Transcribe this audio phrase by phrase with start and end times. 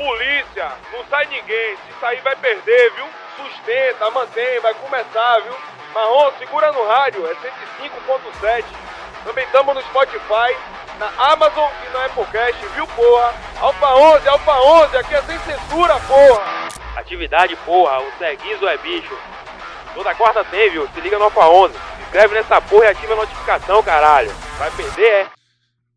[0.00, 1.76] Polícia, não sai ninguém.
[1.76, 3.04] Se sair vai perder, viu?
[3.36, 5.54] Sustenta, mantém, vai começar, viu?
[5.94, 8.64] Marrom, segura no rádio, é 105.7.
[9.22, 10.56] Também estamos no Spotify,
[10.98, 13.34] na Amazon e na Applecast, viu, porra?
[13.60, 16.68] Alfa 11, Alfa 11, aqui é sem censura, porra!
[16.96, 19.14] Atividade, porra, o Serguizo é bicho.
[19.92, 20.88] Toda quarta tem, viu?
[20.94, 21.74] Se liga no Alfa 11.
[21.74, 24.32] Se inscreve nessa porra e ativa a notificação, caralho.
[24.56, 25.26] Vai perder, é?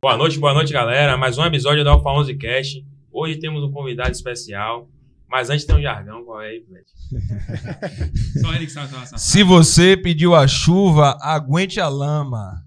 [0.02, 1.16] Boa noite, boa noite, galera.
[1.16, 2.93] Mais um episódio do Alfa 11 Cast.
[3.14, 4.90] Hoje temos um convidado especial.
[5.30, 6.86] Mas antes tem um jargão, qual é aí, Fred?
[8.42, 12.64] Só ele que sabe essa Se você pediu a chuva, aguente a lama.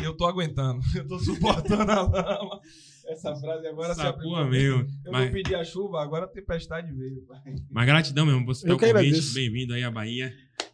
[0.00, 0.80] E eu tô aguentando.
[0.94, 2.60] Eu tô suportando a lama.
[3.08, 4.32] Essa frase agora se Essa aplicou.
[4.32, 4.86] porra mesmo.
[5.04, 7.22] Eu Mas, não pedi a chuva, agora a tempestade veio.
[7.26, 7.54] pai.
[7.70, 8.44] mas gratidão mesmo.
[8.46, 9.34] Você tá o convite.
[9.34, 10.32] Bem-vindo aí à Bahia.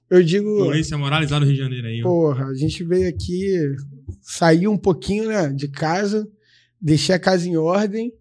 [0.09, 2.05] Eu digo, Polícia Moralizada do Rio de Janeiro aí, ó.
[2.05, 3.75] porra, a gente veio aqui,
[4.21, 6.29] saiu um pouquinho, né, de casa,
[6.80, 8.13] deixei a casa em ordem.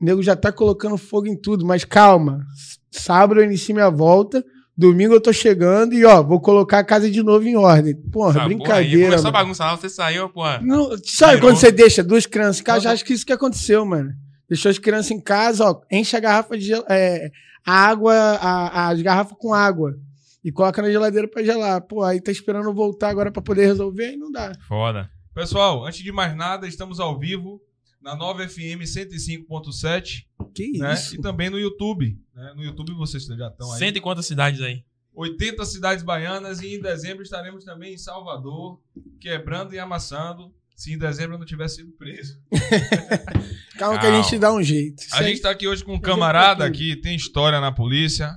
[0.00, 2.44] O nego já tá colocando fogo em tudo, mas calma.
[2.90, 4.42] Sábado eu inicio minha volta,
[4.76, 7.94] domingo eu tô chegando e, ó, vou colocar a casa de novo em ordem.
[7.94, 9.06] Porra, porra aí, brincadeira.
[9.10, 10.60] Começou a bagunça lá, você saiu, porra.
[10.62, 11.50] Não, sabe Virou.
[11.50, 12.80] quando você deixa duas crianças em casa?
[12.80, 14.10] Já acho que isso que aconteceu, mano.
[14.48, 17.30] Deixou as crianças em casa, ó, enche a garrafa de é,
[17.64, 19.94] a água, a- as garrafas com água.
[20.42, 21.82] E coloca na geladeira pra gelar.
[21.82, 24.52] Pô, aí tá esperando voltar agora pra poder resolver e não dá.
[24.66, 25.10] Foda.
[25.34, 27.60] Pessoal, antes de mais nada, estamos ao vivo
[28.00, 30.94] na Nova FM 105.7, Que né?
[30.94, 31.14] isso?
[31.16, 32.18] E também no YouTube.
[32.34, 32.52] né?
[32.56, 33.78] No YouTube vocês já estão aí.
[33.78, 34.82] Cento e quantas cidades aí?
[35.14, 38.80] 80 cidades baianas e em dezembro estaremos também em Salvador,
[39.20, 42.38] quebrando e amassando, se em dezembro eu não tiver sido preso.
[43.76, 44.22] Calma que a Calma.
[44.22, 45.02] gente dá um jeito.
[45.12, 46.94] A aí- gente tá aqui hoje com um camarada tá aqui.
[46.94, 48.34] que tem história na polícia,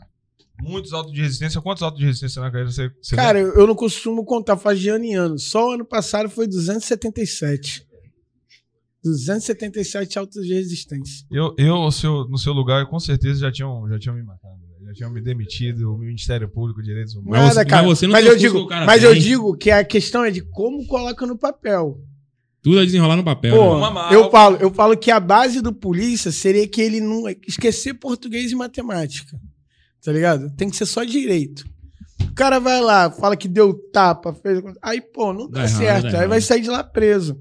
[0.61, 1.61] muitos autos de resistência.
[1.61, 4.79] Quantos autos de resistência na carreira você, você Cara, eu eu não costumo contar, faz
[4.79, 5.39] de ano em ano.
[5.39, 7.85] Só o ano passado foi 277.
[9.03, 11.25] 277 autos de resistência.
[11.31, 14.53] Eu, eu no, seu, no seu lugar, com certeza já tinham, já tinham me matado.
[14.85, 17.31] Já tinham me demitido, o Ministério Público, Direitos Humanos.
[17.31, 17.81] Mas Nada, você- cara.
[17.87, 20.23] mas você não mas eu digo, que o cara mas eu digo que a questão
[20.25, 21.99] é de como coloca no papel.
[22.61, 23.55] Tudo a desenrolar no papel.
[23.55, 24.15] Pô, né?
[24.15, 28.51] Eu falo, eu falo que a base do polícia seria que ele não esquecer português
[28.51, 29.37] e matemática.
[30.03, 30.49] Tá ligado?
[30.55, 31.65] Tem que ser só direito.
[32.21, 34.61] O cara vai lá, fala que deu tapa, fez.
[34.81, 36.01] Aí, pô, não dá, Dá errado, certo.
[36.03, 36.29] dá aí errado.
[36.29, 37.37] vai sair de lá preso.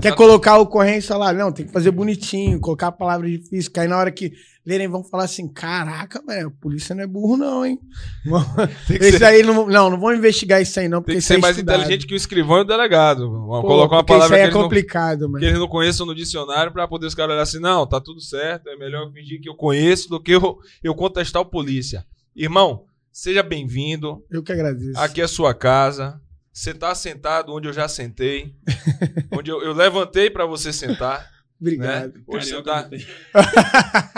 [0.00, 1.32] Quer colocar a ocorrência lá?
[1.32, 3.70] Não, tem que fazer bonitinho, colocar a palavra difícil.
[3.70, 4.32] Que aí na hora que
[4.64, 7.78] lerem vão falar assim: caraca, velho, a polícia não é burro, não, hein?
[8.88, 11.28] Esse ser, aí não, não, não vão investigar isso aí, não, porque tem que isso
[11.28, 11.80] ser é mais estudado.
[11.80, 13.30] inteligente que o escrivão e o delegado.
[13.30, 15.38] Vamos Pô, colocar uma palavra isso aí é eles, não, complicado, mano.
[15.38, 18.20] que eles não conheçam no dicionário pra poder os caras olhar assim, não, tá tudo
[18.20, 22.04] certo, é melhor eu fingir que eu conheço do que eu, eu contestar o polícia.
[22.34, 24.24] Irmão, seja bem-vindo.
[24.30, 24.98] Eu que agradeço.
[24.98, 26.20] Aqui é a sua casa.
[26.60, 28.52] Você tá sentado onde eu já sentei.
[29.32, 31.26] onde eu, eu levantei pra você sentar.
[31.58, 32.14] Obrigado.
[32.14, 32.20] Né?
[32.26, 32.82] Hoje você Carioca tá.
[32.82, 33.06] não tem.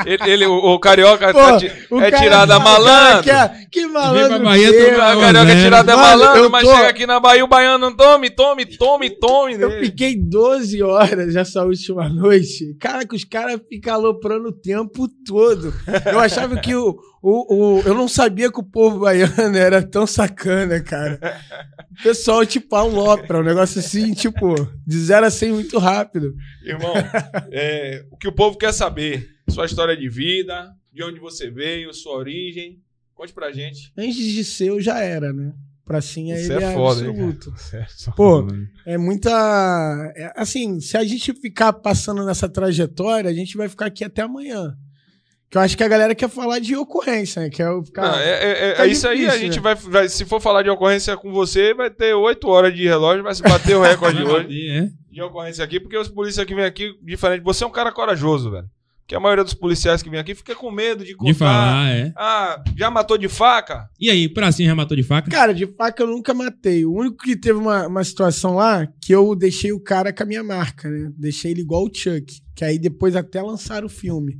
[0.12, 3.22] Ele, ele- o, o carioca Pô, tá ti- O é cara- tirada o cara malandro.
[3.22, 4.28] quer- Que malandro.
[4.28, 5.62] pra Bahia, que é, O carioca é Zé.
[5.64, 8.66] tirada é Mano, malandro, eu mas tô- chega aqui na Bahia o baiano tome, tome,
[8.66, 9.52] tome, tome.
[9.54, 9.86] Eu nele.
[9.86, 12.74] fiquei 12 horas essa última noite.
[12.80, 15.72] Cara, que os caras ficam aloprando o tempo todo.
[16.10, 20.06] Eu achava que o, o, o- Eu não sabia que o povo baiano era tão
[20.06, 21.18] sacana, cara.
[21.98, 23.38] O pessoal, tipo, alopra.
[23.40, 24.54] Um negócio assim, tipo,
[24.86, 26.34] de 0 a 100 muito rápido.
[26.64, 26.92] Irmão,
[27.50, 31.92] é, o que o povo quer saber, sua história de vida, de onde você veio,
[31.94, 32.80] sua origem.
[33.14, 33.92] Conte pra gente.
[33.96, 35.52] Antes de ser, eu já era, né?
[35.84, 37.54] Pra sim, Isso ele é é, foda, hein, absoluto.
[38.16, 38.46] Pô,
[38.86, 39.30] é muita.
[40.16, 44.22] é, assim, se a gente ficar passando nessa trajetória, a gente vai ficar aqui até
[44.22, 44.76] amanhã.
[45.52, 47.50] Que eu acho que a galera quer falar de ocorrência, né?
[47.50, 48.10] Quer ficar.
[48.10, 49.62] Não, é, é- é- tá é isso aí, a gente né?
[49.62, 53.22] vai, vai- Se for falar de ocorrência com você, vai ter 8 horas de relógio,
[53.22, 54.68] vai se bater o recorde de hoje.
[54.70, 54.88] É.
[55.12, 58.50] de ocorrência aqui, porque os policiais que vêm aqui, diferente, você é um cara corajoso,
[58.50, 58.64] velho.
[59.00, 61.32] Porque a maioria dos policiais que vêm aqui fica com medo de contar.
[61.32, 62.12] De falar, é.
[62.16, 63.90] Ah, já matou de faca?
[64.00, 65.30] E aí, pracinha já matou de faca?
[65.30, 66.86] Cara, de faca eu nunca matei.
[66.86, 70.26] O único que teve uma, uma situação lá que eu deixei o cara com a
[70.26, 71.10] minha marca, né?
[71.18, 72.40] Deixei ele igual o Chuck.
[72.56, 74.38] Que aí depois até lançaram o filme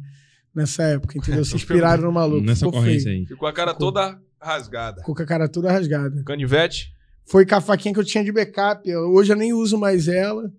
[0.54, 1.44] nessa época, entendeu?
[1.46, 2.44] Se inspiraram no maluco.
[2.44, 3.20] Nessa Ficou ocorrência feio.
[3.22, 3.26] aí.
[3.26, 3.92] Ficou a cara Ficou.
[3.92, 5.00] toda rasgada.
[5.00, 6.22] Ficou com a cara toda rasgada.
[6.24, 6.92] Canivete?
[7.24, 8.88] Foi com a faquinha que eu tinha de backup.
[8.88, 10.50] Eu- Hoje eu nem uso mais ela.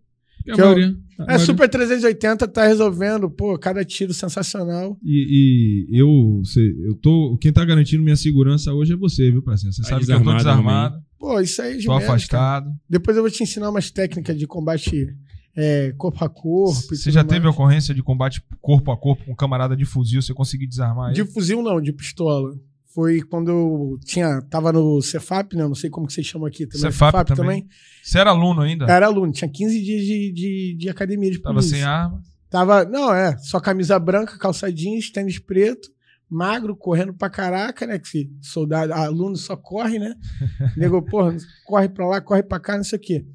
[0.43, 0.87] Que a Que eu- maioria-
[1.19, 3.29] a É maioria- Super 380, tá resolvendo.
[3.29, 4.97] Pô, cada tiro sensacional.
[5.03, 7.37] E, e eu, cê- eu tô.
[7.39, 9.73] Quem tá garantindo minha segurança hoje é você, viu, parceiro?
[9.73, 12.03] Você Tá sabe que eu tô desarmado desarmado, Pô, isso aí é de tô cara.
[12.03, 12.67] afastado.
[12.89, 15.07] Depois eu vou te ensinar umas técnicas de combate
[15.55, 16.95] é, corpo a corpo.
[16.95, 17.33] Você já mais.
[17.33, 21.11] teve ocorrência de combate corpo a corpo com um camarada de fuzil, você conseguiu desarmar
[21.11, 21.23] ele?
[21.23, 22.53] De fuzil não, de pistola.
[22.93, 25.63] Foi quando eu tinha, tava no Cefap, né?
[25.63, 26.91] Não sei como que vocês chamam aqui também.
[26.91, 27.67] Cefap também.
[28.03, 28.85] Você era aluno ainda?
[28.85, 31.77] Era aluno, tinha 15 dias de, de, de academia de Tava polícia.
[31.77, 32.21] sem arma?
[32.51, 35.89] Tava, não, é, só camisa branca, calça jeans, tênis preto,
[36.29, 37.97] magro, correndo pra caraca, né?
[37.97, 40.13] Que soldado, aluno só corre, né?
[40.77, 41.35] Nego, porra,
[41.65, 43.25] corre pra lá, corre pra cá, não sei o quê.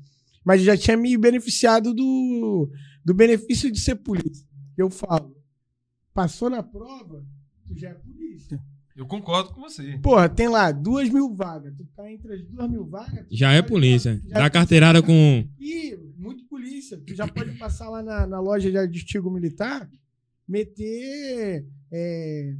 [0.49, 2.71] Mas já tinha me beneficiado do,
[3.05, 4.47] do benefício de ser polícia.
[4.79, 5.37] Eu falo,
[6.15, 7.23] passou na prova,
[7.67, 8.59] tu já é polícia.
[8.97, 9.99] Eu concordo com você.
[9.99, 11.75] Porra, tem lá duas mil vagas.
[11.77, 13.27] Tu tá entre as duas mil vagas.
[13.31, 14.19] Já é polícia.
[14.27, 15.47] já Dá é carteirada com.
[15.61, 16.99] Ih, muito polícia.
[17.07, 19.87] Tu já pode passar lá na, na loja de artigo militar,
[20.49, 21.67] meter.
[21.93, 22.55] É,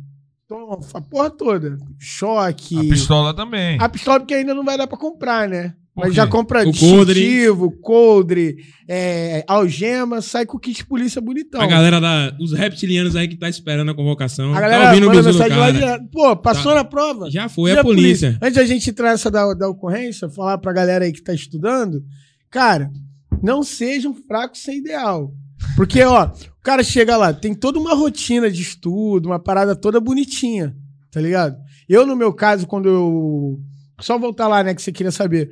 [0.47, 1.79] tom- a porra toda.
[1.99, 2.77] Choque.
[2.77, 3.81] A pistola também.
[3.81, 5.75] A pistola porque ainda não vai dar pra comprar, né?
[5.99, 8.57] Mas já compra O distintivo, coldre,
[8.89, 11.61] é, algema, sai com o kit polícia bonitão.
[11.61, 14.53] A galera da, os reptilianos aí que tá esperando a convocação.
[14.53, 16.09] A tá galera ouvindo o manda mensagem lá direto.
[16.11, 16.77] Pô, passou Tá.
[16.77, 17.31] na prova.
[17.31, 18.39] Já foi, é polícia.
[18.41, 22.03] Antes da gente entrar nessa da, da ocorrência, falar pra galera aí que tá estudando,
[22.51, 22.91] cara,
[23.43, 25.33] não seja um fraco sem ideal.
[25.77, 30.01] Porque, ó, o cara chega lá, tem toda uma rotina de estudo, uma parada toda
[30.01, 30.75] bonitinha,
[31.11, 31.57] tá ligado?
[31.89, 33.61] Eu, no meu caso, quando eu.
[34.01, 35.51] Só voltar lá, né, que você queria saber.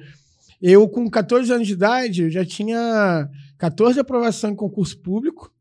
[0.60, 5.52] Eu, com 14 anos de idade, eu já tinha 14 aprovação em concurso público.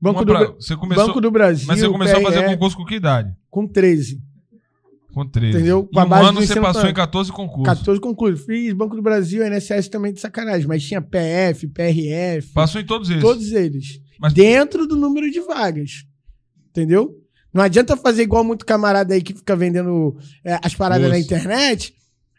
[0.00, 1.66] Banco, do, pra- Bra- Você começou, Banco do Brasil.
[1.66, 3.32] mas você começou a fazer PRE, concurso com que idade?
[3.50, 4.20] com 13.
[5.12, 5.56] Com 13.
[5.58, 5.84] Entendeu?
[5.92, 7.78] Com Em um ano do você passou em 14 concursos.
[7.78, 8.46] 14 concursos.
[8.46, 13.10] Fiz Banco do Brasil, INSS também de sacanagem, mas tinha PF, PRF, Passou em todos
[13.10, 13.22] eles.
[13.22, 14.00] todos eles.
[14.18, 16.04] Mas- Dentro do número de vagas.
[16.70, 17.14] Entendeu?
[17.52, 21.94] Não adianta fazer igual muito camarada aí que fica vendendo é, as paradas na internet.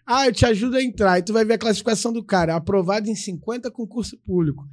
[0.06, 1.20] Ah, eu te ajudo a entrar.
[1.20, 2.56] E tu vai ver a classificação do cara.
[2.56, 4.66] Aprovado em 50 concurso público.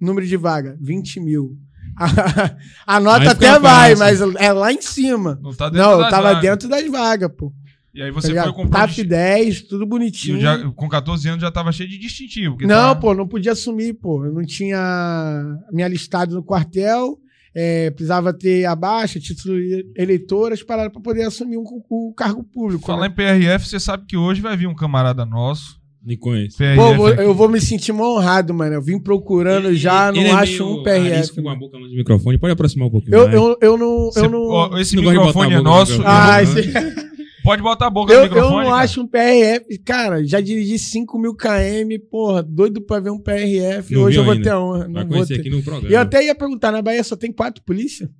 [0.00, 1.56] Número de vaga, 20 mil.
[2.86, 5.38] A, nota até vai, mas é lá em cima.
[5.42, 6.42] Não tá dentro Não, eu tava vagas.
[6.42, 7.52] dentro das vagas, pô.
[7.94, 8.52] E aí Tá você foi ligado?
[8.52, 8.86] comprar.
[8.88, 10.38] TAP 10, tudo bonitinho.
[10.38, 12.58] já, com 14 anos já tava cheio de distintivo.
[12.60, 14.26] Não, pô, não podia assumir, pô.
[14.26, 17.18] Eu não tinha me alistado no quartel,
[17.58, 19.56] é, precisava ter a baixa, título
[19.96, 22.84] eleitor, as paradas pra poder assumir um, o cargo público.
[22.86, 23.06] Falar né?
[23.08, 25.80] em PRF, você sabe que hoje vai vir um camarada nosso.
[26.04, 26.56] Me conhece.
[26.56, 26.76] PRF.
[26.76, 28.74] Pô, eu vou- eu vou me sentir mal honrado, mano.
[28.74, 31.42] Eu vim procurando já, não Ele é acho meio um PRF.
[31.42, 32.38] com a boca longe do microfone.
[32.38, 34.10] Pode aproximar um pouquinho Eu, eu, eu não.
[34.14, 36.00] Eu não, ó, esse Não microfone é no nosso.
[36.04, 36.70] ah, eu- esse-
[37.46, 38.64] Pode botar a boca eu, no eu microfone.
[38.64, 38.82] não cara.
[38.82, 39.78] acho um PRF.
[39.84, 43.94] Cara, já dirigi 5 mil km, porra, doido pra ver um PRF.
[43.94, 44.42] Não Hoje eu vou ainda.
[44.44, 44.78] ter a honra.
[44.80, 45.40] Vai Não vou conhecer ter.
[45.40, 45.94] aqui no programa.
[45.94, 48.10] Eu até ia perguntar, na Bahia só tem quatro polícia?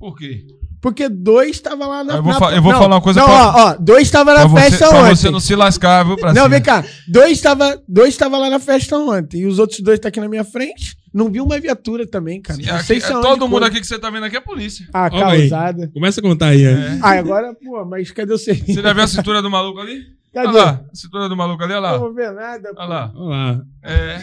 [0.00, 0.44] Por quê?
[0.80, 3.26] Porque dois estavam lá na Eu vou na- eu vou não, falar uma coisa Não,
[3.26, 5.14] pra- ó, ó, dois estavam na você, festa pra ontem.
[5.16, 6.48] você não se lascar, viu, pra Não, cima.
[6.48, 6.82] vem cá.
[7.06, 9.42] Dois estavam dois tava lá na festa ontem.
[9.42, 10.96] E os outros dois tá aqui na minha frente.
[11.12, 12.58] Não vi uma viatura também, cara.
[12.58, 13.68] Sim, não aqui- sei se é todo mundo foi.
[13.68, 14.86] aqui que você tá vendo aqui é polícia.
[14.94, 15.20] Ah, aí.
[15.50, 15.90] causada.
[15.92, 16.62] Começa a contar aí.
[16.64, 16.72] É.
[16.74, 17.00] né?
[17.02, 18.72] Ah, agora, pô, mas cadê o serviço?
[18.72, 20.00] Você já viu a cintura do maluco ali?
[20.32, 20.48] Cadê?
[20.48, 21.98] Olha lá, a cintura do maluco ali, olha Não lá.
[21.98, 22.72] vou ver nada.
[22.74, 23.12] Olha lá.
[23.14, 23.62] Olha lá.
[23.82, 24.22] É.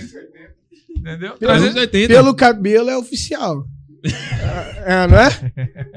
[0.98, 1.34] Entendeu?
[1.38, 2.14] Pelo- 380.
[2.14, 3.64] Pelo cabelo é oficial.
[4.86, 5.30] É, não é?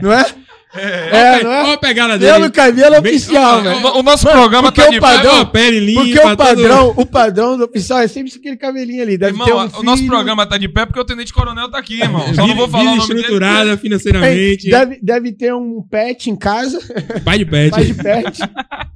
[0.03, 0.27] Não é?
[0.73, 1.39] É.
[1.41, 1.63] É, não é?
[1.65, 2.33] Olha a pegada dele.
[2.33, 3.77] Pelo cabelo é Bem- oficial, velho.
[3.89, 6.01] O, o nosso Mano, programa porque tá o de padrão- pele limpa.
[6.03, 6.37] Porque o tudo.
[6.37, 9.19] padrão, o padrão do oficial é sempre aquele cabelinho ali.
[9.19, 10.11] Deve Irmão, ter um o nosso filho.
[10.13, 12.33] programa tá de pé porque o Tenente Coronel tá aqui, irmão.
[12.35, 13.21] Só não vou falar o nome dele.
[13.21, 14.71] estruturada Ei, financeiramente.
[14.71, 16.79] Deve, deve ter um pet em casa.
[17.25, 17.71] Pai de pet.
[17.73, 18.39] Pai de pet.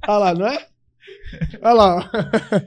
[0.07, 0.59] Olha lá, não é?
[1.61, 2.11] Olha lá.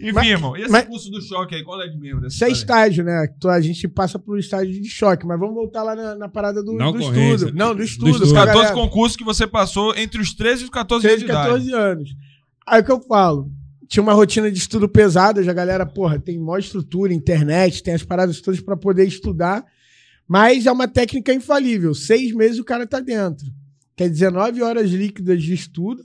[0.00, 0.56] Enfim, Mas- irmão.
[0.56, 1.64] E esse mas- curso do choque aí?
[1.64, 2.26] Qual é de mesmo?
[2.26, 3.26] Isso é estágio, né?
[3.36, 5.26] Então a gente passa por estágio de choque.
[5.26, 7.52] Mas vamos voltar lá na, na parada do, do estudo.
[7.54, 8.10] Não, do estudo.
[8.10, 8.24] estudo.
[8.24, 8.74] Os pra 14 galera.
[8.74, 11.48] concursos que você passou entre os 13 e os 14 anos 13, de idade.
[11.48, 12.10] 14 anos.
[12.66, 13.50] Aí o que eu falo?
[13.88, 17.94] Tinha uma rotina de estudo pesada, já a galera, porra, tem maior estrutura, internet, tem
[17.94, 19.64] as paradas todas pra poder estudar,
[20.28, 21.94] mas é uma técnica infalível.
[21.94, 23.46] Seis meses o cara tá dentro.
[23.96, 26.04] Quer dizer, nove horas líquidas de estudo,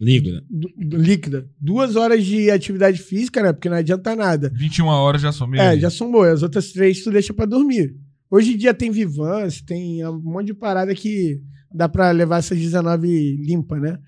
[0.00, 0.42] Líquida.
[0.76, 3.52] líquida, duas horas de atividade física, né?
[3.52, 4.50] Porque não adianta nada.
[4.54, 5.60] 21 horas já somei.
[5.60, 6.24] É, já somou.
[6.24, 7.94] As outras três tu deixa pra dormir.
[8.30, 11.40] Hoje em dia tem Vivance, tem um monte de parada que
[11.72, 13.98] dá pra levar essas 19 limpa, né?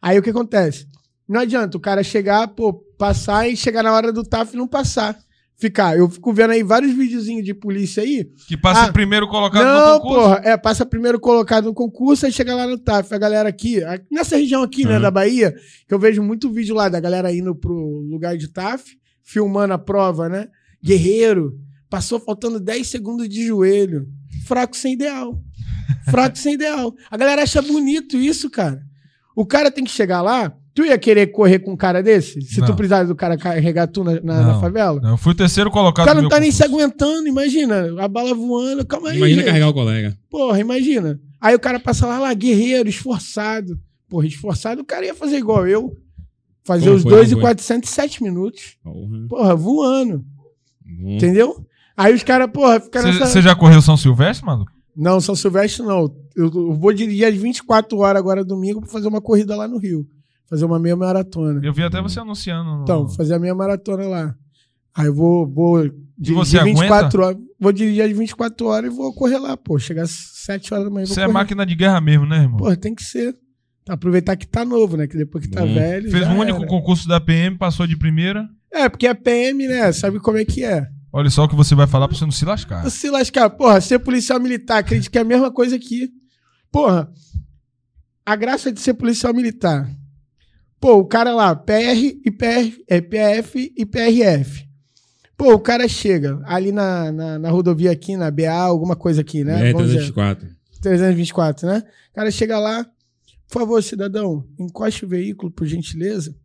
[0.00, 0.86] Aí o que acontece?
[1.28, 4.68] Não adianta o cara chegar, pô, passar e chegar na hora do TAF e não
[4.68, 5.18] passar.
[5.56, 5.96] Ficar.
[5.96, 8.24] Eu fico vendo aí vários videozinhos de polícia aí.
[8.48, 10.20] Que passa Ah, primeiro colocado não, no concurso.
[10.22, 10.40] porra.
[10.44, 13.14] É, passa primeiro colocado no concurso, aí chega lá no TAF.
[13.14, 13.78] A galera aqui,
[14.10, 15.02] nessa região aqui, né, Uhum.
[15.02, 15.54] da Bahia,
[15.86, 17.72] que eu vejo muito vídeo lá da galera indo pro
[18.10, 18.84] lugar de TAF,
[19.22, 20.48] filmando a prova, né?
[20.82, 21.56] Guerreiro,
[21.88, 24.06] passou faltando 10 segundos de joelho.
[24.46, 25.40] Fraco sem ideal.
[26.10, 26.94] Fraco sem ideal.
[27.10, 28.82] A galera acha bonito isso, cara.
[29.36, 30.52] O cara tem que chegar lá.
[30.74, 32.40] Tu ia querer correr com um cara desse?
[32.42, 32.76] Se tu Não.
[32.76, 35.00] precisasse do cara carregar tu na, na- na favela?
[35.00, 37.94] Não, eu fui o terceiro O colocado cara no não tá nem se aguentando, imagina.
[38.02, 39.16] A bala voando, calma aí.
[39.18, 39.46] Imagina gente.
[39.46, 40.18] carregar o colega.
[40.28, 41.20] Porra, imagina.
[41.40, 43.78] Aí o cara passa lá, lá, guerreiro, esforçado.
[44.08, 45.96] Porra, esforçado, o cara ia fazer igual eu.
[46.64, 47.54] Fazer Como os foi, 2 como e foi?
[47.54, 48.76] 407 minutos.
[48.82, 49.26] Porra.
[49.28, 50.24] Porra, voando.
[50.84, 51.10] Bom.
[51.10, 51.64] Entendeu?
[51.96, 53.26] Aí os caras, porra, ficaram nessa...
[53.26, 54.64] Você já correu São Silvestre, mano?
[54.96, 56.12] Não, São Silvestre não.
[56.34, 59.78] Eu, eu vou dirigir às 24 horas agora domingo pra fazer uma corrida lá no
[59.78, 60.04] Rio.
[60.48, 61.60] Fazer uma meia maratona.
[61.64, 62.76] Eu vi até você anunciando.
[62.76, 64.34] no- Então, fazer a meia maratona lá.
[64.94, 65.82] Aí eu vou, vou
[66.16, 67.38] dirigir você 24 horas.
[67.58, 69.78] Vou dirigir às 24 horas e vou correr lá, pô.
[69.78, 71.06] Chegar às 7 horas da manhã.
[71.06, 72.58] Você é máquina de guerra mesmo, né, irmão?
[72.58, 73.34] Pô, tem que ser.
[73.88, 75.06] Aproveitar que tá novo, né?
[75.06, 75.74] Que depois que tá Hum.
[75.74, 76.10] velho.
[76.10, 76.66] Fez um único era.
[76.68, 78.48] concurso da PM, passou de primeira.
[78.72, 79.92] É, porque é PM, né?
[79.92, 80.86] Sabe como é que é?
[81.12, 82.88] Olha só o que você vai falar pra você não se lascar.
[82.90, 86.10] Se lascar, porra, ser policial militar, acredito que é a mesma coisa aqui.
[86.72, 87.08] Porra,
[88.26, 89.88] a graça de ser policial militar.
[90.84, 94.68] Pô, o cara lá, PR e PR, é, PF e PRF.
[95.34, 99.42] Pô, o cara chega ali na, na, na rodovia aqui, na BA, alguma coisa aqui,
[99.42, 99.70] né?
[99.70, 100.46] É, Vamos dizer, 304.
[100.82, 101.82] 324, né?
[102.10, 102.84] O cara chega lá,
[103.48, 106.36] por favor, cidadão, encoste o veículo, por gentileza.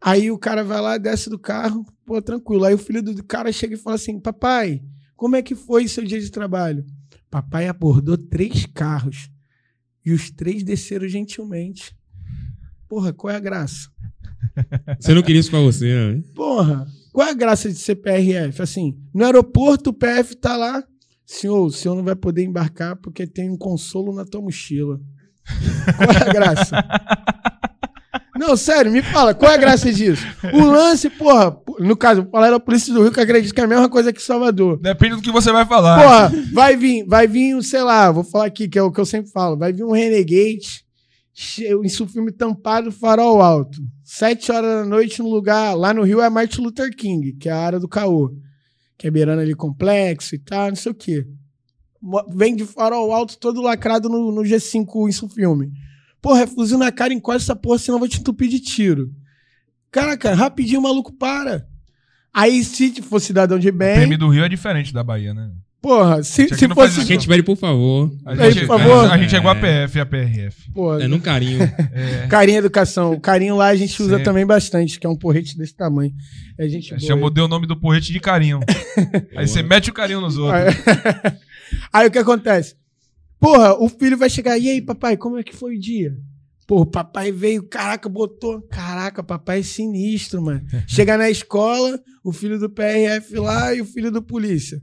[0.00, 2.64] Aí o cara vai lá, desce do carro, pô, tranquilo.
[2.64, 4.82] Aí o filho do cara chega e fala assim: Papai,
[5.14, 6.84] como é que foi seu dia de trabalho?
[7.30, 9.30] Papai abordou três carros
[10.04, 11.94] e os três desceram gentilmente.
[12.90, 13.88] Porra, qual é a graça?
[14.98, 16.22] Você não queria isso pra você, né?
[16.34, 18.60] Porra, qual é a graça de ser PRF?
[18.60, 20.82] Assim, no aeroporto o PF tá lá.
[21.24, 25.00] Senhor, o senhor não vai poder embarcar porque tem um consolo na tua mochila.
[25.96, 26.76] Qual é a graça?
[28.36, 30.26] Não, sério, me fala, qual é a graça disso?
[30.54, 33.68] O lance, porra, no caso, falar da Polícia do Rio, que acredito que é a
[33.68, 34.78] mesma coisa que Salvador.
[34.80, 36.02] Depende do que você vai falar.
[36.02, 39.04] Porra, vai vir, vai vir, sei lá, vou falar aqui, que é o que eu
[39.04, 40.86] sempre falo, vai vir um Renegade,
[41.84, 43.80] isso filme tampado, farol alto.
[44.04, 47.52] Sete horas da noite no lugar, lá no Rio é Martin Luther King, que é
[47.52, 48.34] a área do caô.
[48.98, 51.26] Que é beirando ali complexo e tal, não sei o quê.
[52.34, 55.72] Vem de farol alto, todo lacrado no, no G5 isso filme.
[56.20, 59.10] Porra, é fuzil na cara, encosta essa porra, senão eu vou te entupir de tiro.
[59.90, 61.66] Caraca, rapidinho o maluco para.
[62.32, 65.50] Aí, se for cidadão de O bem, PM do Rio é diferente da Bahia, né?
[65.80, 67.00] Porra, se, se não faz fosse.
[67.00, 68.12] A gente pede, por favor.
[68.24, 69.10] A Aí, gente, por favor.
[69.10, 69.86] a gente é igual a É.
[69.86, 70.70] PF e a PRF.
[70.72, 71.60] Porra, É num carinho.
[71.92, 72.26] É.
[72.28, 73.12] Carinho educação.
[73.12, 76.12] O carinho lá a gente usa também bastante, que é um porrete desse tamanho.
[76.58, 77.00] É gente boa.
[77.00, 78.60] Chamou, deu o nome do porrete de carinho.
[79.36, 80.62] Aí você mete o carinho nos outros.
[80.64, 81.32] Aí,
[81.92, 82.74] aí o que acontece?
[83.38, 86.14] Porra, o filho vai chegar, e aí, papai, como é que foi o dia?
[86.66, 88.60] Pô, o papai veio, caraca, botou.
[88.70, 90.62] Caraca, papai é sinistro, mano.
[90.86, 94.80] Chega na escola, o filho do PRF lá e o filho do polícia.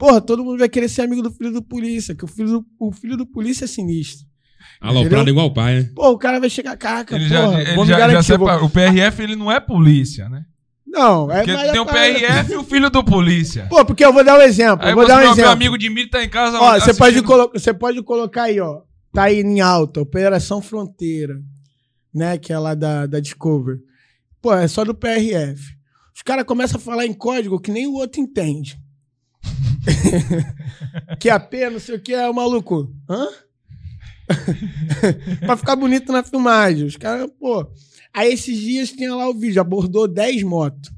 [0.00, 2.66] Porra, todo mundo vai querer ser amigo do filho do polícia, que o filho do,
[2.78, 4.26] o filho do polícia é sinistro.
[4.80, 5.32] Aloprado Entendeu?
[5.32, 5.90] igual o pai, né?
[5.94, 8.38] Pô, o cara vai chegar, caraca, Ele porra, já, ele vou me já, já garantir,
[8.38, 10.46] vou- separa- O PRF ele não é polícia, né?
[10.86, 13.66] Não, é Porque tem o PRF e o filho do polícia.
[13.68, 14.86] Pô, porque eu vou dar um exemplo.
[14.86, 15.36] Aí eu vou você, dar um exemplo.
[15.42, 16.58] meu amigo de mim tá em casa.
[16.58, 18.80] Ó, você pode, assistindo- você pode colocar aí, ó.
[19.12, 21.34] Tá aí em alta, Operação Fronteira,
[22.12, 22.38] né?
[22.38, 23.78] Que é lá da, da Discover.
[24.40, 25.62] Pô, é só do PRF.
[26.16, 28.78] Os caras começam a falar em código que nem o outro entende.
[31.18, 32.94] Que a P, não sei o que, é o maluco.
[33.08, 33.28] Hã?
[35.44, 36.86] pra ficar bonito na filmagem.
[36.86, 37.66] Os caras, pô.
[38.12, 40.92] Aí esses dias tinha lá o vídeo, abordou 10 motos.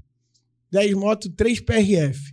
[0.71, 2.33] 10 motos, 3 PRF.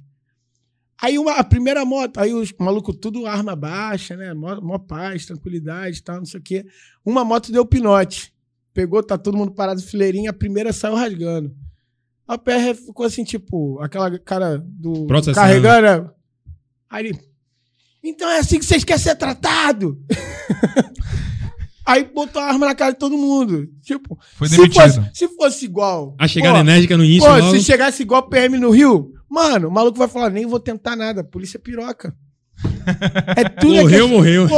[1.02, 4.34] Aí uma, a primeira moto, aí os malucos tudo arma baixa, né?
[4.34, 6.66] Mó, mó paz, tranquilidade e tal, não sei o quê.
[7.06, 8.34] Uma moto deu pinote.
[8.74, 11.56] Pegou, tá todo mundo parado fileirinha, a primeira saiu rasgando.
[12.28, 15.36] A PR ficou assim, tipo, aquela cara do Processando.
[15.36, 16.12] carregando.
[16.89, 17.19] Aí ele,
[18.03, 19.98] então é assim que vocês querem ser tratado?
[21.86, 23.67] Aí botou a arma na cara de todo mundo.
[23.81, 24.81] Tipo, Foi se demitido.
[24.81, 26.15] fosse, se fosse igual.
[26.19, 27.51] A chegada pô, enérgica no início, Pô, logo.
[27.51, 31.24] se chegasse igual PM no Rio, mano, o maluco vai falar, nem vou tentar nada,
[31.24, 32.15] polícia é piroca.
[33.36, 34.48] É tudo Morreu, aqui- morreu.
[34.48, 34.55] Pô,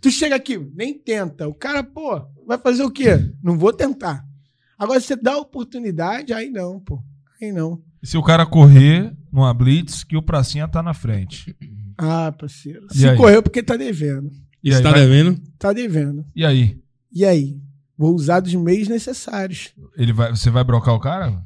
[0.00, 1.48] tu chega aqui, nem tenta.
[1.48, 3.18] O cara, pô, vai fazer o quê?
[3.42, 4.24] Não vou tentar.
[4.78, 7.02] Agora, você dá oportunidade, aí não, pô.
[7.42, 7.82] Aí não.
[8.02, 11.54] Se o cara correr numa blitz, que o pracinha tá na frente.
[11.96, 12.86] Ah, parceiro.
[12.92, 13.16] E Se aí?
[13.16, 14.30] correu porque tá devendo.
[14.62, 15.40] E Você aí, tá vai- devendo?
[15.58, 16.24] Tá devendo.
[16.34, 16.78] E aí?
[17.12, 17.56] E aí?
[17.96, 19.70] Vou usar dos meios necessários.
[19.96, 21.42] Ele vai, você vai brocar o cara?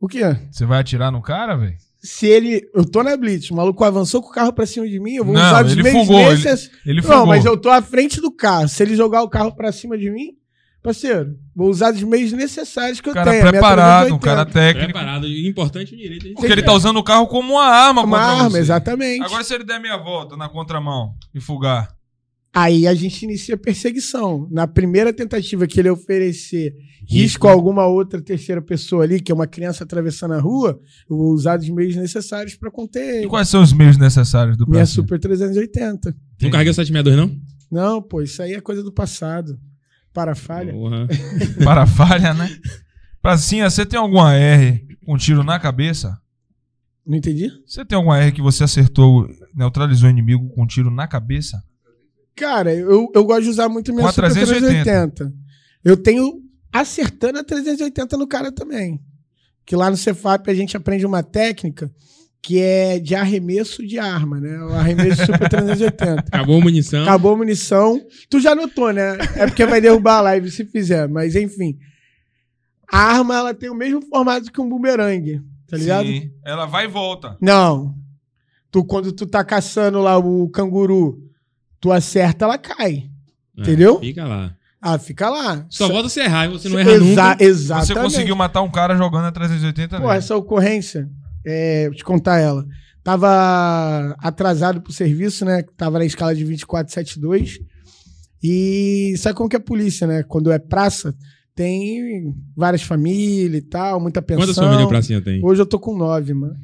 [0.00, 0.20] O quê?
[0.50, 1.76] Você vai atirar no cara, velho?
[2.02, 2.68] Se ele.
[2.74, 5.24] Eu tô na Blitz, o maluco avançou com o carro pra cima de mim, eu
[5.24, 6.70] vou Não, usar dos ele meios fugou, ele- necessários.
[6.84, 8.68] Ele Não, mas eu tô à frente do carro.
[8.68, 10.32] Se ele jogar o carro pra cima de mim,
[10.84, 13.42] parceiro, vou usar os meios necessários que eu O cara tenho.
[13.42, 14.24] a minha preparado, um 380.
[14.24, 14.92] cara técnico.
[14.92, 15.26] Preparado.
[15.26, 16.34] E Importante o direito.
[16.34, 18.58] Porque ele tá usando o carro como uma arma Uma arma, você.
[18.58, 19.22] exatamente.
[19.24, 21.88] Agora se ele der meia volta na contramão e fugar.
[22.56, 24.46] Aí a gente inicia a perseguição.
[24.50, 26.72] Na primeira tentativa que ele oferecer
[27.08, 30.78] risco a alguma outra terceira pessoa ali, que é uma criança atravessando a rua,
[31.10, 33.26] eu vou usar os meios necessários pra conter E ele.
[33.28, 34.86] quais são os meios necessários do Minha?
[34.86, 36.14] Super 380.
[36.40, 37.36] Não carreguei o 762, não?
[37.70, 39.58] Não, pô, isso aí é coisa do passado.
[40.14, 40.72] Para falha.
[40.72, 41.08] Porra.
[41.64, 42.48] Para falha, né?
[43.20, 46.16] Pracinha, você tem alguma R com tiro na cabeça?
[47.04, 47.50] Não entendi?
[47.66, 51.60] Você tem alguma R que você acertou, neutralizou o inimigo com um tiro na cabeça?
[52.36, 54.84] Cara, eu, eu gosto de usar muito minha Com a Super 380.
[54.84, 55.34] 380.
[55.84, 56.40] Eu tenho
[56.72, 59.00] acertando a 380 no cara também.
[59.66, 61.90] Que lá no Cefap a gente aprende uma técnica
[62.44, 64.62] que é de arremesso de arma, né?
[64.64, 66.24] O arremesso Super 380.
[66.28, 67.02] Acabou a munição.
[67.02, 67.98] Acabou a munição.
[68.28, 69.16] Tu já notou, né?
[69.34, 71.78] É porque vai derrubar a live se fizer, mas enfim.
[72.92, 76.06] A arma ela tem o mesmo formato que um bumerangue, tá ligado?
[76.06, 76.30] Sim.
[76.44, 77.38] Ela vai e volta.
[77.40, 77.94] Não.
[78.70, 81.18] Tu, quando tu tá caçando lá o canguru,
[81.80, 83.08] tu acerta, ela cai.
[83.56, 84.00] É, entendeu?
[84.00, 84.54] Fica lá.
[84.82, 85.64] Ah, fica lá.
[85.70, 87.36] Só volta se errar e você não erra Exa nunca.
[87.42, 87.86] Exatamente.
[87.86, 90.18] Você conseguiu matar um cara jogando a 380 Pô, nele.
[90.18, 91.08] essa ocorrência,
[91.44, 92.64] é, vou te contar ela.
[93.02, 95.62] Tava atrasado pro serviço, né?
[95.76, 97.58] Tava na escala de 2472.
[98.42, 100.22] E sabe como que é a polícia, né?
[100.22, 101.14] Quando é praça,
[101.54, 104.44] tem várias famílias e tal, muita pensão.
[104.44, 105.44] Quantas famílias pracinha tem?
[105.44, 106.54] Hoje eu tô com nove, mano.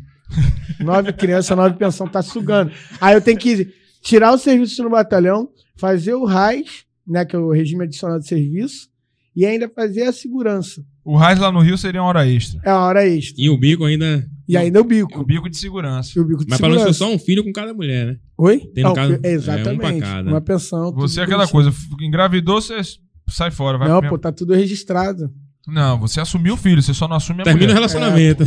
[0.81, 2.71] Nove crianças, nove pensão, tá sugando.
[3.01, 3.69] Aí eu tenho que
[4.03, 8.27] tirar o serviço no batalhão, fazer o RAIS, né, que é o regime adicional de
[8.27, 8.89] serviço,
[9.35, 10.85] e ainda fazer a segurança.
[11.05, 12.61] O Raiz lá no Rio seria uma hora extra.
[12.65, 13.43] É uma hora extra.
[13.43, 14.29] E o bico ainda.
[14.53, 15.21] E ainda o bico.
[15.21, 16.13] O bico de segurança.
[16.17, 17.17] E o bico de Mas pelo menos foi segurança.
[17.19, 18.17] só um filho com cada mulher, né?
[18.39, 18.59] Oi?
[18.75, 19.85] Tem no caso- fi- exatamente.
[19.85, 20.31] é, um cada.
[20.31, 20.93] Uma pensão.
[20.93, 22.81] Você é aquela coisa, engravidou, você
[23.29, 23.79] sai fora.
[23.79, 25.31] Vai Não, pô, tá tudo registrado.
[25.67, 27.75] Não, você assumiu o filho, você só não assume a Termina o mulher.
[27.75, 28.45] relacionamento.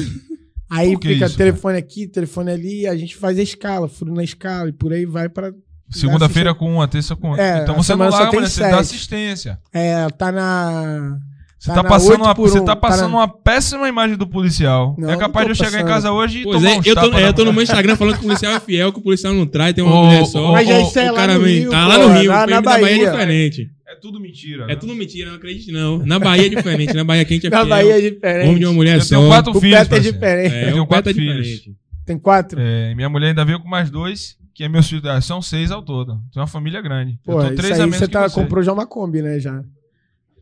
[0.70, 4.12] Aí Por que fica isso, telefone aqui, telefone ali, a gente faz a escala, furo
[4.14, 5.54] na escala, e por aí vai pra.
[5.92, 7.44] Segunda-feira com uma, terça com outra.
[7.44, 9.60] É, então você não larga, mulher, você dá assistência.
[9.72, 11.20] É, tá na.
[11.63, 14.27] Você tá, na passando, 8 uma, você um, tá passando na- uma péssima imagem do
[14.27, 14.96] policial.
[14.98, 15.88] Não, é capaz de eu chegar em passando.
[15.88, 17.63] casa hoje e Pois tomar é, um eu tô, é, na eu tô no meu
[17.63, 20.03] Instagram falando que o policial é fiel, que o policial não traz, tem uma Ô,
[20.05, 20.51] mulher só.
[20.51, 22.32] Mas já isso é o lá cara no vem- Rio, tá pô, lá no Rio,
[22.32, 23.12] na, o na da Bahia é Bahia.
[23.12, 23.72] diferente.
[23.88, 24.63] É tudo mentira.
[24.63, 24.75] É né?
[24.75, 26.00] tudo mentira, não acredite não.
[26.00, 27.70] Na Bahia é diferente, na Bahia quem é Na fiel.
[27.70, 28.48] Bahia é diferente.
[28.48, 29.15] Homem de uma mulher Eu só.
[29.15, 29.79] tenho quatro O filhos.
[29.91, 30.53] É diferente.
[30.55, 31.48] É, Eu tenho o Beto é quatro filhos.
[31.48, 31.77] diferente.
[32.05, 32.60] Tem quatro?
[32.60, 35.05] É, minha mulher ainda veio com mais dois, que é meus filhos.
[35.05, 36.20] ah, São seis ao todo.
[36.34, 37.17] Tem uma família grande.
[37.24, 38.36] Pô, eu tô isso três aí a menos você que tá, você.
[38.41, 39.39] comprou já uma Kombi, né?
[39.39, 39.63] Já.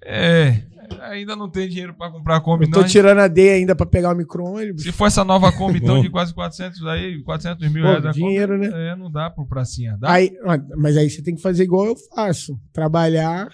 [0.04, 0.62] É,
[1.02, 2.88] ainda não tem dinheiro pra comprar a Kombi, Eu tô não.
[2.88, 4.84] tirando a D ainda pra pegar o micro-ônibus.
[4.84, 8.12] Se for essa nova Kombi, então, de quase 400 aí, 400 mil Pô, reais da
[8.12, 8.92] dinheiro, Kombi, né?
[8.92, 9.98] É, não dá pro pracinha.
[10.00, 10.12] Dá?
[10.12, 10.32] Aí,
[10.78, 12.60] mas aí você tem que fazer igual eu faço.
[12.74, 13.50] Trabalhar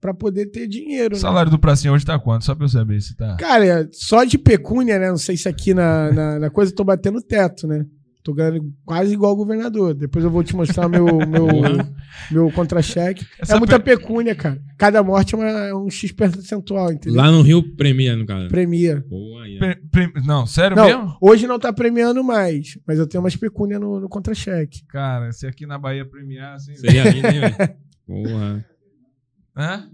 [0.00, 1.20] pra poder ter dinheiro, o né?
[1.20, 2.44] salário do pracinha hoje tá quanto?
[2.44, 3.36] Só pra eu saber se tá.
[3.36, 5.08] Cara, só de pecúnia, né?
[5.08, 7.84] Não sei se aqui na, na, na coisa eu tô batendo teto, né?
[8.26, 9.94] Tô ganhando quase igual o governador.
[9.94, 11.46] Depois eu vou te mostrar meu, meu,
[12.28, 13.24] meu contra-cheque.
[13.48, 14.60] É muita pe- pecúnia, cara.
[14.76, 17.16] Cada morte é, uma- é um X percentual, entendeu?
[17.22, 18.48] Lá no Rio premia, no caso.
[18.48, 19.04] Premia.
[19.08, 19.58] Ó.
[19.60, 21.16] Pre- pre- Não, sério Não, mesmo?
[21.20, 24.84] hoje não tá premiando mais, mas eu tenho umas pecúnia no, no contra-cheque.
[24.88, 26.74] Cara, se aqui na Bahia premiar, assim.
[26.74, 27.74] Seria lindo, hein, velho?
[28.04, 28.64] Porra.
[29.56, 29.88] Hã?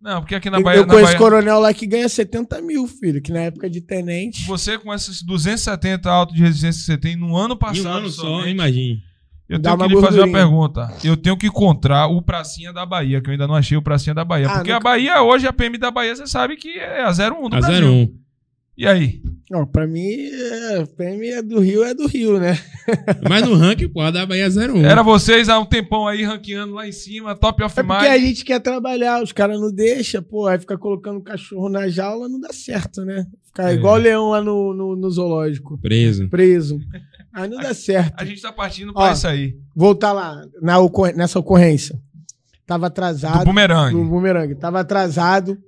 [0.00, 0.80] Não, porque aqui na Eu- Bahia.
[0.80, 4.46] eu conheço Bahia coronel lá que ganha 70 mil, filho, que na época de tenente.
[4.46, 7.86] você com esses 270 autos de resistência que você tem no ano passado.
[7.86, 9.02] um ano só, imagine.
[9.48, 10.94] Eu Dá tenho que lhe fazer uma pergunta.
[11.02, 14.14] Eu tenho que encontrar o pracinha da Bahia, que eu ainda não achei o pracinha
[14.14, 14.46] da Bahia.
[14.48, 17.12] Ah, porque a nunca- Bahia, hoje, a PM da Bahia, você sabe que é a
[17.12, 17.84] 01 do A Brasil.
[17.84, 18.14] 01.
[18.80, 19.20] E aí?
[19.50, 22.58] Não, pra mim, é, PM é do Rio, é do Rio, né?
[23.28, 24.84] Mas no ranking, pô, a da Bahia é 01.
[24.86, 28.12] Era vocês há um tempão aí ranqueando lá em cima, top of É porque a
[28.12, 28.22] mind.
[28.26, 32.40] gente quer trabalhar, os caras não deixam, pô, aí fica colocando cachorro na jaula, não
[32.40, 33.26] dá certo, né?
[33.46, 33.74] Ficar É.
[33.74, 36.28] igual o leão lá no, no, no zoológico, Preso.
[36.30, 36.78] preso.
[37.34, 38.14] Aí não dá certo.
[38.16, 39.56] A gente tá partindo pra Ó, isso aí.
[39.76, 42.00] Voltar lá, na ocor- nessa ocorrência.
[42.66, 43.44] Tava Do atrasado.
[43.44, 43.94] bumerangue.
[43.96, 44.54] no bumerangue.
[44.54, 45.58] Tava atrasado.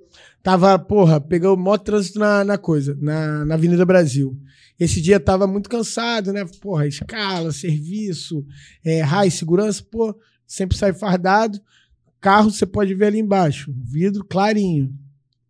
[0.43, 4.37] Tava, porra, pegou o maior trânsito na, na coisa, na, na Avenida Brasil.
[4.77, 6.43] Esse dia tava muito cansado, né?
[6.59, 8.45] Porra, escala, serviço,
[8.83, 10.13] é, raio, segurança, pô,
[10.45, 11.61] sempre sai fardado.
[12.19, 14.93] Carro você pode ver ali embaixo, vidro clarinho.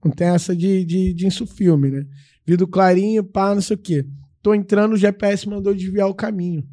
[0.05, 2.05] Não tem essa de, de, de insufilme, né?
[2.45, 4.05] Vidro clarinho, pá, não sei o quê.
[4.43, 6.67] Tô entrando, o GPS mandou desviar o caminho.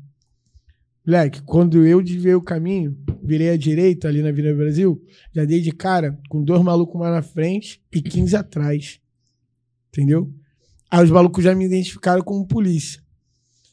[1.06, 5.00] Moleque, quando eu desviei o caminho, virei à direita ali na Avenida Brasil,
[5.34, 8.98] já dei de cara com dois malucos mais na frente e 15 atrás.
[9.92, 10.30] Entendeu?
[10.90, 13.00] Aí os malucos já me identificaram como polícia.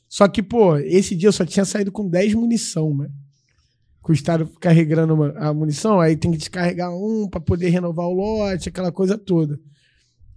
[0.10, 3.12] Só que, pô, esse dia eu só tinha saído com 10 munição, mano.
[4.07, 8.13] O Estado carregando uma- a munição, aí tem que descarregar um pra poder renovar o
[8.13, 9.60] lote, aquela coisa toda.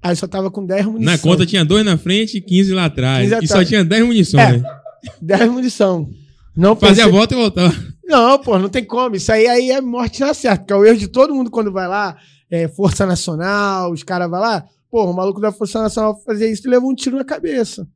[0.02, 1.12] Aí só tava com 10 munição.
[1.12, 3.30] Na conta tinha dois na frente e 15 lá atrás.
[3.30, 4.42] 15 E só tinha 10 munições.
[4.44, 4.58] É.
[4.58, 4.80] né?
[5.22, 6.10] 10 munição.
[6.56, 7.72] Não Fazia a volta e voltava.
[8.10, 9.14] Não, pô, não tem como.
[9.14, 10.64] Isso aí, aí é morte na certa.
[10.64, 12.16] Que é o erro de todo mundo quando vai lá.
[12.50, 14.66] É, Força Nacional, os caras vão lá.
[14.90, 17.86] Pô, o maluco da Força Nacional fazer isso e leva um tiro na cabeça.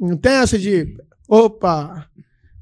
[0.00, 0.96] Não tem essa de.
[1.28, 2.08] Opa!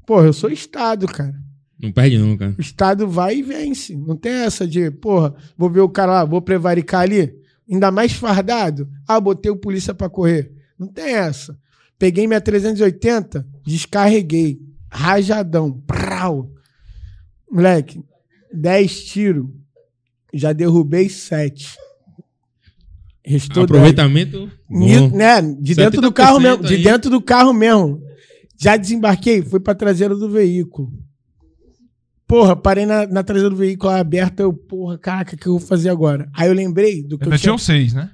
[0.05, 1.33] Pô, eu sou Estado, cara.
[1.81, 2.53] Não perde nunca.
[2.55, 3.95] O Estado vai e vence.
[3.95, 7.33] Não tem essa de, porra, vou ver o cara lá, vou prevaricar ali.
[7.69, 8.87] Ainda mais fardado.
[9.07, 10.51] Ah, botei o polícia pra correr.
[10.77, 11.57] Não tem essa.
[11.97, 14.61] Peguei minha 380, descarreguei.
[14.91, 15.71] Rajadão.
[15.85, 16.51] Prau.
[17.51, 18.01] Moleque,
[18.53, 19.45] 10 tiros.
[20.33, 21.75] Já derrubei 7.
[23.25, 23.71] Restou 10.
[23.79, 24.51] Aproveitamento.
[24.69, 25.09] Bom.
[25.15, 26.63] né, de dentro do carro 70% mesmo.
[26.63, 26.83] De aí.
[26.83, 28.01] dentro do carro mesmo.
[28.59, 30.91] Já desembarquei, fui pra traseira do veículo.
[32.27, 34.43] Porra, parei na, na traseira do veículo aberta.
[34.43, 36.29] Eu, porra, caraca, o que eu vou fazer agora?
[36.33, 37.39] Aí eu lembrei do que eu Ainda tinha.
[37.39, 38.09] tinham seis, né?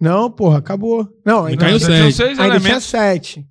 [0.00, 1.08] Não, porra, acabou.
[1.24, 2.12] Não, ainda, Caiu Ainda sete.
[2.14, 2.84] seis ainda tinha elementos.
[2.84, 3.46] 7.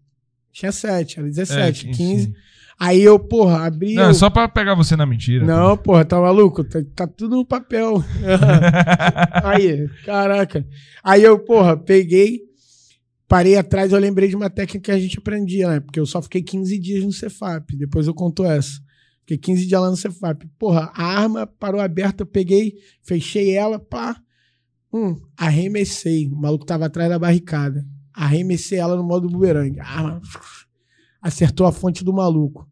[0.54, 2.24] Tinha 7, era 17, É, sim, 15.
[2.26, 2.34] sim.
[2.80, 3.96] Aí eu, porra, abri.
[3.96, 5.46] Não, eu- é só pra pegar você na mentira.
[5.46, 6.64] Não, porra, tá maluco?
[6.64, 8.04] Tá, tá tudo no papel.
[9.44, 10.66] Aí, caraca.
[11.04, 12.42] Aí eu, porra, peguei,
[13.28, 15.80] parei atrás, eu lembrei de uma técnica que a gente aprendia, né?
[15.80, 17.76] Porque eu só fiquei 15 dias no Cefap.
[17.76, 18.80] Depois eu conto essa.
[19.22, 20.48] Fiquei 15 dias lá no Cefap.
[20.60, 24.16] Porra, a arma parou aberta, eu peguei, fechei ela, pá.
[24.94, 26.28] Hum, arremessei.
[26.28, 27.86] O maluco tava atrás da barricada.
[28.14, 29.80] Arremessei ela no modo bumerangue.
[29.80, 30.22] A arma
[31.28, 32.68] acertou a fonte do maluco.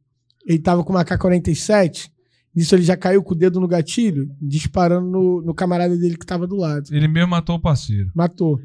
[0.47, 2.09] Ele tava com uma K-47.
[2.55, 6.25] Nisso ele já caiu com o dedo no gatilho, disparando no, no camarada dele que
[6.25, 6.87] tava do lado.
[6.91, 8.09] Ele mesmo matou o parceiro.
[8.15, 8.57] Matou.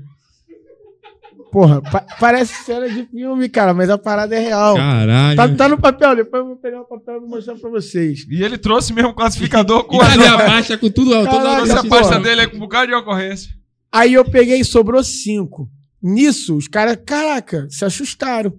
[1.50, 4.76] Porra, pa- parece cena de filme, cara, mas a parada é real.
[4.76, 5.36] Caralho.
[5.36, 8.24] Tá, tá no papel, depois eu vou pegar o papel e vou mostrar pra vocês.
[8.30, 11.10] E ele trouxe mesmo o classificador com a cadê a pasta com tudo?
[11.10, 11.88] toda Caralho, a Porra.
[11.88, 13.50] pasta dele aí com um bocado de ocorrência.
[13.90, 15.68] Aí eu peguei e sobrou cinco.
[16.00, 18.52] Nisso, os caras, caraca, se assustaram.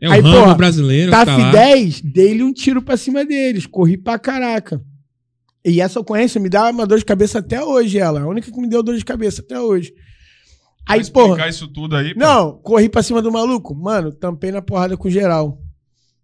[0.00, 1.50] É o Aí, porra, brasileiro TAF tá lá.
[1.52, 3.66] 10, dei-lhe um tiro pra cima deles.
[3.66, 4.82] Corri pra caraca.
[5.64, 8.20] E essa ocorrência me dá uma dor de cabeça até hoje, ela.
[8.20, 9.92] A única que me deu dor de cabeça até hoje.
[10.88, 11.26] Aí, Vai porra.
[11.26, 12.14] explicar isso tudo aí.
[12.14, 12.20] pô.
[12.20, 13.74] Não, corri pra cima do maluco.
[13.74, 15.58] Mano, tampei na porrada com geral.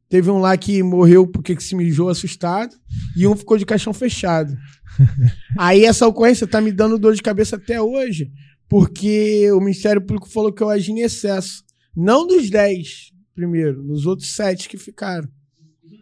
[0.09, 2.75] Teve um lá que morreu porque que se mijou assustado.
[3.17, 4.55] E um ficou de caixão fechado.
[5.59, 8.31] Aí essa ocorrência tá me dando dor de cabeça até hoje.
[8.69, 11.65] Porque o Ministério Público falou que eu agi em excesso.
[11.97, 15.29] Não dos 10 primeiro, nos outros 7 que ficaram.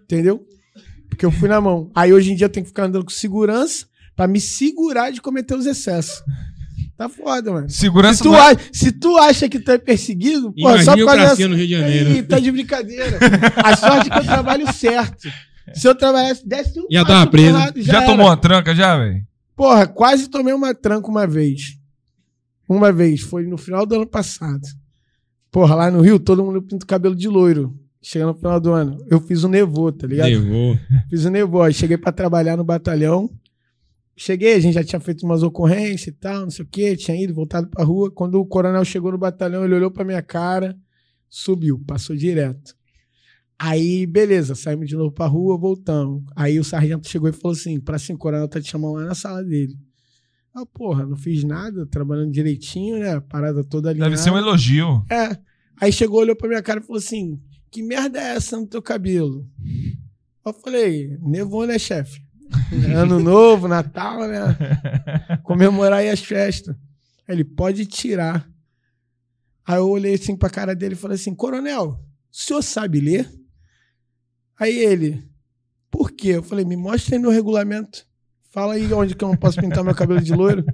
[0.05, 0.45] Entendeu?
[1.09, 1.91] Porque eu fui na mão.
[1.95, 5.21] Aí hoje em dia eu tenho que ficar andando com segurança pra me segurar de
[5.21, 6.23] cometer os excessos.
[6.97, 7.71] Tá foda, mano.
[7.71, 10.95] Segurança Se tu, não é- a- se tu acha que tu é perseguido, pô, só
[10.97, 11.49] por causa dessa...
[11.49, 12.11] no Rio de Janeiro.
[12.11, 13.19] Ih, tá de brincadeira.
[13.57, 15.29] A sorte é que eu trabalho certo.
[15.75, 17.53] Se eu trabalhasse, desse um Ia pro preso.
[17.55, 18.07] lado, Já, era.
[18.07, 19.25] tomou uma tranca já, velho?
[19.57, 21.79] Porra, quase tomei uma tranca uma vez.
[22.69, 24.61] Uma vez, foi no final do ano passado.
[25.51, 27.75] Porra, lá no Rio, todo mundo pinta o cabelo de loiro.
[28.03, 28.99] Chegando no final do ano.
[29.11, 30.29] Eu fiz um nevô, tá ligado?
[30.29, 30.79] Levou.
[31.09, 31.63] Fiz um nevô.
[31.63, 33.29] Aí cheguei pra trabalhar no batalhão.
[34.17, 36.97] Cheguei, a gente já tinha feito umas ocorrências e tal, não sei o quê.
[36.97, 38.11] Tinha ido, voltado pra rua.
[38.11, 40.77] Quando o coronel chegou no batalhão, ele olhou pra minha cara,
[41.29, 42.75] subiu, passou direto.
[43.59, 46.23] Aí, beleza, saímos de novo pra rua, voltamos.
[46.35, 49.05] Aí o sargento chegou e falou assim: pra sim, o coronel tá te chamando lá
[49.05, 49.77] na sala dele.
[50.55, 53.21] Ah, porra, não fiz nada, trabalhando direitinho, né?
[53.21, 54.01] Parada toda ali.
[54.01, 55.05] Deve ser um elogio.
[55.11, 55.39] É.
[55.81, 58.83] Aí chegou, olhou pra minha cara e falou assim: Que merda é essa no teu
[58.83, 59.49] cabelo?
[60.45, 62.21] Eu falei: Nevou, né, chefe?
[62.97, 64.57] Ano novo, Natal, né?
[65.45, 66.75] Comemorar aí as festas.
[67.29, 68.49] Aí Ele pode tirar.
[69.65, 73.31] Aí eu olhei assim pra cara dele e falei assim: Coronel, o senhor sabe ler?
[74.59, 75.23] Aí ele:
[75.91, 76.31] Por quê?
[76.31, 78.05] Eu falei: Me mostra aí no regulamento.
[78.51, 80.65] Fala aí onde que eu não posso pintar meu cabelo de loiro.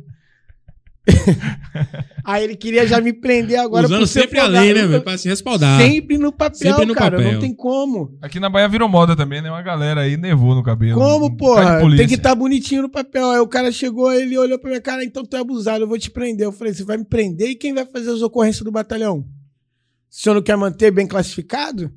[2.24, 5.02] aí ele queria já me prender agora Usando sempre a lei, né, velho?
[5.02, 5.80] Pra se respaldar.
[5.80, 7.16] Sempre no papel, Sempre no cara.
[7.16, 7.34] papel.
[7.34, 8.16] Não tem como.
[8.20, 9.50] Aqui na Bahia virou moda também, né?
[9.50, 10.98] Uma galera aí nevou no cabelo.
[10.98, 11.80] Como, porra?
[11.96, 13.30] Tem que estar bonitinho no papel.
[13.30, 15.98] Aí o cara chegou, ele olhou pra minha cara, então tu é abusado, eu vou
[15.98, 16.46] te prender.
[16.46, 19.18] Eu falei, você vai me prender e quem vai fazer as ocorrências do batalhão?
[19.18, 19.24] O
[20.10, 21.92] senhor não quer manter bem classificado?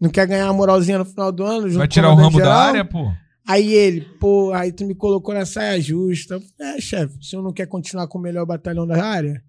[0.00, 1.68] Não quer ganhar uma moralzinha no final do ano?
[1.68, 2.58] junto Vai com tirar o ramo da geral?
[2.60, 3.10] área, pô?
[3.46, 6.40] Aí ele, pô, aí tu me colocou na saia justa.
[6.60, 9.40] É, chefe, o senhor não quer continuar com o melhor batalhão da área?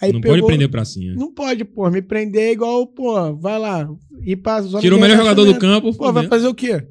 [0.00, 1.14] Aí Não pegou- pode prender pracinha.
[1.14, 1.90] Não pode, pô.
[1.90, 3.88] Me prender é igual, pô, vai lá.
[4.24, 5.92] Ir pra zona Tirou o melhor jogador do campo.
[5.94, 6.86] Pô, vai fazer o quê?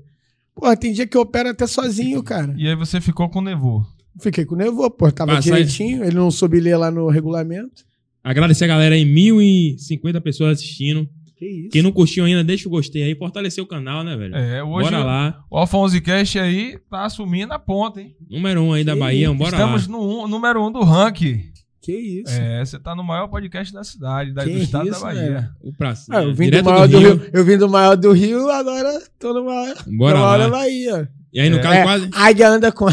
[0.54, 2.54] Pô, tem dia que eu opero até sozinho, cara.
[2.58, 3.82] E aí você ficou com nevô.
[4.22, 5.10] Fiquei com nervoso, pô.
[5.12, 5.64] Tava Passa aí.
[5.64, 7.84] direitinho, ele não soube ler lá no regulamento.
[8.22, 11.10] Agradecer a galera aí, 1.050 pessoas assistindo.
[11.40, 11.70] Que isso.
[11.70, 13.16] Quem não curtiu ainda, deixa o gostei aí.
[13.16, 14.36] Fortalecer o canal, né, velho?
[14.36, 15.44] É, hoje Bora lá.
[15.50, 18.14] o Alfonso Cash aí tá assumindo a ponta, hein?
[18.30, 19.36] Número um aí da Que Bahia, isso.
[19.36, 19.92] bora Estamos lá.
[19.94, 21.42] no um- número um do ranking.
[21.82, 22.34] Que isso.
[22.34, 25.22] É, você tá no maior podcast da cidade, da, do estado isso, da Bahia.
[25.32, 25.50] velho.
[25.64, 26.18] O pracinha.
[26.18, 27.30] Ah, eu vim Direto do maior do Rio.
[27.32, 30.38] Eu vim do maior do Rio, agora tô no maior, Bora no maior lá.
[30.40, 31.10] da Bahia.
[31.32, 31.62] E aí, no É.
[31.62, 32.10] caso, É, quase.
[32.14, 32.88] Águia anda com.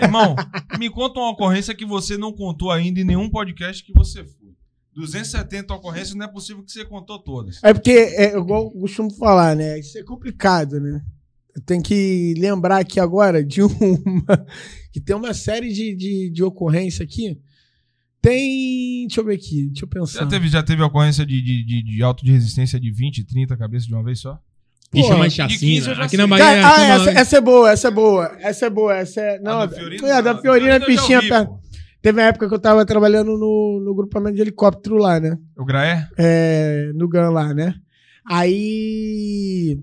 [0.00, 0.36] Irmão,
[0.78, 4.37] me conta uma ocorrência que você não contou ainda em nenhum podcast que você foi.
[4.98, 7.62] 270 ocorrências, não é possível que você contou todas.
[7.62, 9.78] É porque, é, igual eu costumo falar, né?
[9.78, 11.00] Isso é complicado, né?
[11.54, 14.46] Eu tenho que lembrar aqui agora de uma.
[14.92, 17.38] que tem uma série de, de, de ocorrência aqui.
[18.20, 19.06] Tem.
[19.06, 20.20] Deixa eu ver aqui, deixa eu pensar.
[20.20, 23.56] Já teve, já teve ocorrência de, de, de, de auto de resistência de 20, 30
[23.56, 24.40] cabeças de uma vez só?
[24.92, 26.04] De de 15 eu chacina.
[26.04, 26.44] Aqui na Bahia.
[26.44, 28.36] Cara, ah, essa, essa é boa, essa é boa.
[28.40, 29.38] Essa é boa, essa é.
[29.38, 30.40] Não, A a do Fiorino, é, a da não.
[30.40, 31.67] Fiorina eu já Pichinha perto.
[32.08, 35.36] Teve uma época que eu tava trabalhando no, no grupamento de helicóptero lá, né?
[35.54, 36.08] O Graé?
[36.16, 37.74] É, no GAN lá, né?
[38.26, 39.78] Aí.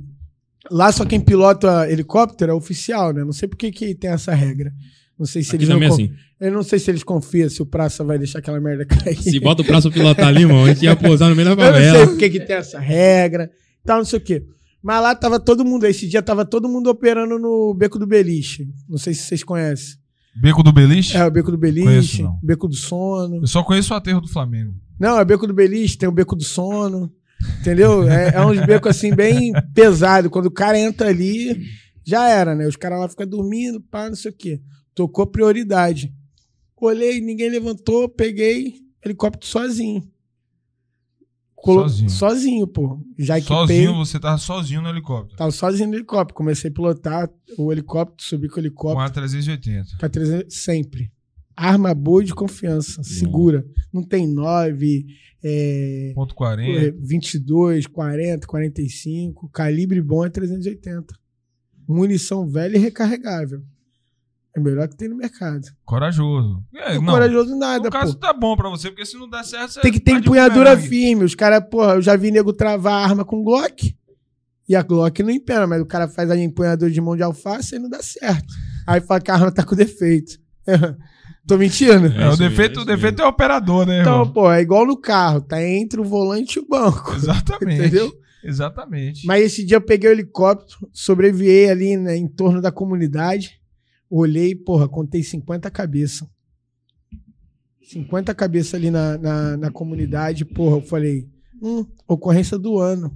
[0.72, 3.24] Lá só quem pilota helicóptero é oficial, né?
[3.24, 4.74] Não sei por que, que tem essa regra.
[5.20, 6.12] Não sei se Aqui eles não é assim.
[6.40, 9.22] Eu não sei se eles confiam se o praça vai deixar aquela merda cair.
[9.22, 11.64] Se bota o braço pra pilotar ali, irmão, a gente ia pousar no meio da
[11.64, 12.08] Eu não sei favela.
[12.08, 13.52] por que, que tem essa regra,
[13.86, 14.44] tal, não sei o quê.
[14.82, 18.68] Mas lá tava todo mundo, esse dia tava todo mundo operando no Beco do Beliche.
[18.90, 20.04] Não sei se vocês conhecem.
[20.36, 21.16] Beco do Beliche?
[21.16, 22.40] É, o Beco do Conheço, Beliche, não.
[22.44, 23.38] Beco do Sono.
[23.38, 24.74] Eu só conheço o aterro do Flamengo.
[25.00, 27.12] Não, é Beco do Beliche, tem o Beco do Sono.
[27.60, 28.08] Entendeu?
[28.10, 30.30] É, é uns becos assim bem pesado.
[30.30, 31.64] Quando o cara entra ali,
[32.04, 32.68] já era, né?
[32.68, 34.62] Os caras lá ficam dormindo, pá, não sei o quê.
[34.94, 36.14] Tocou prioridade.
[36.80, 40.04] Olhei, ninguém levantou, peguei helicóptero sozinho.
[41.66, 42.10] Colo- Sozinho.
[42.10, 43.00] Sozinho, pô.
[43.18, 43.58] Já equipei.
[43.58, 45.38] Sozinho, você tava sozinho no helicóptero.
[45.38, 46.36] Tava sozinho no helicóptero.
[46.36, 49.00] Comecei a pilotar o helicóptero, subi com o Com helicóptero.
[49.06, 49.98] a 380.
[49.98, 51.12] Pra 300, sempre.
[51.56, 53.66] Arma boa e de confiança, segura.
[53.94, 55.06] Não tem 9,
[55.44, 56.96] é, Ponto 40.
[57.02, 59.50] 22, 40, 45.
[59.50, 61.16] Calibre bom é 380.
[61.88, 63.62] Munição velha e recarregável.
[64.56, 65.62] É melhor que tem no mercado.
[65.84, 66.64] Corajoso.
[66.74, 68.20] É, Não, corajoso nada, No caso pô.
[68.20, 70.88] tá bom pra você, porque se não der certo, você Tem que ter empunhadura bumerangue.
[70.88, 71.24] firme.
[71.26, 73.94] Os caras, porra, eu já vi nego travar a arma com Glock.
[74.68, 77.76] E a Glock não empena, mas o cara faz a empunhadura de mão de alface
[77.76, 78.54] e não dá certo.
[78.88, 80.40] Aí fala que a arma tá com defeito.
[81.46, 82.08] Tô mentindo?
[82.08, 84.34] É, o isso defeito, mesmo, o defeito é o operador, né, Então, irmão?
[84.34, 87.14] pô, é igual no carro, tá entre o volante e o banco.
[87.14, 87.82] Exatamente.
[87.86, 88.12] Entendeu?
[88.44, 89.28] Exatamente.
[89.28, 93.60] Mas esse dia eu peguei o helicóptero, sobreviei ali né, em torno da comunidade,
[94.10, 96.28] olhei, porra, contei 50 cabeças.
[97.82, 101.28] 50 cabeças ali na, na, na comunidade, porra, eu falei,
[101.62, 103.16] hum, ocorrência do ano.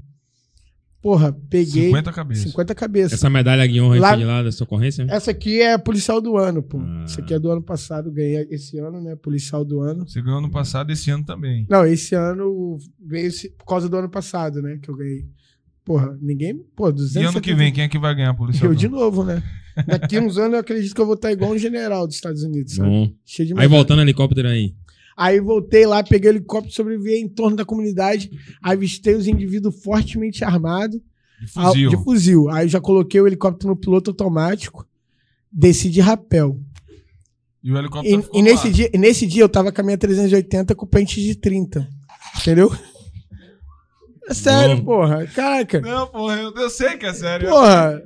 [1.02, 2.76] Porra, peguei 50, 50 cabeças.
[2.76, 3.14] cabeças.
[3.14, 5.08] Essa medalha Guion aí Lá- lá dessa ocorrência?
[5.10, 6.78] Essa aqui é policial do ano, pô.
[6.82, 7.04] Ah.
[7.06, 9.16] Essa aqui é do ano passado, ganhei esse ano, né?
[9.16, 10.06] Policial do ano.
[10.08, 11.66] Você ganhou ano passado, esse ano também.
[11.70, 14.78] Não, esse ano veio esse- por causa do ano passado, né?
[14.82, 15.26] Que eu ganhei.
[15.86, 16.58] Porra, ninguém.
[16.76, 18.66] Pô, 200 E ano que vem, quem é que vai ganhar a polícia?
[18.66, 19.42] Eu de novo, né?
[19.88, 22.76] Daqui uns anos eu acredito que eu vou estar igual um general dos Estados Unidos,
[22.76, 22.90] sabe?
[22.90, 23.12] Bom.
[23.26, 24.74] Cheio de Aí voltando helicóptero aí.
[25.18, 30.46] Aí voltei lá, peguei o helicóptero, sobrevivi em torno da comunidade, avistei os indivíduos fortemente
[30.46, 31.00] armados.
[31.42, 31.88] De fuzil.
[31.88, 32.50] Ah, De fuzil.
[32.50, 34.88] Aí já coloquei o helicóptero no piloto automático,
[35.52, 36.58] desci de rapel.
[37.62, 39.84] E o helicóptero E, ficou e nesse, dia, e nesse dia eu tava com a
[39.84, 41.86] minha 380 com pente de 30.
[42.40, 42.72] Entendeu?
[44.30, 44.84] É sério, Bom.
[44.86, 45.26] porra.
[45.28, 45.82] Caraca.
[45.82, 47.50] Não, porra, eu, eu sei que é sério.
[47.50, 48.02] Porra.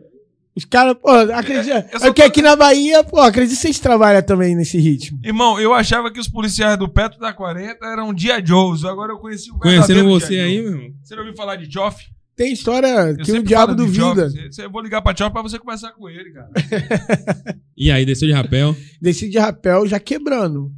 [0.55, 1.89] Os caras, porra, acredita.
[1.91, 5.19] eu só É que aqui na Bahia, porra, acredito que vocês trabalham também nesse ritmo.
[5.23, 8.85] Irmão, eu achava que os policiais do Petro da 40 eram Dia Joes.
[8.85, 10.93] Agora eu conheci o Conhecendo você aí, meu irmão.
[11.03, 12.05] Você não ouviu falar de Joff?
[12.35, 14.29] Tem história Eu que o diabo duvida.
[14.29, 14.47] Joff.
[14.51, 16.49] Você- Eu vou ligar pra Joff pra você conversar com ele, cara.
[17.75, 18.75] E aí, desceu de rapel.
[19.01, 20.71] Desci de rapel já quebrando.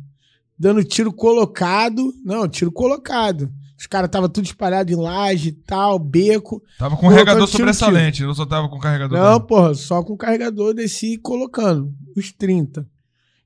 [0.58, 2.14] Dando tiro colocado.
[2.24, 3.52] Não, tiro colocado.
[3.78, 6.64] Os caras estavam tudo espalhado em laje e tal, beco.
[6.80, 8.24] Tava com carregador sobressalente.
[8.24, 9.18] Eu só tava com carregador.
[9.18, 9.48] Não, dentro.
[9.48, 11.94] porra, só com carregador desci colocando.
[12.16, 12.88] Os 30.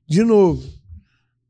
[0.06, 0.62] De novo.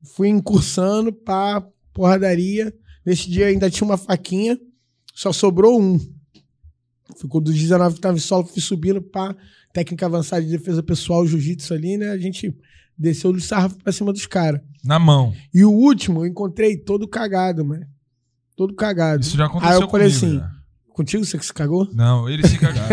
[0.03, 1.63] Fui incursando pra
[1.93, 2.75] porradaria.
[3.05, 4.59] Nesse dia ainda tinha uma faquinha.
[5.15, 5.99] Só sobrou um.
[7.19, 9.37] Ficou dos 19 que tava em solo, fui subindo pra
[9.73, 12.11] técnica avançada de defesa pessoal, jiu-jitsu ali, né?
[12.11, 12.57] A gente
[12.97, 14.61] desceu do sarrafo pra cima dos caras.
[14.83, 15.35] Na mão.
[15.53, 17.87] E o último eu encontrei todo cagado, mano.
[18.61, 19.23] Todo cagado.
[19.23, 20.51] Isso já aconteceu Aí eu falei comigo, assim, já.
[20.93, 21.89] Contigo você que se cagou?
[21.95, 22.91] Não, eles se cagaram.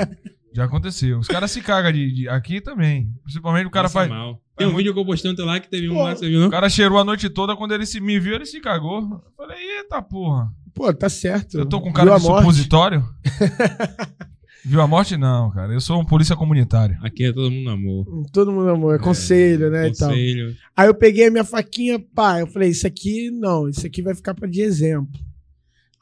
[0.56, 1.18] já aconteceu.
[1.18, 3.12] Os caras se cagam de, de- aqui também.
[3.22, 4.08] Principalmente o cara Passa faz.
[4.08, 4.40] mal.
[4.56, 6.38] Tem um vídeo que eu postei ontem lá que teve um Pô, lá, você viu,
[6.38, 6.48] O não?
[6.50, 9.02] cara cheirou a noite toda, quando ele se me viu, ele se cagou.
[9.02, 10.48] Eu falei, eita porra.
[10.74, 11.58] Pô, tá certo.
[11.58, 12.38] Eu tô com cara de morte?
[12.40, 13.04] supositório?
[14.64, 15.16] Viu a morte?
[15.16, 15.72] Não, cara.
[15.72, 16.98] Eu sou um polícia comunitário.
[17.02, 18.26] Aqui é todo mundo amor.
[18.32, 19.88] Todo mundo amor, é conselho, né?
[19.88, 20.10] E tal.
[20.10, 20.56] Conselho.
[20.76, 24.14] Aí eu peguei a minha faquinha, pá, eu falei, isso aqui não, isso aqui vai
[24.14, 25.18] ficar pra de exemplo.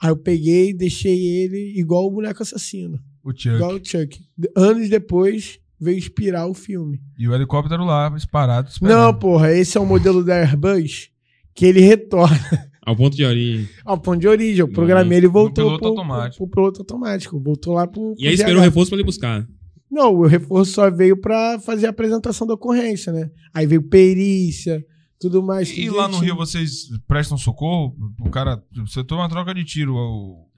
[0.00, 3.48] Aí eu peguei e deixei ele igual o boneco assassino, O Chuck.
[3.56, 4.20] igual o Chuck.
[4.56, 7.00] Anos depois veio inspirar o filme.
[7.18, 8.70] E o helicóptero lá, disparado.
[8.82, 11.10] Não, porra, esse é o modelo da Airbus
[11.54, 12.38] que ele retorna
[12.88, 13.68] Ao ponto de origem.
[13.84, 14.60] ao ponto de origem.
[14.60, 16.36] Eu programei, ele voltou piloto pro, automático.
[16.46, 19.46] pro piloto automático, voltou lá pro, E aí pro esperou o reforço pra ele buscar.
[19.90, 23.30] Não, o reforço só veio pra fazer a apresentação da ocorrência, né?
[23.52, 24.84] Aí veio perícia,
[25.20, 25.70] tudo mais.
[25.70, 26.18] E tudo lá no.
[26.18, 27.94] Rio vocês prestam socorro?
[28.20, 29.94] O cara, você toma uma troca de tiro.
[29.94, 30.48] O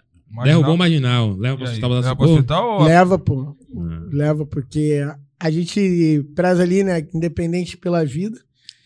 [0.45, 1.37] Derrubou o marginal.
[1.37, 3.57] Leva E pro hospital da leva pro hospital ou Leva, pô.
[3.77, 5.01] Ah, Leva, porque
[5.39, 7.07] a gente preza ali, né?
[7.13, 8.39] Independente pela vida.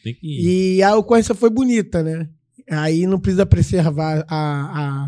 [0.02, 0.76] Tem que ir.
[0.76, 2.28] E a ocorrência foi bonita, né?
[2.70, 5.06] Aí não precisa preservar a, a,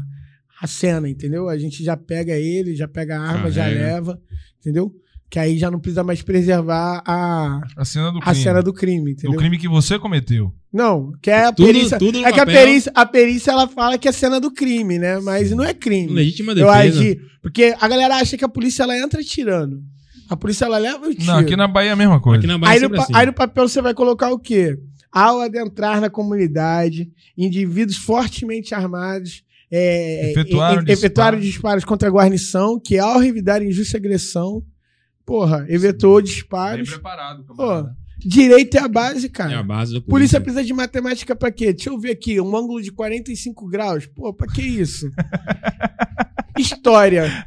[0.63, 1.49] a cena, entendeu?
[1.49, 3.81] A gente já pega ele, já pega a arma, já Carrega.
[3.81, 4.21] leva,
[4.61, 4.93] entendeu?
[5.29, 8.37] Que aí já não precisa mais preservar a, A cena do a crime.
[8.43, 9.39] cena do crime, Do entendeu?
[9.39, 10.53] crime que você cometeu.
[10.73, 11.99] Não, que é a Tudo- perícia.
[11.99, 15.19] tudo é que a perícia, a perícia ela fala que é cena do crime, né?
[15.21, 16.13] Mas não é crime.
[16.13, 17.01] Legítima Eu defesa.
[17.01, 17.19] agi.
[17.43, 19.83] Porque a galera acha que a polícia ela entra tirando.
[20.29, 21.25] A polícia ela leva o tiro.
[21.27, 22.39] Não, aqui na Bahia é a mesma coisa.
[22.39, 23.13] Aqui na Bahia Aí no, pa- assim.
[23.15, 24.77] aí no papel você vai colocar o quê?
[25.13, 31.45] Ao adentrar na comunidade, indivíduos fortemente armados é, Efetuaram e- e- efetuaram disparos.
[31.45, 34.63] disparos contra a guarnição, que ao revidar injusta agressão,
[35.25, 36.89] porra, efetuou Bem disparos.
[36.91, 37.97] preparado, camarada.
[38.19, 39.59] Direito é a base, É cara.
[39.59, 40.41] a base da Polícia polícia.
[40.41, 41.73] precisa de matemática pra quê?
[41.73, 44.07] Deixa eu ver aqui, um ângulo de 45 graus.
[44.07, 45.11] Pô, pra que isso?
[46.59, 47.47] História.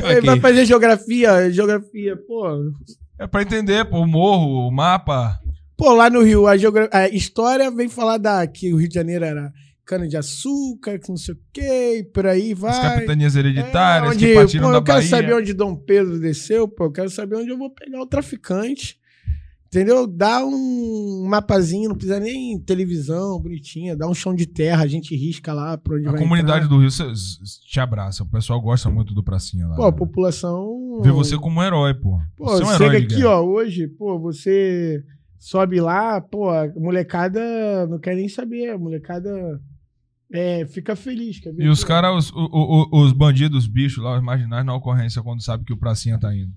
[0.00, 2.72] Pra Vai fazer geografia, geografia, pô.
[3.18, 5.38] É pra entender, pô, o morro, o mapa.
[5.76, 8.94] Pô, lá no Rio, a, geogra- a história vem falar da que o Rio de
[8.94, 9.52] Janeiro era
[9.84, 12.70] cana-de-açúcar, que não sei o quê, por aí vai.
[12.70, 15.08] As capitanias hereditárias É, onde, que partiram pô, da eu quero Bahia.
[15.10, 18.96] saber onde Dom Pedro desceu, pô, eu quero saber onde eu vou pegar o traficante.
[19.66, 20.06] Entendeu?
[20.06, 25.14] Dá um mapazinho, não precisa nem televisão bonitinha, dá um chão de terra, a gente
[25.14, 26.68] risca lá pra onde A vai comunidade entrar.
[26.74, 27.04] do Rio cê-
[27.68, 28.22] te abraça.
[28.22, 29.76] O pessoal gosta muito do Pracinha lá.
[29.76, 31.00] Pô, a população.
[31.02, 32.18] Vê você como um herói, pô.
[32.36, 35.04] Pô, você é um chega herói aqui, ó, hoje, pô, você
[35.38, 39.60] sobe lá, pô, a molecada não quer nem saber, a molecada
[40.32, 41.38] é, fica feliz.
[41.40, 42.32] Quer ver E os que- caras, os,
[42.92, 46.34] os bandidos, os bichos lá, os marginais na ocorrência quando sabe que o Pracinha tá
[46.34, 46.52] indo.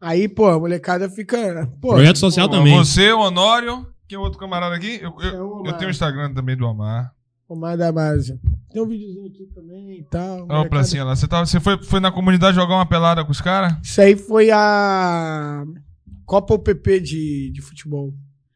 [0.00, 1.66] Aí, pô, a molecada fica.
[1.80, 2.76] Pô, Projeto social Pô, também.
[2.76, 4.98] Você, o Honório, quem é o outro camarada aqui?
[5.02, 7.12] Eu, eu- É o eu tenho o Instagram também do Omar.
[7.48, 8.38] Omar Damasio.
[8.72, 10.46] Tem um videozinho aqui também e tal.
[10.48, 11.16] Olha o Pracinha lá.
[11.16, 13.74] Você, tava, você foi, foi na comunidade jogar uma pelada com os caras?
[13.82, 15.64] Isso aí foi a
[16.30, 18.14] Copa UPP de, de futebol.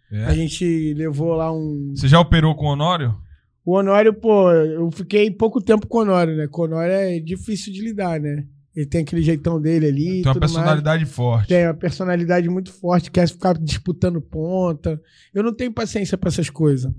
[0.09, 0.27] É.
[0.27, 1.93] A gente levou lá um.
[1.97, 3.19] Você já operou com o Honório?
[3.65, 6.47] O Honório, pô, eu fiquei pouco tempo com o Honório, né?
[6.47, 8.47] Com o Honório é difícil de lidar, né?
[8.77, 10.05] Ele tem aquele jeitão dele ali.
[10.05, 10.53] Tem uma tudo mais.
[10.53, 11.49] personalidade forte.
[11.49, 15.03] Tem uma personalidade muito forte, quer ficar disputando ponta.
[15.35, 16.93] Eu não tenho paciência pra essas coisas.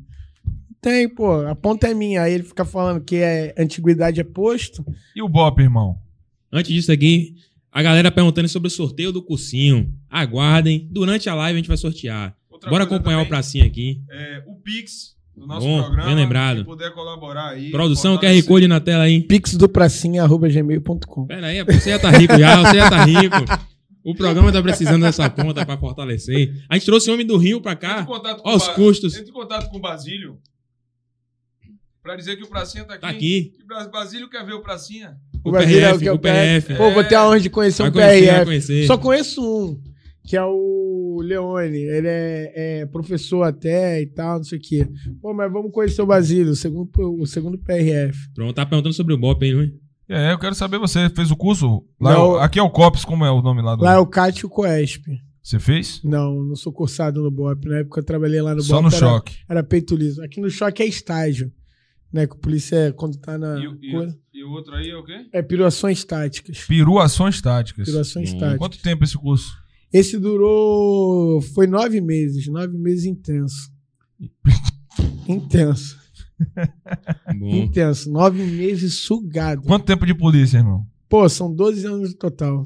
[0.82, 2.24] Tem, pô, a ponta é minha.
[2.24, 4.86] Aí ele fica falando que é antiguidade é posto.
[5.16, 5.98] E o Bop, irmão?
[6.52, 7.36] Antes disso aqui,
[7.76, 9.94] a galera perguntando sobre o sorteio do cursinho.
[10.10, 10.88] Aguardem.
[10.90, 12.34] Durante a live a gente vai sortear.
[12.50, 14.02] Outra Bora acompanhar o também, pracinha aqui.
[14.10, 16.06] é, o Pix do nosso Bom, programa.
[16.08, 16.56] bem lembrado.
[16.56, 17.72] Quem puder colaborar aí.
[17.72, 18.42] Produção, QR.
[18.48, 19.20] Code na tela aí.
[19.24, 23.36] pixdopracinha.gmail.com Pera aí, você já tá rico já, você já tá rico.
[24.06, 26.64] O programa tá precisando dessa conta pra fortalecer.
[26.70, 28.08] A gente trouxe o homem do Rio em cá.
[28.10, 29.16] Ó, os o Ba- custos.
[29.18, 30.40] Entre em contato com o Basílio.
[32.02, 33.02] Pra dizer que o Pracinha tá aqui.
[33.02, 33.52] Tá aqui.
[33.58, 35.18] Que Basílio quer ver o Pracinha.
[35.46, 36.76] O Brasil é PRF, que é o PRF.
[36.76, 38.46] Pô, vou ter a honra de conhecer Vai um conhecer, PRF.
[38.46, 38.88] conhecer.
[38.88, 39.80] Só conheço um,
[40.24, 41.78] que é o Leone.
[41.78, 44.88] Ele é, é professor até e tal, não sei o quê.
[45.22, 46.90] Pô, mas vamos conhecer o Basílio, o segundo,
[47.22, 48.18] o segundo PRF.
[48.34, 49.72] Pronto, tá perguntando sobre o Bop aí, não é?
[50.08, 51.84] É, eu quero saber, você fez o curso?
[52.00, 52.30] Lá é Não.
[52.34, 53.84] o- aqui é o COPS, como é o nome lá do.
[53.84, 55.02] Lá é o Cátio Coesp.
[55.42, 56.00] Você fez?
[56.04, 57.68] Não, não sou cursado no BOP.
[57.68, 58.84] Na época eu trabalhei lá no Só BOP.
[58.84, 59.36] no era, choque.
[59.50, 60.24] Era peito liso.
[60.24, 61.52] Aqui no choque é estágio.
[62.16, 62.26] Né?
[62.26, 63.60] Que o polícia, quando tá na.
[63.60, 65.26] E, o- e e o outro aí é o quê?
[65.34, 66.60] É piruações táticas.
[66.66, 67.86] Piruações táticas.
[67.88, 68.58] Piruações Bom, táticas.
[68.58, 69.54] Quanto tempo esse curso?
[69.92, 71.42] Esse durou.
[71.42, 72.48] Foi nove meses.
[72.48, 73.70] Nove meses intenso.
[75.28, 75.98] intenso.
[77.42, 78.10] Intenso.
[78.10, 79.64] Nove meses sugado.
[79.64, 80.86] Quanto tempo de polícia, irmão?
[81.10, 82.64] Pô, são 12 anos no total.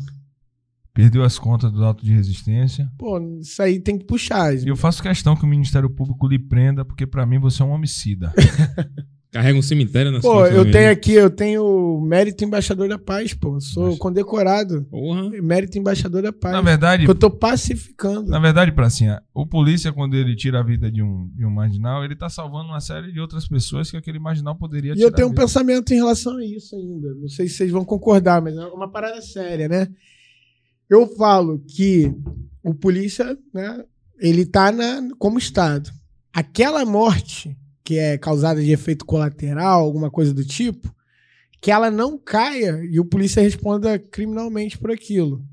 [0.93, 2.87] Perdeu as contas do auto de resistência.
[2.99, 4.55] Pô, isso aí tem que puxar.
[4.55, 7.65] E eu faço questão que o Ministério Público lhe prenda, porque pra mim você é
[7.65, 8.31] um homicida.
[9.31, 13.59] Carrega um cemitério na Pô, eu tenho aqui, eu tenho mérito embaixador da paz, pô.
[13.61, 14.83] Sou condecorado.
[14.85, 15.29] Porra.
[15.29, 16.51] Mérito embaixador da paz.
[16.51, 18.27] Na verdade, eu tô pacificando.
[18.27, 22.03] na verdade, Pracinha, o polícia, quando ele tira a vida de um, de um marginal,
[22.03, 25.07] ele tá salvando uma série de outras pessoas que aquele marginal poderia E tirar.
[25.07, 27.13] eu tenho a um pensamento em relação a isso ainda.
[27.13, 29.87] Não sei se vocês vão concordar, mas é uma parada séria, né?
[30.89, 32.11] Eu falo que
[32.63, 33.83] o polícia, né,
[34.19, 35.91] ele tá na, como Estado.
[36.33, 37.55] Aquela morte
[37.89, 40.93] que é causada de efeito colateral, alguma coisa do tipo,
[41.59, 45.43] que ela não caia e o polícia responda criminalmente por aquilo.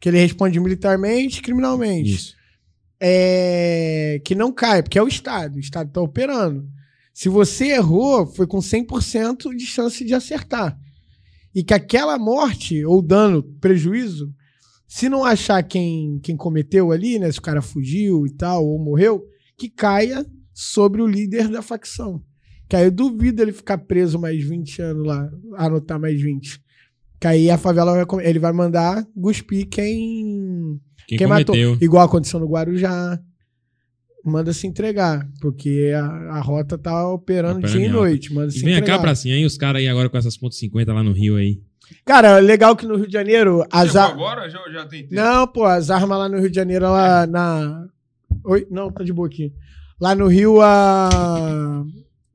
[0.00, 2.14] Que ele responde militarmente, criminalmente.
[2.14, 2.34] Isso.
[3.00, 6.68] é, que não cai, porque é o Estado, o Estado está operando.
[7.14, 10.76] Se você errou, foi com 100% de chance de acertar.
[11.54, 14.34] E que aquela morte, ou dano, prejuízo,
[14.88, 18.80] se não achar quem, quem cometeu ali, né, se o cara fugiu e tal, ou
[18.80, 19.24] morreu,
[19.56, 20.26] que caia
[20.60, 22.20] sobre o líder da facção.
[22.68, 26.60] Que aí eu duvido ele ficar preso mais 20 anos lá, anotar mais 20.
[27.20, 31.54] Que aí a favela vai, ele vai mandar cuspir quem, Quem, quem matou.
[31.80, 33.18] Igual aconteceu no Guarujá.
[34.24, 36.04] manda se entregar, porque a,
[36.36, 38.34] a rota tá operando Operando dia e noite.
[38.34, 38.96] Manda E se vem entregar.
[38.96, 39.46] cá pra cima, hein?
[39.46, 41.62] Os caras aí agora com essas pontos 50 lá no Rio aí.
[42.04, 44.50] Cara, legal que no Rio de Janeiro as ar- agora?
[44.50, 45.14] Já, já tem tempo.
[45.14, 47.86] Não, pô, as armas lá no Rio de Janeiro, ela na.
[48.44, 48.66] Oi?
[48.70, 49.54] Não, tá de boa aqui.
[50.00, 51.84] Lá no Rio, a.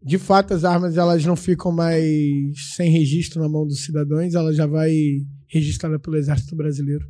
[0.01, 4.53] De fato, as armas elas não ficam mais sem registro na mão dos cidadãos, ela
[4.53, 4.91] já vai
[5.47, 7.07] registrada pelo Exército Brasileiro.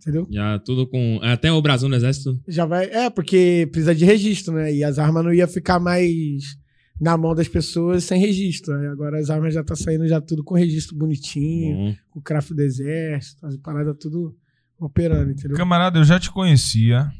[0.00, 0.26] Entendeu?
[0.30, 1.18] Já tudo com.
[1.22, 2.40] Até o brasão do exército.
[2.46, 2.86] Já vai.
[2.86, 4.72] É, porque precisa de registro, né?
[4.72, 6.56] E as armas não ia ficar mais
[7.00, 8.74] na mão das pessoas sem registro.
[8.74, 11.96] Aí agora as armas já tá saindo já tudo com registro bonitinho, Bom.
[12.10, 14.34] com o craft do exército, as paradas tudo
[14.78, 15.56] operando, entendeu?
[15.56, 17.10] Camarada, eu já te conhecia.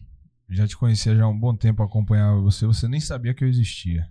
[0.49, 2.67] Já te conhecia já há um bom tempo, acompanhava você.
[2.67, 4.09] Você nem sabia que eu existia.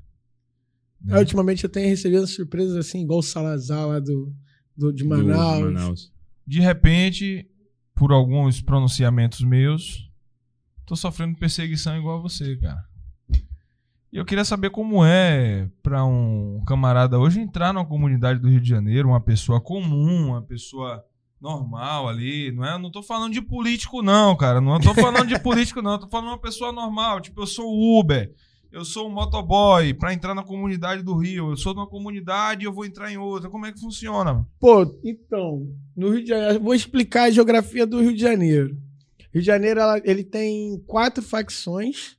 [1.01, 1.17] Né?
[1.17, 4.33] É, ultimamente eu tenho recebido surpresas assim, igual o Salazar lá do,
[4.75, 5.63] do, de do Manaus.
[5.63, 6.13] Manaus.
[6.45, 7.49] De repente,
[7.95, 10.11] por alguns pronunciamentos meus,
[10.85, 12.85] tô sofrendo perseguição igual a você, cara.
[14.11, 18.61] E eu queria saber como é pra um camarada hoje entrar numa comunidade do Rio
[18.61, 21.03] de Janeiro, uma pessoa comum, uma pessoa
[21.39, 22.73] normal ali, não é?
[22.73, 26.07] Eu não tô falando de político não, cara, não tô falando de político não, tô
[26.07, 28.33] falando de uma pessoa normal, tipo, eu sou o Uber,
[28.71, 32.63] eu sou um motoboy pra entrar na comunidade do Rio, eu sou de uma comunidade
[32.63, 33.49] e eu vou entrar em outra.
[33.49, 34.45] Como é que funciona?
[34.59, 38.75] Pô, então, no Rio de Janeiro, vou explicar a geografia do Rio de Janeiro.
[39.33, 42.16] Rio de Janeiro, ela- ele tem quatro facções,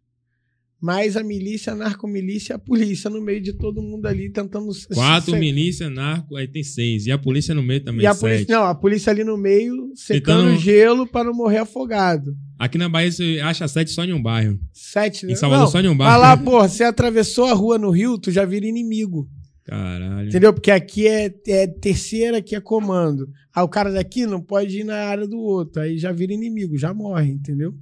[0.80, 4.68] mais a milícia, a narcomilícia e a polícia no meio de todo mundo ali tentando...
[4.94, 7.06] Quatro, se- milícia, narco, aí tem seis.
[7.06, 8.20] E a polícia no meio também, E a sete.
[8.20, 12.36] polícia, não, a polícia ali no meio, secando Tentando- gelo para não morrer afogado.
[12.58, 14.58] Aqui na Bahia você acha sete só em um bairro.
[14.72, 15.32] Sete, né?
[15.32, 16.20] Em Salvador Não, só em um Mas bairro.
[16.22, 19.28] lá, porra, você atravessou a rua no Rio, tu já vira inimigo.
[19.64, 20.28] Caralho.
[20.28, 20.52] Entendeu?
[20.52, 23.28] Porque aqui é, é terceira, aqui é comando.
[23.54, 25.82] Aí o cara daqui não pode ir na área do outro.
[25.82, 27.74] Aí já vira inimigo, já morre, entendeu?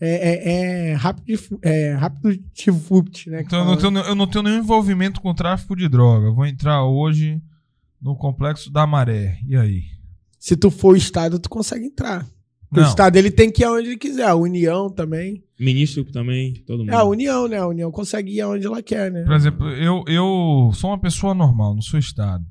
[0.00, 3.42] É, é, é rápido, é rápido de fupt, né?
[3.42, 6.26] Então eu não, tenho, eu não tenho nenhum envolvimento com tráfico de droga.
[6.26, 7.40] Eu vou entrar hoje
[8.00, 9.38] no complexo da Maré.
[9.46, 9.82] E aí?
[10.38, 12.26] Se tu for o Estado, tu consegue entrar.
[12.68, 12.88] Porque O Não.
[12.88, 14.28] Estado ele tem que ir aonde ele quiser.
[14.28, 15.42] A União também.
[15.58, 16.92] Ministro também, todo mundo.
[16.92, 17.56] É a União, né?
[17.56, 19.24] A União consegue ir aonde ela quer, né?
[19.24, 22.44] Por exemplo, eu, eu sou uma pessoa normal, não sou Estado.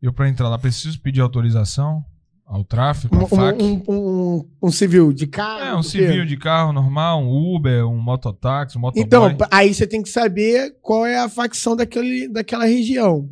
[0.00, 2.02] Eu, pra entrar lá, preciso pedir autorização
[2.46, 3.62] ao tráfico, ao FAC.
[3.62, 5.62] Um, um, um, um civil de carro.
[5.62, 5.88] é, um do quê?
[5.88, 9.02] civil de carro normal, um Uber, um mototáxi, um motoboy.
[9.04, 13.28] Então, aí você tem que saber qual é a facção daquele, daquela região.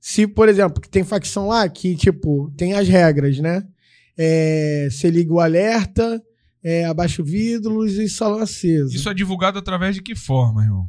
[0.00, 3.62] Se, por exemplo, que tem facção lá que, tipo, tem as regras, né?
[4.16, 6.22] É, você liga o alerta,
[6.62, 8.94] é, abaixa o vidro, luz e salão aceso.
[8.94, 10.86] Isso é divulgado através de que forma, irmão?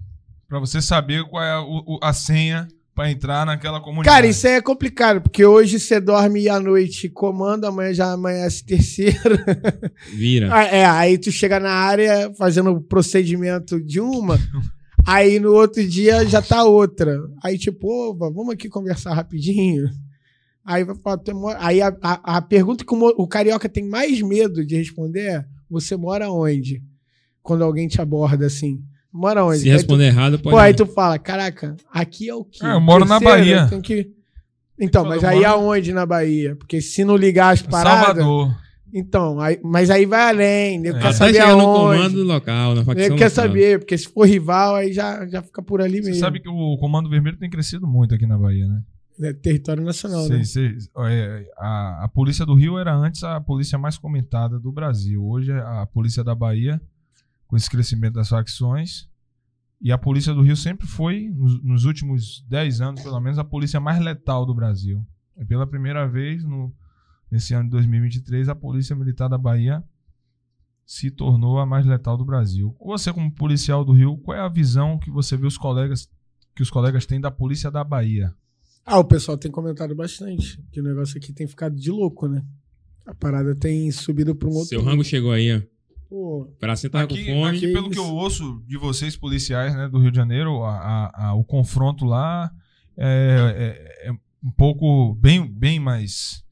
[0.47, 4.15] Pra você saber qual é a, a senha pra entrar naquela comunidade.
[4.15, 8.65] Cara, isso aí é complicado, porque hoje você dorme à noite comando, amanhã já amanhece
[8.65, 9.43] terceira.
[10.13, 10.49] Vira.
[10.53, 14.37] Ah, é, aí tu chega na área fazendo o procedimento de uma,
[15.05, 17.17] aí no outro dia já tá outra.
[17.43, 19.89] Aí tipo, opa, vamos aqui conversar rapidinho.
[20.63, 23.83] Aí, vai falar, "Tu mora-" aí a, a, a pergunta que o, o carioca tem
[23.83, 26.83] mais medo de responder é: você mora onde?
[27.41, 28.79] Quando alguém te aborda assim.
[29.13, 29.59] Mora onde?
[29.59, 30.55] Se Aí tu- responder errado, pode.
[30.55, 32.65] Pô, aí tu fala, caraca, aqui é o quê?
[32.65, 33.61] É, eu moro na Bahia.
[33.63, 34.09] Eu tenho que...
[34.79, 36.55] Então, Eu mas moro- aí aonde na Bahia?
[36.55, 38.15] Porque se não ligar as paradas...
[38.23, 38.55] Salvador.
[38.93, 40.99] Então, aí, mas aí vai além, nego É.
[41.01, 41.97] quer Até saber chegar no aonde.
[42.03, 45.61] comando local, na facção Nego quer saber, porque se for rival, aí já, já fica
[45.61, 46.19] por ali Você mesmo.
[46.19, 48.81] sabe que o Comando Vermelho tem crescido muito aqui na Bahia, né?
[49.29, 50.43] É território nacional, Sei, né?
[50.43, 50.75] sei.
[51.07, 55.23] É, a, a polícia do Rio era antes a polícia mais comentada do Brasil.
[55.23, 56.81] Hoje é a polícia da Bahia,
[57.51, 59.09] com esse crescimento das facções.
[59.81, 63.43] E a polícia do Rio sempre foi, nos, nos últimos 10 anos pelo menos, a
[63.43, 65.05] polícia mais letal do Brasil.
[65.37, 66.73] E pela primeira vez, no,
[67.29, 69.83] nesse ano de 2023, a polícia militar da Bahia
[70.85, 72.73] se tornou a mais letal do Brasil.
[72.79, 76.09] Você, como policial do Rio, qual é a visão que você vê os colegas
[76.55, 78.33] que os colegas têm da polícia da Bahia?
[78.85, 80.61] Ah, o pessoal tem comentado bastante.
[80.71, 82.45] Que o negócio aqui tem ficado de louco, né?
[83.05, 84.69] A parada tem subido pra um outro.
[84.69, 85.70] Seu rango chegou aí, ó.
[86.11, 87.55] Pô, Pra você tava Aqui, com fome.
[87.57, 91.27] aqui, pelo que eu ouço de vocês, policiais né, do Rio de Janeiro, a- a-
[91.27, 92.51] a- o confronto lá
[92.97, 96.43] é, é- é um pouco bem, bem mais.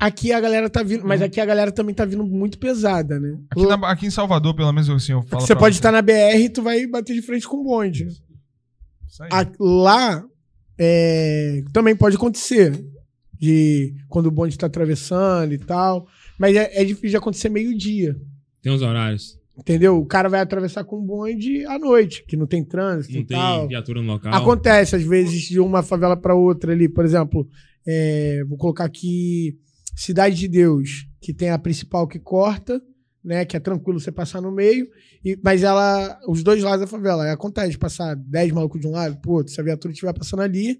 [0.00, 3.38] aqui a galera tá vindo, mas aqui a galera também tá vindo muito pesada, né?
[3.50, 5.42] Aqui, na- aqui em Salvador, pelo menos assim, eu falo.
[5.42, 8.08] você pra pode estar na BR e tu vai bater de frente com o bonde.
[9.06, 9.28] Isso aí.
[9.30, 10.24] A- lá
[10.78, 12.72] é, também pode acontecer.
[13.40, 16.08] De quando o bonde tá atravessando e tal.
[16.38, 18.16] Mas é, é difícil de acontecer meio-dia.
[18.62, 19.38] Tem uns horários.
[19.56, 19.98] Entendeu?
[19.98, 23.24] O cara vai atravessar com o bonde à noite, que não tem trânsito Não e
[23.24, 23.66] tem tal.
[23.66, 24.32] viatura no local.
[24.32, 26.88] Acontece, às vezes, de uma favela para outra ali.
[26.88, 27.48] Por exemplo,
[27.86, 29.58] é, vou colocar aqui
[29.96, 32.80] Cidade de Deus, que tem a principal que corta,
[33.24, 33.44] né?
[33.44, 34.86] Que é tranquilo você passar no meio.
[35.24, 38.92] E, mas ela, os dois lados da favela, acontece de passar 10 malucos de um
[38.92, 40.78] lado, pô, se a viatura estiver passando ali,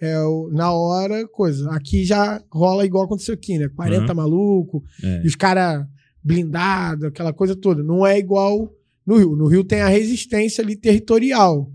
[0.00, 0.14] é,
[0.52, 1.68] na hora, coisa.
[1.72, 3.68] Aqui já rola igual aconteceu aqui, né?
[3.74, 4.14] 40 Aham.
[4.14, 5.22] maluco, É.
[5.24, 5.84] e os caras
[6.22, 7.82] blindados, aquela coisa toda.
[7.82, 8.72] Não é igual
[9.06, 9.36] no Rio.
[9.36, 11.70] No Rio tem a resistência ali territorial.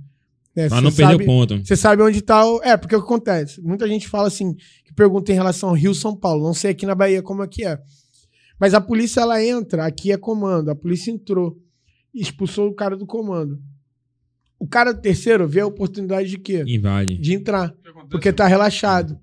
[0.56, 0.68] Né?
[0.68, 1.66] Pra Você não perder sabe- o ponto.
[1.66, 2.62] você sabe onde tá o.
[2.64, 3.62] É, porque o que acontece?
[3.62, 6.44] Muita gente fala assim, que pergunta em relação ao Rio São Paulo.
[6.46, 7.78] Não sei aqui na Bahia como é que é.
[8.60, 10.70] Mas a polícia, ela entra, aqui é comando.
[10.72, 11.56] A polícia entrou,
[12.14, 13.60] expulsou o cara do comando.
[14.60, 16.64] O cara do terceiro vê a oportunidade de quê?
[16.66, 17.18] Invade.
[17.20, 17.72] De entrar.
[18.10, 19.20] Porque tá relaxado.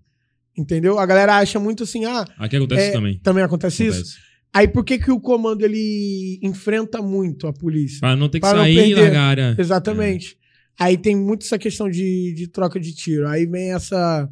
[0.56, 1.00] Entendeu?
[1.00, 3.18] A galera acha muito assim, ah, Aqui acontece É, isso também.
[3.18, 4.16] também acontece isso?
[4.54, 7.98] Aí por que, que o comando ele enfrenta muito a polícia?
[8.00, 9.00] Pra não ter que Pra sair e perder.
[9.02, 9.56] largar a área.
[9.58, 10.38] Exatamente.
[10.78, 13.26] Aí tem muito essa questão de, de troca de tiro.
[13.28, 14.28] Aí vem essa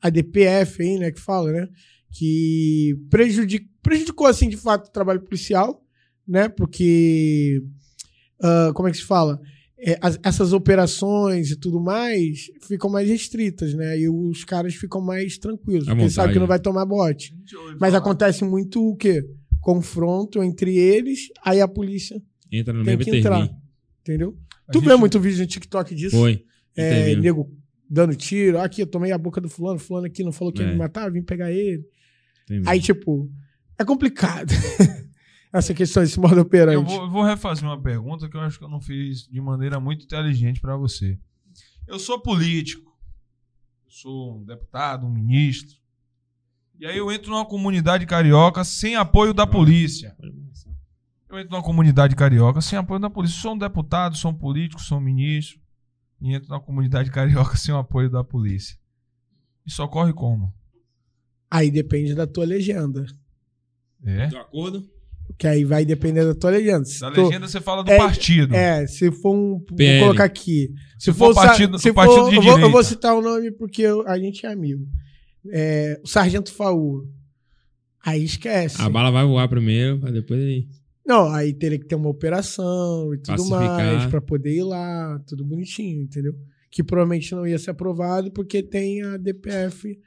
[0.00, 1.68] a DPF aí, né, que fala, né,
[2.12, 5.82] que prejudic, prejudicou assim de fato o trabalho policial,
[6.26, 7.62] né, porque
[8.40, 9.40] ah, como é que se fala?
[9.78, 13.98] É, as- essas operações e tudo mais ficam mais restritas, né?
[13.98, 16.48] E os caras ficam mais tranquilos, À porque sabe que não né?
[16.48, 17.36] vai tomar bote.
[17.78, 19.22] Mas acontece muito o quê?
[19.70, 23.50] Confronto entre eles, aí a polícia, Entra no Tem meio que entrar.
[24.00, 24.38] entendeu?
[24.68, 26.16] A tu gente- vê muito vídeo no TikTok disso?
[26.16, 26.44] Foi.
[26.76, 27.52] É, nego
[27.90, 28.60] dando tiro.
[28.60, 30.70] Aqui, eu tomei a boca do fulano, fulano aqui não falou que ia É.
[30.70, 31.84] me matar, vim pegar ele.
[32.46, 33.28] Tem Aí, tipo,
[33.76, 34.52] é complicado.
[35.52, 36.74] Essa questão, esse modo operante.
[36.76, 39.40] Eu vou, eu vou refazer uma pergunta que eu acho que eu não fiz de
[39.40, 41.18] maneira muito inteligente pra você.
[41.88, 42.88] Eu sou político,
[43.86, 45.74] eu sou um deputado, um ministro,
[46.78, 50.14] e aí eu entro numa comunidade carioca sem apoio da polícia.
[51.28, 53.40] Eu entro numa comunidade carioca sem apoio da polícia.
[53.40, 55.58] Sou um deputado, sou um político, sou um ministro,
[56.20, 58.76] e entro numa comunidade carioca sem o apoio da polícia.
[59.66, 60.52] Isso ocorre como?
[61.50, 63.04] Aí depende da tua legenda.
[64.04, 64.26] É?
[64.26, 64.88] De acordo?
[65.36, 66.84] Que aí vai depender da tua legenda.
[66.84, 68.54] Se Da tu- legenda você fala do É, partido.
[68.54, 69.58] É, se for um.
[69.60, 69.98] PL.
[69.98, 70.72] Vou colocar aqui.
[70.98, 73.20] Se, Se for sa- partido- se partido for, de eu, vou, eu vou citar o
[73.20, 74.86] nome porque eu- a gente é amigo.
[75.50, 77.08] É, o Sargento Faú.
[78.04, 78.80] Aí esquece.
[78.80, 80.68] A bala vai voar primeiro, pra depois aí.
[81.04, 83.76] Não, aí teria que ter uma operação e tudo Pacificar.
[83.76, 86.34] mais pra poder ir lá, tudo bonitinho, entendeu?
[86.70, 89.98] Que provavelmente não ia ser aprovado porque tem a DPF.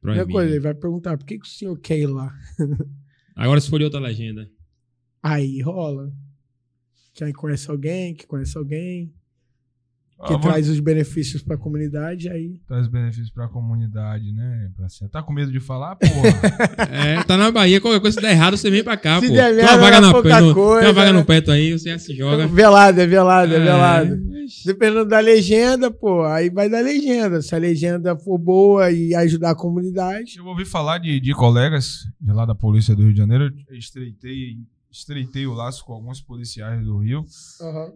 [0.00, 2.32] Primeira coisa, ele vai perguntar por que, que o senhor quer ir lá?
[3.36, 4.48] Agora se for de outra legenda.
[5.22, 6.10] Aí rola.
[7.12, 9.12] Que aí conhece alguém, que conhece alguém,
[10.26, 12.58] que Ah, traz os benefícios pra comunidade, aí.
[12.66, 14.70] traz benefícios pra comunidade, né?
[14.76, 16.06] Pra ser- Tá com medo de falar, porra?
[16.90, 19.34] É, tá na Bahia, qualquer coisa se der errado, você vem pra cá, Se pô.
[19.34, 21.18] der tem merda, uma vaga, é na, pouca no- coisa, tem uma vaga né?
[21.18, 22.46] no peto aí, você já se joga.
[22.46, 24.14] Velado, é velado, é velado.
[24.14, 27.42] É, Dependendo da legenda, pô, aí vai da legenda.
[27.42, 30.38] Se a legenda for boa e ajudar a comunidade.
[30.38, 33.52] Eu ouvi falar de, de colegas de lá da Polícia do Rio de Janeiro.
[33.68, 34.56] Eu estreitei,
[34.98, 37.24] estreitei o laço com alguns policiais do Rio.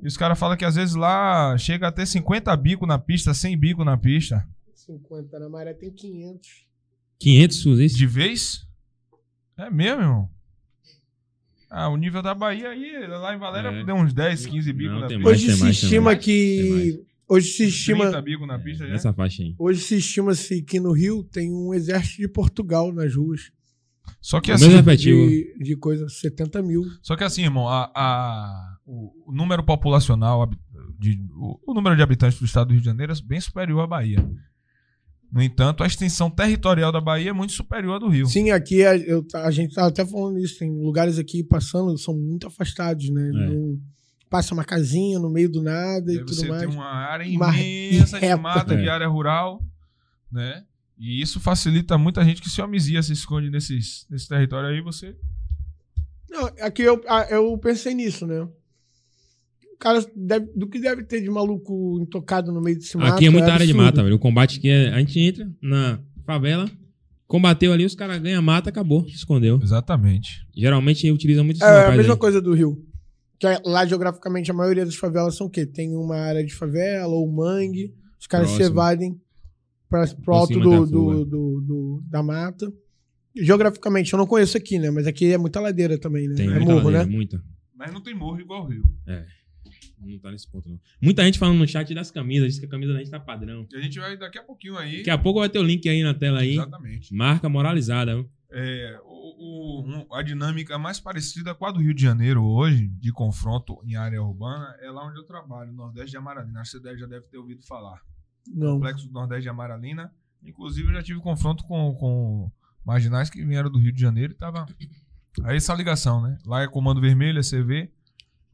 [0.03, 3.33] E os caras falam que às vezes lá chega a ter 50 bico na pista,
[3.35, 4.47] 100 bico na pista.
[4.75, 6.49] 50 na maré tem 500.
[7.19, 7.97] 500 fuzis.
[7.97, 8.67] De vez?
[9.57, 10.31] É mesmo, irmão?
[11.71, 13.85] Ah, o nível da Bahia aí, lá em Valéria, É.
[13.85, 15.23] deu uns 10, 15 bico Não, na pista.
[15.23, 17.05] mais, Hoje tem se mais, estima que.
[17.29, 18.23] Hoje se 30 estima.
[18.23, 18.93] bico na pista já.
[18.93, 19.55] Nessa faixa aí.
[19.57, 23.53] Hoje se estima-se que no Rio tem um exército de Portugal nas ruas.
[24.21, 24.69] Só que assim.
[24.97, 26.83] De, de coisa, 70 mil.
[27.03, 30.51] Só que assim, irmão, a, a- o, número populacional,
[30.99, 33.81] de, o, o número de habitantes do estado do Rio de Janeiro é bem superior
[33.83, 34.25] à Bahia.
[35.33, 38.27] No entanto, a extensão territorial da Bahia é muito superior à do Rio.
[38.27, 40.59] Sim, aqui a, eu, a gente tava até falando isso.
[40.59, 43.29] Tem lugares aqui passando, são muito afastados, né?
[43.29, 43.33] É.
[43.33, 43.79] Não-
[44.29, 46.61] passa uma casinha no meio do nada e Aí tudo você mais.
[46.63, 48.37] tem uma área Uma imensa de reta.
[48.41, 48.89] mata, de É.
[48.89, 49.61] área rural,
[50.31, 50.65] né?
[51.03, 55.17] E isso facilita muita gente que se homizia, se esconde nesses, nesse território aí, você...
[56.29, 58.43] Não, aqui eu, ah, eu pensei nisso, né?
[58.43, 63.15] O cara deve- do que deve ter de maluco intocado no meio desse mato.
[63.15, 64.17] Aqui é muita área de mata, velho.
[64.17, 64.91] O combate que é.
[64.93, 66.71] A gente entra na favela,
[67.27, 69.59] combateu ali, os caras ganham mata, acabou, se escondeu.
[69.63, 70.47] Exatamente.
[70.55, 72.19] Geralmente utiliza muito esses É a mesma aí.
[72.19, 72.85] coisa do Rio.
[73.39, 75.65] Que é- lá, geograficamente, a maioria das favelas são o quê?
[75.65, 77.95] Tem uma área de favela ou mangue.
[78.21, 78.75] Os caras se Próximo.
[78.77, 79.21] evadem
[79.91, 82.73] pra, pro alto do, da do, do- do- da mata.
[83.37, 84.91] Geograficamente, eu não conheço aqui, né?
[84.91, 86.35] Mas aqui é muita ladeira também, né?
[86.35, 87.13] Tem é muita morro, ladeira, né?
[87.15, 87.45] muita.
[87.77, 88.83] Mas não tem morro igual o Rio.
[90.03, 90.81] Não tá nesse ponto, não.
[91.01, 93.67] Muita gente falando no chat das camisas, diz que a camisa da gente tá padrão.
[93.71, 94.99] E a gente vai daqui a pouquinho aí...
[94.99, 96.55] Daqui a pouco vai ter o link aí na tela aí.
[96.55, 97.15] Exatamente.
[97.15, 98.29] Marca moralizada, viu?
[98.51, 103.13] É, o- o- a dinâmica mais parecida com a do Rio de Janeiro hoje, de
[103.13, 106.61] confronto em área urbana, é lá onde eu trabalho, no Nordeste de Amaralina.
[106.61, 108.01] Acho que você já deve ter ouvido falar.
[108.47, 108.75] Não.
[108.75, 110.13] Complexo do Nordeste de Amaralina.
[110.43, 112.51] Inclusive, eu já tive confronto com, com
[112.85, 114.67] marginais que vieram do Rio de Janeiro e estavam
[115.45, 116.39] Aí essa ligação, né?
[116.45, 117.91] Lá é comando vermelho, é CV.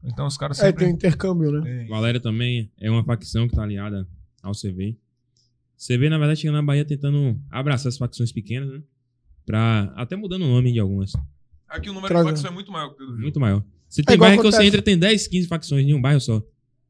[0.03, 0.85] Então os caras É, sempre.
[0.85, 1.61] tem um intercâmbio, né?
[1.61, 1.87] Tem.
[1.87, 4.07] Valéria também é uma facção que tá aliada
[4.43, 4.95] ao CV.
[5.75, 8.81] CV, na verdade, chega na Bahia tentando abraçar as facções pequenas, né?
[9.45, 11.13] Pra, até mudando o nome de algumas.
[11.67, 12.25] Aqui o número Traga.
[12.25, 13.21] de facção é muito maior que o do Rio.
[13.21, 13.63] Muito maior.
[13.89, 16.19] Você tem igual bairro que você acontece- entra tem 10, 15 facções em um bairro
[16.21, 16.43] só.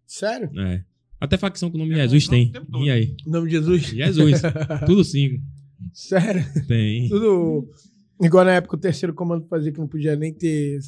[0.06, 0.50] Sério?
[0.60, 0.84] É.
[1.20, 2.52] Até facção com o nome de É, Jesus tem.
[2.74, 2.84] o.
[2.84, 3.16] E aí?
[3.26, 3.82] Em nome de Jesus?
[3.88, 4.42] Jesus.
[4.86, 5.42] Tudo cinco.
[5.94, 6.44] Sério?
[6.68, 7.10] Tem.
[7.10, 7.68] Tudo.
[8.22, 10.80] Igual na época o terceiro comando fazia que não podia nem ter.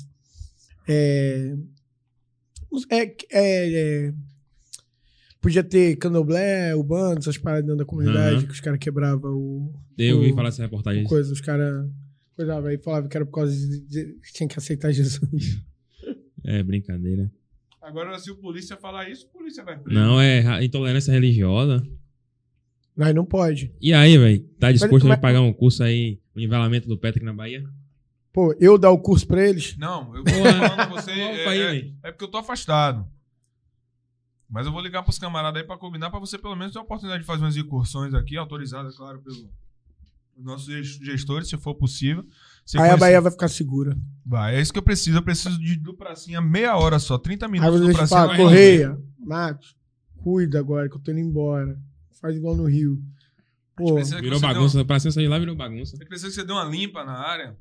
[0.87, 1.55] É.
[2.91, 3.03] É.
[3.31, 4.13] é, é
[5.41, 8.45] podia ter candomblé, o bando, essas paradas dentro da comunidade, Aham.
[8.45, 9.73] que os caras quebravam o.
[9.97, 11.03] Eu ouvi o- falar essa reportagem.
[11.05, 11.87] coisa, os caras.
[12.35, 15.61] Coisava aí, falava que era por causa de, de- que tinha que aceitar Jesus.
[16.43, 17.29] É, brincadeira.
[17.89, 19.99] Agora, se o polícia falar isso, o polícia vai preso.
[19.99, 21.81] Não, é intolerância religiosa.
[22.95, 23.73] Mas não pode.
[23.81, 24.43] E aí, velho?
[24.59, 27.63] Tá disposto mas- a pagar um curso aí, o nivelamento do Petra aqui na Bahia?
[28.31, 29.75] Pô, eu dar o curso pra eles.
[29.77, 30.53] Não, eu tô Porra.
[30.69, 31.11] falando a você.
[31.11, 33.07] Opa aí, É, é, é porque eu tô afastado.
[34.49, 36.81] Mas eu vou ligar pros camaradas aí pra combinar pra você pelo menos ter a
[36.83, 39.45] oportunidade de fazer umas incursões aqui, autorizadas, claro, pelos
[40.37, 42.25] nossos gest- gestores, se for possível.
[42.69, 43.97] Você aí a conhecer- Bahia vai ficar segura.
[44.25, 45.17] Vai, é isso que eu preciso.
[45.17, 48.07] Eu preciso de do pracinha meia hora só, 30 Aí minutos do pracinha.
[48.07, 49.75] fala, vai Correia, Matos,
[50.17, 51.79] cuida agora que eu tô indo embora.
[52.21, 53.01] Faz igual no Rio.
[53.75, 54.83] Pô, Virou bagunça.
[54.85, 55.95] Pra sair lá virou bagunça.
[55.95, 57.57] A gente precisa que você dê uma limpa na área.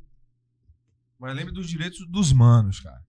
[1.19, 3.01] Mas lembre dos direitos dos manos, cara.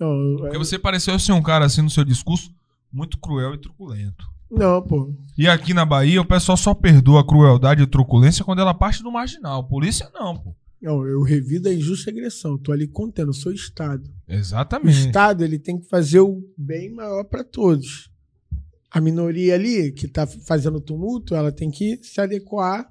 [0.00, 2.52] não, Porque você pareceu ser um cara assim no seu discurso
[2.92, 4.24] muito cruel e truculento.
[4.50, 5.12] não, pô.
[5.38, 9.02] E aqui na Bahia o pessoal só perdoa a crueldade e truculência quando ela parte
[9.02, 9.64] do marginal.
[9.66, 10.54] Polícia não, pô.
[10.84, 12.58] Não, eu revido a injusta agressão.
[12.58, 14.04] Tô ali contendo, sou o Estado.
[14.28, 15.06] O Exatamente.
[15.06, 18.10] Estado ele tem que fazer o bem maior para todos.
[18.90, 22.86] A minoria ali que tá fazendo tumulto, ela tem que se adequar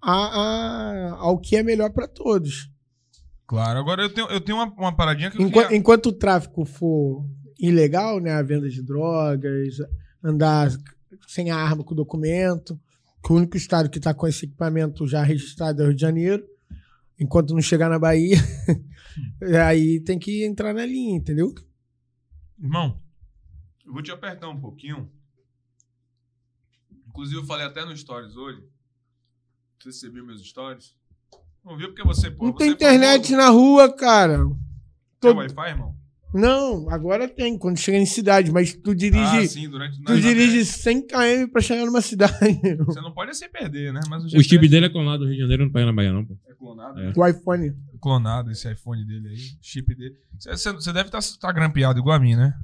[0.00, 2.70] a, a- ao que é melhor para todos.
[3.46, 5.76] Claro, agora eu tenho, eu tenho uma, uma paradinha que eu Enquanto, queria...
[5.78, 7.26] enquanto o tráfico for
[7.58, 9.74] ilegal, né, a venda de drogas,
[10.22, 10.70] andar
[11.26, 12.78] sem arma, com documento,
[13.22, 16.00] que o único estado que está com esse equipamento já registrado é o Rio de
[16.00, 16.44] Janeiro,
[17.20, 18.38] enquanto não chegar na Bahia,
[19.68, 21.54] aí tem que entrar na linha, entendeu?
[22.58, 23.00] Irmão,
[23.86, 25.10] eu vou te apertar um pouquinho.
[27.08, 28.62] Inclusive eu falei até no Stories hoje.
[29.80, 30.94] Você recebeu meus Stories?
[31.64, 33.36] Não viu porque você, pô, não você tem é internet famoso.
[33.36, 34.38] na rua, cara.
[34.38, 34.54] Tem
[35.20, 35.96] Todo- Wi-Fi, irmão?
[36.32, 40.00] Não, agora tem, quando chega em cidade, mas tu dirige, Ah, sim, durante...
[40.00, 42.32] tu dirige 100 km pra chegar numa cidade.
[42.86, 43.98] Você não pode se perder, né?
[44.08, 45.92] Mas o, O GPS chip dele é clonado do Rio de Janeiro, não pega na
[45.92, 46.38] Bahia, não, pô.
[46.60, 47.00] Clonado.
[47.00, 47.12] É.
[47.16, 47.74] o iPhone.
[48.00, 50.16] Clonado esse iPhone dele aí, chip dele.
[50.38, 52.56] Você- deve estar grampeado igual a mim, né?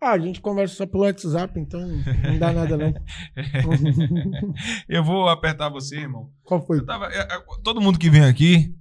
[0.00, 2.94] Ah, a gente conversa só pelo WhatsApp, então não dá nada não.
[4.88, 6.30] Eu vou apertar você, irmão.
[6.44, 6.78] Qual foi?
[6.78, 8.74] Eu tava, é, é, todo mundo que vem aqui,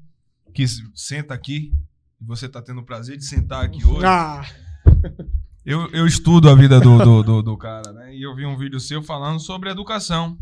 [0.53, 1.73] que senta aqui,
[2.21, 4.45] e você tá tendo o prazer de sentar aqui hoje, Ah,
[5.65, 8.15] eu, eu estudo a vida do, do, do, do cara, né?
[8.15, 10.37] E eu vi um vídeo seu falando sobre educação.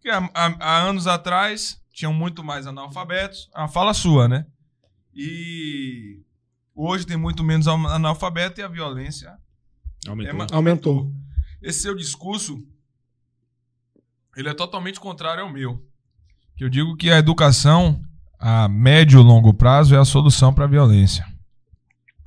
[0.00, 3.48] Que há, há- há anos atrás tinham muito mais analfabetos.
[3.54, 4.44] A fala sua, né?
[5.14, 6.20] E
[6.74, 9.32] hoje tem muito menos al- analfabeto e a violência
[10.08, 10.42] Aumentou.
[10.42, 11.12] é aumentou.
[11.62, 12.62] esse seu discurso
[14.36, 15.80] ele é totalmente contrário ao meu.
[16.56, 18.02] Que eu digo que a educação
[18.38, 21.24] a médio e longo prazo é a solução para a violência.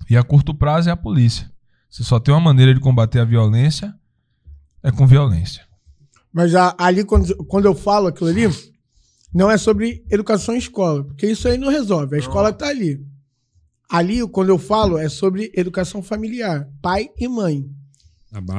[0.10, 1.52] E a curto prazo é a polícia.
[1.90, 3.94] Você só tem uma maneira de combater a violência
[4.82, 5.68] é com violência.
[6.32, 8.44] Mas a- ali, quando, quando eu falo aquilo ali,
[9.38, 12.16] não é sobre educação em escola, porque isso aí não resolve.
[12.16, 13.06] A escola tá ali.
[13.88, 17.70] Ali, quando eu falo, é sobre educação familiar, pai e mãe.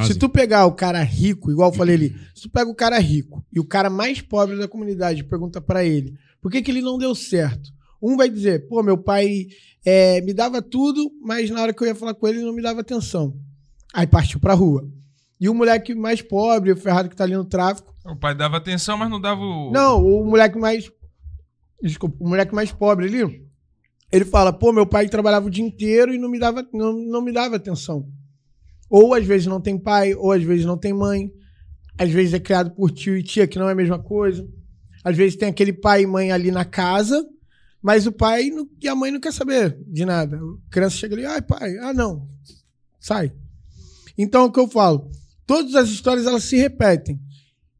[0.06, 2.96] Se tu pegar o cara rico, igual eu falei ali, se tu pega o cara
[3.00, 6.80] rico e o cara mais pobre da comunidade pergunta pra ele por que, que ele
[6.80, 9.48] não deu certo, um vai dizer, pô, meu pai
[9.84, 12.54] é, me dava tudo, mas na hora que eu ia falar com ele, ele não
[12.54, 13.36] me dava atenção.
[13.92, 14.88] Aí partiu pra rua.
[15.40, 18.56] E o moleque mais pobre, o ferrado que tá ali no tráfico, O pai dava
[18.56, 19.70] atenção, mas não dava o.
[19.72, 20.90] não, o moleque mais.
[21.82, 23.46] Desculpa, o moleque mais pobre ali.
[24.10, 27.22] Ele fala, pô, meu pai trabalhava o dia inteiro e não me dava, não, não
[27.22, 28.08] me dava atenção.
[28.90, 31.30] Ou às vezes não tem pai, ou às vezes não tem mãe.
[31.98, 34.48] Às vezes é criado por tio e tia, que não é a mesma coisa.
[35.04, 37.24] Às vezes tem aquele pai e mãe ali na casa,
[37.82, 40.36] mas o pai não- e a mãe não quer saber de nada.
[40.38, 42.26] A criança chega ali, ai, pai, ah, não.
[42.98, 43.32] Sai.
[44.16, 45.10] Então, o que eu falo?
[45.48, 47.18] Todas as histórias elas se repetem.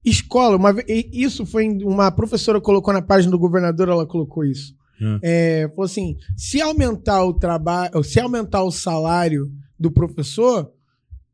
[0.03, 0.75] Escola, uma,
[1.13, 4.75] isso foi uma professora colocou na página do governador, ela colocou isso.
[5.03, 5.21] Ah.
[5.23, 10.73] É, falou assim: se aumentar o trabalho, se aumentar o salário do professor,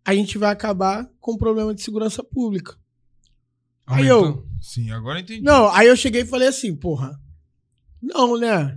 [0.05, 2.74] a gente vai acabar com o problema de segurança pública.
[3.87, 4.45] Aí eu-?
[4.61, 5.41] Sim, agora entendi.
[5.41, 7.16] Não, aí eu cheguei e falei assim, porra.
[8.03, 8.76] Não, né?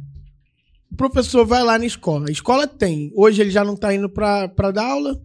[0.96, 2.28] professor vai lá na escola.
[2.28, 3.12] A escola tem.
[3.16, 5.22] Hoje ele já não tá indo pra, pra dar aula.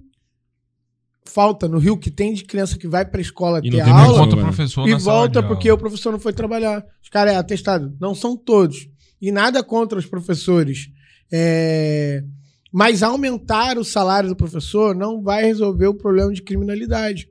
[1.25, 3.93] Falta no Rio que tem de criança que vai pra escola E ter não tem
[3.95, 5.77] aula Conta professor e volta porque aula.
[5.77, 6.85] o professor não foi trabalhar.
[7.03, 7.97] Os caras é atestado.
[8.01, 8.89] Não são todos.
[9.21, 10.89] E nada contra os professores.
[11.33, 12.23] É,
[12.73, 17.29] Mas aumentar o salário do professor não vai resolver o problema de criminalidade.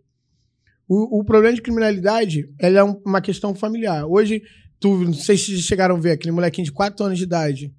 [0.87, 4.05] O, o problema de criminalidade ela é um- uma questão familiar.
[4.05, 4.41] Hoje,
[4.79, 7.73] tu, não sei se vocês chegaram a ver aquele molequinho de 4 anos de idade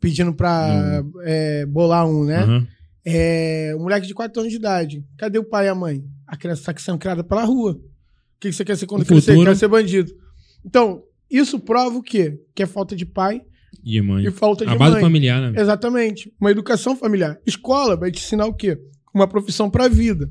[0.00, 2.38] pedindo pra é, bolar um, né?
[2.42, 2.66] Aham.
[3.04, 5.04] É, um moleque de 4 anos de idade.
[5.18, 6.04] Cadê o pai e a mãe?
[6.26, 7.72] A criança está sendo criada pela rua.
[7.72, 9.32] O que você quer ser quando No crescer?
[9.32, 10.12] futuro- Quer ser bandido.
[10.64, 12.38] Então, isso prova o quê?
[12.54, 13.42] Que é falta de pai
[13.84, 14.24] E mãe.
[14.26, 15.00] e falta de A base mãe.
[15.02, 15.60] familiar, né?
[15.60, 16.32] Exatamente.
[16.40, 17.38] Uma educação familiar.
[17.46, 18.78] Escola vai te ensinar o quê?
[19.12, 20.30] Uma profissão para a vida.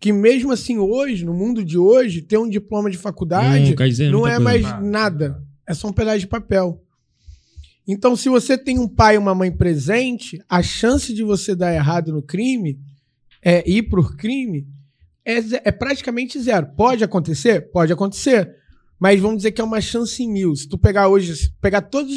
[0.00, 4.10] Que mesmo assim, hoje, no mundo de hoje, ter um diploma de faculdade Não dizer
[4.10, 4.82] não muita é mais Nada.
[4.82, 5.42] nada.
[5.66, 6.82] É só um pedaço de papel.
[7.92, 11.74] Então, se você tem um pai e uma mãe presente, a chance de você dar
[11.74, 12.78] errado no crime,
[13.42, 14.66] é, ir pro crime,
[15.24, 15.38] é,
[15.68, 16.68] é praticamente zero.
[16.76, 17.70] Pode acontecer?
[17.70, 18.54] Pode acontecer.
[18.98, 20.54] Mas vamos dizer que é uma chance em mil.
[20.54, 22.14] Se tu pegar hoje, se pegar todos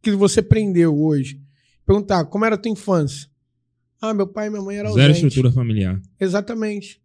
[0.00, 1.40] que você prendeu hoje,
[1.84, 3.28] perguntar como era a tua infância.
[4.00, 6.00] Ah, meu pai e minha mãe eram Zero estrutura familiar.
[6.18, 7.00] Exatamente.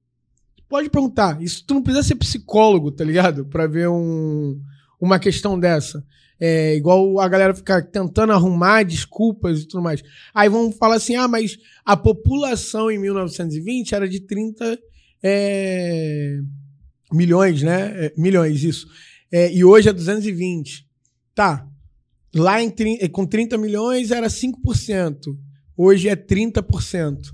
[0.70, 1.42] Pode perguntar.
[1.42, 3.46] Isso tu não precisa ser psicólogo, tá ligado?
[3.46, 4.60] Pra ver um,
[5.00, 6.04] uma questão dessa.
[6.40, 10.04] É igual a galera ficar tentando arrumar desculpas e tudo mais.
[10.34, 14.78] Aí vão falar assim: ah, mas a população em 1920 era de 30
[15.24, 16.38] é,
[17.12, 18.06] milhões, né?
[18.06, 18.88] É, milhões, isso.
[19.32, 20.88] É, e hoje é 220.
[21.34, 21.68] Tá.
[22.36, 25.18] Lá em, tri- com 30 milhões era 5%.
[25.76, 27.34] Hoje é 30%.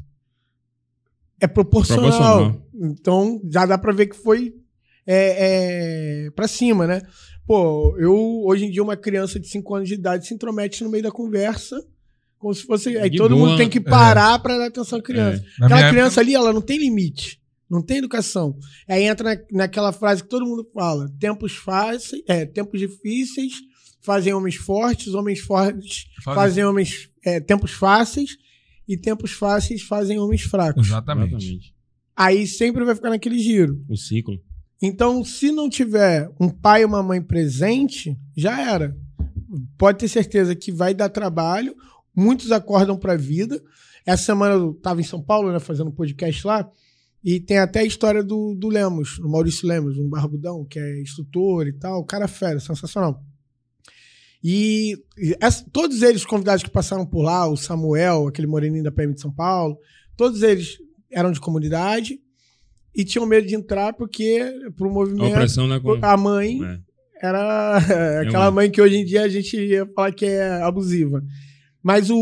[1.41, 2.09] É proporcional.
[2.09, 2.67] Proporcional.
[2.73, 4.55] Então já dá pra ver que foi
[5.05, 7.01] é, é, para cima, né?
[7.45, 8.15] Pô, eu
[8.45, 11.11] hoje em dia uma criança de 5 anos de idade se intromete no meio da
[11.11, 11.75] conversa,
[12.37, 12.97] como se fosse.
[12.97, 15.43] Aí De todo boa, mundo tem que parar pra dar atenção à criança.
[15.59, 17.41] Na Aquela criança época- ali, ela não tem limite.
[17.69, 18.55] Não tem educação.
[18.87, 23.53] Aí entra na, naquela frase que todo mundo fala: tempos fáceis, é, tempos difíceis
[24.01, 27.09] fazem homens fortes, homens fortes Faz- fazem homens.
[27.25, 28.37] é, tempos fáceis
[28.87, 30.85] e tempos fáceis fazem homens fracos.
[30.87, 31.33] Exatamente.
[31.35, 31.73] Exatamente.
[32.15, 33.83] Aí sempre vai ficar naquele giro.
[33.89, 34.39] O ciclo.
[34.85, 38.93] Então, se não tiver um pai e uma mãe presente, já era.
[39.77, 41.73] Pode ter certeza que vai dar trabalho.
[42.13, 43.63] Muitos acordam para a vida.
[44.05, 46.69] Essa semana eu estava em São Paulo, né, fazendo um podcast lá,
[47.23, 51.01] e tem até a história do, do Lemos, do Maurício Lemos, um barbudão, que é
[51.01, 52.03] instrutor e tal.
[52.03, 53.23] Cara fera, sensacional.
[54.43, 58.91] E, e essa- todos eles, convidados que passaram por lá, o Samuel, aquele moreninho da
[58.91, 59.77] PM de São Paulo,
[60.17, 60.77] todos eles
[61.09, 62.19] eram de comunidade
[62.95, 64.39] e tinham medo de entrar porque,
[64.75, 65.97] pro A movimento, opressão né, com...
[66.01, 66.79] a mãe É.
[67.27, 67.77] era
[68.21, 71.23] aquela uma- mãe que hoje em dia a gente ia falar que é abusiva.
[71.81, 72.15] Mas o.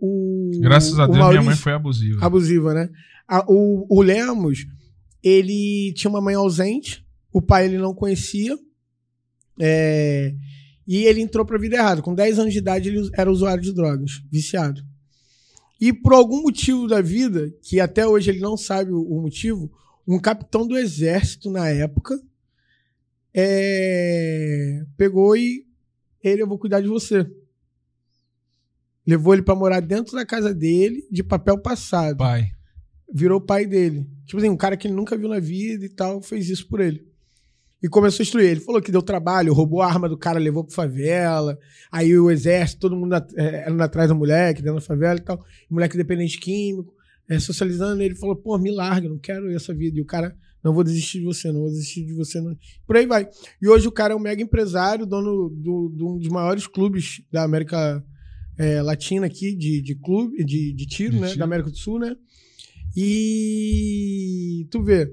[0.00, 2.24] o Graças a o Deus, minha mãe Maurício- foi abusiva.
[2.26, 2.88] abusiva, né?
[3.28, 4.66] A- o, o Lemos,
[5.22, 8.56] ele tinha uma mãe ausente, o pai ele não conhecia,
[9.60, 10.34] é,
[10.86, 12.02] e ele entrou pra vida errada.
[12.02, 14.80] Com 10 anos de idade, ele era usuário de drogas, viciado.
[15.80, 19.70] E por algum motivo da vida, que até hoje ele não sabe o, o motivo,
[20.08, 22.18] um capitão do exército na época
[23.34, 25.66] é, pegou e
[26.22, 27.30] ele, eu vou cuidar de você.
[29.06, 32.16] Levou ele pra morar dentro da casa dele, de papel passado.
[32.18, 32.50] Pai.
[33.12, 34.06] Virou pai dele.
[34.26, 36.80] Tipo assim, um cara que ele nunca viu na vida e tal, fez isso por
[36.80, 37.06] ele.
[37.82, 38.50] E começou a instruir.
[38.50, 41.56] Ele falou que deu trabalho, roubou a arma do cara, levou pra favela.
[41.92, 43.32] Aí o exército, todo mundo at-
[43.70, 45.42] indo atrás do moleque, dentro da favela e tal.
[45.70, 46.92] Moleque dependente químico,
[47.28, 48.02] eh, socializando.
[48.02, 49.98] Ele falou, pô, me larga, não quero essa vida.
[49.98, 52.40] E o cara, não vou desistir de você, não vou desistir de você.
[52.40, 52.56] Não.
[52.86, 53.28] Por aí vai.
[53.62, 57.22] E hoje o cara é um mega empresário, dono do- de um dos maiores clubes
[57.30, 58.04] da América
[58.58, 61.26] eh, Latina aqui, de, de clube, de, de tiro, De né?
[61.28, 61.38] tiro.
[61.38, 62.16] Da América do Sul, né?
[62.96, 65.12] E tu vê,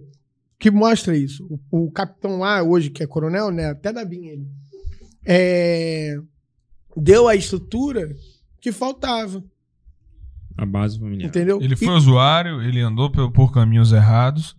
[0.59, 1.45] que mostra isso.
[1.71, 3.67] O, o capitão lá, hoje, que é coronel, né?
[3.67, 4.47] Até da BIM ele.
[5.25, 6.17] é,
[6.97, 8.15] deu a estrutura
[8.59, 9.43] que faltava,
[10.57, 11.27] A base familiar.
[11.27, 11.59] entendeu?
[11.61, 14.55] Ele E- foi usuário, ele andou por, por caminhos errados,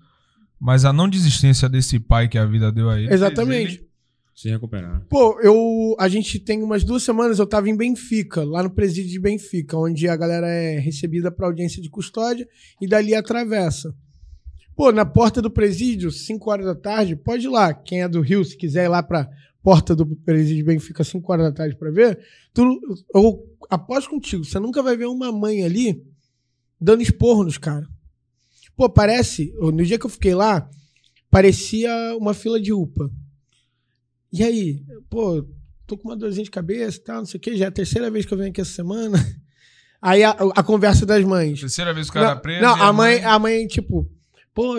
[0.60, 3.12] mas a não desistência desse pai que a vida deu a ele.
[3.12, 3.76] Exatamente.
[3.76, 3.86] ele-
[4.34, 5.00] Se recuperar.
[5.08, 9.10] Pô, eu, a gente tem umas duas semanas, eu tava em Benfica, lá no presídio
[9.10, 12.46] de Benfica, onde a galera é recebida para audiência de custódia
[12.78, 13.94] e dali atravessa.
[14.76, 17.72] Pô, na porta do presídio, 5 horas da tarde, pode ir lá.
[17.72, 19.26] Quem é do Rio, se quiser ir lá pra
[19.62, 22.18] porta do presídio de Benfica, 5 horas da tarde pra ver,
[22.56, 26.02] tu, eu aposto contigo, você nunca vai ver uma mãe ali
[26.80, 27.86] dando esporro nos caras.
[28.74, 30.68] Pô, parece, no dia que eu fiquei lá,
[31.30, 33.10] parecia uma fila de UPA.
[34.32, 35.46] E aí, pô,
[35.86, 37.56] tô com uma dorzinha de cabeça e tal, não sei o quê.
[37.56, 39.18] Já é a terceira vez que eu venho aqui essa semana.
[40.00, 41.58] Aí a, a conversa das mães.
[41.58, 42.60] Terceira vez que o cara Não, preso.
[42.62, 44.08] não, e a mãe, a mãe, tipo,
[44.54, 44.74] pô,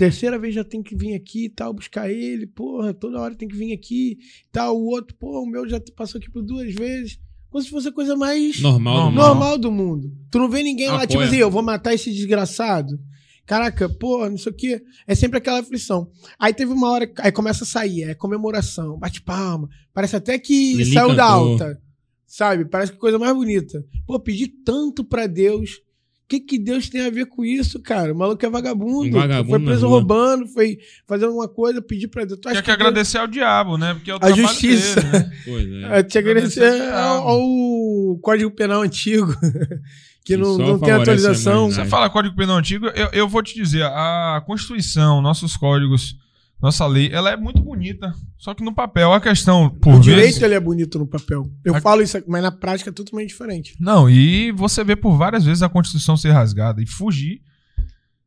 [0.00, 3.46] terceira vez já tem que vir aqui e tal, buscar ele, porra, toda hora tem
[3.46, 4.78] que vir aqui e tal.
[4.78, 7.20] O outro, pô, o meu já passou aqui por duas vezes.
[7.50, 8.94] Como se fosse a coisa mais Normal.
[9.10, 9.28] do Normal.
[9.28, 10.16] normal do mundo.
[10.30, 11.26] Tu não vê ninguém lá, tipo Apoia.
[11.28, 12.98] assim, eu vou matar esse desgraçado.
[13.44, 14.82] Caraca, pô, não sei o quê.
[15.06, 16.08] É sempre aquela aflição.
[16.38, 19.68] Aí teve uma hora, aí começa a sair, é comemoração, bate palma.
[19.92, 21.50] Parece até que Lili saiu da cantou.
[21.52, 21.82] alta.
[22.26, 22.64] Sabe?
[22.64, 23.84] Parece que coisa mais bonita.
[24.06, 25.82] Pô, pedi tanto pra Deus.
[26.30, 28.12] O que, que Deus tem a ver com isso, cara?
[28.12, 29.08] O maluco é vagabundo.
[29.16, 32.38] Um vagabundo foi preso roubando, foi fazer alguma coisa, pedir pra Deus.
[32.38, 33.94] Tu acha Tinha que Deus- agradecer ao diabo, né?
[33.94, 35.00] Porque é o A justiça.
[35.00, 35.32] dele, né?
[35.44, 35.98] Pois é.
[35.98, 39.34] É, tinha que agradecer Agradecer ao, ao- Código Penal antigo,
[40.24, 41.68] que Que não, não tem atualização.
[41.68, 46.14] Você fala Código Penal Antigo, eu, eu vou te dizer, a Constituição, nossos códigos,
[46.62, 48.12] nossa lei, ela é muito bonita.
[48.36, 50.04] Só que no papel, a questão, por O vezes...
[50.04, 51.50] direito ele é bonito no papel.
[51.64, 53.74] Eu A- falo isso, mas na prática é totalmente diferente.
[53.80, 57.40] Não, e você vê por várias vezes a Constituição ser rasgada e fugir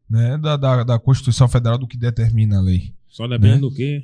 [0.09, 2.93] né, da, da, da Constituição Federal do que determina a lei.
[3.07, 3.59] Só depende Né?
[3.59, 4.03] do quê?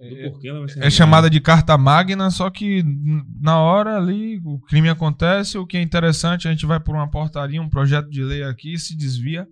[0.00, 2.82] Do porquê ela vai ser É chamada de carta magna, só que
[3.38, 7.06] na hora ali o crime acontece, o que é interessante, a gente vai por uma
[7.10, 9.46] portaria, um projeto de lei aqui, se desvia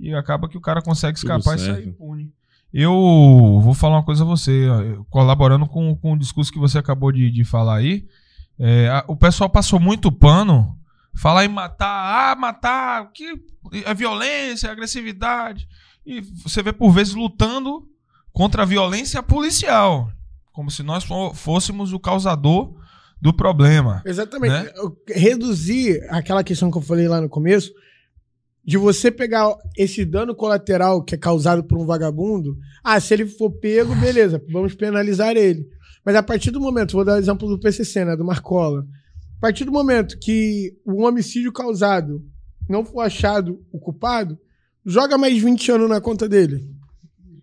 [0.00, 2.32] e acaba que o cara consegue escapar e sair impune.
[2.78, 4.66] Eu vou falar uma coisa a você,
[5.08, 8.04] colaborando com, com o discurso que você acabou de, de falar aí,
[8.58, 10.76] é, a- o pessoal passou muito pano,
[11.14, 13.34] falar em matar, ah, matar, que
[13.82, 15.66] é violência, é agressividade,
[16.04, 17.88] e você vê por vezes lutando
[18.30, 20.10] contra a violência policial,
[20.52, 22.74] como se nós fô- fôssemos o causador
[23.18, 24.02] do problema.
[24.04, 24.52] Exatamente.
[24.52, 24.70] Né?
[25.14, 27.72] Reduzir aquela questão que eu falei lá no começo,
[28.66, 32.56] de você pegar esse dano colateral que é causado por um vagabundo.
[32.82, 35.68] Ah, se ele for pego, beleza, vamos penalizar ele.
[36.04, 38.86] Mas a partir do momento, vou dar o exemplo do PCC, né, do Marcola.
[39.38, 42.24] A partir do momento que um homicídio causado
[42.68, 44.36] não for achado o culpado,
[44.84, 46.68] joga mais 20 anos na conta dele.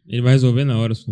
[0.07, 0.93] Ele vai resolver na hora.
[0.93, 1.11] Só.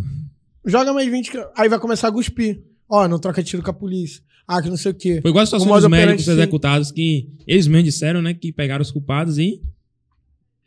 [0.66, 2.62] Joga mais 20, que- aí vai começar a cuspir.
[2.90, 4.22] Ó, não troca tiro com a polícia.
[4.46, 5.20] Ah, que não sei o quê.
[5.22, 8.82] Foi igual a situação O dos médicos executados que eles mesmos disseram, né, que pegaram
[8.82, 9.62] os culpados e...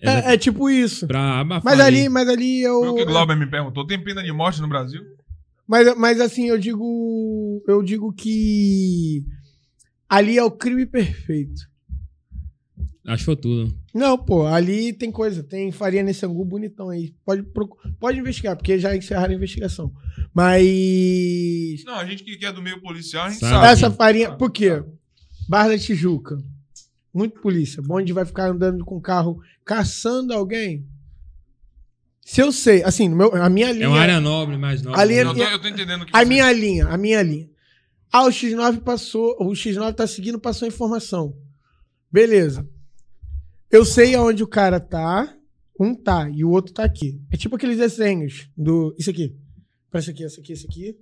[0.00, 1.06] É, é tipo isso.
[1.06, 2.80] Pra abafar Mas ali, mas ali eu.
[2.80, 3.86] Foi o que o Glauber me perguntou.
[3.86, 5.02] Tem pena de morte no Brasil?
[5.66, 7.62] Mas, mas assim, eu digo.
[7.66, 9.24] Eu digo que.
[10.08, 11.62] Ali é o crime perfeito.
[13.06, 13.74] Achou tudo.
[13.94, 15.42] Não, pô, ali tem coisa.
[15.42, 17.14] Tem farinha nesse angu bonitão aí.
[17.24, 19.92] Pode, procu- pode investigar, porque já encerraram a investigação.
[20.34, 21.82] Mas.
[21.84, 23.52] Não, a gente que é do meio policial, a gente Sabe.
[23.54, 23.66] sabe.
[23.68, 24.32] Essa farinha.
[24.32, 24.82] Por quê?
[25.48, 26.38] Barra da Tijuca.
[27.14, 27.80] Muito polícia.
[27.80, 30.84] Bonde vai ficar andando com carro caçando alguém.
[32.26, 33.84] Se eu sei, assim, meu, a minha linha.
[33.84, 35.00] É uma área nobre, mais nobre.
[35.00, 37.22] Ali é- Eu tô, eu tô entendendo o que A você- minha linha, a minha
[37.22, 37.48] linha.
[38.10, 41.36] Ah, o X9 passou, o X9 tá seguindo, passou a informação.
[42.10, 42.66] Beleza.
[43.70, 45.36] Eu sei aonde o cara tá,
[45.78, 47.20] um tá e o outro tá aqui.
[47.30, 48.94] É tipo aqueles desenhos do.
[48.98, 49.36] Isso aqui.
[49.90, 50.96] Pra isso aqui, isso aqui, isso aqui.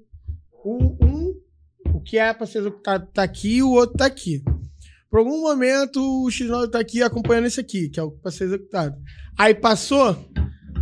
[0.65, 1.35] O, um,
[1.95, 4.43] o que é pra ser executado tá aqui e o outro tá aqui.
[5.13, 8.45] Por algum momento o X9 tá aqui acompanhando esse aqui, que é o pra ser
[8.45, 8.97] executado.
[9.37, 10.17] Aí passou,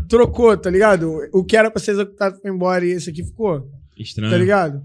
[0.09, 1.19] trocou, tá ligado?
[1.33, 3.69] O que era pra ser executado foi embora e esse aqui ficou.
[3.99, 4.31] Estranho.
[4.31, 4.85] Tá ligado?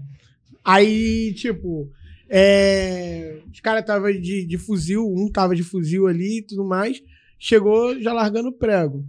[0.64, 1.88] Aí, tipo,
[2.28, 7.00] é, os caras tava de, de fuzil, um tava de fuzil ali e tudo mais.
[7.38, 9.06] Chegou já largando o prego.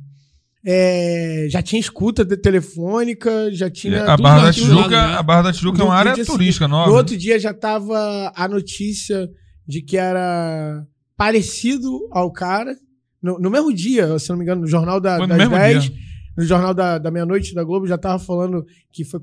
[0.63, 4.03] É, já tinha escuta telefônica, já tinha.
[4.03, 4.53] A tudo Barra da.
[4.53, 5.15] Tijuca, né?
[5.15, 6.67] a Barra da Tijuca é uma área turística seguinte.
[6.67, 6.91] nova.
[6.91, 9.27] No outro dia já tava a notícia
[9.67, 12.75] de que era parecido ao cara.
[13.21, 15.55] No, no mesmo dia, se não me engano, no jornal da, Foi no das mesmo
[15.55, 15.95] 10, dia.
[16.37, 19.19] no jornal da, da meia-noite da Globo, já tava falando que foi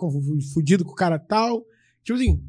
[0.53, 1.65] fudido com o cara tal.
[2.03, 2.43] Tipo assim,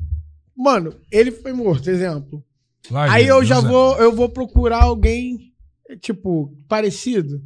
[0.57, 2.43] mano, ele foi morto, exemplo.
[2.89, 3.61] Lá, Aí eu Deus já é.
[3.61, 5.53] vou, eu vou procurar alguém,
[6.01, 7.41] tipo, parecido.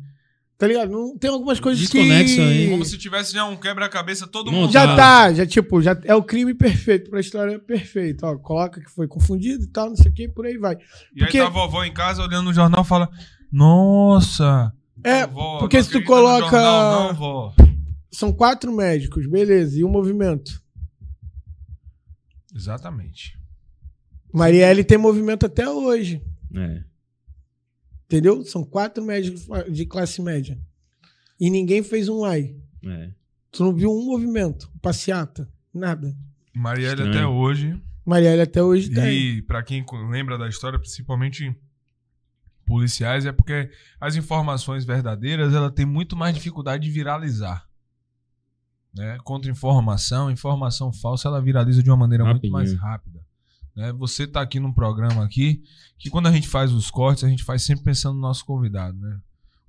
[0.60, 0.92] Tá ligado?
[0.92, 2.42] Não, tem algumas coisas Desconexo que...
[2.42, 2.70] aí.
[2.70, 4.70] Como se tivesse já um quebra-cabeça todo mundo.
[4.74, 8.28] Já tá, já tipo, já é o crime perfeito, pra história perfeita.
[8.28, 10.76] Ó, coloca que foi confundido e tal, não sei o que, por aí vai.
[10.76, 13.10] E aí Porque- tá a vovó em casa olhando no jornal e fala:
[13.50, 14.74] Nossa!
[15.02, 17.54] É, vovó, porque se tu coloca- jornal, não, vó.
[18.12, 20.62] São quatro médicos, beleza, e o movimento.
[22.54, 23.40] Exatamente.
[24.34, 26.22] Marielle tem movimento até hoje,
[26.54, 26.84] É.
[28.10, 28.44] entendeu?
[28.44, 30.60] São quatro médicos de classe média.
[31.40, 32.56] E ninguém fez um ai.
[32.84, 33.12] É.
[33.52, 36.16] Tu não viu um movimento, passeata, nada.
[36.54, 37.12] Marielle Estranho.
[37.12, 37.82] até hoje.
[38.04, 39.38] Marielle até hoje tem.
[39.38, 41.56] E pra quem lembra da história, principalmente
[42.66, 47.68] policiais, é porque as informações verdadeiras ela tem muito mais dificuldade de viralizar.
[48.92, 52.54] né, contra informação, informação falsa ela viraliza de uma maneira muito Rapidinho.
[52.54, 53.20] mais rápida.
[53.80, 53.94] Né?
[53.94, 55.64] Você tá aqui num programa aqui
[55.98, 58.98] que quando a gente faz os cortes, a gente faz sempre pensando no nosso convidado,
[59.00, 59.20] né?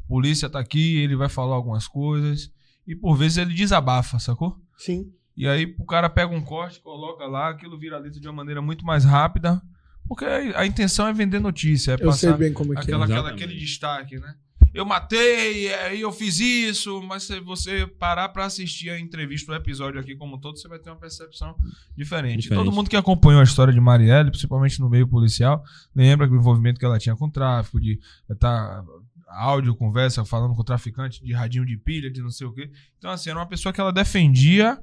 [0.04, 2.50] O polícia tá aqui, ele vai falar algumas coisas
[2.86, 4.60] e por vezes ele desabafa, sacou?
[4.76, 5.12] Sim.
[5.36, 8.84] E aí o cara pega um corte, coloca lá, aquilo viraliza de uma maneira muito
[8.84, 9.62] mais rápida,
[10.08, 13.04] porque a, intenção é vender notícia, é Eu passar bem como é que aquela, é.
[13.04, 13.44] aquela- Exatamente.
[13.44, 14.34] aquele destaque, né?
[14.72, 19.54] Eu matei, e eu fiz isso, mas se você parar pra assistir a entrevista, o
[19.54, 21.56] episódio aqui como um todo, você vai ter uma percepção
[21.96, 22.42] diferente.
[22.42, 22.64] Diferente.
[22.64, 25.64] Todo mundo que acompanhou a história de Marielle, principalmente no meio policial,
[25.94, 27.98] lembra que o envolvimento que ela tinha com o tráfico, de
[28.30, 28.84] estar
[29.26, 32.70] áudio, conversa, falando com o traficante de radinho de pilha, de não sei o quê.
[32.98, 34.78] Então, assim, era uma pessoa que ela defendia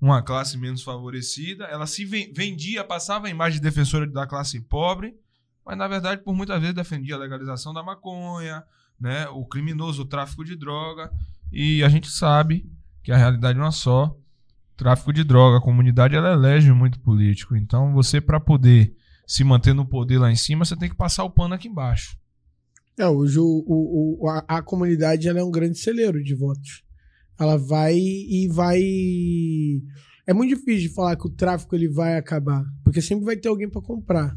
[0.00, 4.60] uma classe menos favorecida, ela se ven- vendia, passava a imagem de defensora da classe
[4.60, 5.14] pobre,
[5.66, 8.62] mas na verdade, por muitas vezes, defendia a legalização da maconha,
[9.00, 11.10] né, o criminoso, o tráfico de droga,
[11.52, 12.70] e a gente sabe
[13.02, 14.16] que a realidade não é só
[14.76, 18.94] tráfico de droga, a comunidade ela elege muito político, então você para poder
[19.26, 22.16] se manter no poder lá em cima, você tem que passar o pano aqui embaixo.
[22.98, 26.82] É, hoje o, o- o- a, a comunidade ela é um grande celeiro de votos.
[27.38, 28.80] Ela vai e vai.
[30.26, 33.48] É muito difícil de falar que o tráfico ele vai acabar, porque sempre vai ter
[33.48, 34.36] alguém para comprar.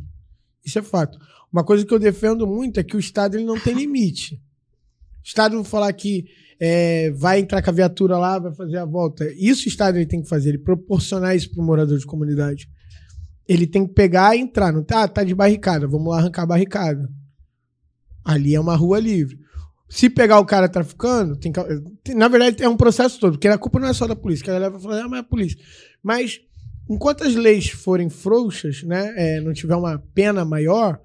[0.69, 1.19] Isso é fato.
[1.51, 4.35] Uma coisa que eu defendo muito é que o Estado ele não tem limite.
[4.35, 6.25] O Estado não falar que
[6.59, 9.25] é, vai entrar com a viatura lá, vai fazer a volta.
[9.33, 12.69] Isso o Estado ele tem que fazer, ele proporcionar isso para o morador de comunidade.
[13.47, 14.71] Ele tem que pegar e entrar.
[14.71, 17.09] Não tá, tá de barricada, vamos lá arrancar a barricada.
[18.23, 19.39] Ali é uma rua livre.
[19.89, 23.57] Se pegar o cara traficando, tem que- na verdade é um processo todo, porque a
[23.57, 25.23] culpa não é só da polícia, que a galera vai falar, ah, mas é a
[25.23, 25.57] polícia.
[26.03, 26.39] Mas
[26.89, 30.99] enquanto as leis forem frouxas, né, é, não tiver uma pena maior,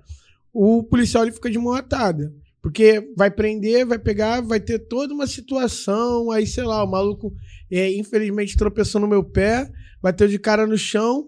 [0.53, 2.33] o policial ele fica de mão atada.
[2.63, 7.35] Porque vai prender, vai pegar, vai ter toda uma situação, aí sei lá, o maluco
[7.71, 9.71] é, infelizmente tropeçou no meu pé,
[10.03, 11.27] bateu de cara no chão,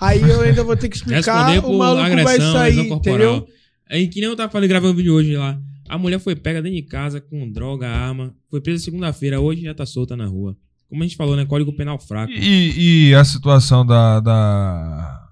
[0.00, 3.36] aí eu ainda vou ter que explicar, o maluco vai agressão, sair, lesão corporal.
[3.36, 3.54] entendeu?
[3.90, 5.60] Aí que nem eu tava falando, gravando um vídeo hoje lá.
[5.88, 8.34] A mulher foi pega dentro de casa com droga, arma.
[8.50, 10.56] Foi presa segunda-feira, hoje já tá solta na rua.
[10.88, 11.44] Como a gente falou, né?
[11.44, 12.32] Código penal fraco.
[12.32, 15.28] E, e a situação da, da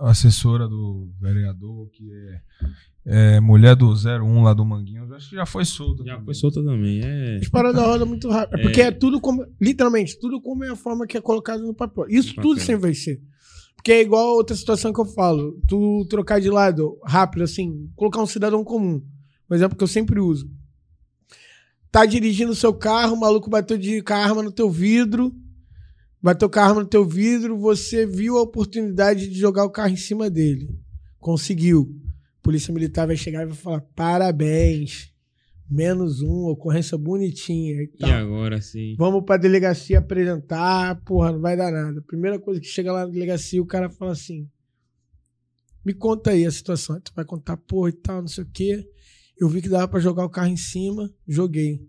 [0.00, 2.10] assessora do vereador, que
[3.06, 6.04] é, é mulher do 01 lá do Manguinho, acho que já foi solta.
[6.04, 6.24] Já também.
[6.26, 7.00] foi solta também.
[7.02, 7.36] É.
[7.36, 8.60] As paradas rodam muito rápido.
[8.60, 9.44] É porque é tudo como.
[9.60, 12.04] Literalmente, tudo como é a forma que é colocado no papel.
[12.08, 12.66] Isso No tudo papel.
[12.66, 13.20] sempre vai ser.
[13.76, 15.58] Porque é igual a outra situação que eu falo.
[15.66, 19.00] Tu trocar de lado rápido, assim, colocar um cidadão comum.
[19.50, 20.50] Um exemplo que eu sempre uso.
[21.90, 25.34] Tá dirigindo o seu carro, o maluco bateu de com a arma no teu vidro.
[26.20, 29.92] Bateu com a arma no teu vidro, você viu a oportunidade de jogar o carro
[29.92, 30.68] em cima dele.
[31.18, 31.94] Conseguiu.
[32.42, 35.12] Polícia Militar vai chegar e vai falar: parabéns.
[35.70, 38.10] Menos um, ocorrência bonitinha e E tal.
[38.10, 38.94] agora sim.
[38.96, 42.00] Vamos pra delegacia apresentar, porra, não vai dar nada.
[42.06, 44.48] Primeira coisa que chega lá na delegacia, o cara fala assim:
[45.84, 46.98] Me conta aí a situação.
[47.00, 48.88] Tu vai contar, porra e tal, não sei o quê.
[49.40, 51.88] Eu vi que dava pra jogar o carro em cima, joguei.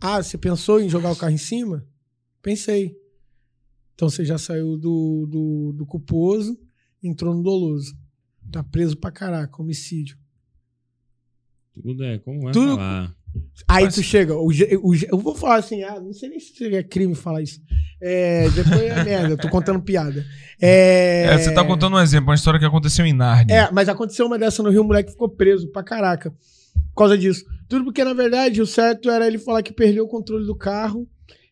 [0.00, 1.86] Ah, você pensou em jogar o carro em cima?
[2.42, 2.96] Pensei.
[3.94, 6.58] Então você já saiu do, do, do culposo,
[7.02, 7.96] entrou no doloso.
[8.50, 10.18] Tá preso pra caraca, homicídio.
[11.74, 13.14] Tudo é, como vai Tudo- falar?
[13.68, 16.74] Aí Mas- tu chega, o, o eu vou falar assim, ah, não sei nem se
[16.74, 17.60] é crime falar isso.
[18.02, 20.24] É, depois é merda, eu tô contando piada.
[20.60, 23.54] É, É, você tá contando um exemplo, uma história que aconteceu em Nárnia.
[23.54, 26.30] É, mas aconteceu uma dessa no Rio, o moleque ficou preso pra caraca.
[26.30, 27.44] Por causa disso.
[27.68, 31.06] Tudo porque, na verdade, o certo era ele falar que perdeu o controle do carro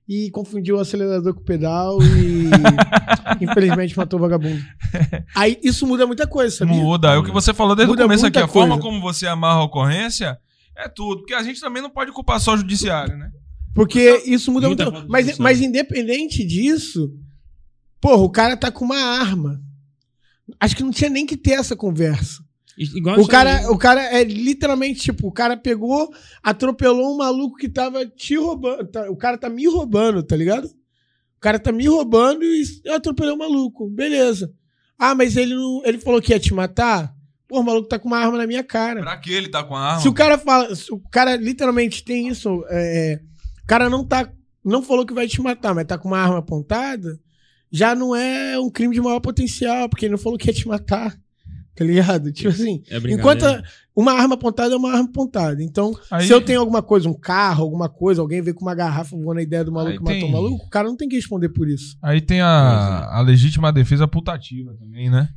[0.09, 2.49] e confundiu o acelerador com o pedal e
[3.45, 4.61] infelizmente matou o vagabundo.
[5.35, 6.75] Aí isso muda muita coisa, sabia?
[6.75, 7.13] Muda.
[7.13, 8.39] É o que você falou desde Muda o começo aqui.
[8.39, 8.83] muita A forma coisa.
[8.89, 10.39] como você amarra a ocorrência
[10.79, 11.19] é tudo.
[11.21, 13.31] Porque a gente também não pode culpar só o judiciário, né?
[13.75, 15.09] Porque isso muda Muita muito.
[15.09, 17.13] Mas, mas independente disso,
[18.01, 19.61] porra, o cara tá com uma arma.
[20.59, 22.43] Acho que não tinha nem que ter essa conversa.
[22.77, 23.27] Igual O aí.
[23.29, 26.13] cara, o cara é literalmente tipo, o cara pegou,
[26.43, 28.87] atropelou um maluco que tava te roubando.
[28.87, 30.67] tá- o cara tá me roubando, tá ligado?
[30.67, 33.89] O cara tá me roubando e eu atropelei o maluco.
[33.91, 34.53] Beleza.
[34.99, 37.15] Ah, mas ele não, ele falou que ia te matar?
[37.49, 39.01] Pô, o maluco tá com uma arma na minha cara.
[39.01, 40.01] Pra que ele tá com a arma?
[40.03, 43.21] Se o cara fala, se o cara literalmente tem isso, é,
[43.63, 44.31] o cara não tá,
[44.65, 47.19] não falou que vai te matar, mas tá com uma arma apontada,
[47.73, 50.69] já não é um crime de maior potencial, porque ele não falou que ia te
[50.69, 51.17] matar,
[51.75, 52.31] tá ligado?
[52.33, 53.63] Tipo assim, É enquanto brincadeira.
[53.97, 55.63] uma arma apontada é uma arma apontada.
[55.63, 58.75] Então, Aí- se eu tenho alguma coisa, um carro, alguma coisa, alguém vê com uma
[58.75, 60.97] garrafa voando na ideia do maluco Aí que matou tem- o maluco, o cara não
[60.97, 61.97] tem que responder por isso.
[62.03, 65.31] Aí tem a, a legítima defesa putativa também, né?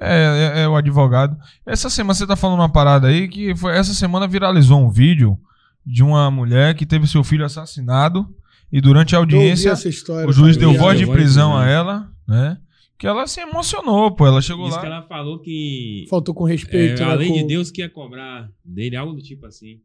[0.00, 1.36] É, é- é o advogado.
[1.66, 5.38] Essa semana você tá falando uma parada aí que foi, essa semana viralizou um vídeo
[5.84, 8.26] de uma mulher que teve seu filho assassinado
[8.70, 10.28] E durante a audiência, essa história.
[10.28, 12.58] o juiz deu Deu voz de prisão a ela, né?
[12.98, 14.26] Que ela se emocionou, pô.
[14.26, 14.80] Ela chegou Diz lá.
[14.80, 17.02] que ela falou que Faltou com é, respeito.
[17.02, 19.78] a né, lei com- de Deus que ia cobrar dele, algo do tipo assim.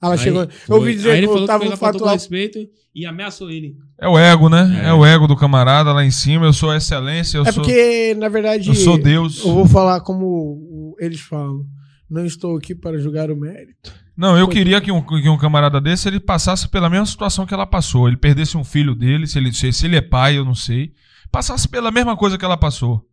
[0.00, 0.42] Ela Aí chegou.
[0.42, 0.76] Eu foi.
[0.76, 2.12] ouvi dizer Aí que ele eu falou tava que um fato com lá.
[2.12, 2.58] respeito
[2.94, 3.76] e ameaçou ele.
[4.00, 4.82] É o ego, né?
[4.84, 4.88] É.
[4.88, 4.92] É.
[4.92, 6.46] o ego do camarada lá em cima.
[6.46, 7.62] Eu sou a excelência, eu É sou.
[7.64, 9.44] porque, na verdade, Eu sou Deus.
[9.44, 11.64] eu vou falar como o- eles falam.
[12.08, 13.92] Não estou aqui para julgar o mérito.
[14.16, 17.52] Não, eu queria que um, que um camarada desse ele passasse pela mesma situação que
[17.54, 18.08] ela passou.
[18.08, 20.92] Ele perdesse um filho dele, se ele, se ele é pai, eu não sei.
[21.30, 23.04] Passasse pela mesma coisa que ela passou.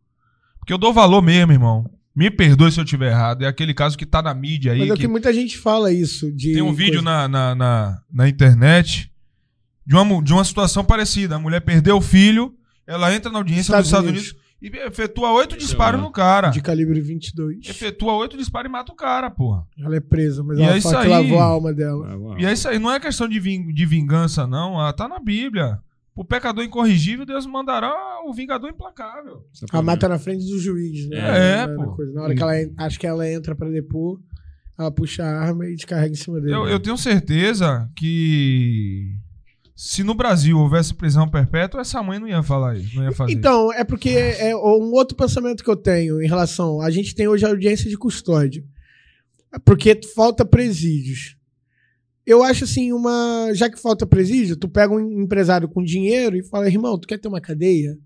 [0.60, 1.86] Porque eu dou valor mesmo, irmão.
[2.16, 3.44] Me perdoe se eu tiver errado.
[3.44, 4.80] É aquele caso que tá na mídia aí.
[4.80, 6.32] Mas é o que que muita gente fala isso.
[6.32, 9.12] De tem um vídeo coisa- na, na, na, na internet
[9.86, 11.36] de uma, de uma situação parecida.
[11.36, 12.54] A mulher perdeu o filho,
[12.88, 14.32] ela entra na audiência Estados dos Estados Unidos.
[14.32, 16.50] Unidos, e efetua oito disparos no cara.
[16.50, 17.68] de calibre 22.
[17.70, 19.64] Efetua oito disparos e mata o cara, porra.
[19.78, 21.24] Ela é presa, mas E ela é fala isso que aí.
[21.30, 22.08] lavou a alma dela.
[22.40, 24.80] E é isso aí, não é questão de, ving- de vingança, não.
[24.80, 25.80] Ah, tá na Bíblia.
[26.16, 27.94] O pecador incorrigível, Deus mandará
[28.26, 29.34] o vingador implacável.
[29.62, 29.84] Ela porra.
[29.84, 31.18] mata na frente do juiz, né?
[31.18, 31.82] É, Na- pô.
[31.86, 32.14] na coisa.
[32.14, 34.20] Na hora que ela acho que ela entra pra depor,
[34.80, 36.54] ela puxa a arma e descarrega em cima dele.
[36.56, 39.14] Eu, eu tenho certeza que
[39.76, 43.34] se no Brasil houvesse prisão perpétua, essa mãe não ia falar isso, não ia fazer.
[43.34, 46.80] Então, é porque é um outro pensamento que eu tenho em relação.
[46.80, 48.64] A gente tem hoje a audiência de custódia.
[49.66, 51.36] Porque falta presídios.
[52.26, 53.52] Eu acho assim, uma.
[53.54, 57.20] Já que falta presídio, tu pega um empresário com dinheiro e fala, irmão, tu quer
[57.20, 57.98] ter uma cadeia?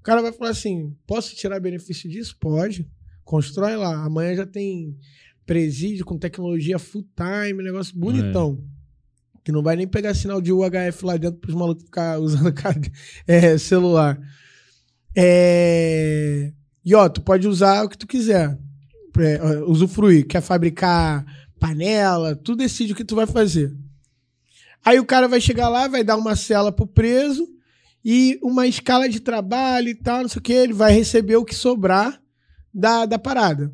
[0.00, 2.36] O cara vai falar assim: posso tirar benefício disso?
[2.40, 2.90] Pode.
[3.24, 4.04] Constrói lá.
[4.04, 4.98] Amanhã já tem
[5.46, 8.62] presídio com tecnologia full time, negócio bonitão.
[9.44, 12.52] Que não vai nem pegar sinal de UHF lá dentro pros malucos ficar usando
[13.28, 14.20] é, celular.
[15.16, 16.52] É...
[16.84, 18.58] E ó, tu pode usar o que tu quiser.
[19.18, 20.26] É, usufruir.
[20.26, 21.24] Quer fabricar
[21.66, 23.72] panela, tu decide o que tu vai fazer.
[24.84, 27.46] Aí o cara vai chegar lá, vai dar uma cela pro preso
[28.04, 31.44] e uma escala de trabalho e tal, não sei o que, ele vai receber o
[31.44, 32.20] que sobrar
[32.74, 33.72] da, da parada.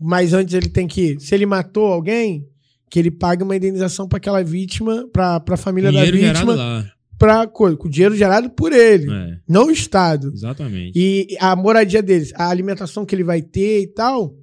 [0.00, 2.46] Mas antes ele tem que, se ele matou alguém,
[2.90, 6.54] que ele pague uma indenização para aquela vítima, para a família da Dinheiro gerado vítima,
[6.54, 6.92] lá.
[7.18, 10.32] pra, co- com dinheiro gerado por ele, É, não o Estado.
[10.32, 10.92] exatamente.
[10.98, 14.34] E a moradia deles, a alimentação que ele vai ter e tal,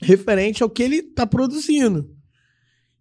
[0.00, 2.08] referente ao que ele tá produzindo.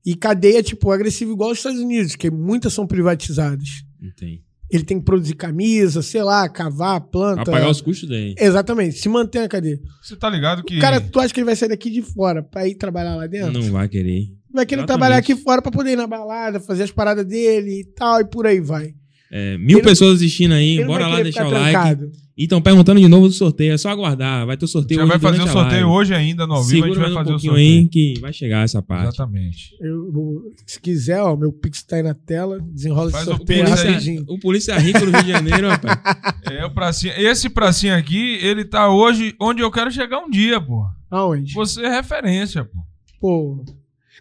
[0.06, 3.68] E cadeia, tipo, agressiva igual os Estados Unidos, que muitas são privatizadas.
[4.00, 4.44] Não tem.
[4.70, 7.44] Ele tem que produzir camisa, sei lá, cavar, planta.
[7.44, 8.36] Pra pagar os custos dele.
[8.38, 9.80] Exatamente, se mantém a cadeia.
[10.02, 10.78] Você tá ligado que.
[10.78, 13.28] O cara, tu acha que ele vai sair daqui de fora pra ir trabalhar lá
[13.28, 13.54] dentro?
[13.54, 14.28] Não vai querer.
[14.54, 14.88] Vai querer Exatamente.
[14.88, 18.26] trabalhar aqui fora pra poder ir na balada, fazer as paradas dele e tal, e
[18.26, 18.94] por aí vai.
[19.32, 21.72] É, mil Ele- pessoas assistindo aí, bora lá deixar o like.
[21.72, 22.12] trancado.
[22.38, 24.46] E estão perguntando de novo do sorteio, é só aguardar.
[24.46, 25.86] Vai ter o sorteio já hoje vai fazer o sorteio live.
[25.86, 27.80] hoje ainda no ao vivo, a gente Segura vai mais um fazer o pouquinho sorteio.
[27.82, 29.08] aí que vai chegar essa parte.
[29.08, 29.78] Exatamente.
[29.80, 33.64] Eu- se quiser, ó, meu Pix tá aí na tela, desenrola Faz esse o sorteio
[33.66, 33.88] Pix aí.
[33.88, 34.26] rapidinho.
[34.28, 35.98] O polícia rico do Rio de Janeiro, rapaz.
[36.52, 40.60] É, o pracinha, esse pracinha aqui, ele tá hoje onde eu quero chegar um dia,
[40.62, 40.86] pô.
[41.10, 41.54] Aonde?
[41.54, 42.80] Você é referência, pô.
[43.20, 43.66] Pô.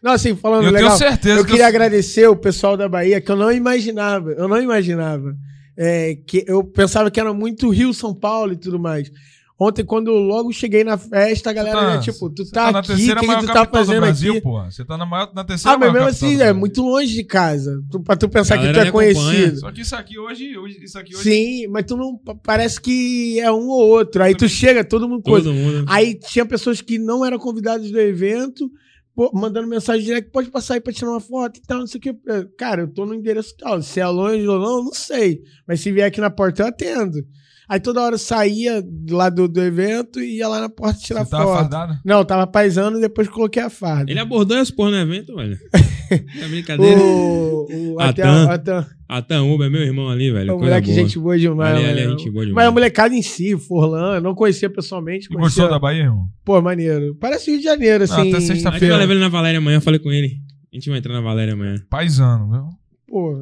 [0.03, 0.97] Não, assim, falando Eu legal.
[0.97, 4.31] tenho certeza eu que queria eu- agradecer o pessoal da Bahia, que eu não imaginava,
[4.33, 5.37] eu não imaginava.
[5.77, 9.11] É, que eu pensava que era muito Rio, São Paulo e tudo mais.
[9.59, 12.81] Ontem, quando eu logo cheguei na festa, a galera tá- já, tipo, tu tá, na
[12.81, 14.41] aqui, o terceira que, tu tá fazendo Brasil, aqui?
[14.41, 14.61] pô.
[14.65, 16.55] Você tá na, maior, na terceira Ah, mas mesmo assim, do é Brasil.
[16.57, 17.81] muito longe de casa.
[17.89, 19.61] Tu, pra tu pensar que tu é conhecido.
[19.61, 22.19] Só que isso aqui hoje, hoje- isso aqui hoje Sim, mas tu não.
[22.43, 24.25] Parece que é um ou outro.
[24.25, 25.49] Aí tu chega, todo mundo coisa.
[25.49, 25.85] Todo mundo.
[25.89, 28.69] Aí tinha pessoas que não eram convidadas do evento,
[29.15, 31.99] pô, mandando mensagem direta, pode passar aí pra tirar uma foto e tal, não sei
[31.99, 32.15] o que.
[32.59, 33.81] Cara, eu tô no endereço tal.
[33.83, 35.43] Se é longe ou não, não sei.
[35.67, 37.19] Mas se vier aqui na porta, eu atendo.
[37.69, 41.25] Aí toda hora eu saía lá do, do evento e ia lá na porta tirar
[41.25, 41.57] você tava foto.
[41.61, 41.99] fardado.
[42.05, 44.11] Não, eu tava paisando e depois coloquei a farda.
[44.11, 45.59] Ele abordou esse porra no evento, velho.
[46.15, 47.01] É brincadeira.
[47.01, 48.51] O, o, até, Atan.
[48.51, 50.55] até, A Tan Uber é meu irmão ali, velho.
[50.57, 50.99] o moleque, boa.
[51.01, 51.77] gente boa demais.
[51.77, 52.19] Ali, ali é mano.
[52.19, 52.69] gente boa Mas demais.
[52.69, 55.29] a molecada em si, Forlan, eu não conhecia pessoalmente.
[55.29, 55.45] Conhecia...
[55.45, 56.27] gostou da Bahia, irmão?
[56.45, 57.15] Pô, maneiro.
[57.21, 58.29] Parece Rio de Janeiro, assim.
[58.29, 58.79] até A sexta-feira.
[58.79, 60.39] gente vai levar ele na Valéria amanhã, falei com ele.
[60.73, 61.77] A gente vai entrar na Valéria amanhã.
[61.89, 62.69] Paisano, viu?
[63.07, 63.37] Pô,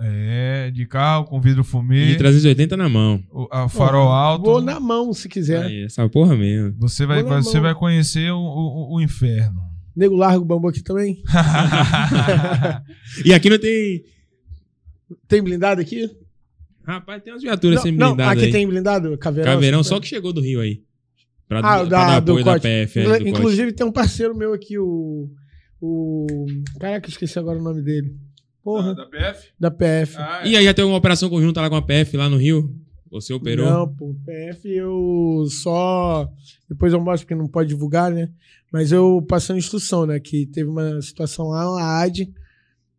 [0.00, 3.22] É, de carro, com vidro E fumê, de 380 na mão.
[3.30, 4.44] o a farol alto.
[4.44, 5.64] Vou na mão, se quiser.
[5.64, 6.74] Aí, essa porra mesmo.
[6.80, 7.62] Você vai, você mão.
[7.62, 9.60] vai conhecer o, o, o inferno.
[9.94, 11.22] Nego larga o bambu aqui também.
[13.24, 14.02] E aqui não tem.
[15.28, 16.08] Tem blindado aqui?
[16.84, 18.52] Rapaz, tem umas viaturas não, sem não, blindado aqui aí.
[18.52, 19.18] tem blindado?
[19.18, 19.52] Caveirão?
[19.52, 20.82] Caveirão assim, só que chegou do Rio aí.
[21.46, 22.58] Pra, Ah, pra o dar da, do apoio da.
[22.58, 22.98] PF.
[23.00, 23.28] é, Cote.
[23.28, 25.28] Inclusive tem um parceiro meu aqui, o...
[25.80, 26.26] O...
[26.80, 28.16] Caraca, eu esqueci agora o nome dele.
[28.62, 29.48] Porra, da PF?
[29.58, 30.16] da PF.
[30.16, 32.72] Ah, E aí já tem uma operação conjunta lá com a PF lá no Rio?
[33.10, 33.68] Você operou?
[33.68, 36.26] Não, pô, PF eu só.
[36.68, 38.30] Depois eu mostro porque não pode divulgar, né?
[38.72, 40.18] Mas eu passando instrução, né?
[40.18, 42.32] Que teve uma situação lá, a AD,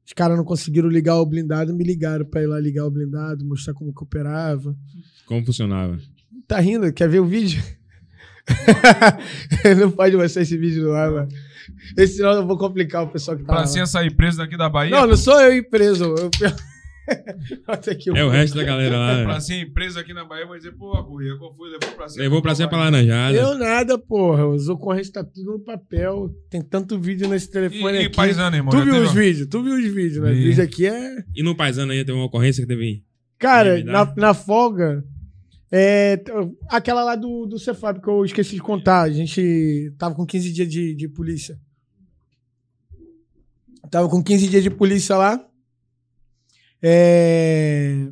[0.05, 3.43] Os caras não conseguiram ligar o blindado, me ligaram pra ir lá ligar o blindado,
[3.43, 4.75] mostrar como que operava.
[5.25, 5.97] Como funcionava?
[6.47, 6.91] Tá rindo?
[6.93, 7.63] Quer ver o vídeo?
[9.79, 11.29] não pode mostrar esse vídeo ar, mano.
[11.97, 13.59] Esse senão eu vou complicar o pessoal que tá lá.
[13.59, 14.91] Pracinha sair preso daqui da Bahia.
[14.91, 16.03] Não, não sou eu ir preso.
[16.03, 16.29] Eu...
[18.15, 19.17] É o resto da galera lá.
[19.17, 19.23] né?
[19.25, 21.69] Pracinha ir preso aqui na Bahia, vai dizer, pô, a corrida, qual foi?
[21.69, 22.23] Levou pra cima.
[22.23, 23.37] Levou pra ser pra laranjada.
[23.37, 24.47] Eu nada, porra.
[24.47, 26.29] Os ocorrentes tá tudo no papel.
[26.49, 28.15] Tem tanto vídeo nesse telefone E, e aqui.
[28.15, 28.71] paisano, irmão?
[28.71, 29.47] Tu viu os vídeos?
[29.47, 30.31] Tu viu os vídeos, né?
[30.31, 30.43] O Vi.
[30.45, 31.23] vídeo aqui é.
[31.35, 33.03] E no Paisano aí teve uma ocorrência que teve.
[33.37, 33.91] Cara, Me dá.
[33.91, 35.03] na, na folga.
[35.69, 36.23] É,
[36.69, 39.01] aquela lá do, do Cefab que eu esqueci de contar.
[39.01, 41.57] A gente tava com 15 dias de, de polícia.
[43.91, 45.43] Tava com 15 dias de polícia lá.
[46.83, 48.09] É,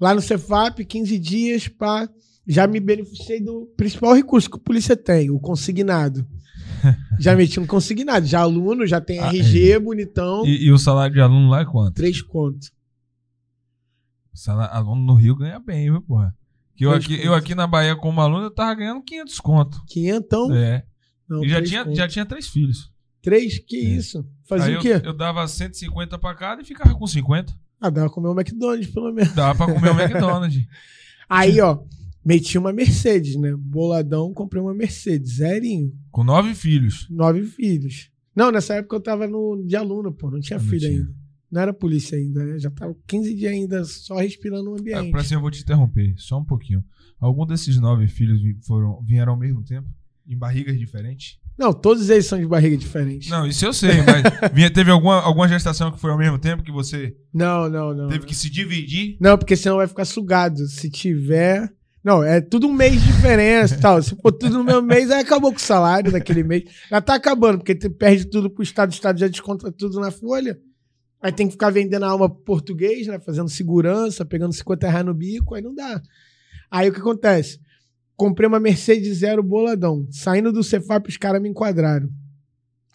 [0.00, 2.08] lá no Cefap, 15 dias pra.
[2.48, 6.26] Já me beneficiei do principal recurso que a polícia tem, o consignado.
[7.18, 8.24] Já meti um consignado.
[8.24, 10.46] Já aluno, já tem Ah, RG, bonitão.
[10.46, 11.94] E, e o salário de aluno lá é quanto?
[11.94, 12.70] Três contos.
[14.32, 16.32] O salário, aluno no Rio ganha bem, viu, porra?
[16.76, 19.82] Que eu, aqui, eu aqui na Bahia, como aluno, eu tava ganhando 500 conto.
[19.88, 20.54] Quinhentão.
[20.54, 20.84] É.
[21.28, 22.92] Não, E já tinha, já tinha três filhos.
[23.22, 23.58] Três?
[23.58, 23.80] Que É.
[23.96, 24.24] isso?
[24.48, 25.06] Fazia Aí o eu, quê?
[25.08, 27.52] eu dava 150 pra cada e ficava com 50.
[27.80, 29.34] Ah, dava pra comer um McDonald's, pelo menos.
[29.34, 30.66] Dava pra comer o McDonald's.
[31.28, 31.78] Aí, ó,
[32.24, 33.54] meti uma Mercedes, né?
[33.56, 35.92] Boladão, comprei uma Mercedes, zerinho.
[36.10, 37.06] Com nove filhos.
[37.10, 38.10] Nove filhos.
[38.34, 40.30] Não, nessa época eu tava no, de aluno, pô.
[40.30, 40.92] Não tinha Não filho tinha.
[40.92, 41.14] ainda.
[41.50, 42.58] Não era polícia ainda, né?
[42.58, 45.10] Já tava 15 dias ainda só respirando o Ah, ambiente.
[45.10, 46.84] Pra cima, eu vou te interromper, só um pouquinho.
[47.20, 49.88] Algum desses nove filhos foram, vieram ao mesmo tempo?
[50.28, 51.38] Em barrigas diferentes?
[51.58, 53.30] Não, todos eles são de barriga diferente.
[53.30, 54.22] Não, isso eu sei, mas
[54.72, 58.08] teve alguma, alguma gestação que foi ao mesmo tempo que você Não, não, não.
[58.08, 59.16] teve que se dividir?
[59.18, 60.66] Não, porque senão vai ficar sugado.
[60.66, 61.72] Se tiver.
[62.04, 64.02] Não, é tudo um mês de diferença e tal.
[64.02, 66.64] Se for tudo no mesmo mês, aí acabou com o salário daquele mês.
[66.90, 70.10] Já tá acabando, porque tu perde tudo pro Estado, o Estado já desconta tudo na
[70.10, 70.58] folha.
[71.20, 73.18] Aí tem que ficar vendendo a alma pro português, né?
[73.18, 76.00] Fazendo segurança, pegando 50 reais no bico, aí não dá.
[76.70, 77.58] Aí o que acontece?
[78.16, 80.06] Comprei uma Mercedes Zero boladão.
[80.10, 82.08] Saindo do Cefap, os caras me enquadraram.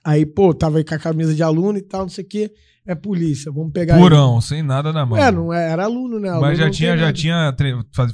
[0.03, 2.51] Aí, pô, tava aí com a camisa de aluno e tal, não sei o quê.
[2.83, 4.03] É polícia, vamos pegar ele.
[4.03, 5.15] Purão, sem nada na mão.
[5.19, 6.29] É, não é- era aluno, né?
[6.29, 7.13] Aluno mas já não tinha, já nada.
[7.13, 7.55] tinha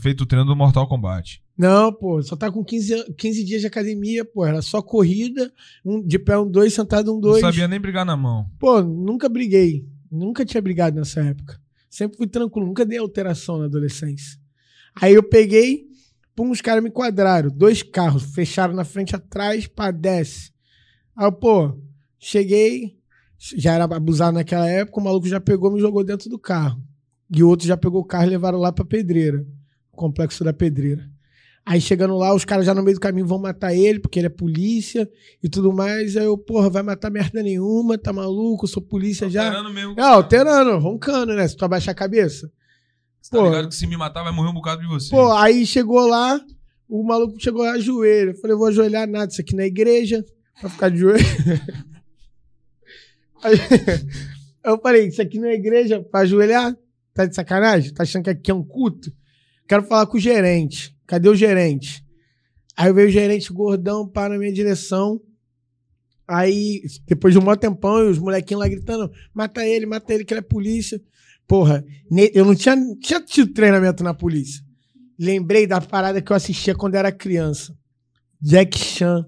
[0.01, 1.41] feito o treino do Mortal Kombat.
[1.57, 4.45] Não, pô, só tá com 15, an- 15 dias de academia, pô.
[4.45, 5.49] Era só corrida,
[5.85, 7.39] um, de pé um dois, sentado um Não dois.
[7.41, 8.45] sabia nem brigar na mão.
[8.59, 9.85] Pô, nunca briguei.
[10.11, 11.57] Nunca tinha brigado nessa época.
[11.89, 14.38] Sempre fui tranquilo, nunca dei alteração na adolescência.
[15.01, 15.85] Aí eu peguei,
[16.38, 17.49] pum, os caras me quadraram.
[17.49, 20.51] Dois carros, fecharam na frente atrás, pá, desce.
[21.15, 21.76] Aí, pô,
[22.19, 22.95] cheguei,
[23.55, 26.80] já era abusado naquela época, o maluco já pegou e me jogou dentro do carro.
[27.35, 29.43] E o outro já pegou o carro e levaram lá pra pedreira.
[29.91, 31.09] Complexo da pedreira.
[31.65, 34.27] Aí chegando lá, os caras já no meio do caminho vão matar ele, porque ele
[34.27, 35.09] é polícia
[35.43, 36.15] e tudo mais.
[36.15, 38.65] Aí eu, porra, vai matar merda nenhuma, tá maluco?
[38.65, 39.47] Eu sou polícia já.
[39.47, 39.95] Alterando mesmo.
[39.97, 41.45] É, alterando, roncando, né?
[41.47, 42.49] Se tu abaixar a cabeça.
[43.27, 43.45] Você tá pô.
[43.49, 45.09] ligado que se me matar vai morrer um bocado de você.
[45.09, 46.39] Pô, aí chegou lá,
[46.87, 48.31] o maluco chegou lá, joelho.
[48.31, 50.23] Eu falei, eu vou ajoelhar nada, isso aqui na igreja,
[50.61, 51.25] pra ficar de joelho.
[53.43, 53.55] Aí,
[54.63, 56.75] eu falei, isso aqui na igreja, pra ajoelhar?
[57.13, 57.93] Tá de sacanagem?
[57.93, 59.11] Tá achando que aqui é um culto?
[59.67, 60.97] Quero falar com o gerente.
[61.05, 62.03] Cadê o gerente?
[62.75, 65.21] Aí veio o gerente gordão para na minha direção.
[66.27, 70.25] Aí, depois de um maior tempão, e os molequinhos lá gritando: mata ele, mata ele,
[70.25, 70.99] que ele é polícia.
[71.47, 71.83] Porra,
[72.33, 74.61] eu não tinha, tinha tido treinamento na polícia.
[75.17, 77.73] Lembrei da parada que eu assistia quando era criança.
[78.41, 79.25] Jack Chan,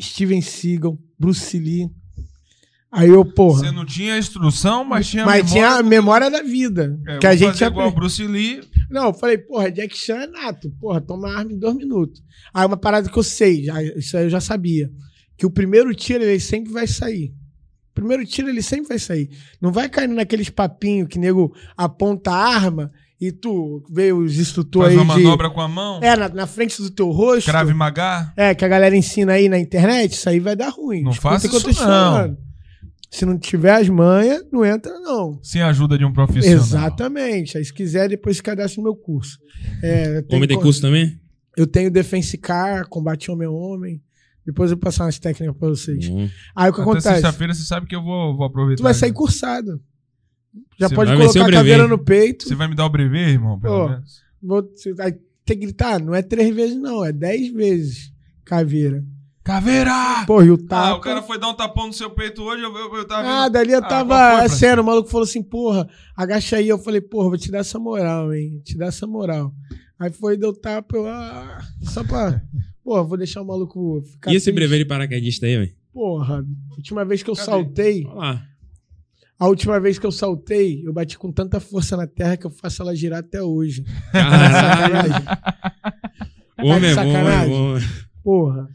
[0.00, 1.90] Steven Seagal, Bruce Lee.
[2.92, 3.60] Aí eu, porra.
[3.64, 5.52] Você não tinha instrução, mas tinha mas memória.
[5.52, 6.98] tinha a memória da vida.
[7.08, 8.60] É, que a gente fazer igual Bruce Lee.
[8.90, 10.70] não, eu falei, porra, Jack Chan é nato.
[10.78, 12.22] Porra, toma arma em dois minutos.
[12.54, 14.90] Aí uma parada que eu sei, já- isso aí eu já sabia.
[15.36, 17.34] Que o primeiro tiro ele sempre vai sair.
[17.96, 19.30] Primeiro tiro ele sempre vai sair.
[19.58, 24.94] Não vai caindo naqueles papinhos que nego aponta a arma e tu vê os instrutores
[24.94, 25.24] Faz uma aí de.
[25.24, 25.98] manobra com a mão.
[26.02, 27.50] É, na, na frente do teu rosto.
[27.50, 28.34] Crave Magá.
[28.36, 31.02] É, que a galera ensina aí na internet, isso aí vai dar ruim.
[31.02, 32.36] Não faça o que eu tô isso, falando.
[33.10, 35.40] Se não tiver as manhas, não entra, não.
[35.42, 36.54] Sem a ajuda de um profissional.
[36.54, 37.56] Exatamente.
[37.56, 39.38] Aí se quiser, depois se cadastra no meu curso.
[39.82, 41.18] É, tem Homem tem curso também?
[41.56, 44.02] Eu tenho Defense Car, combate homem a homem.
[44.46, 46.08] Depois eu vou passar umas técnicas pra vocês.
[46.08, 46.28] Bom.
[46.54, 47.08] Aí o que Até acontece?
[47.08, 48.78] sexta-feira você sabe que eu vou, vou aproveitar.
[48.80, 49.80] Tu vai sair cursado.
[50.78, 52.48] Já Você pode colocar a caveira no peito.
[52.48, 53.58] Você vai me dar o brevet, irmão?
[53.58, 53.88] Pelo Pô.
[53.90, 54.22] menos.
[54.42, 55.12] Vou, vai
[55.44, 55.98] ter que gritar.
[56.00, 57.04] Não é três vezes, não.
[57.04, 58.12] É dez vezes
[58.44, 59.04] caveira.
[59.42, 60.24] Caveira!
[60.26, 60.96] Pô, e o Ah, tapa.
[60.96, 63.32] o cara foi dar um tapão no seu peito hoje, eu, eu, eu tava vendo-
[63.32, 64.36] Ah, dali eu Ah, tava.
[64.38, 66.68] foi, é sério, o maluco falou assim, porra, agacha aí.
[66.68, 68.60] Eu falei, porra, vou te dar essa moral, hein?
[68.64, 69.54] Te dar essa moral.
[70.00, 72.42] Aí foi, deu tapa, eu, ah, só pra.
[72.86, 74.32] Porra, vou deixar o maluco ficar.
[74.32, 75.72] E esse brevet de paraquedista aí, velho?
[75.92, 76.46] Porra,
[76.76, 77.44] última vez que eu Cadê?
[77.50, 78.04] saltei.
[78.06, 78.42] Olha lá.
[79.40, 82.50] A última vez que eu saltei, eu bati com tanta força na terra que eu
[82.50, 83.82] faço ela girar até hoje.
[84.12, 85.12] Caralho.
[86.62, 87.78] Homem é bom, é bom.
[88.22, 88.68] Porra.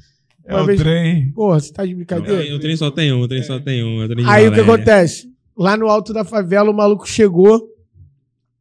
[0.46, 1.32] É Uma o vez- trem.
[1.32, 2.54] Porra, você tá de brincadeira?
[2.56, 4.02] O trem só tem um, o trem só tem um.
[4.04, 4.64] é Aí o que Valéria.
[4.64, 5.32] acontece?
[5.58, 7.66] Lá no alto da favela, o maluco chegou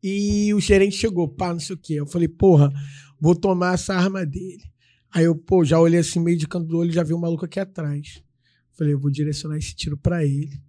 [0.02, 1.94] e o gerente chegou, pá, não sei o quê.
[1.94, 2.70] Eu falei, porra,
[3.20, 4.62] vou tomar essa arma dele.
[5.12, 7.44] Aí eu, pô, já olhei assim, meio de canto do olho, já vi o maluco
[7.44, 8.22] aqui atrás.
[8.72, 10.60] Falei, eu vou direcionar esse tiro pra ele.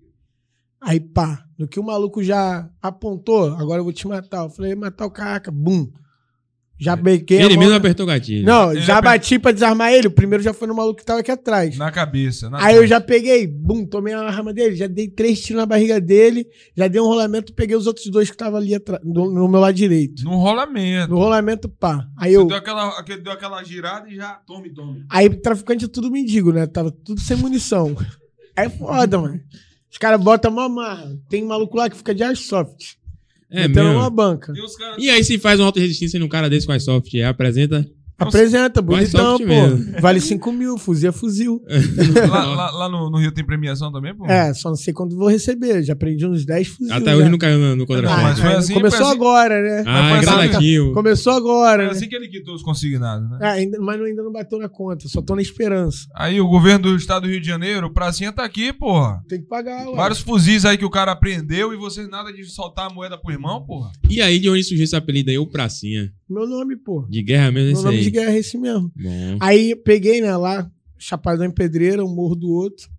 [0.82, 4.44] Aí, pá, no que o maluco já apontou, agora eu vou te matar.
[4.46, 5.92] Eu falei, matar o caraca, bum.
[6.84, 8.44] Já bequei Ele mesmo apertou o gatilho.
[8.44, 10.08] Não, Ele já aper- bati pra desarmar ele.
[10.08, 11.78] O primeiro já foi no maluco que tava aqui atrás.
[11.78, 12.50] Na cabeça.
[12.50, 15.66] na Aí eu já peguei, bum, tomei a arma dele, já dei três tiros na
[15.68, 16.44] barriga dele,
[16.76, 19.60] já dei um rolamento, peguei os outros dois que estavam ali atrás, no, no meu
[19.60, 20.24] lado direito.
[20.24, 21.12] No rolamento.
[21.12, 22.04] No rolamento, pá.
[22.18, 22.48] Aí Você eu.
[22.48, 25.06] deu aquela, aquele- deu aquela girada e já tome, tome.
[25.08, 26.66] Aí traficante é tudo mendigo, né?
[26.66, 27.96] Tava tudo sem munição.
[28.54, 29.40] É foda, mano.
[29.90, 31.10] Os caras botam mó marra.
[31.30, 32.96] Tem um maluco lá que fica de airsoft.
[33.52, 34.00] É metendo mesmo.
[34.00, 34.54] uma banca.
[34.56, 34.96] E os caras.
[34.98, 37.88] E aí se faz uma auto-resistência num cara desse com a soft, é, apresenta...
[38.28, 39.46] Apresenta, bonitão, pô.
[39.46, 40.00] mesmo.
[40.02, 41.62] Vale 5 mil, fuzil é fuzil.
[42.30, 44.26] Lá, lá- lá no, no Rio tem premiação também, pô?
[44.26, 45.84] É, só não sei quando vou receber.
[45.84, 46.94] Já aprendi uns 10 fuzil.
[46.94, 47.18] Até já.
[47.18, 48.22] hoje não caiu no, no Ah, contra-cheque.
[48.24, 49.16] mas foi assim, começou foi assim.
[49.16, 49.84] agora, né?
[49.88, 50.94] Ah, foi é assim, gradativo.
[50.94, 51.92] Começou agora, É né?
[51.92, 53.38] assim que ele quitou os consignados, né?
[53.42, 56.08] É, ainda, mas não- ainda não bateu na conta, só tô na esperança.
[56.16, 59.22] Aí o governo do estado do Rio de Janeiro, o Pracinha tá aqui, porra.
[59.28, 59.96] Tem que pagar, ué.
[59.96, 63.32] Vários fuzis aí que o cara apreendeu e vocês nada de soltar a moeda pro
[63.32, 63.92] irmão, porra.
[64.10, 66.12] E aí de onde surgiu esse apelido aí, o Pracinha?
[66.30, 67.06] Meu nome, pô.
[67.10, 68.04] De guerra mesmo Meu esse nome aí.
[68.12, 68.92] Guerra é esse mesmo.
[68.96, 69.38] Bom.
[69.40, 72.90] Aí peguei, né, lá, Chapadão em Pedreira, um morro do outro.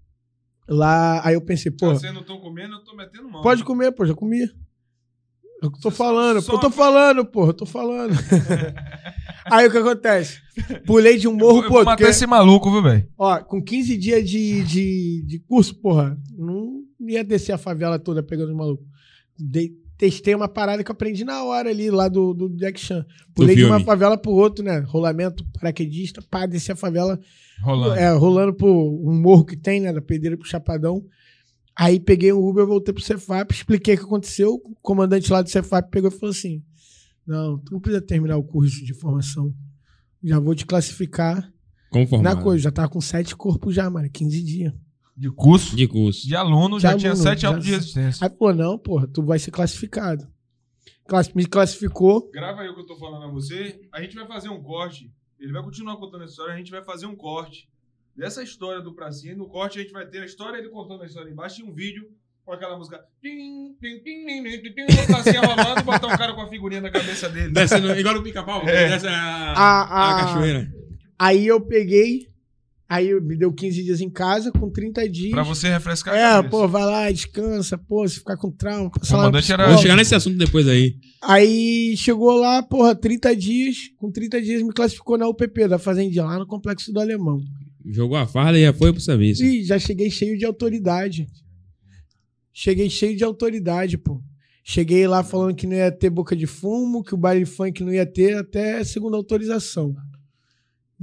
[0.68, 3.42] Lá, aí eu pensei, pô, Vocês não estão comendo, eu tô metendo mão.
[3.42, 4.48] pode comer, pô, já comi.
[5.60, 8.12] Eu tô Você falando, pô, eu tô falando, pô, eu tô falando.
[9.46, 10.40] aí o que acontece?
[10.86, 11.84] Pulei de um Eu morro eu pro vou outro.
[11.90, 13.08] matar porque- esse maluco, viu, velho?
[13.16, 18.22] Ó, com 15 dias de, de, de curso, porra, não ia descer a favela toda
[18.22, 18.86] pegando os malucos.
[19.38, 19.72] Dei-
[20.02, 23.06] testei uma parada que eu aprendi na hora ali, lá do, do Jack Chan.
[23.32, 24.80] Pulei de uma favela pro outro, né?
[24.80, 27.20] Rolamento, paraquedista, pá, desci a favela,
[27.62, 27.94] Rolando.
[27.94, 29.92] é, rolando por um morro que tem, né?
[29.92, 31.04] Da Pedreira pro Chapadão.
[31.76, 34.54] Aí peguei um Uber, voltei pro Cefap, expliquei o que aconteceu.
[34.54, 36.64] O comandante lá do Cefap pegou e falou assim:
[37.24, 39.54] Não, tu não precisa terminar o curso de formação.
[40.20, 41.48] Já vou te classificar
[41.90, 42.34] Como formado.
[42.34, 42.64] na coisa.
[42.64, 44.10] Já tava com sete corpos já, mano.
[44.10, 44.72] 15 dias.
[45.16, 46.26] De curso, de, De curso.
[46.36, 48.26] aluno, De já tinha aluno, sete já- autos de resistência.
[48.26, 50.26] Aí, pô, não, porra, tu vai ser classificado.
[51.06, 52.30] Class- Me classificou.
[52.32, 53.80] Grava aí o que eu tô falando a você.
[53.92, 55.12] A gente vai fazer um corte.
[55.38, 56.54] Ele vai continuar contando a história.
[56.54, 57.68] A gente vai fazer um corte
[58.16, 59.32] dessa história do Pracinha.
[59.32, 61.64] E no corte a gente vai ter a história dele contando a história embaixo e
[61.64, 62.08] um vídeo
[62.44, 63.00] com aquela música.
[65.06, 67.52] Pracinha rolando botar um cara com a figurinha na cabeça dele.
[67.52, 68.88] Descendo, igual o pica-pau, É.
[68.88, 70.72] desce a, A- a a- cachoeira.
[71.18, 72.28] Aí eu peguei.
[72.92, 75.30] Aí me deu 15 dias em casa, com 30 dias.
[75.30, 76.50] Pra você refrescar a É, cabeça.
[76.50, 79.68] pô, vai lá, descansa, pô, se ficar com trauma, O comandante era-.
[79.70, 80.96] Vou chegar nesse assunto depois aí.
[81.22, 83.76] Aí chegou lá, porra, 30 dias.
[83.96, 87.40] Com 30 dias me classificou na UPP da Fazendinha, lá no Complexo do Alemão.
[87.86, 89.42] Jogou a farda e já foi pro serviço.
[89.42, 91.26] E já cheguei cheio de autoridade.
[92.52, 94.20] Cheguei cheio de autoridade, pô.
[94.64, 97.92] Cheguei lá falando que não ia ter boca de fumo, que o baile funk não
[97.92, 99.94] ia ter até segunda autorização.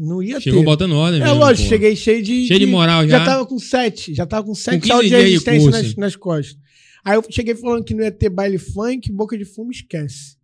[0.01, 0.65] Não ia Chegou ter.
[0.65, 1.69] botando ordem É mesmo, lógico, pô.
[1.75, 2.47] cheguei cheio de.
[2.47, 3.19] Cheio de moral já.
[3.19, 4.13] Já tava com sete.
[4.13, 6.57] Já tava com sete 15 aulas de dias de resistência nas, nas costas.
[7.03, 10.37] Aí eu cheguei falando que não ia ter baile funk, boca de fumo, esquece.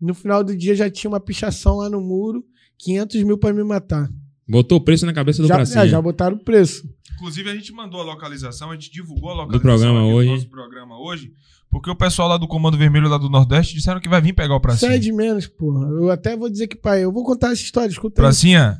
[0.00, 2.44] No final do dia já tinha uma pichação lá no muro,
[2.78, 4.10] 500 mil pra me matar.
[4.48, 6.82] Botou o preço na cabeça do Já, é, já botaram o preço.
[7.14, 10.30] Inclusive, a gente mandou a localização, a gente divulgou a localização Do programa hoje.
[10.30, 11.32] nosso programa hoje,
[11.70, 14.54] porque o pessoal lá do Comando Vermelho lá do Nordeste disseram que vai vir pegar
[14.56, 14.90] o Pracinha.
[14.90, 15.86] Sai de menos, porra.
[15.88, 18.24] Eu até vou dizer que, pai, eu vou contar essa história, escuta aí.
[18.24, 18.78] Pracinha,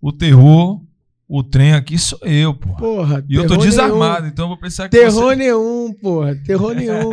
[0.00, 0.80] o terror,
[1.28, 2.76] o trem aqui sou eu, porra.
[2.78, 4.32] Porra, E eu tô desarmado, nenhum.
[4.32, 5.36] então eu vou precisar que Terror você...
[5.36, 6.36] nenhum, porra.
[6.44, 7.10] Terror nenhum.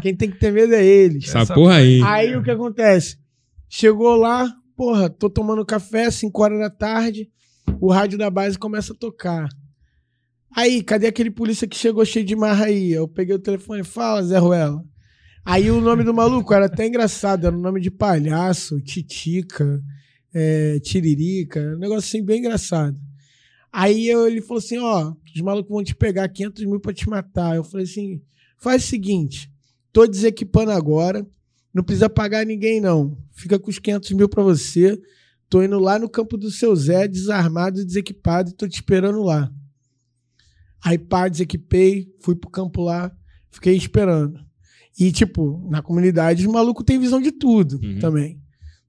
[0.00, 1.28] Quem tem que ter medo é eles.
[1.28, 2.00] Essa, Essa- porra aí.
[2.02, 3.18] Aí o que acontece?
[3.68, 7.28] Chegou lá, porra, tô tomando café, 5 horas da tarde,
[7.80, 9.48] o rádio da base começa a tocar.
[10.56, 12.92] Aí, cadê aquele polícia que chegou cheio de marra aí?
[12.92, 14.84] Eu peguei o telefone, fala, Zé Ruela.
[15.44, 19.82] Aí o nome do maluco era até engraçado, era o nome de palhaço, titica,
[20.32, 22.98] é, tiririca, um negócio assim bem engraçado.
[23.72, 27.08] Aí eu- ele falou assim, ó, os malucos vão te pegar 500 mil pra te
[27.08, 27.56] matar.
[27.56, 28.22] Eu falei assim,
[28.56, 29.50] faz o seguinte,
[29.92, 31.26] tô desequipando agora,
[31.74, 33.18] não precisa pagar ninguém, não.
[33.32, 34.96] Fica com os 500 mil pra você.
[35.50, 39.22] Tô indo lá no campo do seu Zé, desarmado e desequipado, e tô te esperando
[39.22, 39.52] lá.
[40.84, 43.10] Aí, pá, desequipei, fui pro campo lá,
[43.50, 44.38] fiquei esperando.
[44.98, 47.98] E, tipo, na comunidade, os malucos têm visão de tudo Uhum.
[47.98, 48.34] também.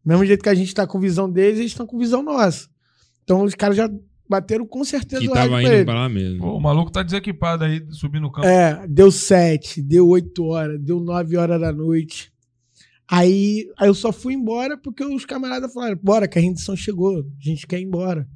[0.04, 2.68] Do mesmo jeito que a gente tá com visão deles, eles estão com visão nossa.
[3.24, 3.90] Então, os caras já
[4.30, 5.86] bateram com certeza Que o tava pra indo ele.
[5.86, 6.40] pra lá mesmo.
[6.40, 8.46] Pô, o maluco tá desequipado aí, subindo o campo.
[8.48, 12.32] É, deu sete, deu oito horas, deu nove horas da noite.
[13.10, 17.20] Aí, aí eu só fui embora porque os camaradas falaram: bora, que a rendição chegou,
[17.20, 18.28] a gente quer ir embora.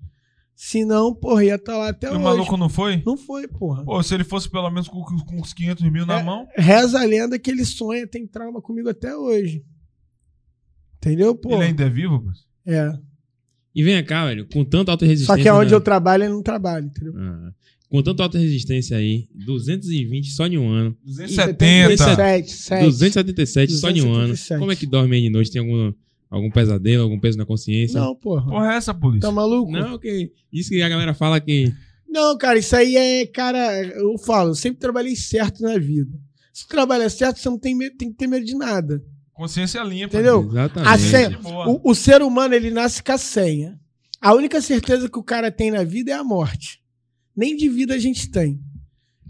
[0.61, 2.19] Se não, porra, ia estar lá até E hoje.
[2.19, 3.01] o maluco não foi?
[3.05, 3.81] Não foi, porra.
[3.85, 6.23] Pô, se ele fosse pelo menos com, com uns 500 mil na É.
[6.23, 6.45] mão.
[6.53, 9.63] Reza a lenda que ele sonha, tem trauma comigo até hoje.
[10.97, 11.53] Entendeu, pô?
[11.53, 12.29] Ele ainda é vivo, pô?
[12.69, 12.91] É.
[13.73, 15.37] E vem cá, velho, com tanta alta resistência.
[15.37, 15.77] Só que aonde né?
[15.77, 17.13] eu trabalho, ele não trabalha, entendeu?
[17.15, 17.53] Ah,
[17.89, 20.93] com tanta alta resistência aí, 220 só em um ano.
[21.05, 21.97] 270.
[21.97, 22.83] 77, 7.
[22.83, 24.33] 277 só em um ano.
[24.33, 24.59] 277.
[24.59, 25.51] Como é que dorme aí de noite?
[25.51, 25.93] Tem algum,
[26.29, 27.99] algum pesadelo, algum peso na consciência?
[27.99, 28.45] Não, porra.
[28.45, 29.27] Porra, é essa, polícia?
[29.27, 29.71] Tá maluco?
[29.71, 31.73] Não, que isso que a galera fala que
[32.07, 36.17] Não, cara, isso aí é, cara, eu falo, eu sempre trabalhei certo na vida.
[36.53, 39.03] Se tu trabalha certo, você não tem, medo, tem que ter medo de nada.
[39.33, 40.17] Consciência limpa.
[40.17, 40.45] Entendeu?
[40.49, 40.93] exatamente.
[40.93, 43.79] A senha, o, o ser humano, ele nasce com a senha.
[44.19, 46.81] A única certeza que o cara tem na vida é a morte.
[47.33, 48.59] Nem de vida a gente tem.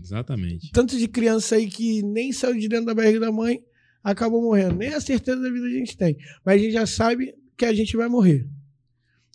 [0.01, 0.71] Exatamente.
[0.71, 3.61] Tanto de criança aí que nem saiu de dentro da barriga da mãe,
[4.03, 4.75] acabou morrendo.
[4.75, 6.17] Nem a certeza da vida a gente tem.
[6.45, 8.47] Mas a gente já sabe que a gente vai morrer.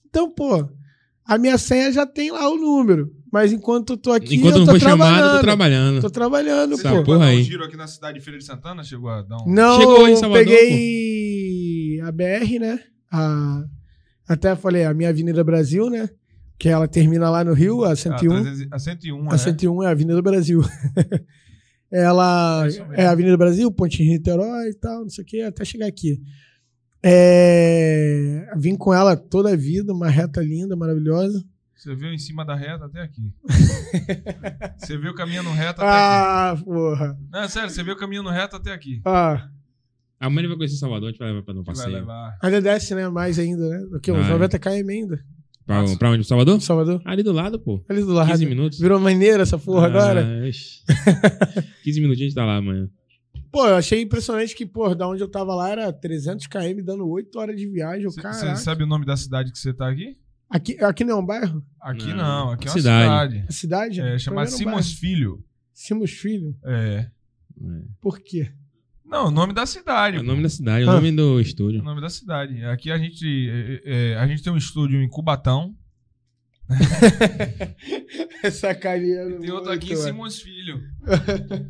[0.08, 0.68] Então, pô,
[1.24, 3.12] a minha senha já tem lá o número.
[3.32, 5.40] Mas enquanto eu tô aqui, Enquanto eu não tô foi chamado, eu trabalhando.
[5.40, 6.00] tô trabalhando.
[6.02, 6.88] Tô trabalhando, Você pô.
[6.90, 8.84] chegou porra um giro aqui na cidade de Feira de Santana?
[8.84, 9.52] Chegou a dar um...
[9.52, 12.80] Não, Chegou em Salvador, peguei a BR, né?
[13.10, 13.64] A,
[14.28, 16.08] até falei, a minha Avenida Brasil, né?
[16.56, 18.42] Que ela termina lá no Rio, a Ah, 101.
[18.42, 19.38] 300 a 101, A né?
[19.38, 20.62] 101 é a Avenida Brasil.
[22.02, 25.40] ela É é a Avenida Brasil, Ponte Rio Niterói e tal, não sei o que,
[25.42, 26.20] até chegar aqui.
[27.06, 31.44] É, vim com ela toda a vida, uma reta linda, maravilhosa.
[31.76, 33.30] Você veio em cima da reta até aqui.
[34.78, 35.90] você veio caminhando reto até aqui.
[35.90, 37.18] Ah, porra.
[37.30, 39.02] Não, sério, você veio caminhando reto até aqui.
[39.04, 39.48] Ah,
[40.18, 41.94] Amanhã ele vai conhecer Salvador, a gente vai levar pra dar um Vai passeio.
[41.96, 42.38] levar.
[42.42, 43.08] ainda desce, né?
[43.10, 43.84] Mais ainda, né?
[43.96, 44.30] Aqui, uns Vai.
[44.30, 45.24] 90 km ainda.
[45.66, 46.18] Pra, pra onde?
[46.18, 46.60] Pro Salvador?
[46.60, 47.02] Salvador.
[47.04, 47.82] Ali do lado, pô.
[47.88, 48.30] Ali do lado.
[48.30, 48.78] 15 minutos.
[48.78, 50.24] Virou maneira essa porra agora.
[50.42, 50.82] Ah, ixi.
[51.84, 52.88] 15 minutinhos a gente tá lá amanhã.
[53.50, 57.08] Pô, eu achei impressionante que, pô, da onde eu tava lá era 300 km, dando
[57.08, 58.04] 8 horas de viagem.
[58.04, 58.56] Você Caralho.
[58.58, 60.16] sabe o nome da cidade que você tá aqui?
[60.50, 61.64] Aqui, aqui não é um bairro?
[61.80, 62.16] Aqui Não.
[62.16, 63.04] não, aqui é uma Cidade.
[63.34, 63.44] cidade.
[63.48, 64.00] A cidade?
[64.00, 64.98] É, Pra chamada Simões bairro.
[65.00, 65.44] Filho.
[65.72, 66.56] Simos Filho?
[66.64, 67.06] É.
[68.00, 68.52] Por quê?
[69.14, 70.16] Não, o nome da cidade.
[70.16, 70.94] É o nome da cidade, é o Ah.
[70.96, 71.82] nome do É o estúdio.
[71.84, 72.64] nome da cidade.
[72.64, 75.72] Aqui a gente, é, é, a gente tem um estúdio em Cubatão.
[78.50, 79.36] Sacaneando.
[79.36, 80.80] E tem outro aqui em Simões Filho.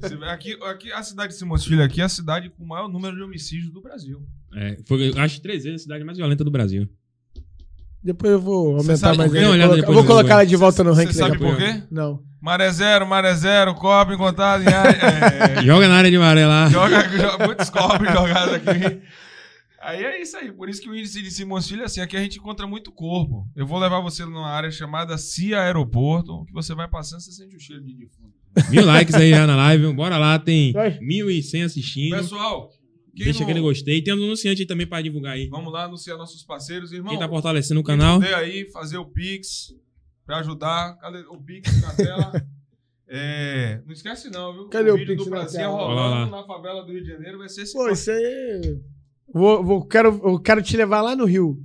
[0.01, 2.89] Você aqui, aqui, a cidade de Simões Filho aqui é a cidade com o maior
[2.89, 4.23] número de homicídios do Brasil.
[4.55, 6.89] É, foi, eu acho três vezes a cidade mais violenta do Brasil.
[8.03, 10.95] Depois eu vou Você aumentar sabe mais depois vou no colocar ela de volta no
[10.95, 11.83] Você ranking sabe daqui a por quê?
[11.91, 12.23] Não.
[12.45, 14.99] Maré zero, maré zero, cobre encontrado em área.
[15.61, 16.69] é, Joga na área de maré lá.
[16.69, 19.01] joga, joga muitos cobres jogados aqui.
[19.81, 20.53] Aí é isso aí.
[20.53, 22.03] Por isso que o índice de Simões Filho é assim.
[22.03, 23.47] Aqui a gente encontra muito corpo.
[23.57, 27.57] Eu vou levar você numa área chamada CIA Aeroporto, que você vai passando você sente
[27.57, 28.35] o cheiro de defunto.
[28.71, 29.91] Mil likes aí já na live.
[29.95, 30.99] Bora lá, tem Vai.
[31.01, 32.15] 1.100 assistindo.
[32.17, 32.69] Pessoal,
[33.17, 34.03] quem Deixa não- aquele gostei.
[34.03, 35.49] Tem um anunciante aí também pra divulgar aí.
[35.49, 37.11] Vamos lá anunciar nossos parceiros, irmão.
[37.11, 38.21] Quem tá fortalecendo o Quem canal.
[38.21, 39.75] puder aí fazer o Pix
[40.27, 40.97] pra ajudar.
[40.99, 42.33] Cadê o Pix na tela?
[43.07, 44.69] É, não esquece não, viu?
[44.69, 47.49] Cadê o vídeo Pix do na Brasil rolando na favela do Rio de Janeiro vai
[47.49, 48.81] ser esse Pô, isso aí.
[49.33, 51.59] Vou, vou, quero, eu quero te levar lá no Rio.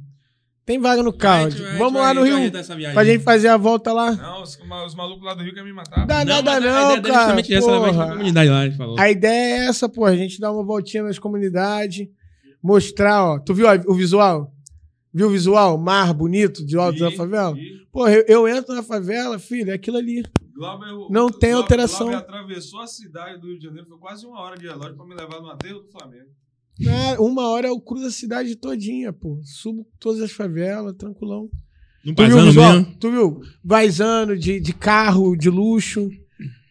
[0.65, 1.49] Tem vaga no carro.
[1.79, 2.51] Vamos lá no Rio.
[2.93, 4.11] Pra gente fazer a volta lá.
[4.11, 4.55] Não, os,
[4.85, 6.05] os malucos lá do Rio querem me matar.
[6.05, 7.19] Dá Não, nada a não, ideia dele é cara.
[7.21, 8.09] justamente essa, a porra.
[8.11, 8.99] comunidade lá, a gente falou.
[8.99, 10.05] A ideia é essa, pô.
[10.05, 12.07] A gente dar uma voltinha nas comunidades.
[12.61, 13.39] Mostrar, ó.
[13.39, 14.53] Tu viu ó, o visual?
[15.19, 15.77] Viu o visual?
[15.77, 17.53] Mar bonito de alto da favela?
[17.57, 20.23] e Porra, eu, eu entro na favela, filho, é aquilo ali.
[20.55, 22.07] Glauber- Não tem Glauber- alteração.
[22.07, 25.05] Glauber atravessou a cidade do Rio de Janeiro, foi quase uma hora de relógio pra
[25.05, 26.29] me levar no aterro do Flamengo.
[26.87, 29.41] Ah, uma hora eu cruzo a cidade todinha, pô.
[29.43, 31.49] Subo todas as favelas, tranquilão.
[32.05, 32.85] No Tu viu visual?
[32.97, 33.41] Tu viu?
[33.61, 36.09] Vaizando de, de carro, de luxo.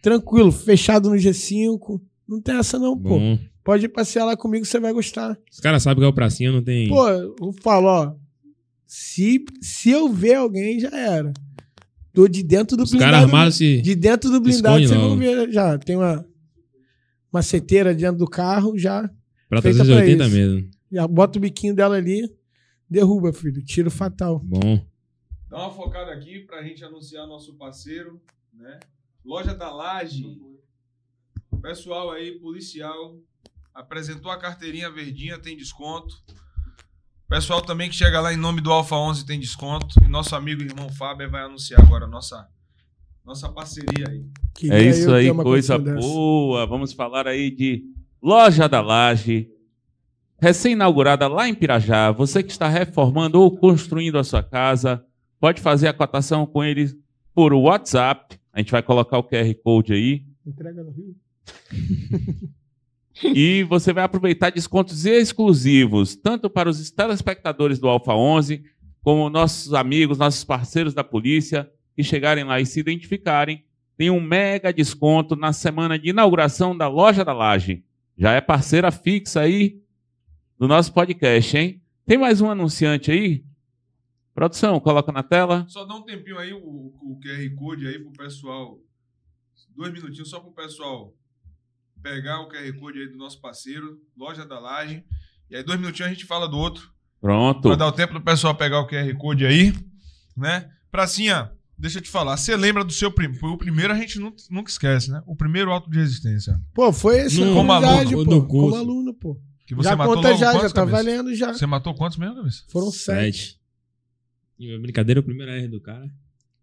[0.01, 2.01] Tranquilo, fechado no G5.
[2.27, 3.19] Não tem essa não, pô.
[3.19, 3.39] Bom.
[3.63, 5.37] Pode ir passear lá comigo, você vai gostar.
[5.53, 6.89] Os caras sabem que é o pracinha, não tem.
[6.89, 8.15] Pô, eu falo, ó.
[8.89, 11.31] Se, se eu ver alguém, já era.
[12.11, 13.83] Tô de dentro do Os caras armados se.
[13.83, 15.17] De dentro do blindado, vão logo.
[15.17, 15.79] ver já.
[15.79, 16.27] Tem uma
[17.31, 19.03] maceteira dentro do carro, já.
[19.47, 20.37] Pra feita 380 pra isso.
[20.37, 20.71] mesmo.
[20.91, 22.27] Já bota o biquinho dela ali,
[22.89, 23.63] derruba, filho.
[23.63, 24.41] Tiro fatal.
[24.43, 24.83] Bom.
[25.51, 28.19] Dá uma focada aqui pra gente anunciar nosso parceiro,
[28.55, 28.81] né?
[29.23, 30.25] Loja da Laje.
[31.61, 33.19] Pessoal aí, policial,
[33.75, 36.17] apresentou a carteirinha verdinha, tem desconto.
[37.29, 40.03] Pessoal também que chega lá em nome do Alfa 11 tem desconto.
[40.03, 42.49] E nosso amigo e irmão Fábio vai anunciar agora a nossa,
[43.23, 44.25] nossa parceria aí.
[44.55, 46.67] Queria É isso aí, coisa boa.
[46.67, 47.85] Vamos falar aí de
[48.23, 49.47] Loja da Laje,
[50.41, 52.11] recém-inaugurada lá em Pirajá.
[52.13, 55.05] Você que está reformando ou construindo a sua casa,
[55.39, 56.97] pode fazer a cotação com eles
[57.35, 58.41] por WhatsApp.
[58.55, 60.25] A gente vai colocar o QR Code aí.
[60.47, 61.15] Entrega no Rio.
[63.23, 68.63] E você vai aproveitar descontos exclusivos, tanto para os telespectadores do Alfa 11,
[69.03, 73.65] como nossos amigos, nossos parceiros da polícia, que chegarem lá e se identificarem.
[73.97, 77.85] Tem um mega desconto na semana de inauguração da Loja da Laje.
[78.17, 79.83] Já é parceira fixa aí
[80.59, 81.83] do nosso podcast, hein?
[82.07, 83.45] Tem mais um anunciante aí?
[84.35, 85.65] Produção, coloca na tela.
[85.69, 88.79] Só dá um tempinho aí, o, o QR Code aí pro pessoal.
[89.77, 91.13] Dois minutinhos só pro pessoal
[92.03, 95.05] pegar o QR Code aí do nosso parceiro, Loja da Laje.
[95.51, 96.91] E aí, dois minutinhos a gente fala do outro.
[97.21, 97.63] Pronto.
[97.63, 99.75] Pra dar o tempo do pessoal pegar o QR Code aí,
[100.37, 100.71] né?
[100.91, 102.37] Pracinha, deixa eu te falar.
[102.37, 103.47] Você lembra do seu primeiro?
[103.53, 105.23] O primeiro a gente nunca, nunca esquece, né?
[105.27, 106.61] O primeiro auto de resistência.
[106.75, 108.47] Pô, foi essa No- como aluno, pô.
[108.47, 109.41] Como aluno, pô.
[109.67, 110.97] Que você já matou conta logo já, quantos, já tá cabeça?
[110.97, 111.53] valendo já.
[111.53, 112.63] Você matou quantos mesmo, cabeça?
[112.69, 113.39] Foram sete.
[113.39, 113.59] Sete.
[114.59, 116.09] E a brincadeira, o primeiro R do cara.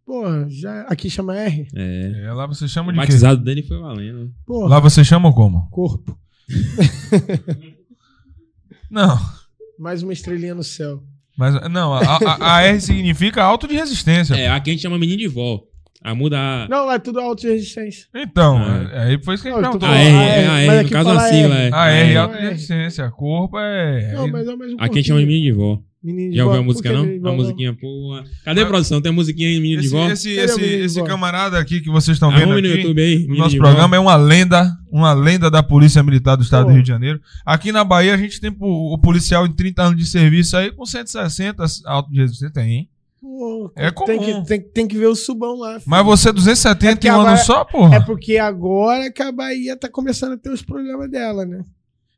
[0.06, 0.82] Porra, já.
[0.84, 1.68] Aqui chama R.
[1.76, 2.26] É.
[2.26, 3.06] É, lá você chama O de quê?
[3.08, 4.32] batizado dele foi valendo.
[4.46, 5.68] Porra, Lá você chama como?
[5.72, 6.18] corpo.
[8.90, 9.18] Não.
[9.80, 11.02] Mais uma estrelinha no céu.
[11.38, 14.36] Mas, não, a, a- a R significa auto de resistência.
[14.36, 15.62] É, aqui a gente chama menino de vó.
[16.02, 16.68] A muda a.
[16.70, 18.06] Não, lá é tudo auto de resistência.
[18.16, 18.90] Então, Ah.
[18.94, 19.90] é, aí foi isso que a gente perguntou.
[19.90, 21.68] A R, é, a R, no aqui caso fala a sigla, R.
[21.68, 21.74] é.
[21.76, 22.18] A R é É.
[22.18, 23.12] auto de resistência.
[23.12, 24.14] Corpo é.
[24.14, 25.82] Não, mas é o mesmo Aqui a gente chama de menino de vó.
[26.06, 27.04] Menino de Já ouviu a música, não?
[27.06, 28.24] de vó, A musiquinha, porra.
[28.44, 29.02] Cadê a produção?
[29.02, 30.08] Tem a musiquinha aí, menino de Esse, vó?
[30.10, 31.06] esse, Cadê o esse, de esse vó?
[31.06, 33.16] camarada aqui que vocês estão vendo Arrume no aqui, YouTube aí.
[33.16, 36.64] no menino nosso de programa é uma lenda, uma lenda da Polícia Militar do Estado
[36.66, 36.70] Pô.
[36.70, 37.20] do Rio de Janeiro.
[37.46, 40.86] Aqui na Bahia a gente tem o, policial em 30 anos de serviço aí com
[40.86, 42.90] 160 auto de resistência tem, hein?
[43.20, 44.42] Pô, É tem, comum.
[44.44, 45.74] que, tem, tem que ver o subão lá.
[45.80, 45.84] filho.
[45.88, 47.96] Mas você 270 É que em um ano só, porra?
[47.96, 51.64] É porque agora que a Bahia tá começando a ter os problemas dela, né?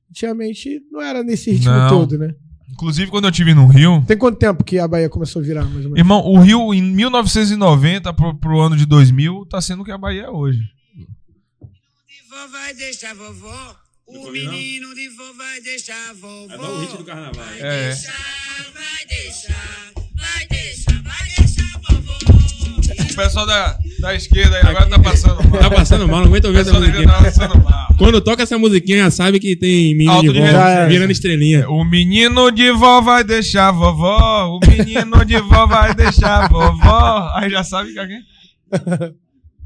[0.09, 1.89] Antigamente não era nesse ritmo Não.
[1.89, 2.33] todo, né?
[2.69, 5.63] Inclusive quando eu tive no Rio, Tem quanto tempo que a Bahia começou a virar,
[5.63, 5.97] mais ou menos?
[5.97, 9.97] irmão, o Rio em 1990 pro, pro ano de 2000 tá sendo o que a
[9.97, 10.59] Bahia é hoje.
[10.59, 13.75] de vó vai deixar vovó.
[14.05, 16.53] O menino de vó vai deixar vovó.
[16.53, 17.33] É o hit do carnaval.
[17.45, 17.87] Vai É.
[17.89, 18.13] deixar,
[18.73, 21.46] vai deixar, vai deixar, vai deixar
[23.17, 25.59] pessoal da, da esquerda aí agora tá passando mal.
[25.59, 27.03] Tá passando mal, não aguento O ouvir essa musiquinha.
[27.27, 27.87] esquerda tá.
[27.97, 31.67] Quando toca essa musiquinha, já sabe que tem menino Alto de vó virando estrelinha.
[31.69, 34.55] O menino de vó vai deixar vovó.
[34.55, 37.31] O menino de vó vai deixar vovó.
[37.35, 38.21] Aí já sabe que alguém.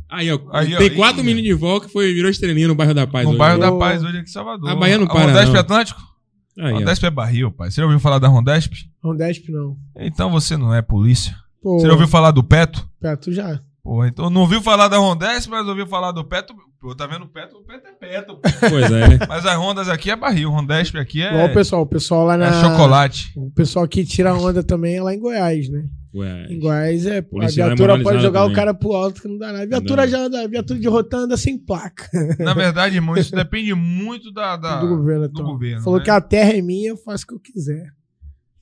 [0.09, 0.39] Aí, ó.
[0.51, 1.23] Aí, ó, tem aí, quatro ó.
[1.23, 3.23] meninos de vó que foi, virou estrelinha no bairro da Paz.
[3.25, 3.39] No hoje.
[3.39, 4.69] bairro da Paz, hoje aqui em Salvador.
[4.69, 5.59] A Bahia não para, Rondesp não.
[5.59, 6.01] Atlântico?
[6.59, 6.79] Aí, ó.
[6.79, 7.71] Rondesp é barril, pai.
[7.71, 8.73] Você já ouviu falar da Rondesp?
[9.01, 9.77] Rondesp não.
[9.97, 11.35] Então você não é polícia.
[11.61, 12.87] Pô, Você já ouviu falar do Peto?
[12.99, 13.59] Perto já.
[13.83, 16.53] Pô, então não ouviu falar da Rondesp, mas ouviu falar do Peto.
[16.79, 17.57] Pô, tá vendo o Peto?
[17.57, 18.35] O Peto é Peto.
[18.35, 18.41] pô.
[18.69, 19.19] Pois é, né?
[19.27, 20.49] Mas as Rondas aqui é barril.
[20.51, 22.47] Rondesp aqui Igual o é, pessoal, o pessoal lá na.
[22.47, 23.31] é chocolate.
[23.35, 25.85] O pessoal que tira onda também é lá em Goiás, né?
[26.13, 26.45] Ué.
[26.49, 27.19] Em Goiás é.
[27.19, 28.55] A lá é viatura pode jogar o também.
[28.55, 29.63] cara pro alto que não dá nada.
[29.63, 30.09] A viatura Não.
[30.11, 32.07] já anda, a viatura de rotando anda sem placa
[32.39, 35.27] Na verdade, irmão, isso depende muito da, da- do governo.
[35.29, 36.05] do governo, Falou né?
[36.05, 37.85] que a terra é minha, eu faço o que eu quiser.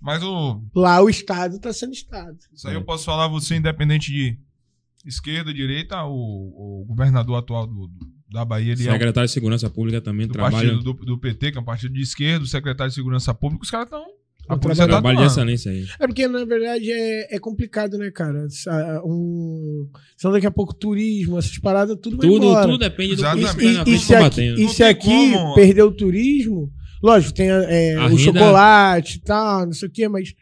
[0.01, 2.37] Mas o, Lá o Estado tá sendo Estado.
[2.53, 4.37] isso aí eu posso falar você, independente de
[5.05, 9.33] esquerda, direita, o, o governador atual do, do- da Bahia, ele é o Secretário de
[9.33, 10.55] Segurança Pública também do trabalha.
[10.55, 13.63] partido do, do PT, que é um partido de esquerda, o secretário de Segurança Pública,
[13.63, 14.05] os caras estão.
[14.47, 15.85] A polícia tá Trabalho de excelência aí.
[15.99, 18.47] É porque, na verdade, é, é complicado, né, cara?
[19.05, 22.65] Um, senão daqui a pouco turismo, essas paradas, tudo vai Tudo, embora.
[22.65, 23.55] tudo depende do Exatamente.
[23.57, 25.53] que E, tá na e, se aqui, e se aqui como.
[25.55, 26.71] perder o turismo,
[27.01, 30.33] lógico, tem é, o renda- chocolate e tal, não sei o quê, mas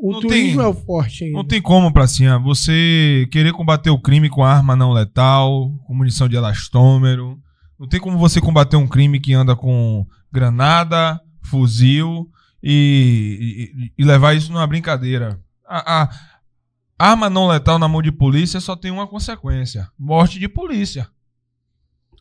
[0.00, 1.36] o Não turismo tem- é o forte ainda.
[1.36, 6.28] Não tem como, Pracinha, você querer combater o crime com arma não letal, com munição
[6.28, 7.38] de elastômero.
[7.78, 12.28] Não tem como você combater um crime que anda com granada, fuzil
[12.62, 15.38] e, e- e levar isso numa brincadeira.
[15.66, 16.02] A,
[16.98, 21.08] a arma não letal na mão de polícia só tem uma consequência: morte de polícia.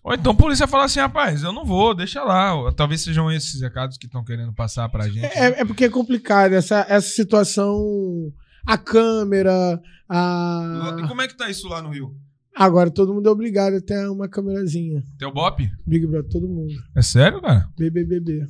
[0.04, 2.72] Ou então a polícia fala assim, rapaz, eu não vou, deixa lá.
[2.74, 5.26] Talvez sejam esses recados que estão querendo passar pra gente.
[5.26, 8.32] É, é porque é complicado essa, essa situação.
[8.66, 10.98] A câmera, a.
[11.00, 12.16] E como é que tá isso lá no Rio?
[12.56, 15.04] Agora todo mundo é obrigado a ter uma câmerazinha.
[15.18, 15.70] Tem o BOP?
[15.86, 16.72] Big Brother, todo mundo.
[16.96, 17.68] É sério, cara?
[17.78, 18.46] BBBB.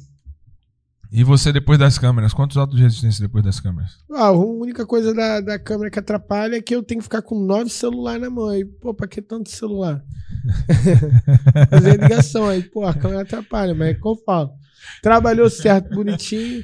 [1.15, 2.33] E você depois das câmeras?
[2.33, 3.99] Quantos autos de resistência depois das câmeras?
[4.11, 7.21] Ah, a única coisa da, da câmera que atrapalha é que eu tenho que ficar
[7.21, 8.49] com nove celulares na mão.
[8.49, 10.03] Aí, pô, pra que tanto celular?
[11.69, 14.53] Fazer ligação aí, pô, a câmera atrapalha, mas é que eu falo.
[15.03, 16.63] Trabalhou certo, bonitinho.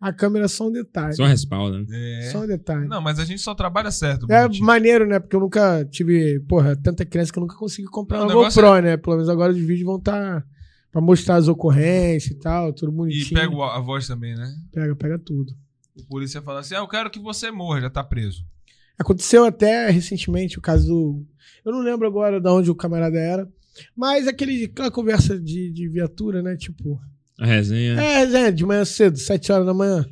[0.00, 1.14] A câmera é só um detalhe.
[1.14, 1.86] Só respalda, né?
[2.26, 2.30] É.
[2.30, 2.88] Só um detalhe.
[2.88, 4.24] Não, mas a gente só trabalha certo.
[4.32, 4.66] É bonitinho.
[4.66, 5.20] maneiro, né?
[5.20, 8.34] Porque eu nunca tive, porra, tanta criança que eu nunca consegui comprar Não, o uma
[8.36, 8.96] negócio GoPro, né?
[8.96, 10.42] Pelo menos agora os vídeos vão estar
[10.92, 13.40] pra mostrar as ocorrências e tal, tudo E bonitinho.
[13.40, 14.54] pega o- a voz também, né?
[14.70, 15.52] pega, pega tudo.
[15.96, 18.44] O polícia fala assim: ah, eu quero que você morra, já tá preso.
[18.98, 21.26] Aconteceu até recentemente o caso do.
[21.64, 23.48] Eu não lembro agora de onde o camarada era.
[23.96, 26.56] Mas aquele, aquela conversa de, de viatura, né?
[26.56, 27.00] Tipo.
[27.40, 27.94] A resenha.
[28.00, 30.04] É, resenha, de manhã cedo, 7 horas da manhã.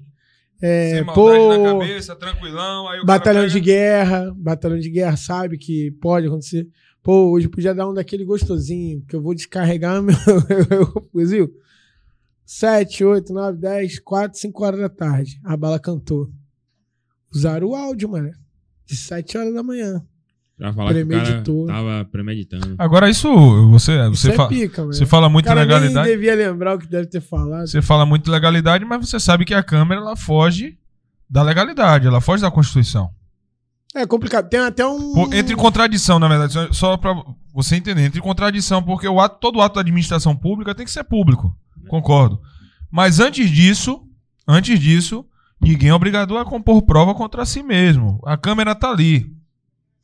[0.63, 2.89] É, Sem pô, na cabeça, tranquilão.
[2.89, 6.67] Aí o batalhão cara de pega- guerra, batalhão de guerra sabe que pode acontecer.
[7.03, 10.15] Pô, hoje podia dar um daquele gostosinho, que eu vou descarregar meu
[10.69, 11.51] meu fuzil.
[12.45, 15.41] 7, 8, 9, 10, 4, 5 horas da tarde.
[15.45, 16.29] A bala cantou.
[17.33, 18.31] Usaram o áudio, mano.
[18.85, 20.03] De 7 horas da manhã.
[20.59, 21.67] Pra falar que o cara Premeditou.
[21.67, 22.75] tava premeditando.
[22.77, 23.29] Agora, isso
[23.71, 24.93] você, Isso você, é fa- pica, mano.
[24.93, 26.09] você fala o muito cara nem legalidade.
[26.11, 27.67] devia lembrar o que deve ter falado.
[27.67, 30.77] Você fala muito legalidade, mas você sabe que a câmera ela foge
[31.31, 33.09] da legalidade, ela foge da Constituição.
[33.95, 34.49] É complicado.
[34.49, 35.13] Tem até um.
[35.13, 37.15] Por- entre em contradição, na verdade, só- só pra
[37.53, 40.93] você entender, entre em contradição, porque o ato, todo ato da administração pública tem que
[40.93, 41.55] ser público.
[41.89, 42.41] Concordo.
[42.91, 44.03] Mas antes disso,
[44.47, 45.27] antes disso,
[45.61, 48.21] ninguém é obrigado a compor prova contra si mesmo.
[48.25, 49.33] A câmera tá ali.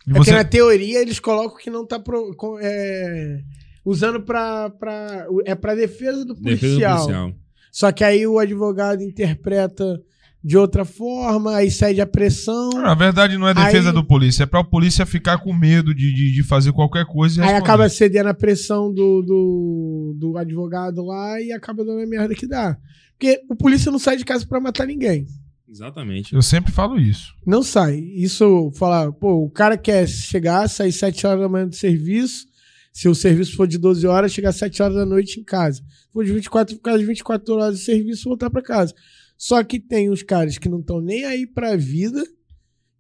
[0.07, 3.41] E É você- que na teoria eles colocam que não tá pro- com- é,
[3.85, 5.27] usando pra, pra.
[5.45, 6.71] É pra defesa do policial.
[6.71, 7.33] Defesa do policial.
[7.71, 10.01] Só que aí o advogado interpreta
[10.43, 12.71] de outra forma, aí cede a pressão.
[12.71, 15.95] Na verdade, não é defesa Aí- do polícia, é pra o polícia ficar com medo
[15.95, 20.39] de, de, de fazer qualquer coisa e Aí acaba cedendo a pressão do, do, do
[20.39, 22.77] advogado lá e acaba dando a merda que dá.
[23.19, 25.27] Porque o polícia não sai de casa pra matar ninguém.
[25.69, 26.33] Exatamente.
[26.33, 27.35] Eu sempre falo isso.
[27.45, 27.97] Não sai.
[27.99, 32.47] Isso, falar, pô, o cara quer chegar, sair 7 horas da manhã do serviço.
[32.93, 35.79] Se o serviço for de 12 horas, chegar às 7 horas da noite em casa.
[35.79, 38.95] Se for de 24, ficar as 24 horas de serviço, voltar pra casa.
[39.37, 42.23] Só que tem os caras que não estão nem aí pra vida,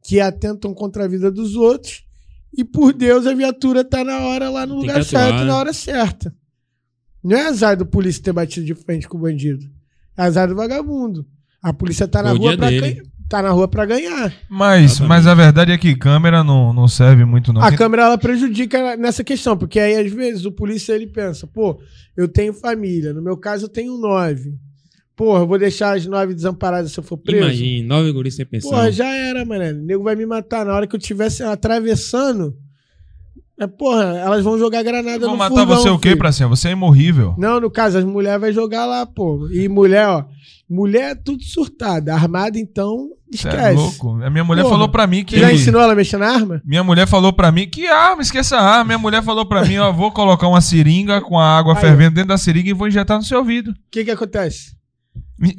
[0.02, 2.04] que atentam contra a vida dos outros.
[2.56, 5.44] E por Deus, a viatura tá na hora lá no Tem lugar certo, né?
[5.44, 6.34] na hora certa.
[7.22, 9.64] Não é azar do polícia ter batido de frente com o bandido.
[10.16, 11.26] É azar do vagabundo.
[11.62, 13.02] A polícia tá na Foi o rua dia pra ganhar.
[13.28, 14.32] Tá na rua pra ganhar.
[14.48, 17.60] Mas, mas a verdade é que câmera não, não serve muito, não.
[17.60, 21.80] A câmera ela prejudica nessa questão, porque aí às vezes o polícia ele pensa, pô,
[22.16, 24.56] eu tenho família, no meu caso eu tenho nove.
[25.16, 27.46] Porra, eu vou deixar as nove desamparadas se eu for preso.
[27.46, 28.70] Imagine, nove guris sem pensão.
[28.70, 29.64] Porra, já era, mano.
[29.64, 32.54] O nego vai me matar na hora que eu estivesse atravessando.
[33.58, 36.14] É, porra, elas vão jogar granada Vão no matar você o quê.
[36.14, 36.46] Pracinha?
[36.46, 37.34] Você é imorrível.
[37.38, 39.48] Não, no caso, as mulheres vai jogar lá, pô.
[39.50, 40.24] E mulher, ó.
[40.68, 42.12] Mulher é tudo surtada.
[42.12, 43.56] Armada, então, esquece.
[43.56, 44.22] é louco.
[44.22, 44.74] A minha mulher Porra.
[44.74, 45.38] falou pra mim que.
[45.38, 46.60] Já ensinou ela a mexer na arma?
[46.66, 48.84] Minha mulher falou pra mim que arma, esqueça a arma.
[48.84, 52.16] Minha mulher falou pra mim, ó, vou colocar uma seringa com a água Aí, fervendo
[52.16, 53.70] dentro da seringa e vou injetar no seu ouvido.
[53.70, 54.75] O que que acontece?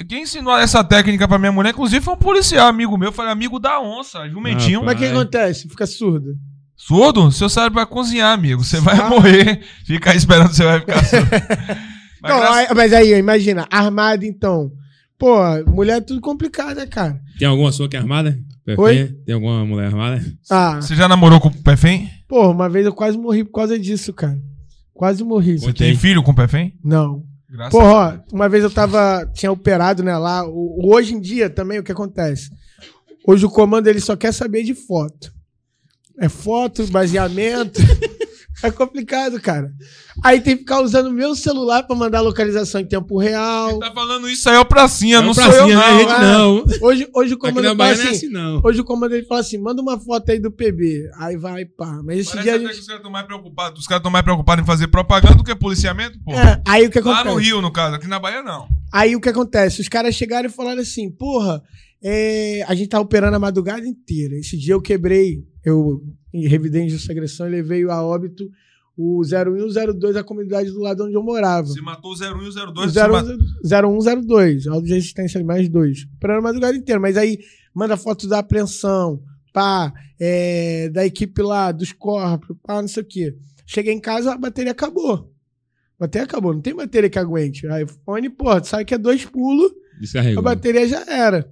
[0.10, 3.60] Quem ensinou essa técnica pra minha mulher, inclusive, foi um policial amigo meu, foi amigo
[3.60, 4.82] da onça, jumentinho.
[4.82, 5.70] Ah, Mas o que acontece?
[5.70, 6.36] Fica surdo.
[6.76, 7.32] Surdo?
[7.32, 8.64] Seu cérebro vai cozinhar, amigo.
[8.64, 9.10] Você vai Ah.
[9.10, 9.62] morrer.
[9.86, 11.28] Fica aí esperando, você vai ficar surdo.
[12.22, 14.72] Mas Não, graças- aí- mas aí, imagina, armado então.
[15.20, 15.36] Pô,
[15.68, 17.20] mulher é tudo complicado, né, cara?
[17.38, 18.32] Tem alguma sua que é armada?
[18.66, 18.82] Perfeito.
[18.82, 19.16] Oi?
[19.26, 20.20] Tem alguma mulher armada?
[20.50, 22.10] Ah, Você já namorou com o Pefém?
[22.28, 24.38] pô, uma vez eu quase morri por causa disso, cara.
[24.94, 25.60] Quase morri.
[25.60, 26.74] Você tem filho com o Pefém?
[26.84, 27.24] Não.
[27.50, 29.26] Graças Porra, ó, uma vez eu tava.
[29.34, 30.46] Tinha operado, né, lá.
[30.48, 32.50] O- hoje em dia também, o que acontece?
[33.26, 35.34] Hoje o comando ele só quer saber de foto.
[36.20, 37.80] É foto, baseamento.
[38.64, 39.72] é complicado, cara.
[40.24, 43.78] Aí tem que ficar usando o meu celular pra mandar localização em tempo real.
[43.80, 46.00] Tá falando isso aí é o Pracinha, É não sou pracinha, eu né, não.
[46.00, 46.10] gente?
[46.12, 46.22] ah.
[46.22, 46.64] Não.
[46.82, 48.16] Hoje, hoje o comando fala Bahia não é assim.
[48.18, 48.62] assim, não.
[48.64, 51.10] Hoje o comando ele fala assim: manda uma foto aí do PB.
[51.20, 52.02] Aí vai, pá.
[52.04, 52.82] Mas esse Parece dia até que gente.
[52.82, 53.80] os caras estão mais preocupados.
[53.82, 56.34] Os caras estão mais preocupados em fazer propaganda do que policiamento, pô.
[56.34, 57.36] É, aí o que Lá acontece?
[57.36, 57.96] no Rio, no caso.
[57.96, 58.68] Aqui na Bahia, não.
[58.92, 59.82] Aí o que acontece?
[59.82, 61.62] Os caras chegaram e falaram assim: porra,
[62.04, 64.36] é, a gente tá operando a madrugada inteira.
[64.36, 66.02] Esse dia eu quebrei, eu
[66.34, 68.50] em revidente de agressão, eu levei a óbito
[68.98, 71.68] o 01 e o 02 da comunidade do lado onde eu morava.
[71.68, 72.90] Você matou o 01 e o 02.
[72.90, 76.08] O você matou- 01, 02, auto de resistência mais dois.
[76.18, 77.00] Operando a madrugada inteira.
[77.00, 77.38] Mas aí
[77.74, 79.22] manda foto da apreensão,
[79.54, 83.36] pá, é, da equipe lá, dos corpos, pá, não sei o quê.
[83.68, 85.32] Cheguei em casa, a bateria acabou.
[86.00, 87.68] A bateria acabou, não tem bateria que aguente.
[87.68, 90.44] A iPhone, pô, sabe que é dois pulos, a Descarregou.
[90.44, 91.48] bateria já era.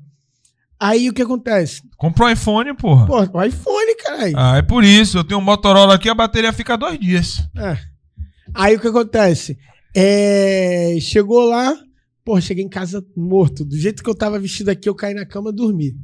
[0.80, 1.82] Aí o que acontece?
[1.98, 3.06] Comprou um iPhone, porra.
[3.06, 4.34] Pô, o iPhone, caralho.
[4.36, 5.18] Ah, é por isso.
[5.18, 7.40] Eu tenho um Motorola aqui, a bateria fica dois dias.
[7.58, 7.78] É.
[8.54, 9.58] Aí o que acontece?
[9.96, 11.74] É, Chegou lá,
[12.24, 13.64] pô, cheguei em casa morto.
[13.64, 15.96] Do jeito que eu tava vestido aqui, eu caí na cama e dormi.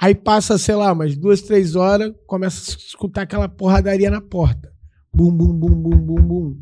[0.00, 4.72] Aí passa, sei lá, umas duas, três horas, começa a escutar aquela porradaria na porta.
[5.14, 6.56] Bum, bum, bum, bum, bum, bum.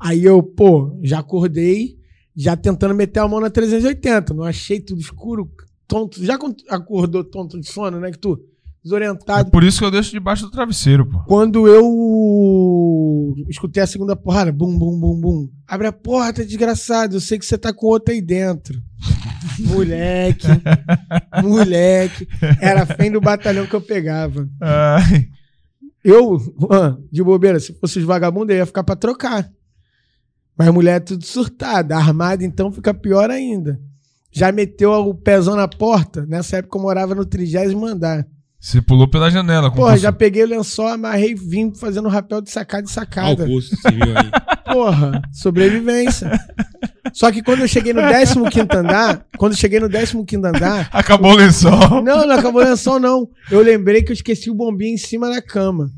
[0.00, 1.98] Aí eu, pô, já acordei,
[2.34, 4.32] já tentando meter a mão na 380.
[4.32, 5.50] Não achei tudo escuro,
[5.90, 6.24] tonto.
[6.24, 6.38] Já
[6.70, 8.10] acordou tonto de sono, né?
[8.12, 9.50] Que tu É desorientado.
[9.50, 11.18] por isso que eu deixo debaixo do travesseiro, pô.
[11.26, 15.48] Quando eu escutei a segunda porrada, bum, bum, bum, bum.
[15.66, 17.16] Abre a porta, desgraçado.
[17.16, 18.80] Eu sei que você tá com outra aí dentro.
[19.60, 20.46] Moleque,
[21.42, 22.26] moleque.
[22.60, 24.48] Era fém do batalhão que eu pegava.
[24.60, 25.28] Ai,
[26.02, 26.38] Eu,
[27.12, 29.50] de bobeira, se fosse os vagabundos, eu ia ficar pra trocar.
[30.56, 33.78] Mas mulher é tudo surtada, armada, então fica pior ainda.
[34.32, 36.24] Já meteu o pezão na porta.
[36.26, 38.24] Nessa época eu morava no trigésimo andar.
[38.60, 39.70] você pulou pela janela.
[39.70, 43.46] com Porra, já peguei o lençol, amarrei, vim fazendo rapel de sacada de Ao sacada.
[43.46, 44.30] custo, você viu aí.
[44.72, 46.30] Porra, sobrevivência.
[47.12, 51.32] Só que quando eu cheguei no 15 andar, quando eu cheguei no 15 andar, Acabou
[51.32, 52.02] o lençol.
[52.02, 53.28] não, não acabou o lençol, não.
[53.50, 55.90] Eu lembrei que eu esqueci o bombinha em cima da cama.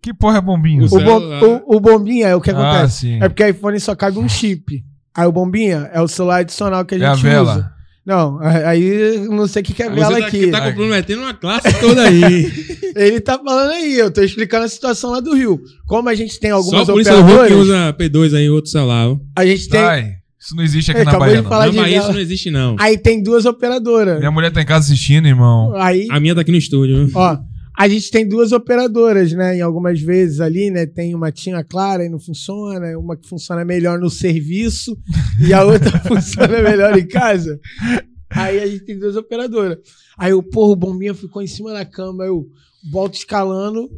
[0.00, 0.84] Que porra é bombinho?
[0.84, 1.42] O, bom, celular.
[1.42, 3.00] o, o bombinha é o que Ah, acontece.
[3.00, 3.16] sim.
[3.22, 4.84] É porque a iPhone só cabe um chip.
[5.16, 7.52] Aí o bombinha é o celular adicional que a É gente a vela.
[7.52, 7.70] usa.
[8.06, 10.50] Não, aí não sei o que, que é Você vela tá, aqui.
[10.50, 12.52] tá comprometendo uma classe toda aí.
[12.94, 15.58] Ele tá falando aí, eu tô explicando a situação lá do Rio.
[15.86, 18.50] Como a gente tem algumas Só por isso eu vou que operadoras, usa P2 aí,
[18.50, 19.16] outro celular.
[19.36, 19.80] a gente tem.
[19.80, 21.48] Ai, isso não existe aqui Ele na Bahia, de não.
[21.48, 22.02] falar Não, de mas vela.
[22.04, 22.76] isso não existe, não.
[22.78, 24.18] Aí tem duas operadoras.
[24.18, 25.74] Minha mulher tá em casa assistindo, irmão.
[25.74, 27.08] Aí, A minha tá aqui no estúdio.
[27.14, 27.38] ó,
[27.76, 29.56] a gente tem duas operadoras, né?
[29.56, 30.86] Em algumas vezes ali, né?
[30.86, 34.96] Tem uma tinha clara e não funciona, uma que funciona melhor no serviço
[35.40, 37.58] e a outra funciona melhor em casa.
[38.30, 39.78] Aí a gente tem duas operadoras.
[40.16, 42.46] Aí o porra, o bombinha ficou em cima da cama, eu
[42.92, 43.88] volto escalando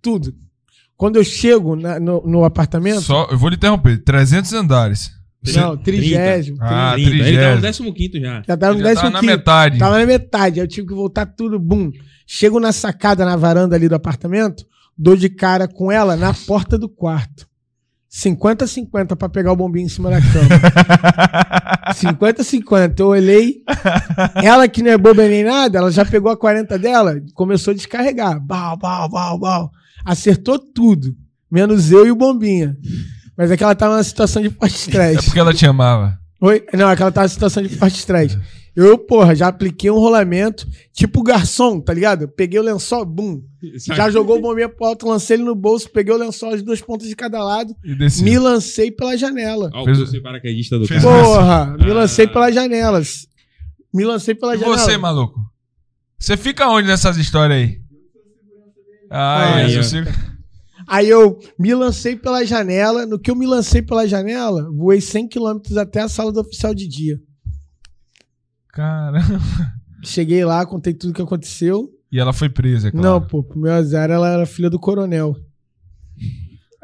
[0.00, 0.34] tudo.
[0.96, 4.02] Quando eu chego na- no, no apartamento, Só, eu vou lhe interromper.
[4.04, 5.10] 300 andares.
[5.54, 6.56] Não, trigésimo.
[6.60, 7.10] Ah, 30.
[7.10, 7.94] Ele tá no trigésimo.
[7.94, 8.42] 15 já.
[8.46, 9.32] Já tava no Já décimo tá na quinto.
[9.32, 9.78] metade.
[9.78, 10.60] Tava na metade.
[10.60, 11.90] Aí eu tive que voltar tudo, bum.
[12.26, 14.64] Chego na sacada, na varanda ali do apartamento,
[14.96, 17.46] dou de cara com ela na porta do quarto.
[18.14, 20.48] 50-50 pra pegar o bombinho em cima da cama.
[21.94, 23.00] 50-50.
[23.00, 23.62] Eu olhei.
[24.42, 27.74] Ela que não é boba nem nada, ela já pegou a 40 dela, começou a
[27.74, 28.38] descarregar.
[28.40, 29.70] Bau, bau, bau, bau.
[30.04, 31.14] Acertou tudo.
[31.50, 32.76] Menos eu e o bombinha.
[33.36, 35.24] Mas é que ela tava numa situação de forte É estresse.
[35.24, 36.18] porque ela te amava.
[36.40, 36.64] Oi?
[36.74, 38.38] Não, é que ela tava em situação de forte estresse.
[38.74, 42.26] Eu, porra, já apliquei um rolamento, tipo garçom, tá ligado?
[42.26, 43.42] Peguei o lençol, bum.
[43.94, 46.80] Já jogou o bombinha pro alto, lancei ele no bolso, peguei o lençol, as duas
[46.80, 49.70] pontas de cada lado, E me lancei pela janela.
[49.74, 51.22] Ó, o Fez- paraquedista do fez- cara.
[51.22, 51.94] Porra, me Ah.
[51.94, 53.26] lancei pelas janelas.
[53.92, 54.78] Me lancei pela E janela.
[54.78, 55.38] você, maluco?
[56.18, 57.78] Você fica onde nessas histórias aí?
[59.10, 59.82] Ah, Aí, é, ó.
[59.82, 60.02] você...
[60.86, 63.06] Aí eu me lancei pela janela.
[63.06, 66.74] No que eu me lancei pela janela, voei 100 km até a sala do oficial
[66.74, 67.20] de dia.
[68.68, 69.40] Caramba.
[70.04, 71.88] Cheguei lá, contei tudo que aconteceu.
[72.10, 73.06] E ela foi presa, é claro.
[73.06, 75.34] Não, pô, pro meu azar ela era filha do coronel.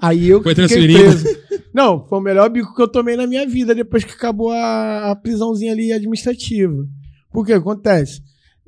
[0.00, 1.00] Aí eu Foi fiquei transferido.
[1.00, 1.38] preso.
[1.74, 5.10] Não, foi o melhor bico que eu tomei na minha vida depois que acabou a,
[5.10, 6.86] a prisãozinha ali administrativa.
[7.32, 8.22] Por que acontece?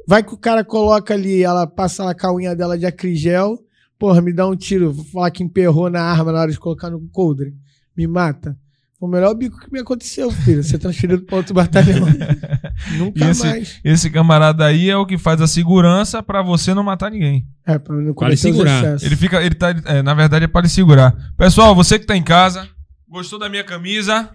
[0.06, 3.58] Vai que o cara coloca ali, ela passa lá com a unha dela de acrigel,
[4.00, 6.88] porra, me dá um tiro, vou falar que emperrou na arma na hora de colocar
[6.90, 7.52] no coldre,
[7.94, 8.56] me mata.
[8.98, 12.06] Foi o melhor bico que me aconteceu, filho, ser transferido para outro batalhão.
[12.98, 13.80] Nunca E esse- mais.
[13.84, 17.46] Esse camarada aí é o que faz a segurança pra você não matar ninguém.
[17.66, 18.96] É, pra não Para segurar.
[19.02, 21.14] Ele fica, ele tá, é, na verdade é para lhe segurar.
[21.36, 22.68] Pessoal, você que tá em casa,
[23.08, 24.30] gostou da minha camisa?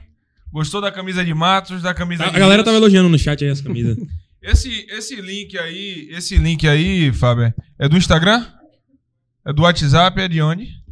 [0.51, 3.49] Gostou da camisa de Matos, da camisa A, a galera tava elogiando no chat aí
[3.51, 3.97] as camisas.
[4.41, 8.45] Esse, esse link aí, esse link aí, Fábio, é do Instagram?
[9.45, 10.19] É do WhatsApp?
[10.19, 10.83] É de onde?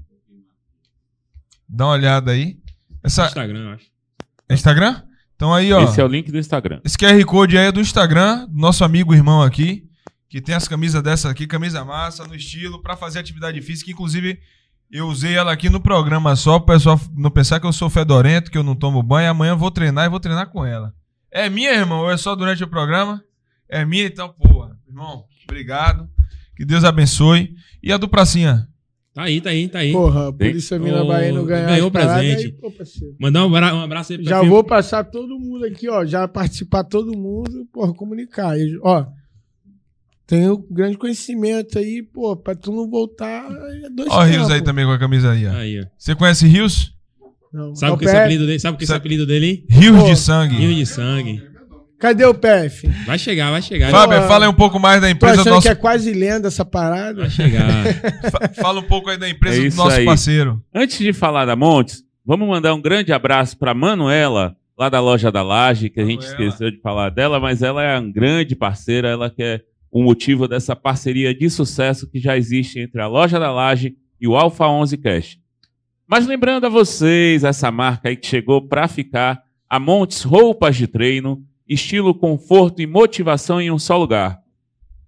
[1.68, 2.60] Dá uma olhada aí.
[3.04, 3.86] Essa, Instagram, eu acho.
[4.48, 5.02] é Instagram?
[5.36, 5.84] Então aí, ó.
[5.84, 6.80] Esse é o link do Instagram.
[6.84, 9.90] Esse QR Code aí é do Instagram, do nosso amigo irmão aqui,
[10.30, 13.90] que tem as camisas dessa aqui, camisa massa, no estilo, pra fazer atividade física.
[13.90, 14.40] Inclusive,
[14.92, 18.52] eu usei ela aqui no programa só, pro pessoal não pensar que eu sou fedorento,
[18.52, 19.32] que eu não tomo banho.
[19.32, 20.94] Amanhã eu vou treinar e vou treinar com ela.
[21.32, 23.24] É minha, irmão, ou é só durante o programa?
[23.68, 24.78] É minha, então, porra.
[24.88, 26.08] Irmão, obrigado.
[26.56, 27.54] Que Deus abençoe.
[27.82, 28.68] E a do Pracinha?
[29.14, 29.92] Tá aí, tá aí, tá aí.
[29.92, 32.46] Porra, a polícia Mina Bahia não ganhar ganhou paradas, presente.
[32.48, 33.16] aí, pô, parceiro.
[33.20, 36.04] Mandar um, abra- um abraço aí pra Já vou passar todo mundo aqui, ó.
[36.04, 38.58] Já participar todo mundo, porra, comunicar.
[38.58, 39.06] E, ó,
[40.26, 43.46] tenho grande conhecimento aí, pô, pra tu não voltar.
[43.84, 45.52] É dois Ó, o Rios aí também com a camisa aí, ó.
[45.52, 45.86] Aí, ó.
[45.98, 46.92] Você conhece Rios?
[47.54, 47.76] Não.
[47.76, 48.60] Sabe Ó, o que é esse apelido dele?
[48.60, 49.64] Sabe o que é esse apelido dele?
[49.70, 50.56] Rios Pô, de sangue.
[50.56, 51.44] Rio de sangue.
[52.04, 52.86] Cadê o PF?
[53.06, 53.90] Vai chegar, vai chegar.
[53.90, 56.12] Fábio, Pô, fala aí um pouco mais da Tô empresa do nosso que é quase
[56.12, 57.22] lenda essa parada.
[57.22, 57.86] Vai chegar.
[58.30, 60.04] Fa- Fala um pouco aí da empresa É do nosso aí.
[60.06, 60.62] parceiro.
[60.76, 65.32] Antes de falar da Montes, vamos mandar um grande abraço para Manuela, lá da loja
[65.32, 66.44] da Laje, que a gente Manuela.
[66.46, 70.46] esqueceu de falar dela, mas ela é uma grande parceira, ela que é o motivo
[70.46, 74.68] dessa parceria de sucesso que já existe entre a loja da Laje e o Alpha
[74.68, 75.38] 11 Cash.
[76.06, 80.86] Mas lembrando a vocês, essa marca aí que chegou para ficar, a Montes Roupas de
[80.86, 81.42] Treino,
[81.74, 84.42] estilo conforto e motivação em um só lugar.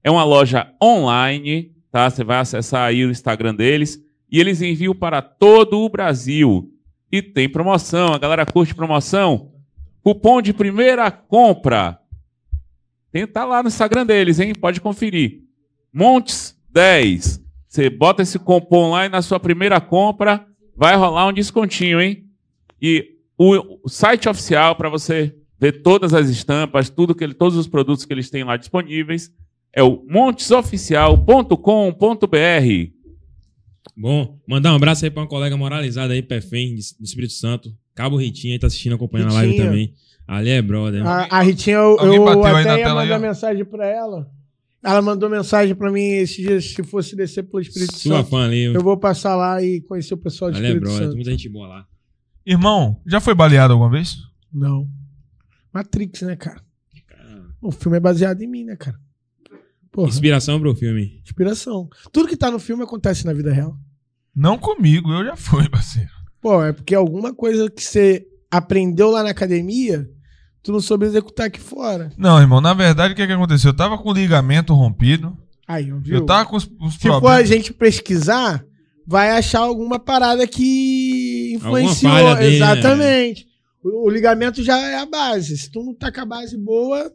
[0.04, 2.10] É uma loja online, tá?
[2.10, 4.00] Você vai acessar aí o Instagram deles
[4.32, 6.72] e eles enviam para todo o Brasil.
[7.12, 9.52] E tem promoção, a galera curte promoção.
[10.04, 12.00] Cupom de primeira compra
[13.12, 14.54] Tem, tá lá no Instagram deles, hein?
[14.54, 15.42] Pode conferir.
[15.92, 17.42] Montes 10.
[17.68, 22.26] Você bota esse cupom lá e na sua primeira compra vai rolar um descontinho, hein?
[22.82, 27.58] E o, o site oficial para você ver todas as estampas, tudo que ele, todos
[27.58, 29.32] os produtos que eles têm lá disponíveis
[29.74, 32.92] é o montesoficial.com.br.
[33.96, 37.74] Bom, mandar um abraço aí pra uma colega moralizada aí, Pefém, do Espírito Santo.
[37.94, 39.70] Cabo Ritinha aí tá assistindo, acompanhando a live Ritinha.
[39.70, 39.94] também.
[40.28, 41.06] Ali é brother.
[41.06, 44.30] A, a Ritinha, eu, eu até ia aí, mandar mensagem pra ela.
[44.84, 48.30] Ela mandou mensagem pra mim esses dias, se fosse descer pelo Espírito Sua Santo.
[48.30, 48.66] fã ali.
[48.66, 51.16] Eu vou passar lá e conhecer o pessoal do Ali é Espírito brother, tem Santo.
[51.16, 51.86] muita gente boa lá.
[52.46, 54.18] Irmão, já foi baleado alguma vez?
[54.54, 54.88] Não.
[55.76, 56.62] Matrix, né, cara?
[57.62, 58.98] O filme é baseado em mim, né, cara?
[59.92, 61.20] Porra, Inspiração pro filme.
[61.24, 61.90] inspiração.
[62.12, 63.78] Tudo que tá no filme acontece na vida real.
[64.36, 66.10] Não comigo, eu já fui, parceiro.
[66.42, 70.08] Pô, é porque alguma coisa que você aprendeu lá na academia,
[70.64, 72.10] tu não soube executar aqui fora.
[72.18, 73.72] Não, irmão, na verdade, o que, que aconteceu?
[73.72, 75.38] Eu tava com o ligamento rompido.
[75.68, 76.18] Aí, viu?
[76.18, 77.48] Eu tava com os, os Se for a problemas.
[77.50, 78.64] gente pesquisar,
[79.08, 82.12] vai achar alguma parada que influenciou.
[82.12, 83.34] falha dele, né?
[83.86, 85.56] O, o ligamento já é a base.
[85.58, 87.14] Se tu não tá com a base boa,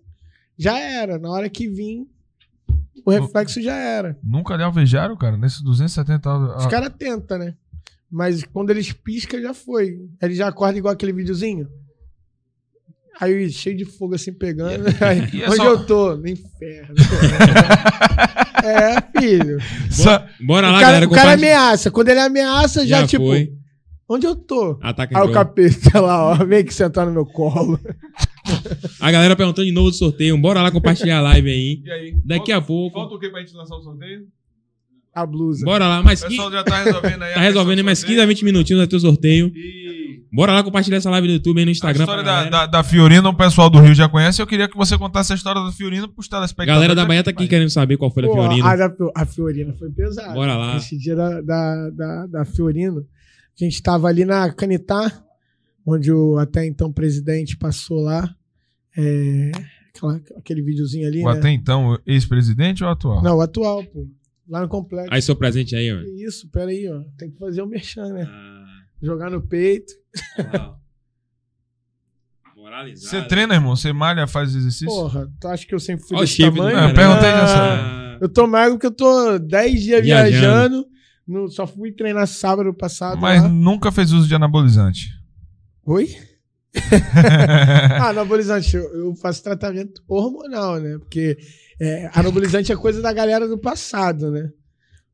[0.56, 1.18] já era.
[1.18, 2.06] Na hora que vir,
[3.04, 4.16] o reflexo já era.
[4.22, 7.54] Nunca lhe alvejaram, cara, nesses 270 Os ah, caras tentam, né?
[8.08, 9.98] Mas quando eles piscam, já foi.
[10.22, 11.68] Ele já acorda igual aquele videozinho.
[13.20, 14.86] Aí cheio de fogo assim pegando.
[15.00, 16.16] Aí, e é onde só- eu tô?
[16.16, 16.94] No inferno.
[18.64, 19.58] é, filho.
[20.40, 21.06] Bora O lá, cara, galera.
[21.06, 21.90] o cara ameaça.
[21.90, 23.59] Quando ele ameaça, já, Já tipo, foi.
[24.10, 24.78] Onde eu tô?
[24.82, 27.78] Ataca Aí o capeta lá, ó, vem aqui sentar no meu colo.
[29.00, 30.36] A galera perguntando de novo do sorteio.
[30.38, 31.82] Bora lá compartilhar a live aí.
[31.84, 32.14] E aí?
[32.24, 32.98] Daqui a pouco.
[32.98, 34.22] Falta o que pra gente lançar o sorteio?
[35.14, 35.64] A blusa.
[35.64, 37.30] Bora lá, O mais pessoal 15, já tá resolvendo aí.
[37.32, 38.22] a tá resolvendo do mais 15 sorteio.
[38.22, 39.52] a 20 minutinhos ter o sorteio.
[39.54, 39.90] E
[40.32, 42.04] Bora lá compartilhar essa live no YouTube aí no a Instagram.
[42.04, 44.40] história pra da, da, da Fiorina, o pessoal do Rio já conhece.
[44.40, 46.72] Eu queria que você contasse a história da Fiorina pros telespectadores.
[46.76, 48.68] galera da Bahia tá aqui querendo saber qual foi a Pô, Fiorina.
[48.68, 50.32] A, da- a Fiorina foi pesada.
[50.32, 50.76] Bora lá.
[50.76, 53.02] Esse dia da, da, da, da Fiorina,
[53.58, 55.24] a gente tava ali na Canitá,
[55.86, 58.34] onde o até então presidente passou lá.
[58.96, 59.50] É,
[59.94, 61.38] aquela- aquele videozinho ali, O né?
[61.38, 63.22] até então, ex-presidente ou atual?
[63.22, 64.06] Não, o atual, pô.
[64.48, 65.12] Lá no complexo.
[65.14, 66.00] Aí seu presente aí, ó.
[66.26, 67.02] Isso, peraí, ó.
[67.16, 68.26] Tem que fazer o merchan, né?
[68.28, 68.64] Ah,
[69.00, 69.92] Jogar no peito.
[72.56, 73.08] Moralizado.
[73.22, 73.74] Você treina, irmão?
[73.76, 74.86] Você malha, faz exercício?
[74.86, 76.76] Porra, tu acha que eu sempre fui Olha o desse do tamanho?
[76.76, 76.92] cara.
[76.94, 76.94] cara.
[76.94, 80.30] perguntei já Ah, Eu tô magro porque eu tô 10 dias Viajando.
[80.30, 80.86] viajando.
[81.30, 83.20] No- só fui treinar sábado passado.
[83.20, 83.48] Mas lá.
[83.48, 85.08] nunca fez uso de anabolizante.
[85.86, 86.08] Oi?
[88.00, 90.98] Ah, anabolizante, eu, eu faço tratamento hormonal, né?
[90.98, 91.36] Porque
[91.80, 94.48] é, anabolizante é coisa da galera do passado, né?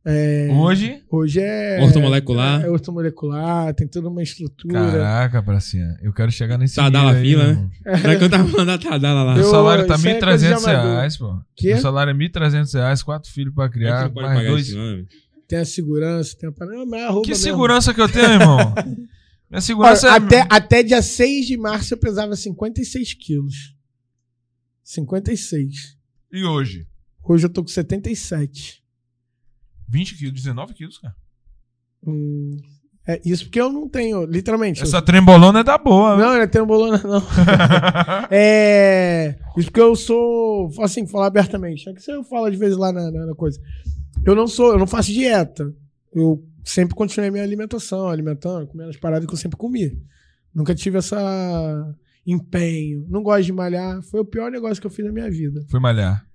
[0.08, 1.80] É, Hoje, hoje é.
[1.82, 2.62] Ortomolecular.
[2.64, 4.74] É, ortomolecular, tem toda uma estrutura.
[4.92, 5.96] caraca, pracinha.
[6.00, 7.68] Eu quero chegar nesse Tadala fila, né?
[7.84, 9.34] é que eu tava mandando a Tadala lá.
[9.34, 10.92] Meu Eu- salário tá é de 1.300 amador.
[10.92, 11.36] reais, pô.
[11.56, 11.68] Quê?
[11.72, 14.68] Meu salário é 1.300 reais, quatro filhos pra é que criar, mais dois.
[14.68, 14.78] isso?
[15.48, 16.76] Tem a segurança, tem a parada.
[16.76, 17.44] Não, mas é a roupa Que mesmo.
[17.44, 18.58] segurança que eu tenho, irmão?
[19.48, 20.10] Minha Olha, segurança é...
[20.10, 23.74] até, até dia 6 de março eu pesava 56 quilos.
[24.82, 25.96] 56.
[26.32, 26.86] E hoje?
[27.22, 28.82] Hoje eu tô com 77.
[29.88, 31.14] 20 quilos, 19 quilos, cara.
[32.04, 32.56] Hum,
[33.06, 34.80] é isso porque eu não tenho, literalmente.
[34.80, 36.16] eu- Essa trembolona é da boa.
[36.16, 37.22] Não, não é trembolona, não.
[38.30, 39.36] é.
[39.56, 40.70] Isso porque eu sou.
[40.82, 41.88] Assim, falar abertamente.
[41.88, 43.60] É que você fala de vez lá na, na- na coisa.
[44.24, 45.72] Eu não sou, eu não faço dieta.
[46.14, 49.96] Eu sempre continuei minha alimentação, alimentando, comendo as paradas que eu sempre comi.
[50.54, 51.94] Nunca tive essa
[52.26, 53.06] empenho.
[53.08, 54.02] Não gosto de malhar.
[54.02, 55.64] Foi o pior negócio que eu fiz na minha vida.
[55.70, 56.26] Fui malhar.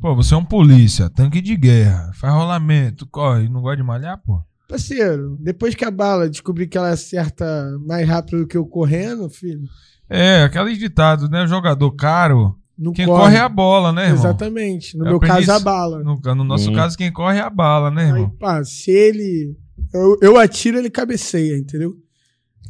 [0.00, 4.22] Pô, você é um polícia, tanque de guerra, faz rolamento, corre, não gosta de malhar,
[4.22, 4.40] pô?
[4.68, 7.44] Parceiro, depois que a bala descobri que ela acerta
[7.84, 9.62] mais rápido do que eu correndo, filho,
[10.08, 11.46] É, aquele ditado, né?
[11.46, 13.20] Jogador caro, não quem corre.
[13.22, 14.18] corre é a bola, né, irmão?
[14.18, 14.96] Exatamente.
[14.96, 15.64] No Eu meu caso, a isso.
[15.64, 16.02] bala.
[16.02, 16.74] No, no nosso Hum.
[16.74, 18.30] caso, quem corre é a bala, né, Aí, irmão?
[18.38, 19.56] pá, se ele.
[19.92, 21.94] Eu, eu atiro, ele cabeceia, entendeu?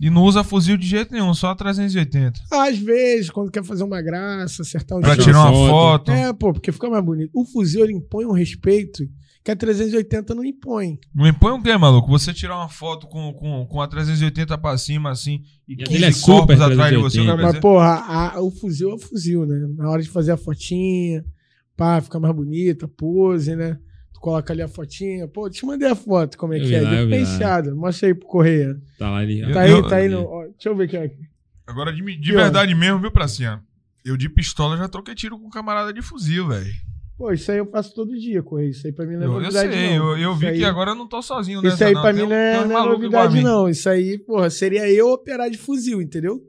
[0.01, 2.41] E não usa fuzil de jeito nenhum, só 380.
[2.53, 5.71] Às vezes, quando quer fazer uma graça, acertar um Pra tirar uma foto.
[5.71, 6.11] foto.
[6.13, 7.31] É, pô, porque fica mais bonito.
[7.35, 9.03] O fuzil ele impõe um respeito
[9.49, 10.99] que a 380 não impõe.
[11.15, 12.07] Não impõe o quê, maluco?
[12.11, 15.95] Você tirar uma foto com, com, com a 380 pra cima, assim, e E 15
[15.95, 17.17] ele é corpos super atrás de você.
[17.17, 17.35] 380.
[17.35, 17.95] o Mas, porra,
[18.35, 19.67] a- o fuzil é o fuzil, né?
[19.75, 21.25] Na hora de fazer a fotinha,
[21.75, 23.79] pá, fica mais bonita, pose, né?
[24.13, 25.27] Tu coloca ali a fotinha.
[25.27, 26.81] Pô, te mandei a foto, como é Eu que é.
[26.83, 27.75] lá, eu.
[27.75, 28.77] Mostra aí pro Correia.
[28.99, 29.25] Tá lá.
[29.25, 30.09] Eu- Tá aí, eu- tá aí.
[30.11, 31.11] No, ó, deixa eu ver aqui.
[31.67, 32.37] Agora, de, de ó.
[32.37, 33.63] verdade mesmo, viu, Pracinha?
[34.05, 36.67] Eu de pistola já troquei tiro com camarada de fuzil, velho.
[37.19, 38.71] Pô, isso aí eu faço todo dia, Correia.
[38.71, 40.11] Isso aí pra mim não é Eu, eu novidade, sei, não.
[40.13, 42.01] eu, eu Isso vi aí- que agora eu não tô sozinho nessa, Isso aí não.
[42.03, 43.69] pra mim não é, um não é novidade, não.
[43.69, 46.41] Isso aí, porra, seria eu operar de fuzil, entendeu?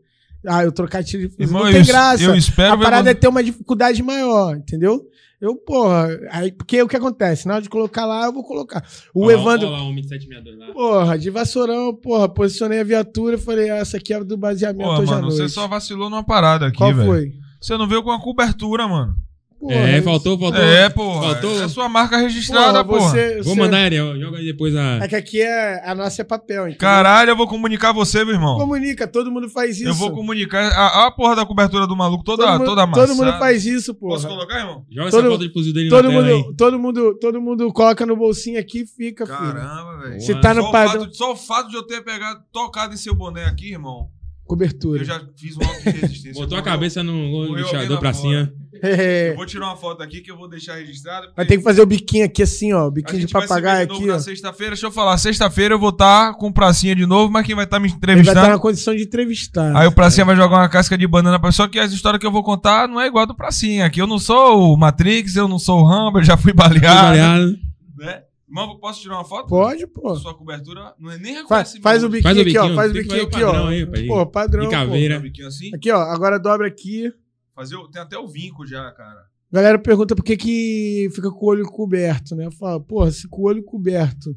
[0.45, 2.23] Ah, eu trocar tiro de fuzil Irmão, não tem eu, graça.
[2.23, 5.01] eu espero a parada é ter uma dificuldade maior, entendeu?
[5.41, 7.47] Eu, porra, aí, porque o que acontece?
[7.47, 8.85] Na hora de colocar lá, eu vou colocar.
[9.13, 10.73] O Ó, Evandro, Ó lá, um 2762 lá.
[10.73, 14.83] porra, de vassourão, porra, posicionei a viatura e falei, ah, essa aqui é do baseamento
[14.87, 15.37] Porra, hoje à mano, noite.
[15.41, 17.07] você só vacilou numa parada aqui, Qual velho.
[17.07, 17.31] foi?
[17.59, 19.15] Você não veio com a cobertura, mano.
[19.59, 20.61] Porra, É, faltou, faltou.
[20.61, 21.33] É, porra.
[21.33, 21.61] Faltou.
[21.63, 23.09] É sua marca registrada, porra.
[23.09, 24.17] você, Vou você- mandar, Ariel.
[24.17, 24.99] Joga aí depois a.
[25.03, 26.79] É que aqui é, a nossa é papel, entendeu?
[26.79, 28.57] Caralho, eu vou comunicar você, meu irmão.
[28.57, 29.89] Comunica, todo mundo faz isso.
[29.89, 30.71] Eu vou comunicar.
[30.71, 33.07] A, a porra da cobertura do maluco toda, todo, mundo, toda amassada.
[33.07, 34.13] todo mundo faz isso, porra.
[34.15, 34.85] Posso colocar, irmão?
[34.89, 36.55] Joga todo- essa foto de fuzil dele Todo na tela mundo, aí.
[36.55, 39.37] todo, mundo, todo mundo coloca no bolsinho aqui e fica, filho.
[39.37, 40.21] Caramba, velho.
[40.21, 41.01] Se tá no Só o padrão.
[41.01, 44.07] fato- Só o fato de eu ter pegado, tocado em seu boné aqui, irmão.
[44.45, 45.01] Cobertura.
[45.01, 46.41] Eu já fiz um auto de resistência.
[46.41, 48.51] Botou a cabeça no lixador pra cima.
[48.81, 49.31] É.
[49.31, 51.27] Eu vou tirar uma foto aqui que eu vou deixar registrada.
[51.27, 52.87] porque Vai ter que fazer o biquinho aqui assim, ó.
[52.87, 54.13] a Biquinho de papagaio de aqui, ó.
[54.13, 54.71] na sexta-feira.
[54.71, 57.65] Deixa eu falar, sexta-feira eu vou estar com o Pracinha de novo, mas quem vai
[57.65, 58.47] estar me Ele vai estar entrevistando.
[58.49, 59.75] na condição de entrevistar.
[59.75, 62.25] Aí o Pracinha vai jogar uma casca de banana pra Só que as histórias que
[62.27, 63.85] eu vou contar não é igual a do Pracinha.
[63.85, 66.79] Aqui eu não sou o Matrix, eu não sou o Rambo, eu já fui baleado.
[66.81, 67.57] Trabalhado.
[67.97, 68.21] Né?
[68.47, 69.47] Irmão, posso tirar uma foto?
[69.47, 70.15] Pode, pô.
[70.15, 71.83] Sua cobertura não é nem Faz, reconhecimento.
[71.83, 72.61] faz o biquinho Faz o aqui, ó.
[72.63, 73.67] biquinho, Faz o biquinho aqui, o padrão ó.
[73.67, 74.07] aí.
[74.07, 74.61] Pô, padrão.
[74.61, 74.71] De pô.
[74.71, 75.19] caveira.
[75.19, 75.69] Biquinho assim.
[75.75, 76.01] Aqui, ó.
[76.01, 77.11] Agora dobra aqui.
[77.59, 79.25] Fazer, o- tem até o vinco já, cara.
[79.51, 82.49] Galera pergunta por que, que fica com o olho coberto, né?
[82.51, 84.33] Fala, porra, se com o olho coberto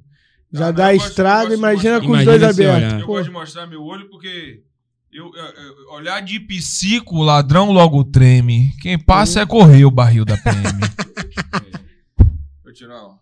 [0.52, 3.00] já Ah, mas dá eu eu gosto de imagina com os Imagina dois se abertos.
[3.00, 4.62] Eu gosto de mostrar meu olho porque
[5.12, 8.72] eu, eu- eu- olhar de psico, o ladrão logo treme.
[8.82, 10.80] Quem passa é correr o barril da PM.
[12.64, 13.14] Vou tirar, ó.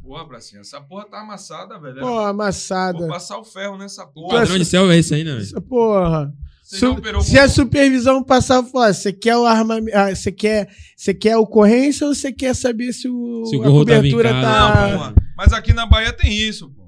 [0.00, 0.62] Boa, Bracinha.
[0.62, 1.96] Essa porra tá amassada, velho.
[2.00, 3.06] Pô, Vou amassada.
[3.08, 4.38] passar o ferro nessa O porra.
[4.38, 5.32] padrão de céu é esse aí, né?
[5.32, 5.42] velho?
[5.42, 6.32] Essa Porra.
[6.70, 11.38] Su- se a supervisão passar, fala, você quer o armamento, você quer, você quer a
[11.40, 14.44] ocorrência ou você quer saber se, o, Se o a tá cobertura vincado.
[14.76, 14.86] tá...
[14.90, 15.14] Não, porra.
[15.34, 16.86] Mas aqui na Bahia tem isso, pô.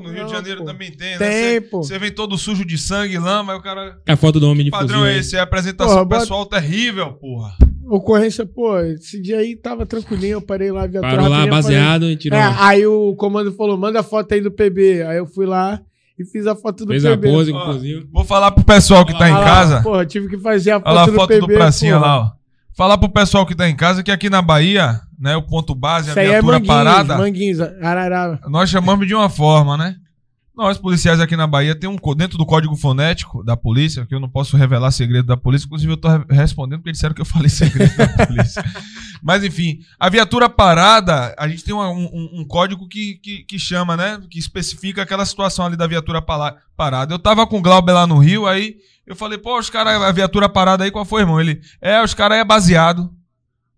[0.00, 0.66] No Rio Não, de Janeiro pô.
[0.66, 1.58] também tem, né?
[1.58, 3.98] Tem, Você- vem todo sujo de sangue, lama, aí o cara.
[4.06, 5.34] É a foto do homem de padrão fuzil é esse?
[5.34, 7.52] É a apresentação Porra, bota- pessoal terrível, porra.
[7.88, 11.50] Ocorrência, pô, esse dia aí tava tranquilinho, eu parei lá, a viatura Parou lá, falei-
[11.50, 12.38] baseado e tirou.
[12.38, 15.02] É, aí o comando falou, manda a foto aí do PB.
[15.02, 15.80] Aí eu fui lá
[16.18, 17.28] e fiz a foto do Fez a PB.
[17.30, 18.08] pose com Ó, o fuzil.
[18.12, 19.82] Vou falar pro pessoal que tá em casa.
[19.82, 21.40] Porra, tive que fazer a foto, Olha lá a do foto PB.
[21.40, 22.06] do Pracinha porra.
[22.06, 22.30] lá, ó.
[22.74, 26.08] Falar pro pessoal que tá em casa que aqui na Bahia, né, o ponto base,
[26.08, 28.38] a Isso aí é viatura manguinhos, parada, manguinhos, arará.
[28.48, 29.96] nós chamamos de uma forma, né?
[30.56, 34.20] Nós, policiais aqui na Bahia, tem um dentro do código fonético da polícia, que eu
[34.20, 37.48] não posso revelar segredo da polícia, inclusive eu re- respondendo porque disseram que eu falei
[37.50, 38.64] segredo da polícia.
[39.22, 43.58] Mas enfim, a viatura parada, a gente tem um, um- um código que, que, que
[43.58, 44.18] chama, né?
[44.30, 47.12] Que especifica aquela situação ali da viatura parada.
[47.12, 48.76] Eu tava com o Glauber lá no Rio, aí
[49.06, 51.38] eu falei, pô, os caras, a viatura parada aí, qual foi, irmão?
[51.38, 53.10] Ele, é, os caras é baseado.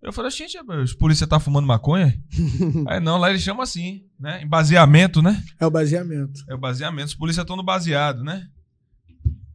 [0.02, 2.16] Eu falei, gente, os polícia tá fumando maconha?
[2.86, 4.42] aí não, lá eles chamam assim, né?
[4.42, 5.42] Em baseamento, né?
[5.58, 6.44] É o baseamento.
[6.48, 7.08] É o baseamento.
[7.08, 8.46] Os polícia estão no baseado, né?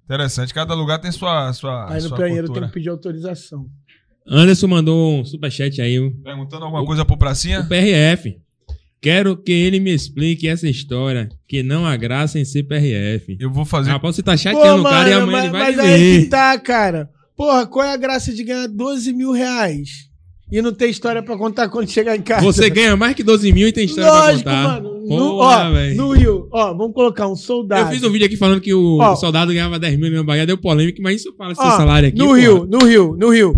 [0.04, 0.54] Interessante.
[0.54, 2.66] Cada lugar tem sua, sua, Aí no sua banheiro cultura.
[2.66, 3.70] tem que pedir autorização.
[4.28, 5.98] Anderson mandou um superchat aí.
[6.00, 7.64] O Perguntando alguma coisa pro Pracinha?
[7.64, 8.38] PRF.
[9.02, 13.36] Quero que ele me explique essa história, que não há graça em ser PRF.
[13.38, 13.92] Eu vou fazer.
[13.92, 15.94] Rapaz, você tá chateando o cara e amanhã mas, ele vai mas ver.
[15.94, 17.10] aí que tá, cara.
[17.36, 20.10] Porra, qual é a graça de ganhar 12 mil reais?
[20.54, 22.44] E não ter história pra contar quando chegar em casa?
[22.46, 24.82] Você ganha mais que 12 mil e tem história Lógico, pra contar.
[24.84, 24.94] mano.
[25.04, 25.96] No, Porra, ó, velho.
[25.98, 27.82] no Rio, ó, vamos colocar um soldado.
[27.90, 29.16] Eu fiz um vídeo aqui falando que o Ó.
[29.16, 32.18] soldado ganhava 10 mil na Bahia, deu polêmica, mas isso fala seu Ó, salário aqui.
[32.20, 32.40] No porra.
[32.40, 33.54] Rio, no Rio, no Rio.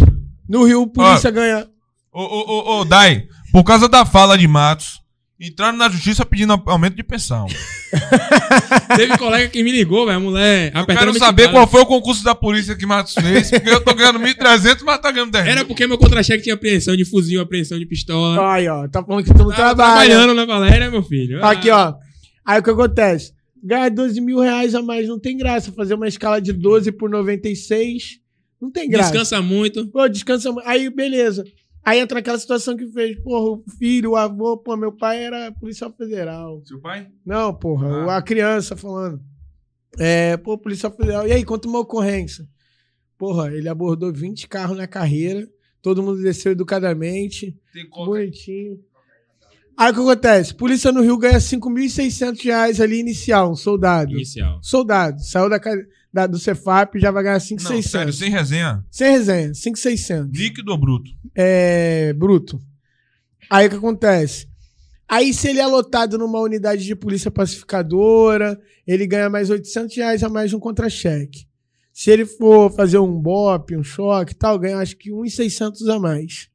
[0.48, 1.68] No Rio, o polícia ganha.
[2.14, 5.02] Ô, ô, ô, ô, Dai, por causa da fala de Matos,
[5.40, 7.46] entraram na justiça pedindo aumento de pensão.
[8.96, 10.72] Teve colega que me ligou, velho, a mulher.
[10.76, 13.94] Eu quero saber qual foi o concurso da polícia que Matos fez, porque eu tô
[13.94, 17.78] ganhando 1.300, mas tá ganhando 10 Era porque meu contra-cheque tinha apreensão de fuzil, apreensão
[17.78, 18.54] de pistola.
[18.54, 19.76] Aí, ó, tá falando que tu não trabalha.
[19.76, 21.44] trabalhando na Valéria, meu filho.
[21.46, 22.06] Aqui, Ah, ó.
[22.46, 23.34] Aí o que acontece?
[23.64, 25.72] Ganha 12 mil reais a mais, não tem graça.
[25.72, 28.20] Fazer uma escala de 12 por 96,
[28.62, 29.10] não tem graça.
[29.12, 29.88] Descansa muito.
[29.88, 30.52] Pô, descansa.
[30.52, 31.44] mu- Aí, beleza.
[31.86, 35.52] Aí entra aquela situação que fez, porra, o filho, o avô, pô, meu pai era
[35.52, 36.62] policial federal.
[36.66, 37.08] Seu pai?
[37.24, 38.18] Não, porra, Ah.
[38.18, 39.22] a criança falando.
[40.00, 41.28] É, pô, policial federal.
[41.28, 42.46] E aí, conta uma ocorrência.
[43.18, 45.48] Porra, ele abordou 20 carros na carreira,
[45.82, 47.56] todo mundo desceu educadamente,
[47.96, 48.80] bonitinho.
[49.78, 50.54] Aí o que acontece?
[50.56, 54.12] Polícia no Rio ganha 5.600 reais ali inicial, um soldado.
[54.12, 54.60] Inicial.
[54.62, 55.76] Soldado, saiu da, ca-
[56.16, 58.16] da- do Cefap, já vai ganhar Não, sério, 5.600.
[58.18, 58.86] sem resenha.
[58.90, 60.32] Sem resenha, 5.600.
[60.34, 61.12] Líquido ou bruto?
[61.36, 62.60] é, bruto.
[63.50, 64.48] Aí o que acontece?
[65.08, 70.24] Aí, se ele é lotado numa unidade de polícia pacificadora, ele ganha mais 800 reais
[70.24, 71.46] a mais um contra-cheque.
[71.94, 76.00] Se ele for fazer um BOP, um choque e tal, ganha acho que 1,600 a
[76.00, 76.50] mais.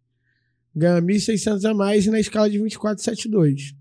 [0.75, 3.75] Ganha 1.600 a mais e na escala de 24,72.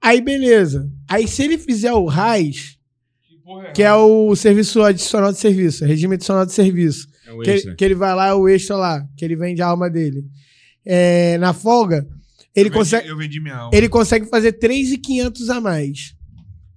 [0.00, 0.90] Aí, beleza.
[1.08, 2.78] Aí, se ele fizer o RAIS,
[3.44, 7.06] porra que é o serviço adicional de serviço, regime adicional de serviço.
[7.26, 7.74] É o Que, extra.
[7.74, 10.24] que ele vai lá, é o extra lá, que ele vende a alma dele.
[10.84, 12.06] É, na folga,
[12.54, 13.02] ele eu consegue.
[13.04, 13.70] Vendi, eu vendi minha alma.
[13.76, 16.14] Ele consegue fazer 3,500 a mais.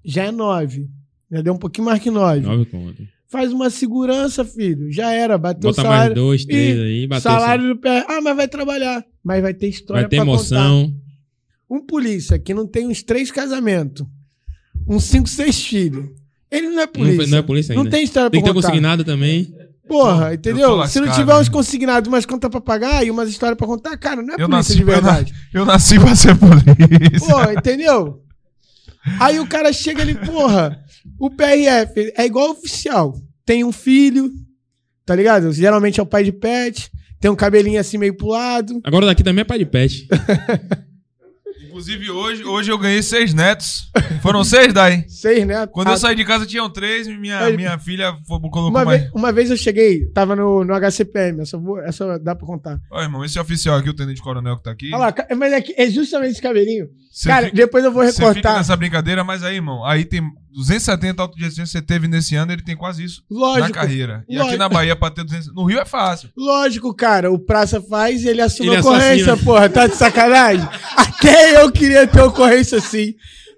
[0.06, 0.88] Já é 9.
[1.30, 2.42] Já deu um pouquinho mais que 9.
[2.42, 3.06] Nove conto.
[3.30, 4.90] Faz uma segurança, filho.
[4.90, 5.38] Já era.
[5.38, 6.16] Bateu Bota o mais salário.
[6.16, 7.22] dois, três Ih, aí, bateu.
[7.30, 8.06] salário do pé.
[8.08, 9.04] Ah, mas vai trabalhar.
[9.22, 10.36] Mas vai ter história Vai ter pra contar.
[10.38, 10.96] emoção.
[11.70, 14.06] Um polícia que não tem uns três casamentos,
[14.88, 16.10] uns cinco, seis filhos.
[16.52, 17.16] Ele não é Não, polícia.
[17.18, 17.92] foi- não é polícia Não ainda.
[17.92, 18.68] tem história Tem que pra ter contar.
[18.70, 19.54] consignado também.
[19.88, 20.88] Porra, Eu entendeu?
[20.88, 21.54] Se não tiver uns né?
[21.54, 24.76] consignados, umas contas pra pagar e umas histórias pra contar, cara, não é Eu polícia
[24.76, 25.34] nasci de pra- eu na- verdade.
[25.54, 27.20] Eu nasci pra ser polícia.
[27.20, 28.22] Pô, entendeu?
[29.20, 30.78] Aí o cara chega ali, porra,
[31.18, 33.16] o PRF é igual oficial.
[33.46, 34.30] Tem um filho,
[35.06, 35.54] tá ligado?
[35.54, 36.92] Geralmente é o pai de pet,
[37.22, 38.82] tem um cabelinho assim meio pro lado.
[38.84, 40.06] Agora daqui também é pai de pet.
[41.78, 43.92] Inclusive, hoje, hoje eu ganhei seis netos.
[44.24, 45.06] Foram seis daí.
[45.08, 45.68] Seis, né?
[45.68, 49.02] Quando Ah, eu saí de casa tinham três minha, minha filha colocou uma, mais.
[49.02, 52.80] vez, uma vez eu cheguei, tava no, no HCPM, essa, vou- essa dá pra contar.
[52.92, 54.90] Ó, irmão, esse oficial aqui, o tenente coronel que tá aqui.
[54.92, 56.88] Olha lá, mas é, é justamente esse cabelinho.
[57.12, 58.58] Você cara, fica- depois eu vou Você fica recortar.
[58.58, 62.62] nessa brincadeira, mas aí, irmão, aí tem 270 autogestões que você teve nesse ano, ele
[62.64, 64.24] tem quase isso na Lógico, carreira.
[64.28, 64.50] E lógico.
[64.50, 65.54] aqui na Bahia, pra ter 200...
[65.54, 66.30] No Rio é fácil.
[66.36, 67.32] lógico, cara.
[67.32, 69.38] O Praça faz e ele assume Ele a ocorrência, assassina.
[69.46, 69.70] porra.
[69.70, 70.68] Tá de sacanagem?
[70.96, 73.14] Até eu queria ter ocorrência assim.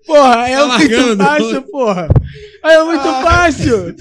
[0.06, 1.24] Porra, é Tá muito largando.
[1.24, 2.08] fácil, porra.
[2.64, 3.96] Aí é muito fácil.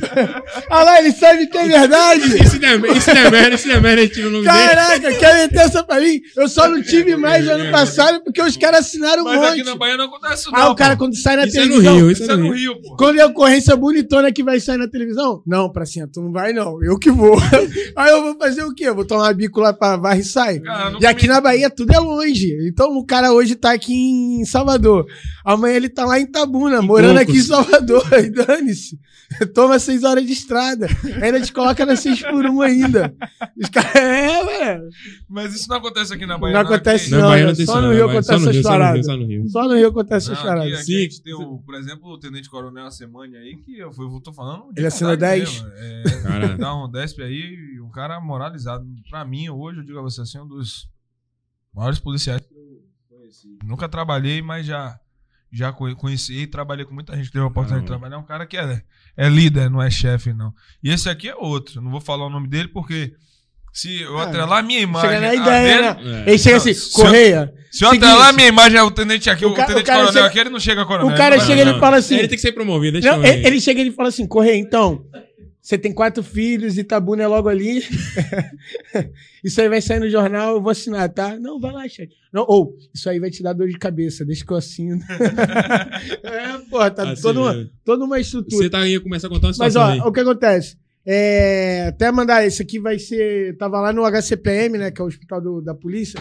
[0.70, 2.36] Olha lá, ele sabe que é verdade.
[2.42, 4.58] Esse não é- não é merda, esse não é merda, ele tira o nome dele.
[4.58, 6.20] Caraca, quer meter essa pra mim?
[6.36, 9.48] Eu só não tive mais ano passado porque os caras assinaram um Mas monte.
[9.60, 10.58] aqui na Bahia não acontece isso, não.
[10.58, 11.96] Ah, o cara quando sai na Isso é no televisão.
[11.96, 12.96] Rio, Isso é no Rio, pô.
[12.96, 15.42] Quando é ocorrência bonitona que vai sair na televisão?
[15.46, 16.82] Não, pracinha, tu não vai não.
[16.82, 17.38] Eu que vou.
[17.96, 18.84] Aí eu vou fazer o quê?
[18.88, 20.58] Eu vou tomar bico lá pra varre e sai.
[20.60, 22.56] Cara, não E aqui comi- na Bahia tudo é longe.
[22.68, 25.06] Então o cara hoje tá aqui em Salvador.
[25.44, 27.28] Amanhã ele tá lá em Tabuna, morando Cocos.
[27.28, 28.06] aqui em Salvador.
[28.18, 28.98] E dane-se.
[29.54, 30.86] Toma seis horas de estrada.
[31.22, 33.14] Ainda te coloca na seis por um ainda.
[33.56, 33.88] Os caras.
[34.08, 34.88] É, velho.
[35.28, 36.54] Mas isso não acontece aqui na Bahia.
[36.54, 39.06] Não acontece aqui- Não, só no Rio acontece essas Rio, só no Rio, paradas.
[39.06, 39.48] Só no Rio.
[39.48, 40.80] Só no Rio acontece aqui, paradas.
[40.80, 44.20] aqui a gente tem, o, por exemplo, o Tenente Coronel Assemani aí, que eu, eu
[44.20, 44.72] tô falando.
[44.72, 45.62] de Ele assina verdade 10.
[45.62, 45.68] mesmo.
[45.76, 46.56] É, Cara.
[46.58, 48.86] dá um despe aí, e um cara moralizado.
[49.10, 50.88] Pra mim, hoje, eu digo a você assim, um dos
[51.74, 52.82] maiores policiais que eu
[53.18, 53.58] conheci.
[53.64, 54.98] Nunca trabalhei, mas já,
[55.52, 58.08] já conhe- conheci e trabalhei com muita gente que teve a oportunidade de Caramba.
[58.08, 58.20] trabalhar.
[58.20, 58.82] É um cara que é,
[59.16, 60.52] é líder, não é chefe, não.
[60.82, 61.80] E esse aqui é outro.
[61.80, 63.12] Não vou falar o nome dele porque.
[63.70, 65.10] Se eu Ah, atrelar a minha imagem.
[65.10, 66.22] Chega na ideia, dele- né?
[66.26, 66.30] É.
[66.30, 67.54] Ele chega Não, assim, se eu- Correia.
[67.70, 68.04] Se eu Seguinte.
[68.06, 70.26] atrelar a minha imagem ao tenente aqui, O o, ca- o tenente cara coronel chega-
[70.26, 71.14] aqui, ele não chega a coronel.
[71.14, 72.16] O cara chega e ele fala assim.
[72.16, 74.26] Ele tem que ser promovido, deixa Não, eu ele, ele chega e ele fala assim:
[74.26, 75.04] Correia, então.
[75.68, 77.84] Você tem quatro filhos, Itabuna é logo ali.
[79.44, 81.38] isso aí vai sair no jornal, eu vou assinar, tá?
[81.38, 82.14] Não, vai lá, chefe.
[82.32, 84.98] Não, ou, isso aí vai te dar dor de cabeça, deixa que eu assino.
[86.24, 88.62] é, porra, tá Assim, toda, uma, toda uma estrutura.
[88.62, 90.00] Você tá aí, começa a contar uma Mas, ó, aí.
[90.00, 90.78] o que acontece?
[91.04, 93.54] É, até mandar, esse aqui vai ser.
[93.58, 94.90] Tava lá no HCPM, né?
[94.90, 96.18] Que é o hospital do- da polícia.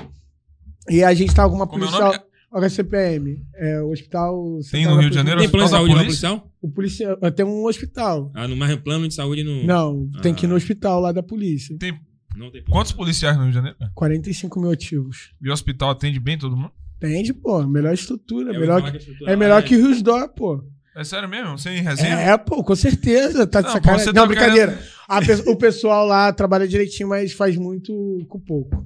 [0.90, 2.12] E a gente tava com uma Como é policial.
[2.60, 4.54] HCPM, é o hospital.
[4.56, 5.40] Tem Central no Rio de Janeiro?
[5.40, 6.30] Tem plano de saúde polícia?
[6.30, 6.52] policial?
[6.62, 7.18] O policial.
[7.32, 8.32] Tem um hospital.
[8.34, 9.64] Ah, no mais plano de saúde no...
[9.66, 10.58] Não, tem que ir no Ah.
[10.58, 11.76] hospital lá da polícia.
[11.78, 11.98] Tem
[12.36, 13.78] Não tem quantos policiais no Rio de Janeiro?
[13.96, 15.32] 45 mil ativos.
[15.42, 16.72] E o hospital atende bem todo mundo?
[16.98, 17.62] Entende, pô?
[17.68, 18.54] Melhor estrutura.
[18.54, 20.64] Eu melhor que, estrutura é melhor que Rios Dó, pô.
[20.96, 21.58] É sério mesmo?
[21.60, 22.16] Sem resenha?
[22.16, 23.46] É, pô, com certeza.
[23.46, 24.06] Tá de Não, sacanagem.
[24.08, 24.80] Não, tá brincadeira.
[25.08, 27.94] A pe- o pessoal lá trabalha direitinho, mas faz muito
[28.28, 28.84] com pouco.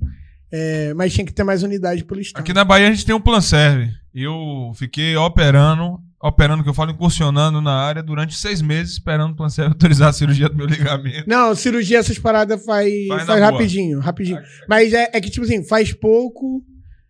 [0.51, 2.41] É, mas tinha que ter mais unidade pelo estado.
[2.41, 3.89] Aqui na Bahia a gente tem um plan serve.
[4.13, 9.35] Eu fiquei operando, operando que eu falo, incursionando na área durante seis meses, esperando o
[9.35, 11.23] plan serve autorizar a cirurgia do meu ligamento.
[11.27, 14.41] Não, cirurgia, essas paradas faz, Faz faz, rapidinho, rapidinho.
[14.67, 16.61] Mas é, é que, tipo assim, faz pouco,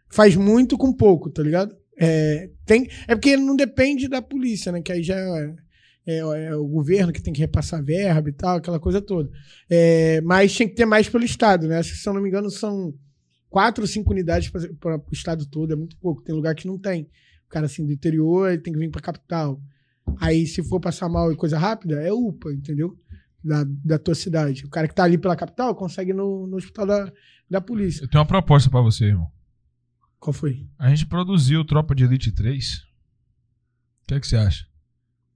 [0.09, 1.75] faz muito com pouco, tá ligado?
[1.99, 4.81] É, tem, é porque não depende da polícia, né?
[4.81, 5.53] Que aí já é,
[6.05, 9.29] é- é o governo que tem que repassar verba e tal, aquela coisa toda.
[9.69, 11.79] É, mas tinha que ter mais pelo Estado, né?
[11.79, 12.93] Acho que, se eu não me engano, são
[13.51, 16.23] quatro ou cinco unidades para o Estado todo, é muito pouco.
[16.23, 17.03] Tem lugar que não tem.
[17.45, 19.61] O cara, assim, do interior, ele tem que vir pra capital.
[20.19, 22.97] Aí, se for passar mal e coisa rápida, é UPA, entendeu?
[23.43, 24.65] Da, da tua cidade.
[24.65, 27.13] O cara que tá ali pela capital consegue ir no, no hospital da,
[27.49, 28.03] da polícia.
[28.03, 29.29] Eu tenho uma proposta pra você, irmão.
[30.19, 30.65] Qual foi?
[30.79, 32.75] A gente produziu Tropa de Elite 3.
[32.77, 34.65] O que é que você acha?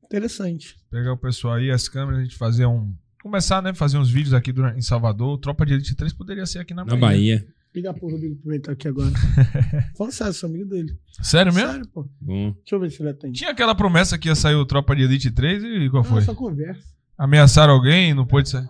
[0.04, 0.76] Interessante.
[0.90, 2.96] Pegar o pessoal aí, as câmeras, a gente fazer um.
[3.22, 3.74] Começar, né?
[3.74, 5.40] Fazer uns vídeos aqui durante- em Salvador.
[5.40, 7.46] Tropa de Elite 3 poderia ser aqui na Na Bahia.
[7.76, 9.12] Liga pro Rodrigo Pimentel aqui agora.
[9.98, 10.98] Fala sério, sou amigo dele.
[11.22, 11.72] Sério mesmo?
[11.72, 12.08] Sério, pô.
[12.22, 12.52] Bom.
[12.54, 13.38] Deixa eu ver se ele atende.
[13.38, 16.22] Tinha aquela promessa que ia sair o Tropa de Elite 3 e qual Não, foi?
[16.22, 16.82] só conversa.
[17.18, 18.70] Ameaçaram alguém e não pôde sair?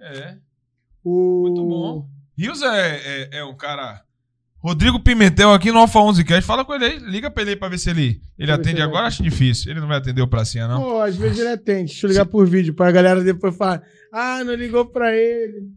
[0.00, 0.36] É.
[1.02, 1.42] O...
[1.46, 2.08] Muito bom.
[2.36, 2.96] Rios é,
[3.32, 4.02] é, é um cara
[4.58, 6.42] Rodrigo Pimentel aqui no Alfa 11 Cast.
[6.46, 6.98] Fala com ele aí.
[6.98, 9.06] Liga pra ele aí pra ver se ele, ele atende ele agora.
[9.06, 9.70] Acho difícil.
[9.70, 10.82] Ele não vai atender o pracinha, não.
[10.82, 11.86] Pô, às vezes ele atende.
[11.92, 13.82] Deixa eu ligar por vídeo pra galera depois falar.
[14.12, 15.70] Ah, não ligou pra ele.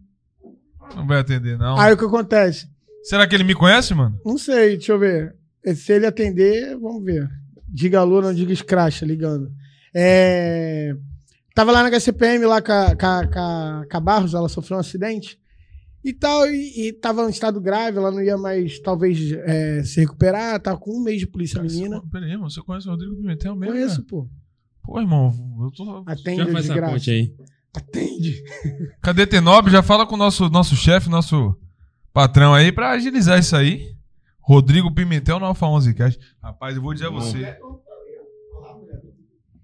[0.95, 1.77] Não vai atender, não.
[1.79, 2.67] Aí o que acontece?
[3.03, 4.19] Será que ele me conhece, mano?
[4.25, 5.35] Não sei, deixa eu ver.
[5.75, 7.27] Se ele atender, vamos ver.
[7.67, 9.51] Diga alô, não diga escracha, ligando.
[9.93, 10.95] É...
[11.53, 14.77] Tava lá na HCPM, lá com a, com, a, com a- a Barros, ela sofreu
[14.77, 15.37] um acidente
[16.03, 19.99] e tal, e, e tava em estado grave, ela não ia mais, talvez, é, se
[19.99, 22.01] recuperar, tava com um mês de polícia, a menina.
[22.09, 22.49] Pera aí, irmão.
[22.49, 23.73] Você conhece o Rodrigo Pimentel mesmo?
[23.73, 24.07] Conheço, cara?
[24.07, 24.29] pô.
[24.83, 26.03] Pô, irmão, eu tô.
[26.05, 27.35] Atende Já a faz ponte aí.
[27.79, 28.43] Atende.
[29.01, 29.69] Cadê Tenob?
[29.69, 31.57] Já fala com o nosso, nosso chefe, nosso
[32.13, 33.95] patrão aí pra agilizar isso aí.
[34.41, 36.19] Rodrigo Pimentel no Alfa 11 Cast.
[36.41, 37.57] Rapaz, eu vou dizer a você.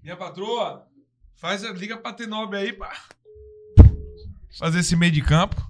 [0.02, 0.86] Minha patroa,
[1.36, 2.92] faz, a- liga pra Tenob aí pra
[4.58, 5.60] fazer esse meio de campo.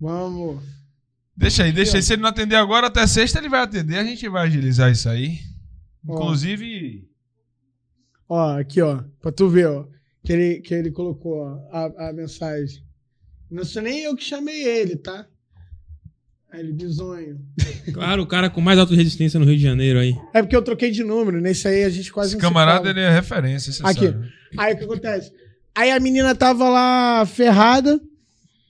[0.00, 0.62] Vamos.
[1.36, 2.02] Deixa aí, deixa aí.
[2.02, 3.98] Se ele não atender agora, até sexta ele vai atender.
[3.98, 5.38] A gente vai agilizar isso aí.
[6.08, 6.14] Ó.
[6.14, 7.06] Inclusive,
[8.28, 9.84] Ó, aqui, ó, pra tu ver, ó,
[10.24, 12.82] que ele, que ele colocou a, a mensagem.
[13.50, 15.26] Não sou nem eu que chamei ele, tá?
[16.52, 17.38] Aí ele, bizonho.
[17.92, 20.14] Claro, o cara com mais alta resistência no Rio de Janeiro aí.
[20.34, 22.78] É porque eu troquei de número, nesse aí a gente quase esse não se camarada
[22.78, 22.90] fala.
[22.90, 24.06] ele é referência, você Aqui.
[24.06, 24.28] sabe.
[24.58, 25.32] Aí o que acontece?
[25.74, 28.00] Aí a menina tava lá ferrada,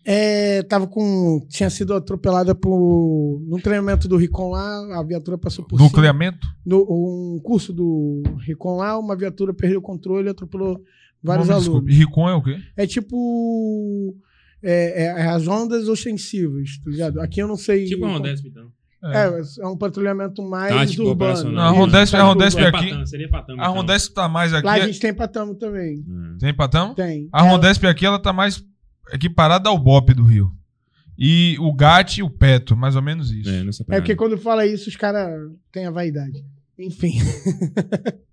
[0.04, 1.44] é, tava com.
[1.48, 3.40] tinha sido atropelada por.
[3.46, 5.88] num treinamento do Ricon lá, a viatura passou por cima.
[5.88, 6.46] Nucleamento?
[6.64, 10.80] No, um curso do Ricon lá, uma viatura perdeu o controle e atropelou
[11.22, 11.84] vários Nome, alunos.
[11.86, 11.92] desculpe.
[11.92, 12.56] Ricon é o quê?
[12.76, 14.16] É tipo.
[14.62, 17.20] É, é as ondas ostensivas, tá ligado?
[17.20, 17.86] Aqui eu não sei.
[17.86, 18.70] Tipo a Rondesp, então.
[19.02, 21.14] É, é um patrulhamento mais Tático, urbano.
[21.32, 21.54] operacional.
[21.54, 22.76] Não, a Rondesp- a tático Rondesp urbano.
[22.76, 23.58] aqui- Patamo, seria Patamo.
[23.60, 23.74] A então.
[23.74, 24.66] Rondesp tá mais aqui.
[24.66, 26.04] Lá a é- gente tem patamo também.
[26.06, 26.36] Hum.
[26.38, 26.94] Tem patão?
[26.94, 27.26] Tem.
[27.32, 28.62] A É, Rondesp aqui, ela tá mais
[29.10, 30.52] equiparada ao BOP do Rio.
[31.18, 33.48] E o GAT e o Peto, mais ou menos isso.
[33.48, 36.44] É, nessa É porque quando fala isso, os caras têm a vaidade.
[36.78, 37.12] Enfim.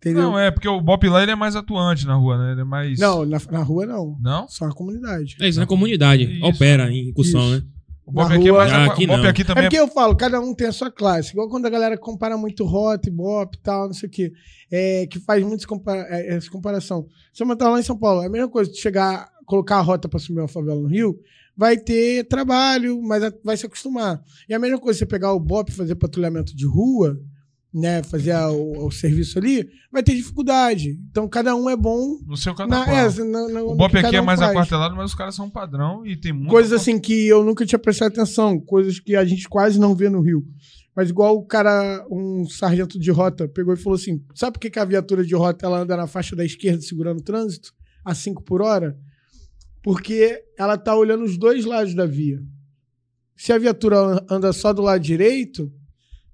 [0.00, 0.22] Entendeu?
[0.22, 2.52] Não, é porque o BOP lá ele é mais atuante na rua, né?
[2.52, 2.98] Ele é mais.
[2.98, 4.16] Não, na, na rua não.
[4.20, 4.48] Não?
[4.48, 5.36] Só na comunidade.
[5.40, 6.24] É isso, na comunidade.
[6.24, 6.44] Isso.
[6.46, 7.50] Opera em incursão, Isso.
[7.56, 7.62] né?
[8.06, 8.72] O BOP aqui é rua- mais.
[8.72, 9.28] Ah, aqui o BOP não.
[9.28, 11.32] aqui É também porque eu falo, cada um tem a sua classe.
[11.32, 14.32] Igual quando a galera compara muito rota e bop e tal, não sei o quê.
[14.72, 17.06] É, que faz muito compara- é, essa comparação.
[17.32, 19.82] Se eu estar lá em São Paulo, é a mesma coisa de chegar, colocar a
[19.82, 21.14] rota para subir uma favela no Rio,
[21.56, 24.20] vai ter trabalho, mas vai se acostumar.
[24.48, 27.20] E a mesma coisa, você pegar o BOP e fazer patrulhamento de rua,
[27.72, 30.98] né, fazer o, o serviço ali, vai ter dificuldade.
[31.10, 32.18] Então cada um é bom.
[32.26, 32.92] No seu Na, catapuá.
[32.98, 34.50] é, na- na- o BOP aqui cada é um mais faz.
[34.50, 36.50] aquartelado, mas os caras são padrão e tem muito.
[36.50, 40.08] Coisas assim que eu nunca tinha prestado atenção, coisas que a gente quase não vê
[40.08, 40.44] no Rio.
[40.96, 44.70] Mas igual o cara, um sargento de rota, pegou e falou assim: sabe por que,
[44.70, 47.72] que a viatura de rota ela anda na faixa da esquerda segurando o trânsito
[48.04, 48.98] a 5 por hora?
[49.82, 52.42] Porque ela tá olhando os dois lados da via.
[53.36, 55.72] Se a viatura anda só do lado direito,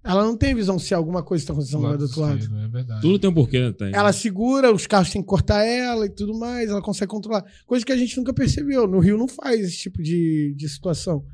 [0.07, 2.39] ela não tem visão se alguma coisa está acontecendo lá do outro lado.
[2.39, 3.01] esquerdo, É verdade.
[3.03, 3.73] Tudo tem um porquê, né?
[3.73, 3.89] Tá?
[3.91, 7.45] Ela segura, os carros têm que cortar ela e tudo mais, ela consegue controlar.
[7.67, 8.87] Coisa que a gente nunca percebeu.
[8.87, 11.25] No Rio não faz esse tipo de, de situação.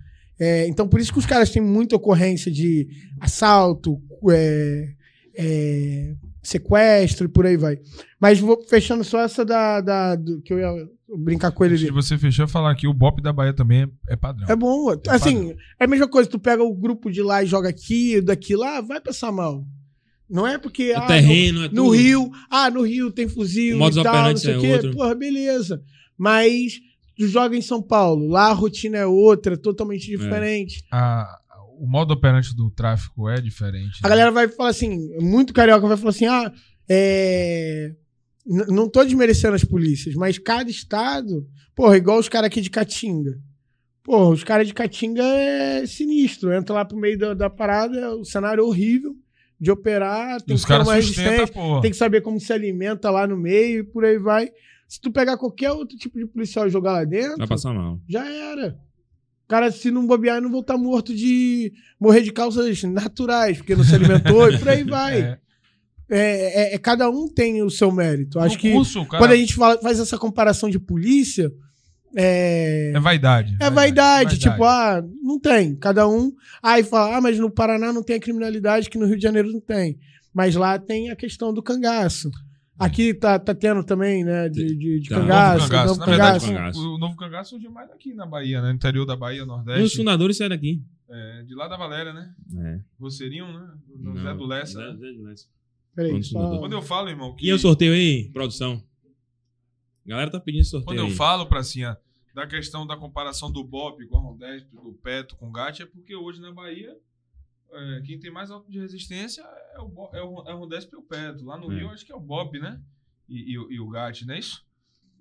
[0.41, 2.89] É, então, por isso que os caras têm muita ocorrência de
[3.21, 4.01] assalto,
[4.31, 4.89] é,
[5.37, 7.79] é, sequestro e por aí vai.
[8.21, 10.73] Mas vou fechando só essa da, da- do, que eu ia
[11.19, 14.13] brincar com ele Antes de você fechar, falar aqui, o BOP da Bahia também é,
[14.15, 14.47] é padrão.
[14.49, 14.89] É bom.
[15.09, 16.29] Assim, é a mesma coisa.
[16.29, 19.65] Tu pega o grupo de lá e joga aqui, daqui lá, vai passar mal.
[20.29, 20.85] Não é porque.
[20.85, 21.91] É ah, terreno, é no tudo.
[21.91, 24.73] Rio, ah, no Rio tem fuzil O e tal, não sei o é quê.
[24.73, 24.93] outro.
[24.93, 25.83] Porra, beleza.
[26.17, 26.81] Mas
[27.17, 30.83] tu joga em São Paulo, lá a rotina é outra, totalmente diferente.
[30.91, 31.39] A-
[31.79, 33.99] o modo operante do tráfico é diferente.
[34.03, 34.09] A né?
[34.09, 36.53] galera vai falar assim, muito carioca vai falar assim, ah,
[36.89, 37.93] é...
[38.47, 42.71] n- Não tô desmerecendo as polícias, mas cada estado, porra, igual os caras aqui de
[42.71, 43.39] Caatinga.
[44.05, 46.53] Porra, os caras de Caatinga é sinistro.
[46.53, 49.15] Entra lá pro meio da, da parada, o cenário é horrível
[49.61, 51.47] de operar, tem os que ter caras uma resistência.
[51.81, 54.51] tem que saber como se alimenta lá no meio e por aí vai.
[54.89, 58.01] Se tu pegar qualquer outro tipo de policial e jogar lá dentro, Vai passar mal.
[58.09, 58.77] já era.
[59.45, 61.73] O cara, se não bobear, não voltar morto de.
[62.01, 65.21] morrer de causas naturais, porque não se alimentou e por aí vai.
[65.21, 65.39] É.
[66.15, 68.39] É, é- é- cada um tem o seu mérito.
[68.39, 71.51] Acho que curso, o cara- quando a gente fala- faz essa comparação de polícia,
[72.15, 72.93] é.
[72.95, 73.57] É vaidade.
[73.61, 75.75] É vaidade, tipo, ah, não tem.
[75.77, 76.31] Cada um.
[76.63, 79.51] Aí fala, ah, mas no Paraná não tem a criminalidade que no Rio de Janeiro
[79.51, 79.99] não tem.
[80.35, 82.31] Mas lá tem a questão do cangaço.
[82.79, 85.17] Aqui tá, tá tendo também, né, de, de, de Tá.
[85.21, 85.87] cangaço, novo cangaço.
[85.89, 86.47] novo Na verdade, cangaço.
[86.59, 86.81] cangaço.
[86.81, 88.69] o, o novo cangaço surgiu mais aqui na Bahia, né?
[88.69, 89.97] No interior da Bahia, E os Nordeste.
[89.99, 90.83] fundadores saíram daqui.
[91.09, 92.31] É, de lá da Valéria, né?
[92.59, 92.79] É.
[92.99, 93.69] Roceirinho, né?
[93.95, 94.79] O Não, Zé do Lessa.
[94.81, 94.97] Né?
[94.99, 95.45] Zé do Lessa.
[95.95, 96.59] Peraí, Quando só- fundador.
[96.61, 97.47] Quando eu falo, irmão, que...
[97.47, 98.83] E o sorteio aí, produção?
[100.05, 101.15] A galera tá pedindo sorteio Quando eu aí.
[101.15, 101.97] falo, Pracinha,
[102.35, 105.87] da questão da comparação do Bop com a Rondesp, do Peto com o Gatti, é
[105.87, 106.97] porque hoje na Bahia
[107.73, 109.43] é, quem tem mais auto de resistência
[109.75, 111.45] é o, Bo- é o, é o e o Petro.
[111.45, 111.77] Lá no É.
[111.77, 112.81] Rio, acho que é o Bob, né?
[113.29, 114.65] E, e, o- e o Gat, não é isso?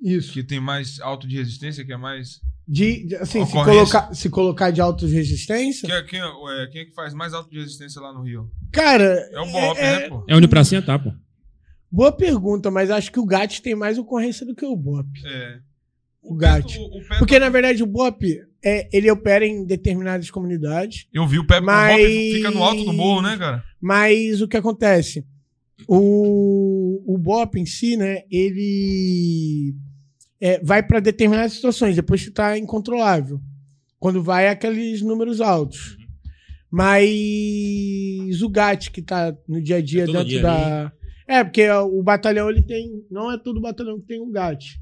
[0.01, 0.33] Isso.
[0.33, 2.41] Que tem mais auto de resistência, que é mais.
[2.67, 6.85] De, de- assim, se colocar, se colocar de auto-resistência, Quem é, quem, é, quem é
[6.85, 8.49] que faz mais auto de resistência lá no Rio?
[8.71, 10.23] cara, É o Bob, é- né, pô?
[10.29, 11.11] É onde pra cima tá, pô.
[11.91, 15.07] boa pergunta, mas acho que o Gat tem mais ocorrência do que o Bop.
[15.25, 15.59] É.
[16.21, 16.77] O Gat.
[16.77, 18.23] O, o Porque, na verdade, o Bop,
[18.63, 22.63] é, ele opera em determinadas comunidades, Eu vi o Pepe Mas- o Bob fica no
[22.63, 23.63] alto do morro, né, cara?
[23.81, 25.25] mas o que acontece?
[25.87, 29.73] O, o Bop em si, né, ele
[30.41, 33.39] é, vai para determinadas situações, depois que está incontrolável.
[33.99, 35.95] Quando vai aqueles números altos.
[36.69, 40.91] Mas o GAT, que tá no dia a dia É dentro dia da.
[41.27, 43.05] É, porque o batalhão ele tem.
[43.11, 44.79] Não é todo batalhão que tem um GAT.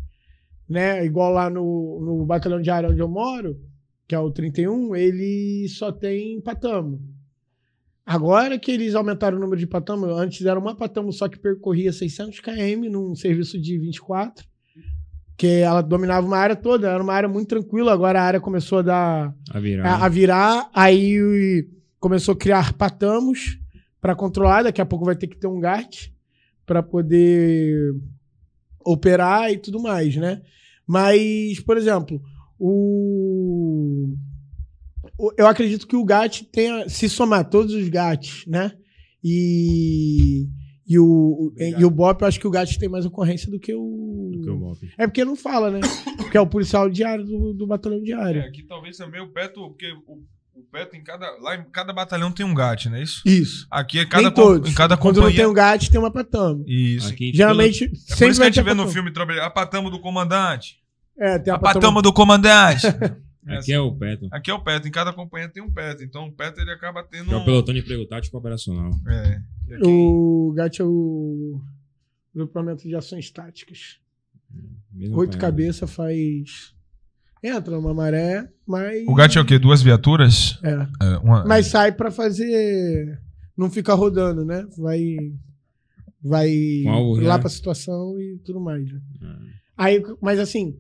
[0.68, 1.04] Né?
[1.06, 3.60] Igual lá no, no batalhão de área onde eu moro,
[4.08, 7.02] que é o 31, ele só tem patamo.
[8.06, 11.92] Agora que eles aumentaram o número de patamo, antes era uma patamo só que percorria
[11.92, 14.49] 600 km num serviço de 24,
[15.40, 18.80] que ela dominava uma área toda, era uma área muito tranquila, agora a área começou
[18.80, 19.86] a dar A virar.
[19.88, 21.66] a, a virar, aí
[21.98, 23.58] começou a criar patamos
[24.02, 26.14] para controlar, daqui a pouco vai ter que ter um GAT
[26.66, 27.96] para poder
[28.86, 30.42] operar e tudo mais, né?
[30.86, 32.22] Mas, por exemplo,
[32.60, 34.14] o-
[35.38, 38.74] eu acredito que o GAT tenha se somar todos os GATs, né?
[39.24, 40.48] E
[40.90, 43.74] e o, e o BOP, eu acho que o GAT tem mais ocorrência do que
[43.74, 44.32] o.
[44.34, 44.78] Do que o Bop.
[44.98, 45.80] É porque não fala, né?
[46.18, 48.42] Porque é o policial diário do, do batalhão É, diário.
[48.42, 50.24] aqui talvez também o Petro, porque o,
[50.56, 51.30] o Petro em cada.
[51.42, 53.22] Lá em cada batalhão tem um GAT, não é isso?
[53.24, 53.68] Isso.
[53.70, 54.68] Aqui é cada, Nem todos.
[54.70, 55.50] em cada Quando não tem companhia.
[55.50, 56.66] um GAT, tem uma patamo.
[56.68, 57.10] Isso.
[57.14, 59.12] Aqui, Geralmente, É por sempre isso que a gente vê no filme
[59.42, 60.80] a patamo do comandante.
[61.18, 61.82] É, tem a, A patamo.
[61.82, 62.88] patamo do comandante.
[63.48, 64.28] Aqui é o Petro.
[64.32, 66.04] Aqui é o Petro, em cada companhia tem um Petro.
[66.04, 67.28] Então o Petro ele acaba tendo.
[67.30, 68.92] Que é o pelotão de emprego tático operacional.
[69.08, 69.40] É.
[69.86, 71.60] O GAT é o
[72.34, 74.00] grupamento de ações táticas.
[74.94, 76.74] Mesmo Oito cabeças faz.
[77.44, 79.08] Entra numa maré, mas.
[79.08, 79.58] O GAT é o quê?
[79.60, 80.60] Duas viaturas?
[80.64, 80.88] É.
[81.06, 83.20] É, uma- Mas sai pra fazer.
[83.56, 84.66] Não fica rodando, né?
[84.78, 85.16] Vai.
[86.22, 87.40] Vai alvo lá já.
[87.40, 88.92] pra situação e tudo mais.
[88.92, 89.00] né?
[89.22, 89.40] Ah.
[89.78, 90.78] Aí, mas assim,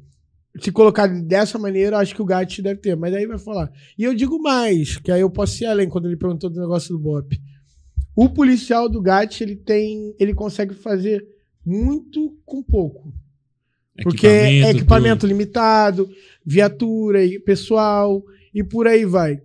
[0.59, 2.95] se colocar dessa maneira, acho que o GAT deve ter.
[2.97, 3.71] Mas aí vai falar.
[3.97, 6.89] E eu digo mais, que aí eu posso ir além quando ele perguntou do negócio
[6.93, 7.39] do BOP.
[8.21, 10.13] O policial do GAT, ele tem.
[10.19, 11.25] Ele consegue fazer
[11.65, 13.13] muito com pouco.
[14.03, 16.09] Porque é equipamento limitado,
[16.45, 18.21] viatura, e pessoal
[18.53, 19.41] e por aí vai.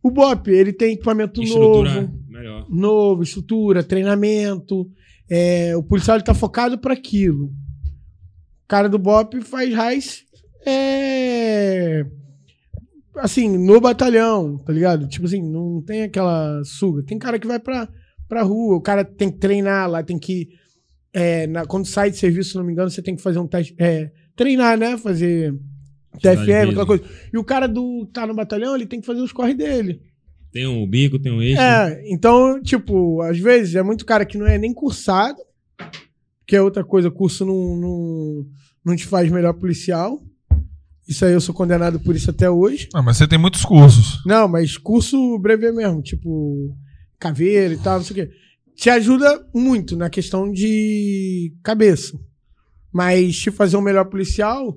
[0.00, 1.42] O BOP, ele tem equipamento.
[1.42, 2.66] Estrutura novo, melhor.
[2.70, 4.88] novo, estrutura, treinamento.
[5.28, 7.46] É, o policial ele tá focado para aquilo.
[7.46, 10.24] O cara do BOP faz raiz
[10.64, 12.06] é,
[13.16, 15.06] assim, no batalhão, tá ligado?
[15.08, 17.02] Tipo assim, não tem aquela suga.
[17.02, 17.88] Tem cara que vai pra,
[18.28, 20.48] pra rua, o cara tem que treinar lá, tem que.
[21.12, 23.46] é, na- quando sai de serviço, se não me engano, você tem que fazer um
[23.46, 23.74] teste.
[23.78, 24.96] é, treinar, né?
[24.96, 25.52] Fazer
[26.20, 27.04] TFM, aquela coisa.
[27.32, 30.00] E o cara do tá no batalhão, ele tem que fazer os corre dele.
[30.52, 31.60] Tem um bico, tem um eixo.
[31.60, 35.38] É, então, tipo, às vezes é muito cara que não é nem cursado,
[36.46, 38.46] que é outra coisa, curso não, não,
[38.84, 40.18] não te faz melhor policial.
[41.08, 42.88] Isso aí eu sou condenado por isso até hoje.
[42.94, 44.22] Ah, mas você tem muitos cursos.
[44.26, 46.76] Não, mas curso breve mesmo, tipo,
[47.18, 48.34] caveira e tal, não sei o quê.
[48.76, 52.18] Te ajuda muito na questão de cabeça.
[52.92, 54.76] Mas te fazer um melhor policial,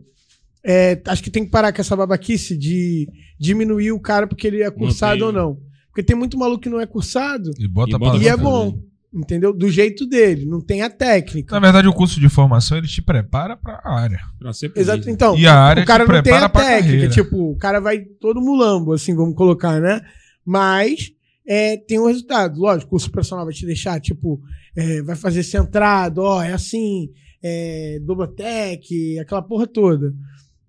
[0.63, 4.63] é, acho que tem que parar com essa babaquice de diminuir o cara porque ele
[4.63, 5.59] é cursado ou não.
[5.87, 8.79] Porque tem muito maluco que não é cursado E bota E e é bom,
[9.13, 9.53] entendeu?
[9.53, 11.53] Do jeito dele, não tem a técnica.
[11.53, 14.19] Na verdade, o curso de formação ele te prepara pra área.
[14.39, 14.93] Pra ser polícia.
[14.93, 15.37] Exato, então.
[15.37, 17.09] E a área o cara te não tem a técnica, carreira.
[17.09, 20.01] tipo, o cara vai todo mulambo, assim, vamos colocar, né?
[20.45, 21.11] Mas
[21.45, 22.59] é, tem um resultado.
[22.59, 24.41] Lógico, o curso personal vai te deixar, tipo,
[24.75, 27.09] é, vai fazer centrado, ó, é assim,
[27.43, 30.13] é, Doblotec, aquela porra toda.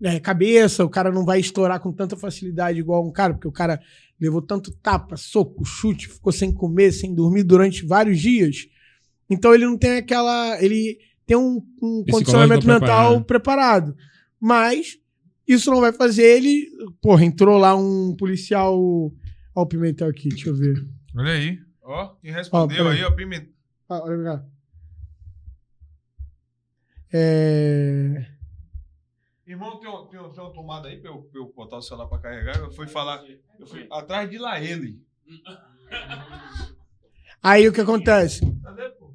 [0.02, 3.52] É, cabeça, o cara não vai estourar com tanta facilidade igual um cara, porque o
[3.52, 3.80] cara
[4.22, 8.68] levou tanto tapa, soco, chute, ficou sem comer, sem dormir durante vários dias.
[9.28, 10.62] Então ele não tem aquela.
[10.62, 10.96] Ele
[11.26, 13.24] tem um, um condicionamento mental preparado.
[13.24, 13.96] preparado.
[14.40, 14.98] Mas
[15.46, 16.68] isso não vai fazer ele.
[17.00, 18.78] Porra, entrou lá um policial.
[19.54, 20.76] Ó, o Pimentel aqui, deixa eu ver.
[21.16, 21.58] Olha aí.
[21.82, 23.52] Ó, quem respondeu Ó, aí, ó, Pimentel.
[23.88, 24.44] Ah, olha cá.
[27.12, 28.31] É...
[29.46, 31.82] Irmão, tem, um- tem, um- tem uma tomada aí pra eu, pra eu botar o
[31.82, 32.56] celular pra carregar.
[32.58, 33.22] Eu fui falar.
[33.58, 35.00] Eu fui atrás de lá ele.
[37.42, 38.40] Aí o que acontece?
[38.62, 39.12] Cadê, pô?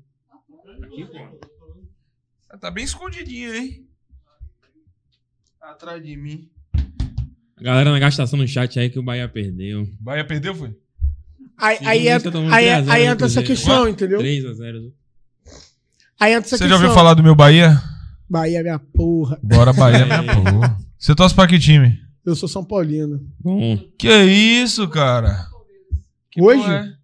[2.50, 3.88] Ah, Tá bem escondidinho, hein?
[5.62, 6.50] Atrás de mim.
[7.58, 9.88] A galera na gastação no chat aí que o Bahia perdeu.
[10.00, 10.76] Bahia perdeu, foi?
[11.58, 14.20] Aí, aí entra, tá aí, 3 a 0 aí entra essa questão, entendeu?
[14.20, 14.94] 3x0.
[16.20, 16.68] Aí entra essa Você questão.
[16.70, 17.82] já ouviu falar do meu Bahia?
[18.30, 19.40] Bahia, minha porra.
[19.42, 20.78] Bora, Bahia, minha porra.
[20.98, 21.98] Você torce pra que time?
[22.26, 23.22] Eu sou São Paulino.
[23.40, 23.78] Bom.
[23.98, 25.46] Que isso, cara?
[26.32, 26.70] Que Hoje?
[26.70, 26.98] é?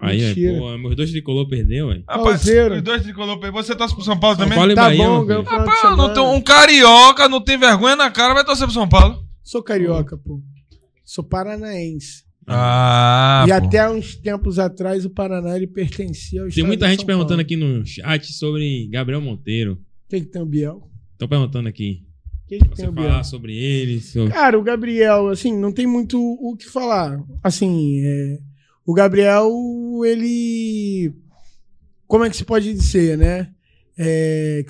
[0.00, 2.02] Aí, pô, meus dois tricolor perdeu, velho.
[2.08, 3.38] Rapaz, os dois tricolor.
[3.52, 4.56] Você torce pro São Paulo São também?
[4.58, 8.10] Paulo e Tá Bahia, bom, ganhou Rapaz, não tem- um carioca não tem vergonha na
[8.10, 9.22] cara, vai torcer pro São Paulo.
[9.44, 10.40] Sou carioca, pô.
[11.04, 12.24] Sou paranaense.
[12.46, 13.54] Ah, e pô.
[13.66, 17.42] até uns tempos atrás o Paraná ele pertencia ao Tem muita gente São perguntando Paulo.
[17.42, 19.78] aqui no chat sobre Gabriel Monteiro.
[20.12, 20.90] Quem que tem o Biel?
[21.16, 22.06] Tô perguntando aqui.
[22.46, 23.08] Quem que tem você o Biel?
[23.08, 23.98] falar sobre ele.
[23.98, 24.30] Sobre...
[24.30, 27.18] Cara, o Gabriel, assim, não tem muito o que falar.
[27.42, 28.38] Assim, é,
[28.84, 29.50] o Gabriel,
[30.04, 31.14] ele.
[32.06, 33.54] Como é que se pode dizer, né?
[33.96, 34.62] É,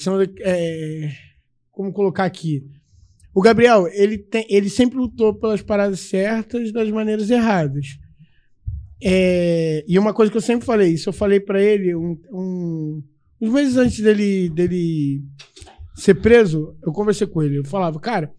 [0.42, 1.12] é,
[1.72, 2.64] como colocar aqui?
[3.34, 7.98] O Gabriel, ele, tem, ele sempre lutou pelas paradas certas das maneiras erradas.
[9.02, 13.02] É, e uma coisa que eu sempre falei, isso eu falei pra ele um, um-
[13.42, 15.24] uns meses antes dele, dele
[15.96, 17.58] ser preso, eu conversei com ele.
[17.58, 18.32] Eu falava, cara,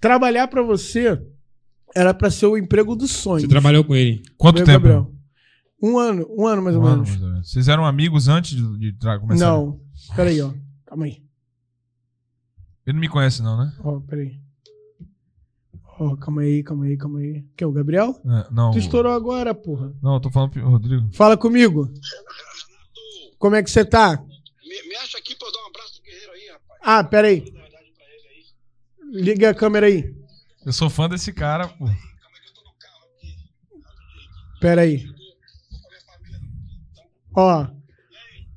[0.00, 1.20] trabalhar pra você
[1.94, 3.42] era pra ser o emprego dos sonhos.
[3.42, 4.22] Você trabalhou com ele.
[4.36, 4.72] Quanto tempo?
[4.72, 5.12] Gabriel.
[5.82, 7.20] Um ano, um ano mais ou Um ano, menos.
[7.20, 7.44] mais ou.
[7.44, 9.46] Vocês eram amigos antes de, de começar?
[9.46, 9.80] Não.
[10.16, 10.52] Peraí, ó.
[10.86, 11.22] Calma aí.
[12.86, 13.72] Ele não me conhece, não, né?
[13.84, 14.40] Ó, peraí.
[15.98, 17.44] Ó, calma aí, calma aí, calma aí.
[17.56, 18.20] Quem é o Gabriel?
[18.24, 18.72] É, não.
[18.72, 19.92] Tu estourou agora, porra.
[20.02, 21.08] Não, eu tô falando pro Rodrigo.
[21.12, 21.92] Fala comigo.
[23.38, 24.22] Como é que você tá?
[24.72, 26.80] Me, me acha aqui pra eu dar um abraço do guerreiro aí, rapaz.
[26.82, 27.44] Ah, peraí.
[29.10, 30.14] Liga a câmera aí.
[30.64, 31.84] Eu sou fã desse cara, pô.
[34.60, 35.04] Peraí.
[37.36, 37.66] Ó.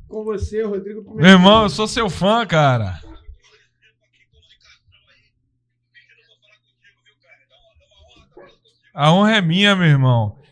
[0.07, 1.21] Com você, Rodrigo Pimentel.
[1.21, 3.01] Meu irmão, eu sou seu fã, cara.
[8.93, 10.45] A honra é minha, meu irmão.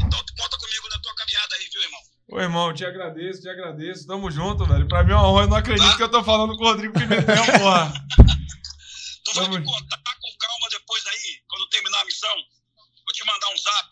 [0.00, 2.00] Então tu conta comigo na tua caminhada aí, viu, irmão?
[2.30, 4.06] Ô, irmão, te agradeço, te agradeço.
[4.06, 4.86] Tamo junto, velho.
[4.86, 5.44] Pra mim é uma honra.
[5.44, 7.92] Eu não acredito que eu tô falando com o Rodrigo Pimentel, porra.
[9.24, 12.30] Tu vai Tamo- me contar com calma depois aí, quando terminar a missão.
[12.34, 13.88] Vou te mandar um zap.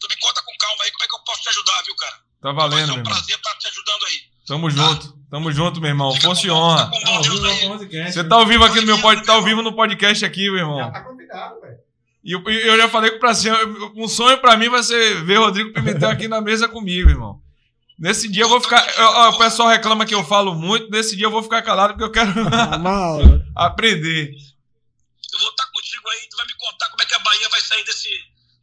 [0.00, 2.16] Tu me conta com calma aí como é que eu posso te ajudar, viu, cara?
[2.42, 3.12] Tá valendo, ser meu um irmão.
[3.12, 4.20] prazer estar te ajudando aí.
[4.46, 5.16] Tamo junto.
[5.30, 6.12] Tamo junto, meu irmão.
[6.14, 6.90] Fica Fosse com- honra.
[6.92, 8.12] aí.
[8.12, 10.58] Você tá ao vivo aqui no meu podcast, tá ao vivo no podcast aqui, meu
[10.60, 10.92] irmão.
[10.92, 11.76] Tá convidado, velho.
[12.24, 13.54] E eu, eu já falei com o Pracinha,
[13.96, 17.40] um sonho pra mim vai ser ver Rodrigo Pimentel aqui na mesa comigo, irmão.
[17.98, 18.86] Nesse dia eu vou ficar.
[18.98, 21.94] eu- ó, o pessoal reclama que eu falo muito, nesse dia eu vou ficar calado
[21.94, 22.30] porque eu quero
[23.56, 24.30] aprender.
[24.30, 27.60] Eu vou estar contigo aí, tu vai me contar como é que a Bahia vai
[27.60, 28.08] sair desse,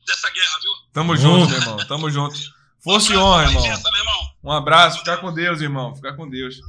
[0.07, 0.71] dessa guerra, viu?
[0.93, 1.77] Tamo junto, meu irmão.
[1.87, 2.35] Tamo junto.
[2.83, 3.63] Fosse honra, irmão.
[3.63, 4.29] Licença, meu irmão.
[4.43, 5.95] Um abraço, fica com Deus, irmão.
[5.95, 6.59] Fica com Deus.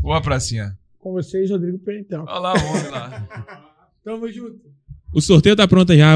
[0.00, 0.76] Boa pracinha.
[0.98, 2.24] Com vocês, Rodrigo Pimentel.
[2.26, 3.26] Olha lá homem lá.
[4.04, 4.58] Tamo junto.
[5.12, 6.14] O sorteio tá pronto já,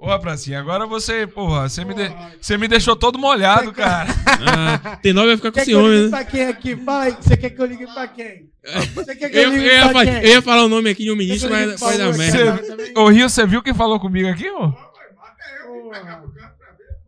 [0.00, 0.58] Boa pracinha.
[0.58, 2.10] Agora você, porra, você me, de-
[2.40, 4.08] você me deixou todo molhado, cara.
[4.26, 6.10] Ah, tem nove vai ficar com Quer que eu ciúme, ligue né?
[6.10, 6.76] pra quem aqui?
[6.76, 8.50] Fala aí, você quer que eu ligue pra quem?
[8.94, 10.14] Você quer que Eu, eu, eu ligue ia, pra fa- quem?
[10.14, 12.62] eu ia falar o nome aqui de um ministro, eu mas vai dar Lula merda.
[12.96, 14.72] Ô Rio, você viu quem falou comigo aqui, ô?
[14.72, 16.24] Porra.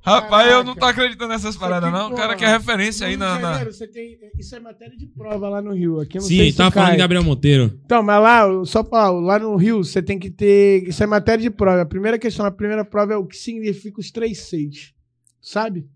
[0.05, 2.09] Rapaz, eu não tô acreditando nessas paradas, não.
[2.11, 3.37] O cara porra, que é referência aí na.
[3.37, 6.01] De na- Janeiro, você tem, isso é matéria de prova lá no Rio.
[6.01, 7.81] Aqui eu não sei Sim, se tava falando de Gabriel Monteiro.
[7.85, 10.89] Então, mas lá, só pra falar, lá no Rio, você tem que ter.
[10.89, 11.83] Isso é matéria de prova.
[11.83, 14.93] A primeira questão, a primeira prova é o que significa os três seis.
[15.41, 15.87] Sabe?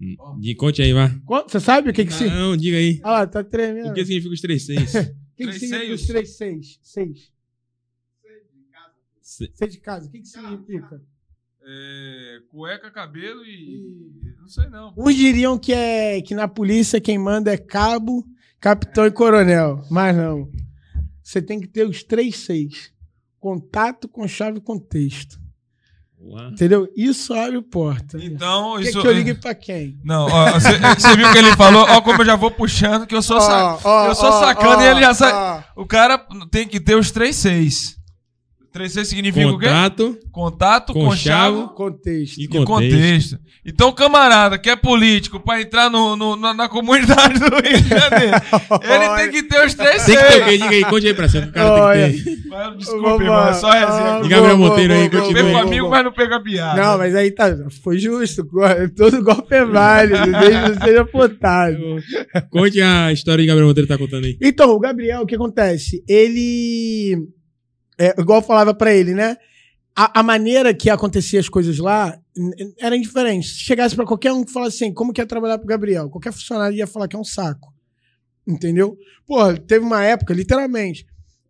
[0.40, 1.08] De conte aí, vai.
[1.48, 2.40] Você sabe o que que significa?
[2.40, 3.00] Não, diga aí.
[3.04, 3.90] Olha lá, tá tremendo.
[3.90, 4.94] O que significa os três seis?
[5.36, 6.78] O que, que significa os três seis?
[6.82, 7.30] Seis.
[9.20, 10.08] Se- Seis de casa.
[10.08, 11.02] O que, que significa?
[11.68, 14.12] É, cueca, cabelo e.
[14.40, 14.93] Não sei não.
[14.97, 18.24] Uns diriam que é que na polícia quem manda é cabo,
[18.60, 19.82] capitão e coronel.
[19.90, 20.48] Mas não.
[21.22, 22.93] Você tem que ter os três seis.
[23.40, 25.38] Contato com chave e contexto.
[26.20, 26.48] Uá.
[26.48, 26.88] Entendeu?
[26.97, 28.16] Isso abre porta.
[28.22, 29.01] Então, Quer isso.
[29.01, 30.01] que eu ligue pra quem?
[30.05, 31.82] Não, ó, você viu que ele falou?
[31.88, 34.40] Ó, como eu já vou puxando, que eu sou, sa- Ó, ó, eu sou ó,
[34.40, 35.64] sacana ó, e ele já sabe.
[35.76, 35.82] ó.
[35.82, 36.16] O cara
[36.51, 37.97] tem que ter os três seis.
[38.76, 39.66] Três seis significa o quê?
[39.66, 42.38] Contato Contato, Conchavo, conchavo Contexto.
[42.38, 42.66] e e contexto.
[42.66, 43.38] contexto.
[43.64, 47.88] Então, camarada que é político pra entrar no, no- na, na comunidade do Rio de
[47.88, 48.36] Janeiro,
[48.84, 50.52] ele tem que ter os três Tem que ter o quê?
[50.58, 51.38] Diga aí, conte aí pra você.
[51.38, 52.36] O cara tem que ter.
[52.48, 54.20] Mas, Vamos irmão, é só resenha.
[54.24, 55.32] E Gabriel Monteiro aí, continua.
[55.34, 56.82] Pega o boa, amigo, mas não pega piada.
[56.82, 57.56] Não, mas aí tá.
[57.82, 58.44] Foi justo.
[58.44, 58.60] go-
[58.94, 60.18] Todo golpe é válido.
[60.38, 61.78] Desde que seja apontado.
[62.50, 64.36] Conte a história que Gabriel Monteiro tá contando aí.
[64.40, 66.04] Então, o Gabriel, o que acontece?
[66.08, 67.16] Ele.
[67.98, 69.36] É, igual eu falava pra ele, né?
[69.94, 72.20] A, a maneira que acontecia as coisas lá
[72.78, 73.48] era indiferente.
[73.48, 76.10] Se chegasse pra qualquer um que falasse assim, como que é trabalhar pro Gabriel?
[76.10, 77.73] Qualquer funcionário ia falar que é um saco.
[78.47, 78.97] Entendeu?
[79.27, 81.06] Porra, teve uma época, literalmente,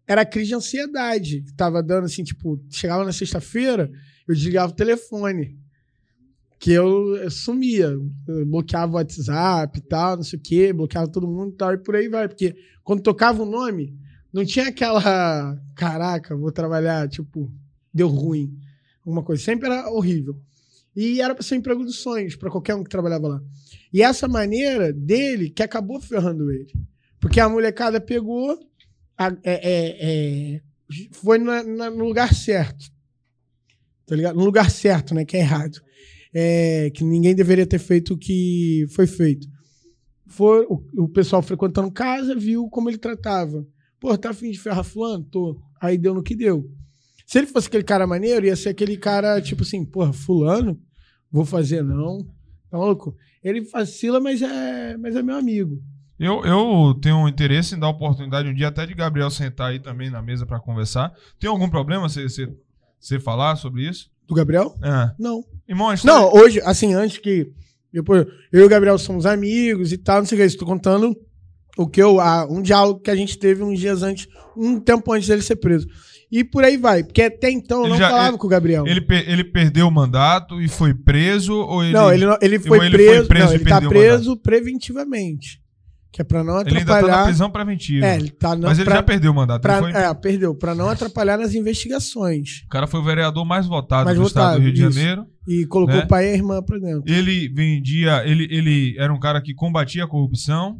[0.06, 1.44] era crise de ansiedade.
[1.56, 3.90] Tava dando assim, tipo, chegava na sexta-feira,
[4.28, 5.58] eu desligava o telefone.
[6.58, 7.96] Que eu, eu sumia.
[8.28, 11.74] Eu bloqueava o WhatsApp e tal, não sei o quê, bloqueava todo mundo e tal,
[11.74, 12.28] e por aí vai.
[12.28, 12.54] Porque
[12.84, 13.92] quando tocava o nome,
[14.36, 15.60] não tinha aquela.
[15.74, 17.50] Caraca, vou trabalhar, tipo,
[17.92, 18.56] deu ruim.
[19.04, 19.42] Alguma coisa.
[19.42, 20.40] Sempre era horrível.
[20.94, 23.42] E era pra ser emprego dos sonhos, pra qualquer um que trabalhava lá.
[23.92, 26.72] E essa maneira dele que acabou ferrando ele.
[27.20, 28.58] Porque a molecada pegou,
[29.18, 29.96] a- é- é-
[30.56, 30.60] é,
[31.12, 32.86] foi na- na- no lugar certo.
[34.06, 34.36] Tá ligado?
[34.36, 35.24] No lugar certo, né?
[35.24, 35.78] Que é errado.
[36.32, 39.46] É, que ninguém deveria ter feito o que foi feito.
[40.26, 43.66] Foi o, o pessoal frequentando casa, viu como ele tratava.
[44.06, 45.24] Pô, tá afim de ferrar fulano?
[45.24, 45.60] Tô.
[45.80, 46.70] Aí deu no que deu.
[47.26, 50.80] Se ele fosse aquele cara maneiro, ia ser aquele cara, tipo assim, porra, fulano,
[51.28, 52.24] vou fazer não.
[52.70, 53.16] Tá maluco?
[53.42, 55.82] Ele vacila, mas é, mas é meu amigo.
[56.20, 59.80] Eu, eu tenho um interesse em dar oportunidade um dia até de Gabriel sentar aí
[59.80, 61.12] também na mesa pra conversar.
[61.40, 62.48] Tem algum problema você, você,
[63.00, 64.08] você falar sobre isso?
[64.28, 64.72] Do Gabriel?
[64.84, 65.10] É.
[65.18, 65.42] Não.
[65.68, 67.50] Irmão, história- Não, hoje, assim, antes que.
[67.92, 70.46] Depois, eu e o Gabriel somos amigos e tal, não sei o que.
[70.46, 71.12] Estou contando
[71.76, 72.18] o que eu.
[72.20, 74.26] ah, um diálogo que a gente teve uns dias antes,
[74.56, 75.86] um tempo antes dele ser preso.
[76.30, 77.04] E por aí vai.
[77.04, 78.84] Porque até então eu não já- falava ele- com o Gabriel.
[78.86, 81.92] Ele, ele perdeu o mandato e foi preso ou ele.
[81.92, 83.16] não, ele, ele foi ele preso.
[83.18, 85.60] foi preso não, ele tá o preso preventivamente.
[86.12, 87.12] Que é pra não Ele ainda atrapalhar.
[87.12, 88.06] tá na prisão preventiva.
[88.06, 89.60] É, ele tá não, Mas ele pra- já perdeu o mandato.
[89.60, 90.54] pra- foi- É, perdeu.
[90.54, 92.62] Pra não atrapalhar nas investigações.
[92.64, 94.92] O cara foi o vereador mais votado Mais do estado votado, do Rio de isso.
[94.98, 95.26] Janeiro.
[95.46, 96.04] E colocou Né?
[96.04, 97.02] o pai e a irmã pra dentro.
[97.06, 98.22] Ele vendia.
[98.26, 100.78] Ele, ele era um cara que combatia a corrupção.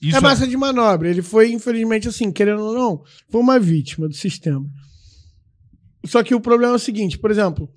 [0.00, 1.08] Isso é massa de manobra.
[1.08, 4.64] Ele foi, infelizmente, assim, querendo ou não, foi uma vítima do sistema.
[6.06, 7.70] Só que o problema é o seguinte, por exemplo.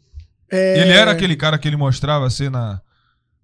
[0.49, 2.81] é, Ele era aquele cara que ele mostrava ser na,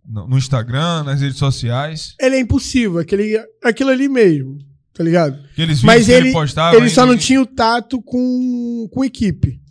[0.05, 2.15] no, Instagram, nas redes sociais.
[2.19, 4.57] Ele é impossível, aquele, aquilo ali mesmo,
[4.93, 5.37] tá ligado?
[5.51, 6.77] Aqueles Mas ele, ele postava.
[6.77, 9.61] ele só não tinha o tato com, com equipe.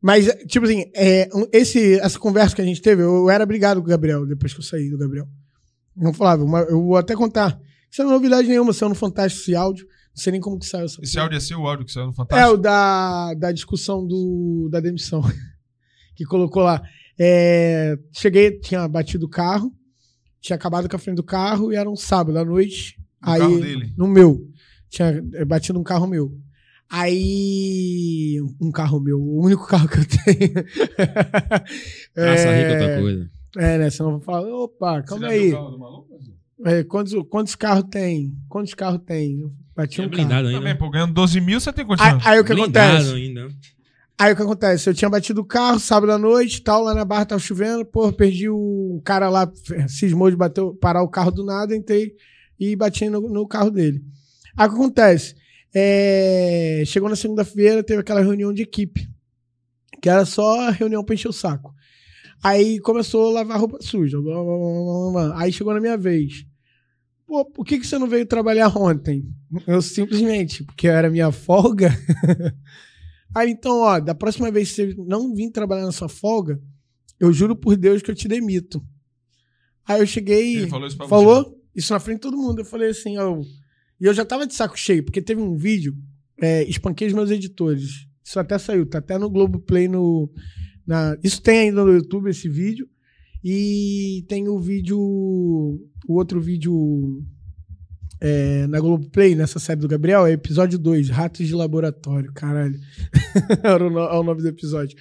[0.00, 3.80] Mas, tipo assim, é, esse, essa conversa que a gente teve, eu, eu era brigado
[3.80, 5.28] com o Gabriel depois que eu saí do Gabriel.
[5.96, 7.56] Não falava, eu vou até contar.
[7.92, 9.86] Isso não é novidade nenhuma, saiu no Fantástico esse áudio.
[9.86, 11.24] Não sei nem como que saiu essa Esse porra.
[11.24, 12.54] áudio é seu, o áudio que saiu no É, Fantástico.
[12.54, 15.22] o da, da discussão do, da demissão.
[16.16, 16.82] que colocou lá.
[17.18, 19.70] É, cheguei, tinha batido o carro,
[20.40, 22.98] tinha acabado com a frente do carro e era um sábado à noite.
[23.22, 23.94] No aí, carro dele?
[23.94, 24.48] No meu.
[24.88, 26.32] Tinha é, batido um carro meu.
[26.88, 28.38] Aí.
[28.58, 30.54] Um carro meu, o único carro que eu tenho.
[32.14, 33.30] Praça é, rica é outra coisa.
[33.56, 33.90] É, né?
[33.90, 35.72] Senão eu vou falar, opa, calma Você já aí.
[36.64, 38.34] É, quantos, quantos carros tem?
[38.48, 39.40] Quantos carros tem?
[39.40, 40.10] Eu bati um carro.
[40.16, 40.78] blindado Também, ainda.
[40.78, 42.26] pô, ganhando 12 mil, você tem Aí, condições.
[42.26, 43.14] aí o que blindado acontece?
[43.14, 43.48] ainda.
[44.18, 44.88] Aí o que acontece?
[44.88, 48.12] Eu tinha batido o carro sábado à noite, tal, lá na barra tava chovendo, porra,
[48.12, 49.50] perdi o um cara lá,
[49.88, 52.14] cismou de bater, parar o carro do nada, entrei
[52.60, 54.00] e bati no, no carro dele.
[54.56, 55.34] Aí o que acontece?
[55.74, 59.08] É, chegou na segunda-feira, teve aquela reunião de equipe,
[60.00, 61.74] que era só reunião pra encher o saco.
[62.44, 64.20] Aí começou a lavar roupa suja.
[64.20, 65.40] blá, blá, blá, blá, blá.
[65.42, 66.44] Aí chegou na minha vez.
[67.32, 69.26] Pô, por que, que você não veio trabalhar ontem?
[69.66, 71.90] Eu simplesmente, porque era minha folga.
[73.34, 76.60] Aí então, ó, da próxima vez que você não vir trabalhar na sua folga,
[77.18, 78.86] eu juro por Deus que eu te demito.
[79.88, 80.58] Aí eu cheguei.
[80.58, 81.56] Ele falou isso pra falou você?
[81.74, 82.58] isso na frente de todo mundo.
[82.58, 83.40] Eu falei assim, ó.
[83.98, 85.96] E eu já tava de saco cheio, porque teve um vídeo,
[86.38, 88.06] é, espanquei os meus editores.
[88.22, 90.30] Isso até saiu, tá até no Globoplay no.
[90.86, 92.86] Na, isso tem ainda no YouTube esse vídeo.
[93.44, 94.98] E tem o vídeo.
[94.98, 97.22] O outro vídeo
[98.20, 102.78] é, na Globoplay, nessa série do Gabriel, é episódio 2, Ratos de Laboratório, caralho.
[103.62, 104.96] Era o, é o nome do episódio.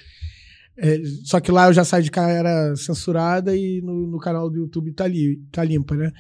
[0.77, 4.57] É, só que lá eu já saí de cara censurada e no, no canal do
[4.57, 6.11] YouTube tá, li, tá limpa, né?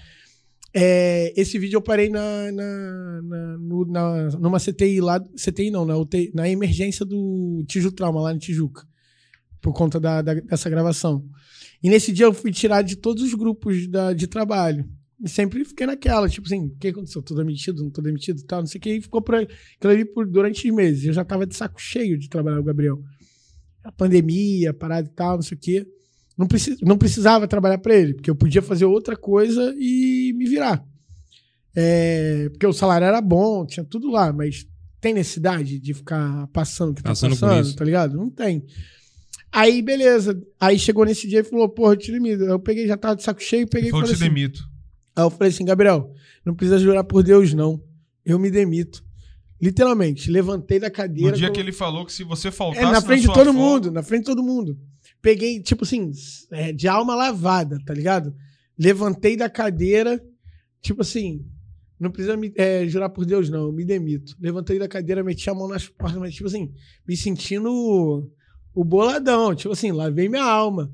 [0.73, 5.19] É, esse vídeo eu parei na, na, na- no- na- numa CTI lá.
[5.35, 8.83] CTI não, na, UTI, na emergência do Tiju Trauma, lá no Tijuca.
[9.61, 11.25] Por conta da, da- dessa gravação.
[11.83, 14.87] E nesse dia eu fui tirado de todos os grupos da, de trabalho.
[15.23, 17.21] E sempre fiquei naquela, tipo assim, o que aconteceu?
[17.21, 18.93] Tô demitido, não tô demitido e tal, não sei o que.
[18.93, 21.05] E ficou por aquilo ali por, durante meses.
[21.05, 22.99] Eu já tava de saco cheio de trabalhar com o Gabriel.
[23.83, 25.87] A pandemia, parada e tal, não sei o quê.
[26.37, 30.47] Não, precis, não precisava trabalhar para ele, porque eu podia fazer outra coisa e me
[30.47, 30.83] virar.
[31.75, 34.67] É, porque o salário era bom, tinha tudo lá, mas
[34.99, 37.75] tem necessidade de ficar passando o que Passando tá passando, isso.
[37.75, 38.17] tá ligado?
[38.17, 38.65] Não tem.
[39.51, 40.41] Aí, beleza.
[40.59, 42.43] Aí chegou nesse dia e falou, porra, eu te demito.
[42.43, 44.61] Eu peguei, já tava de saco cheio, peguei e falei te assim, demito.
[45.15, 46.13] Aí eu falei assim, Gabriel,
[46.45, 47.81] não precisa jurar por Deus, não.
[48.25, 49.03] Eu me demito.
[49.61, 51.31] Literalmente, levantei da No cadeira.
[51.37, 53.53] dia com- que ele falou que se você é, faltasse na frente de sua todo
[53.53, 54.77] mundo, na frente de todo mundo.
[55.21, 56.11] Peguei, tipo assim,
[56.51, 58.33] é, de alma lavada, tá ligado?
[58.79, 60.19] Levantei da cadeira,
[60.81, 61.45] tipo assim,
[61.99, 63.65] Não precisa me, é, jurar por Deus, não.
[63.65, 64.35] Eu me demito.
[64.39, 66.71] Levantei da cadeira, meti a mão nas portas, mas, tipo assim,
[67.07, 68.27] me sentindo
[68.73, 69.55] o, boladão.
[69.55, 70.91] Tipo assim, lavei minha alma.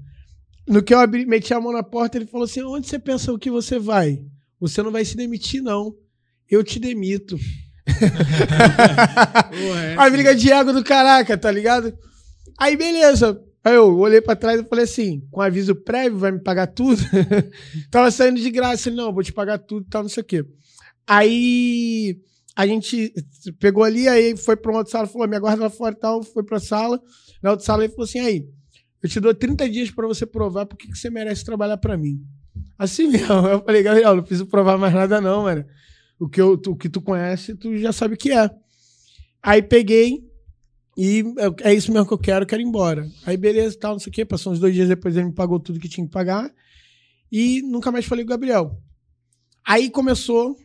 [0.67, 3.31] No que eu abri, meti a mão na porta, ele falou assim: onde você pensa
[3.31, 4.21] o que você vai?
[4.59, 5.95] Você não vai se demitir, não.
[6.49, 7.37] Eu te demito.
[9.97, 11.97] a briga de ego do caraca, tá ligado?
[12.57, 13.41] Aí, beleza.
[13.63, 17.01] Aí eu olhei pra trás e falei assim, com aviso prévio, vai me pagar tudo?
[17.91, 18.87] Tava saindo de graça.
[18.87, 20.45] Ele, não, vou te pagar tudo e tal, não sei o quê.
[21.05, 22.17] Aí
[22.55, 23.13] a gente
[23.59, 26.23] pegou ali, aí foi pra uma outra sala, falou, me aguarda lá fora e tal,
[26.23, 27.01] foi pra sala.
[27.47, 28.45] Na outra sala ele falou assim, aí,
[29.01, 32.21] eu te dou 30 dias pra você provar por que você merece trabalhar pra mim.
[32.77, 33.33] Assim mesmo.
[33.47, 35.63] Eu falei, Gabriel, não preciso provar mais nada não, mano.
[36.19, 38.49] O que, eu, tu- o que tu conhece, tu já sabe o que é.
[39.41, 40.23] Aí peguei
[40.97, 43.07] e eu- é isso mesmo que eu quero, quero ir embora.
[43.25, 44.25] Aí beleza, tal, não sei o quê.
[44.25, 46.51] Passou uns dois dias depois, ele me pagou tudo que tinha que pagar.
[47.31, 48.77] E nunca mais falei com o Gabriel.
[49.65, 50.57] Aí começou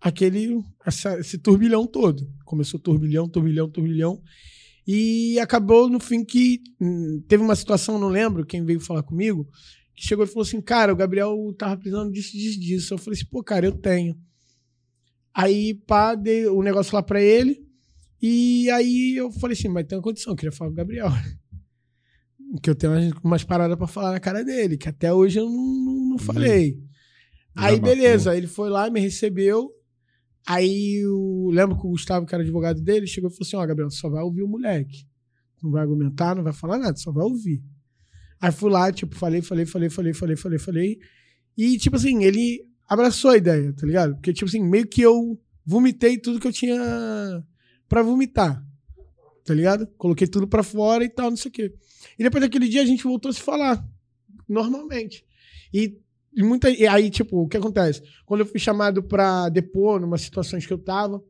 [0.00, 2.26] aquele essa- esse turbilhão todo.
[2.44, 4.22] Começou turbilhão, turbilhão, turbilhão.
[4.86, 9.48] E acabou no fim que hum, teve uma situação, não lembro quem veio falar comigo,
[9.94, 12.94] que chegou e falou assim: Cara, o Gabriel tava precisando disso, disso, disso.
[12.94, 14.18] Eu falei assim: Pô, cara, eu tenho.
[15.32, 17.64] Aí, pá, dei o negócio lá pra ele.
[18.20, 21.08] E aí eu falei assim: Mas tem uma condição, eu queria falar com o Gabriel.
[22.60, 25.46] Que eu tenho umas, umas paradas pra falar na cara dele, que até hoje eu
[25.48, 26.78] não, não, não falei.
[27.54, 27.80] Aí, Desabafou.
[27.80, 29.72] beleza, ele foi lá, me recebeu.
[30.46, 33.66] Aí eu lembro que o Gustavo, que era advogado dele, chegou e falou assim: Ó,
[33.66, 35.06] Gabriel, só vai ouvir o moleque.
[35.62, 37.62] Não vai argumentar, não vai falar nada, só vai ouvir.
[38.40, 40.98] Aí fui lá, tipo, falei, falei, falei, falei, falei, falei, falei.
[41.56, 44.14] E, tipo assim, ele abraçou a ideia, tá ligado?
[44.16, 46.76] Porque, tipo assim, meio que eu vomitei tudo que eu tinha
[47.88, 48.66] pra vomitar.
[49.44, 49.86] Tá ligado?
[49.96, 51.72] Coloquei tudo pra fora e tal, não sei o quê.
[52.18, 53.86] E depois daquele dia a gente voltou a se falar.
[54.48, 55.24] Normalmente.
[55.72, 56.00] E,
[56.34, 56.70] e muita.
[56.70, 58.02] E aí, tipo, o que acontece?
[58.24, 61.22] Quando eu fui chamado pra depor, numas situações que eu tava,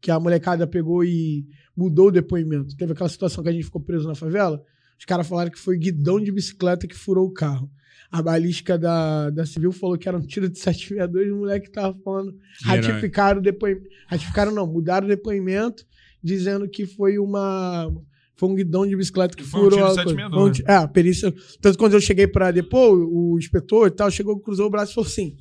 [0.00, 1.46] que a molecada pegou e
[1.76, 2.76] mudou o depoimento.
[2.76, 4.62] Teve aquela situação que a gente ficou preso na favela.
[4.98, 7.70] Os caras falaram que foi guidão de bicicleta que furou o carro.
[8.10, 11.70] A balística da, da Civil falou que era um tiro de 762 e o moleque
[11.70, 12.36] tava falando.
[12.64, 13.88] Era- Ratificaram o depoimento.
[14.06, 15.84] Ratificaram, não, mudaram o depoimento,
[16.22, 17.90] dizendo que foi uma.
[18.36, 20.10] Foi um guidão de bicicleta que Foi um furou tiro a de coisa.
[20.10, 20.56] 762.
[20.58, 21.34] Foi um É, a perícia.
[21.60, 24.94] Tanto quando eu cheguei pra depor, o inspetor e tal, chegou, cruzou o braço e
[24.94, 25.36] falou assim: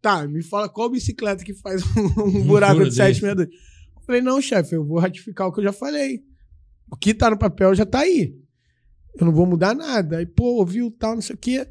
[0.00, 2.96] tá, me fala qual bicicleta que faz um, um buraco de desse.
[2.96, 3.48] 762.
[3.96, 6.22] Eu falei, não, chefe, eu vou ratificar o que eu já falei.
[6.90, 8.34] O que tá no papel já tá aí.
[9.18, 10.18] Eu não vou mudar nada.
[10.18, 11.66] Aí, pô, ouviu tal, não sei o quê.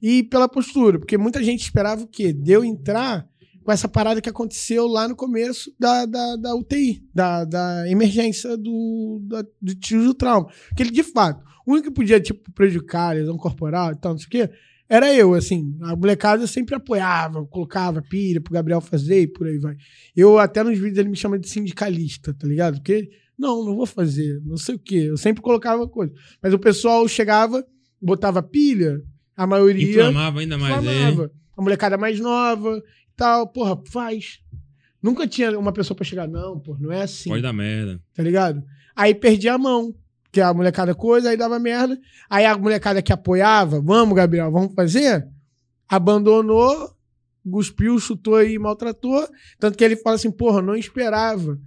[0.00, 2.32] E pela postura, porque muita gente esperava o quê?
[2.32, 3.28] Deu entrar
[3.64, 8.56] com essa parada que aconteceu lá no começo da, da, da UTI, da, da emergência
[8.56, 10.48] do, da, do tiro do trauma.
[10.68, 14.18] Porque ele, de fato, o único que podia, tipo, prejudicar lesão corporal e tal, não
[14.18, 14.50] sei o quê,
[14.88, 15.76] era eu, assim.
[15.82, 19.76] A molecada sempre apoiava, colocava pilha pro Gabriel fazer e por aí vai.
[20.16, 22.74] Eu, até nos vídeos, ele me chama de sindicalista, tá ligado?
[22.76, 23.08] Porque,
[23.38, 25.06] não, não vou fazer, não sei o quê.
[25.08, 26.12] Eu sempre colocava coisa.
[26.42, 27.64] Mas o pessoal chegava,
[28.02, 29.00] botava pilha,
[29.36, 30.92] a maioria Inflamava ainda mais ele.
[30.94, 31.30] inflamava.
[31.56, 32.82] A molecada mais nova
[33.20, 34.40] tal, porra, faz.
[35.02, 38.00] Nunca tinha uma pessoa pra chegar, não, pô, não é assim, Pode dar merda.
[38.14, 38.62] tá ligado?
[38.96, 39.94] Aí perdia a mão,
[40.32, 41.98] que a molecada coisa, aí dava merda.
[42.28, 45.26] Aí a molecada que apoiava, vamos, Gabriel, vamos fazer,
[45.88, 46.90] abandonou,
[47.50, 49.26] cuspiu, chutou e maltratou.
[49.58, 51.58] Tanto que ele fala assim, porra, não esperava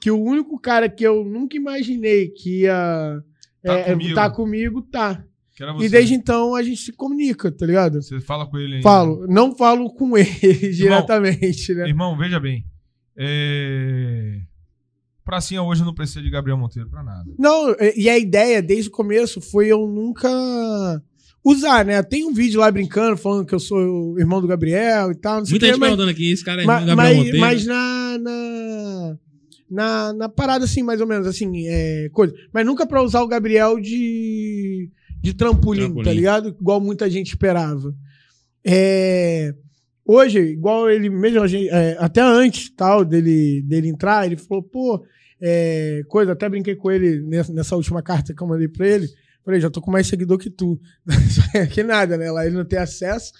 [0.00, 3.22] que o único cara que eu nunca imaginei que ia
[3.62, 4.14] Tá é, comigo.
[4.14, 5.24] tá comigo, tá.
[5.56, 8.02] Que era E desde então a gente se comunica, tá ligado?
[8.02, 8.82] Você fala com ele ainda.
[8.82, 11.88] Falo, não falo com ele diretamente, né?
[11.88, 12.64] Irmão, veja bem.
[13.16, 14.40] É...
[15.24, 17.30] Pracinha hoje não precisa de Gabriel Monteiro pra nada.
[17.38, 20.28] Não, e a ideia desde o começo foi eu nunca
[21.44, 22.02] usar, né?
[22.02, 23.78] Tem um vídeo lá brincando, falando que eu sou
[24.12, 26.44] o irmão do Gabriel e tal, não sei o Muita gente mas, perguntando aqui, esse
[26.44, 27.38] cara é mas, Gabriel mas, Monteiro.
[27.38, 29.18] mas na, na,
[29.70, 32.34] na, na parada, assim, mais ou menos, assim, é, coisa.
[32.52, 34.59] Mas nunca pra usar o Gabriel de,
[35.20, 36.04] de trampolim, Trampolim.
[36.04, 36.48] tá ligado?
[36.48, 37.94] Igual muita gente esperava.
[38.64, 39.54] É,
[40.04, 44.62] hoje, igual ele mesmo, a gente- é, até antes tal dele, dele entrar, ele falou,
[44.62, 45.04] pô,
[45.40, 49.08] é, coisa, até brinquei com ele nessa, nessa última carta que eu mandei pra ele.
[49.42, 50.78] Falei, já tô com mais seguidor que tu.
[51.72, 52.30] que nada, né?
[52.30, 53.32] Lá ele não tem acesso.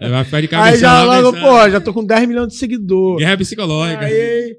[0.00, 2.56] É, Vai ficar de cabeça Aí já logo, pô, já tô com 10 milhões de
[2.56, 3.18] seguidor.
[3.18, 4.04] Guerra psicológica.
[4.04, 4.56] Aí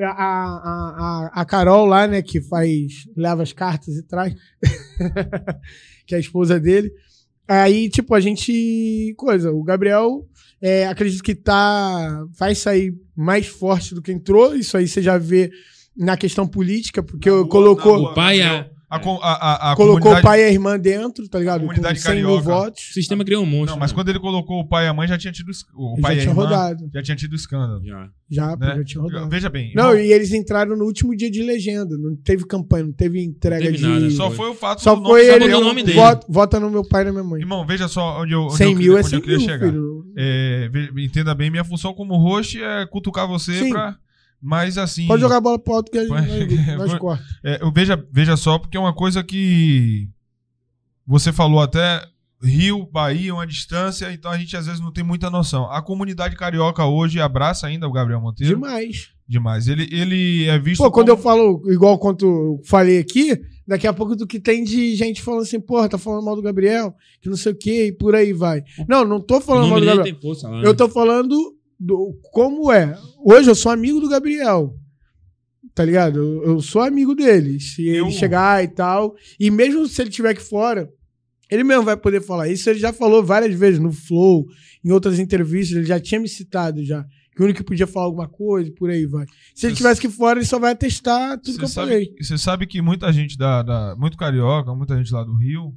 [0.00, 4.32] a, a, a, a Carol lá, né, que faz, leva as cartas e traz,
[6.06, 6.90] que é a esposa dele.
[7.46, 9.14] Aí, tipo, a gente.
[9.16, 10.26] Coisa, o Gabriel,
[10.60, 12.24] é, acredito que tá.
[12.38, 14.54] Vai sair mais forte do que entrou.
[14.54, 15.50] Isso aí você já vê
[15.96, 17.96] na questão política, porque eu colocou.
[18.10, 21.28] O pai, a- A, co- a, a, a Colocou o pai e a irmã dentro,
[21.28, 21.60] tá ligado?
[21.60, 22.48] Comunidade Com 100 mil carioca.
[22.48, 22.82] votos.
[22.88, 23.72] O sistema criou um monstro.
[23.72, 23.94] Não, mas né?
[23.94, 25.50] quando ele colocou o pai e a mãe, já tinha tido.
[25.74, 26.90] O Ele pai já e a tinha irmã rodado.
[26.94, 27.84] já tinha tido escândalo.
[27.84, 28.08] Já.
[28.30, 28.76] Já, né?
[28.78, 29.28] já tinha rodado.
[29.28, 29.72] Veja bem.
[29.74, 31.98] Não, irmão, e eles entraram no último dia de legenda.
[31.98, 33.86] Não teve campanha, não teve entrega teve de.
[33.86, 34.36] nada, só foi.
[34.36, 35.38] foi o fato Só do foi nome ele.
[35.38, 35.96] Gabriel o nome dele.
[35.98, 37.40] Vota, vota no meu pai e na minha mãe.
[37.40, 39.46] Irmão, veja só onde eu, onde 100 eu, mil é onde 100 eu queria mil,
[39.46, 39.72] chegar.
[40.16, 43.70] É, entenda bem, minha função como host é cutucar você Sim.
[43.70, 43.96] pra.
[44.40, 45.06] Mas assim.
[45.06, 46.10] Pode jogar a bola pro alto que a gente
[46.66, 47.24] nós, nós Vou- corta.
[47.44, 50.08] É, eu veja, veja só, porque é uma coisa que
[51.06, 52.02] você falou até
[52.42, 55.70] Rio, Bahia, uma distância, então a gente às vezes não tem muita noção.
[55.72, 58.54] A comunidade carioca hoje abraça ainda o Gabriel Monteiro.
[58.54, 59.08] Demais.
[59.26, 59.66] Demais.
[59.68, 63.36] Ele, ele é visto Pô, quando como- eu falo, igual quanto eu falei aqui,
[63.66, 66.40] daqui a pouco do que tem de gente falando assim, porra, tá falando mal do
[66.42, 68.62] Gabriel, que não sei o quê, e por aí vai.
[68.88, 70.04] Não, não tô falando mal do Gabriel.
[70.04, 70.58] tem força lá.
[70.62, 70.74] Eu né?
[70.74, 71.36] tô falando
[71.78, 72.98] do como é.
[73.24, 74.74] Hoje eu sou amigo do Gabriel.
[75.74, 76.18] Tá ligado?
[76.18, 77.60] Eu, eu sou amigo dele.
[77.60, 79.14] Se Eu- ele chegar e tal.
[79.38, 80.90] E mesmo se ele estiver aqui fora,
[81.50, 82.48] ele mesmo vai poder falar.
[82.48, 84.46] Isso ele já falou várias vezes no Flow,
[84.84, 87.04] em outras entrevistas, ele já tinha me citado já.
[87.34, 89.24] Que o único que podia falar alguma coisa, por aí vai.
[89.54, 92.14] Se ele estivesse aqui fora, ele só vai atestar tudo que eu sabe, falei.
[92.20, 95.72] você sabe que muita gente da, da- muito carioca, muita gente lá do Rio,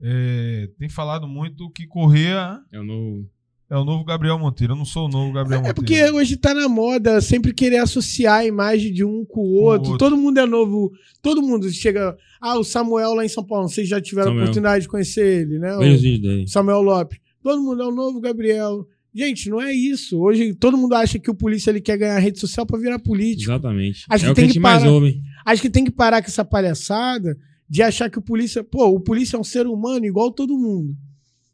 [0.00, 3.28] é, tem falado muito que Correia É o novo.
[3.68, 4.72] É o novo Gabriel Monteiro.
[4.72, 5.74] Eu não sou o novo Gabriel É Monteiro.
[5.74, 9.92] porque hoje tá na moda sempre querer associar a imagem de um com o outro.
[9.92, 9.98] outro.
[9.98, 10.92] Todo mundo é novo.
[11.22, 12.16] Todo mundo chega.
[12.40, 13.68] Ah, o Samuel lá em São Paulo.
[13.68, 14.44] Vocês já tiveram a Samuel.
[14.44, 15.76] oportunidade de conhecer ele, né?
[15.76, 16.46] O.
[16.48, 17.18] Samuel Lopes.
[17.42, 18.86] Todo mundo é o novo Gabriel.
[19.14, 20.20] Gente, não é isso.
[20.20, 23.50] Hoje todo mundo acha que o polícia ele quer ganhar rede social pra virar político.
[23.50, 24.04] Exatamente.
[24.10, 24.92] Acho é que o que tem a que gente mais parar.
[24.92, 25.20] ouve.
[25.44, 27.36] Acho que tem que parar com essa palhaçada
[27.68, 28.62] de achar que o polícia.
[28.62, 30.94] Pô, o polícia é um ser humano igual todo mundo.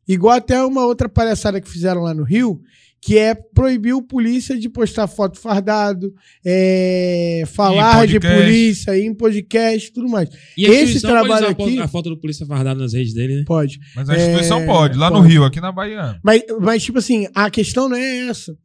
[0.09, 2.61] Igual até uma outra palhaçada que fizeram lá no Rio,
[3.01, 6.15] que é proibir o polícia de postar foto fardado,
[6.45, 10.29] é, falar de polícia, ir em podcast e tudo mais.
[10.57, 13.13] E a Esse pode trabalho usar a aqui- a foto do polícia fardado nas redes
[13.13, 13.45] dele, né?
[13.47, 13.81] Pode.
[13.97, 15.29] Mas a instituição É, pode, lá no pode.
[15.33, 16.19] Rio, aqui na Bahia.
[16.23, 18.57] Mas, mas, tipo assim, a questão não é essa.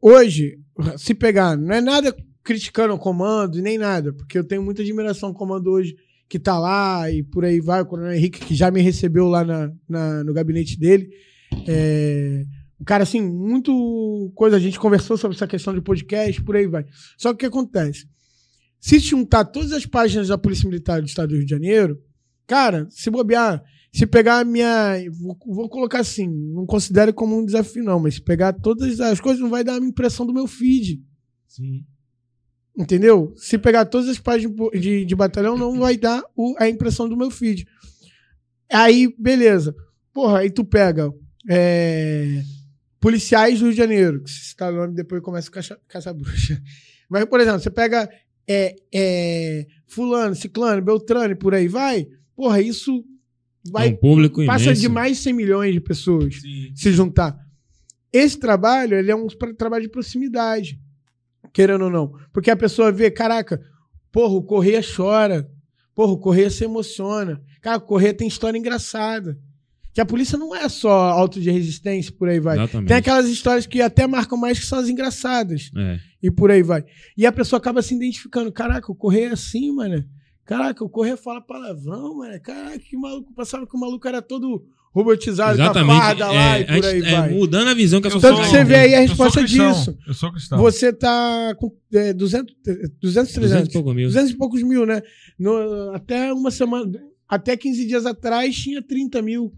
[0.00, 0.58] Hoje,
[0.96, 5.28] se pegar, não é nada criticando o comando, nem nada, porque eu tenho muita admiração
[5.30, 5.94] ao comando hoje
[6.28, 9.44] que tá lá e por aí vai, o Coronel Henrique, que já me recebeu lá
[9.44, 11.08] na, na- no gabinete dele.
[11.66, 12.44] É,
[12.80, 14.56] um cara, assim, muito coisa.
[14.56, 16.84] A gente conversou sobre essa questão de podcast, por aí vai.
[17.16, 18.06] Só que o que acontece?
[18.80, 21.98] Se juntar todas as páginas da Polícia Militar do Estado do Rio de Janeiro,
[22.46, 24.94] cara, se bobear, se pegar a minha.
[25.20, 29.18] Vou, vou colocar assim, não considero como um desafio, não, mas se pegar todas as
[29.20, 31.02] coisas, não vai dar a impressão do meu feed.
[31.48, 31.84] Sim.
[32.78, 33.32] Entendeu?
[33.36, 37.16] Se pegar todas as páginas de, de batalhão, não vai dar o- a impressão do
[37.16, 37.66] meu feed.
[38.72, 39.74] Aí, beleza.
[40.12, 41.12] Porra, aí tu pega
[41.50, 42.40] é,
[43.00, 46.12] policiais do Rio de Janeiro, que se citar o nome depois começa a caça, caça
[46.14, 46.62] bruxa.
[47.08, 48.08] Mas, por exemplo, você pega
[48.46, 53.04] é, é, fulano, ciclano, beltrano e por aí vai, porra, isso
[53.72, 54.80] vai é um público passa imenso.
[54.82, 56.72] de mais de 100 milhões de pessoas Sim.
[56.76, 57.36] se juntar.
[58.12, 59.26] Esse trabalho, ele é um
[59.56, 60.78] trabalho de proximidade,
[61.52, 62.12] querendo ou não.
[62.32, 63.60] Porque a pessoa vê, caraca,
[64.12, 65.48] porra, o Correia chora.
[65.94, 67.42] Porra, o Correia se emociona.
[67.60, 69.38] Cara, o Correia tem história engraçada.
[69.92, 72.56] Que a polícia não é só auto de resistência, por aí vai.
[72.56, 72.88] Exatamente.
[72.88, 75.72] Tem aquelas histórias que até marcam mais que são as engraçadas.
[75.76, 75.98] É.
[76.22, 76.84] E por aí vai.
[77.16, 78.52] E a pessoa acaba se identificando.
[78.52, 80.04] Caraca, o Correia é assim, mano.
[80.44, 82.40] Caraca, o Correia fala palavrão, mano.
[82.40, 83.34] Caraca, que maluco.
[83.34, 84.64] Passava que o maluco era todo
[84.98, 85.98] robotizado, com a Exatamente.
[86.00, 87.30] farda lá É, e por aí a é, vai.
[87.30, 89.96] mudando a visão que a Eu Tanto que você vê aí a resposta disso.
[90.06, 90.58] Eu sou cristão.
[90.58, 94.06] Você tá com é, 200, 200, 200 300, e pouco mil.
[94.08, 95.00] 200 e poucos mil, né?
[95.38, 96.90] No- até uma semana,
[97.28, 99.52] até 15 dias atrás tinha 30 mil.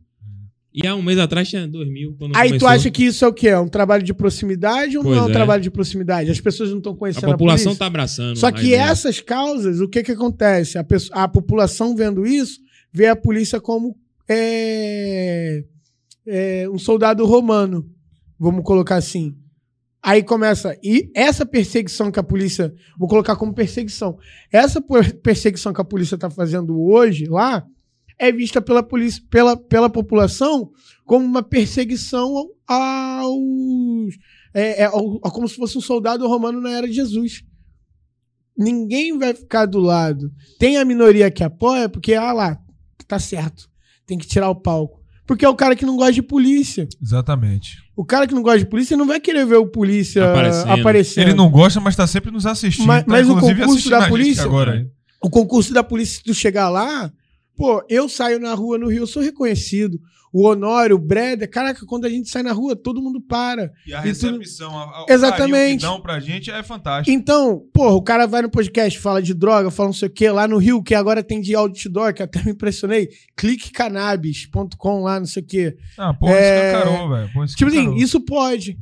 [0.72, 2.14] E há um mês atrás tinha 2 mil.
[2.16, 2.68] Quando Aí tu começou.
[2.68, 3.48] acha que isso é o quê?
[3.48, 5.32] É um trabalho de proximidade ou não Pois é um é.
[5.32, 6.30] trabalho de proximidade?
[6.30, 7.78] As pessoas não estão A conhecendo a, população polícia.
[7.80, 8.36] tá abraçando.
[8.38, 8.82] Só a que ideia.
[8.82, 10.78] essas causas, o que que acontece?
[10.78, 12.60] A, pessoa- a população vendo isso,
[12.92, 13.96] vê a polícia como
[14.32, 15.64] é,
[16.24, 17.90] é, um soldado romano,
[18.38, 19.36] vamos colocar assim.
[20.02, 20.78] Aí começa.
[20.82, 22.72] E essa perseguição que a polícia.
[22.98, 24.16] Vou colocar como perseguição.
[24.50, 27.66] Essa per- perseguição que a polícia está fazendo hoje lá
[28.18, 30.70] é vista pela, polícia, pela, pela população
[31.04, 34.14] como uma perseguição aos.
[34.54, 37.42] É, é, ao- como se fosse um soldado romano na era de Jesus.
[38.56, 40.32] Ninguém vai ficar do lado.
[40.58, 42.62] Tem a minoria que apoia, porque, ah lá,
[43.06, 43.69] tá certo.
[44.10, 44.98] Tem que tirar o palco.
[45.24, 46.88] Porque é o cara que não gosta de polícia.
[47.00, 47.76] Exatamente.
[47.96, 50.72] O cara que não gosta de polícia não vai querer ver o polícia Aparecendo.
[50.72, 51.22] aparecendo.
[51.28, 52.86] Ele não gosta, mas tá sempre nos assistindo.
[52.88, 54.90] Mas- tá, mas o concurso da polícia- Agora, hein?
[55.22, 57.08] O concurso da polícia, se tu chegar lá,
[57.56, 60.00] Pô, eu saio na rua no Rio, eu sou reconhecido.
[60.32, 63.72] O Honório, o Breder, caraca, quando a gente sai na rua, todo mundo para.
[63.86, 65.82] E a E recepção, a, a, o Exatamente.
[65.82, 67.10] dão pra gente é fantástico.
[67.10, 70.30] Então, porra, o cara vai no podcast, fala de droga, fala não sei o quê,
[70.30, 73.08] lá no Rio, que agora tem de outdoor, que até me impressionei.
[73.36, 75.76] cliquecannabis.com lá, não sei o quê.
[75.98, 77.46] Ah, pô, É, escancarou, velho.
[77.56, 78.78] Tipo assim, isso pode.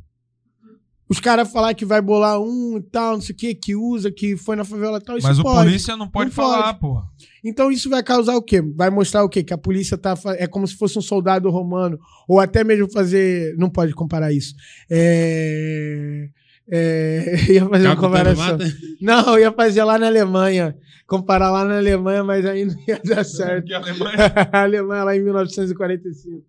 [1.08, 4.10] Os caras falar que vai bolar um e tal, não sei o quê, que usa,
[4.10, 5.66] que foi na favela e tal, isso Mas o pode.
[5.66, 6.80] polícia não pode Não falar, pode.
[6.80, 7.04] porra.
[7.42, 8.60] Então isso vai causar o quê?
[8.60, 9.42] Vai mostrar o quê?
[9.42, 10.14] Que a polícia tá.
[10.36, 11.98] É como se fosse um soldado romano.
[12.28, 13.54] Ou até mesmo fazer.
[13.56, 14.54] Não pode comparar isso.
[14.90, 16.28] É.
[16.70, 18.58] é, ia fazer uma comparação.
[19.00, 20.76] Não, eu ia fazer lá na Alemanha.
[21.06, 23.72] Comparar lá na Alemanha, mas aí não ia dar certo.
[23.72, 24.18] A Alemanha...
[24.52, 26.42] a Alemanha lá em 1945.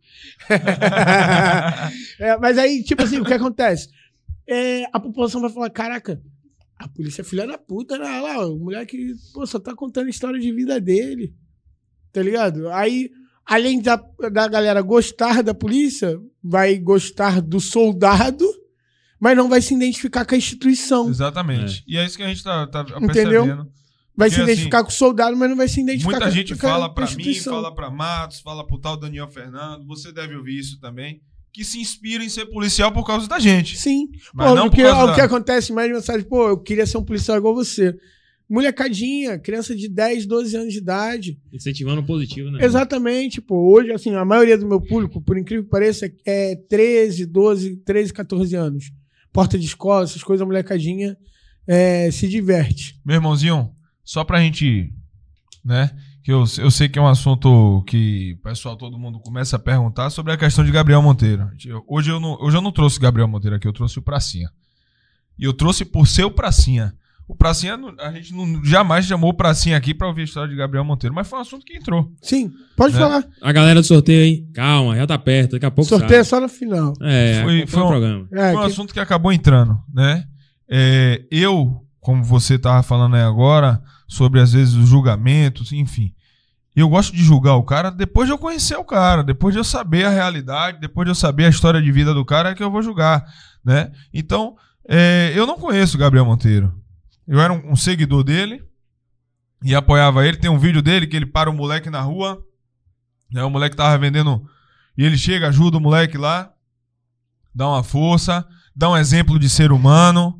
[2.19, 3.87] É, mas aí, tipo assim, o que acontece?
[4.51, 6.21] É, a população vai falar: caraca,
[6.77, 8.05] a polícia é filha da puta, né?
[8.05, 11.33] Olha lá, o moleque pô, só tá contando a história de vida dele.
[12.11, 12.67] Tá ligado?
[12.69, 13.11] Aí,
[13.45, 13.95] além da,
[14.31, 18.43] da galera gostar da polícia, vai gostar do soldado,
[19.19, 21.09] mas não vai se identificar com a instituição.
[21.09, 21.83] Exatamente.
[21.87, 23.43] E é isso que a gente tá, tá Entendeu?
[23.45, 23.71] percebendo.
[24.15, 26.35] Vai Porque, se identificar com o soldado, mas não vai se identificar Muita com a-
[26.35, 30.11] gente fala com a pra mim, fala pra Matos, fala pro tal Daniel Fernando, você
[30.11, 31.21] deve ouvir isso também,
[31.51, 33.77] que se inspira em ser policial por causa da gente.
[33.77, 34.09] Sim.
[34.33, 36.85] Mas Pô, não porque por causa o da- que acontece mais mensagem, pô, eu queria
[36.85, 37.95] ser um policial igual você.
[38.49, 41.39] Molecadinha, criança de 10, 12 anos de idade.
[41.53, 42.65] Incentivando o positivo, né?
[42.65, 43.71] Exatamente, pô.
[43.71, 48.11] Hoje, assim, a maioria do meu público, por incrível que pareça, é 13, 12, 13,
[48.11, 48.91] 14 anos.
[49.31, 51.15] Porta de escola, essas coisas, a molecadinha
[51.67, 52.99] é, se diverte.
[53.05, 53.69] Meu irmãozinho,
[54.03, 54.91] só pra gente,
[55.63, 55.91] né,
[56.29, 59.59] que eu, eu sei que é um assunto que o pessoal, todo mundo começa a
[59.59, 61.49] perguntar sobre a questão de Gabriel Monteiro.
[61.87, 64.47] Hoje eu não, hoje eu não trouxe Gabriel Monteiro aqui, eu trouxe o Pracinha.
[65.39, 66.93] E eu trouxe por ser o Pracinha.
[67.27, 70.55] O Pracinha, a gente não, jamais chamou o Pracinha aqui pra ouvir a história de
[70.55, 72.11] Gabriel Monteiro, mas foi um assunto que entrou.
[72.21, 72.99] Sim, pode Né?
[72.99, 73.23] falar.
[73.41, 76.39] A galera do sorteio aí, calma, já tá perto, daqui a pouco Sorteio é só
[76.39, 76.93] no final.
[77.01, 78.27] É, Foi- foi, um- programa.
[78.33, 80.25] É, Foi um que- assunto que acabou entrando, né?
[80.69, 86.13] É, eu, como você tava falando aí agora, sobre às vezes os julgamentos, enfim.
[86.79, 89.65] Eu gosto de julgar o cara depois de eu conhecer o cara, depois de eu
[89.65, 92.63] saber a realidade, depois de eu saber a história de vida do cara, é que
[92.63, 93.25] eu vou julgar,
[93.61, 93.91] né?
[94.13, 94.55] Então,
[94.87, 96.73] é, eu não conheço o Gabriel Monteiro.
[97.27, 98.63] Eu era um, um seguidor dele
[99.61, 100.37] e apoiava ele.
[100.37, 102.41] Tem um vídeo dele que ele para o moleque na rua,
[103.29, 103.43] né?
[103.43, 104.47] O moleque tava vendendo
[104.97, 106.49] e ele chega, ajuda o moleque lá,
[107.53, 110.39] dá uma força, dá um exemplo de ser humano.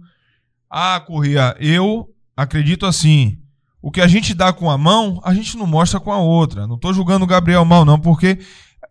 [0.70, 3.39] Ah, Corria, eu acredito assim.
[3.82, 6.68] O que a gente dá com a mão, a gente não mostra com a outra.
[6.68, 8.38] Não tô julgando o Gabriel mal, não, porque,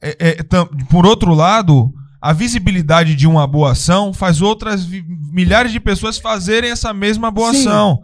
[0.00, 0.36] é, é,
[0.90, 4.86] por outro lado, a visibilidade de uma boa ação faz outras
[5.30, 7.60] milhares de pessoas fazerem essa mesma boa Sim.
[7.68, 8.00] ação.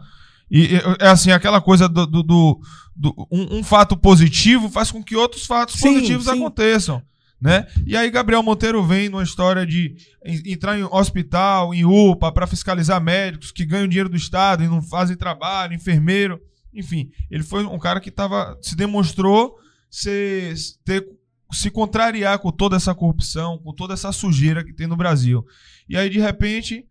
[0.50, 2.06] E é, assim, aquela coisa do.
[2.06, 2.60] do- do-
[2.96, 6.30] do- um, um fato positivo faz com que outros fatos Sim, positivos sim.
[6.32, 7.02] aconteçam.
[7.40, 7.66] Né?
[7.84, 12.46] E aí Gabriel Monteiro vem numa história de en- entrar em hospital, em UPA, para
[12.46, 16.38] fiscalizar médicos que ganham dinheiro do Estado e não fazem trabalho, enfermeiro.
[16.74, 19.54] Enfim, ele foi um cara que tava, se demonstrou
[19.90, 20.54] ser,
[20.84, 21.06] ter,
[21.52, 25.44] se contrariar com toda essa corrupção, com toda essa sujeira que tem no Brasil.
[25.88, 26.84] E aí, de repente,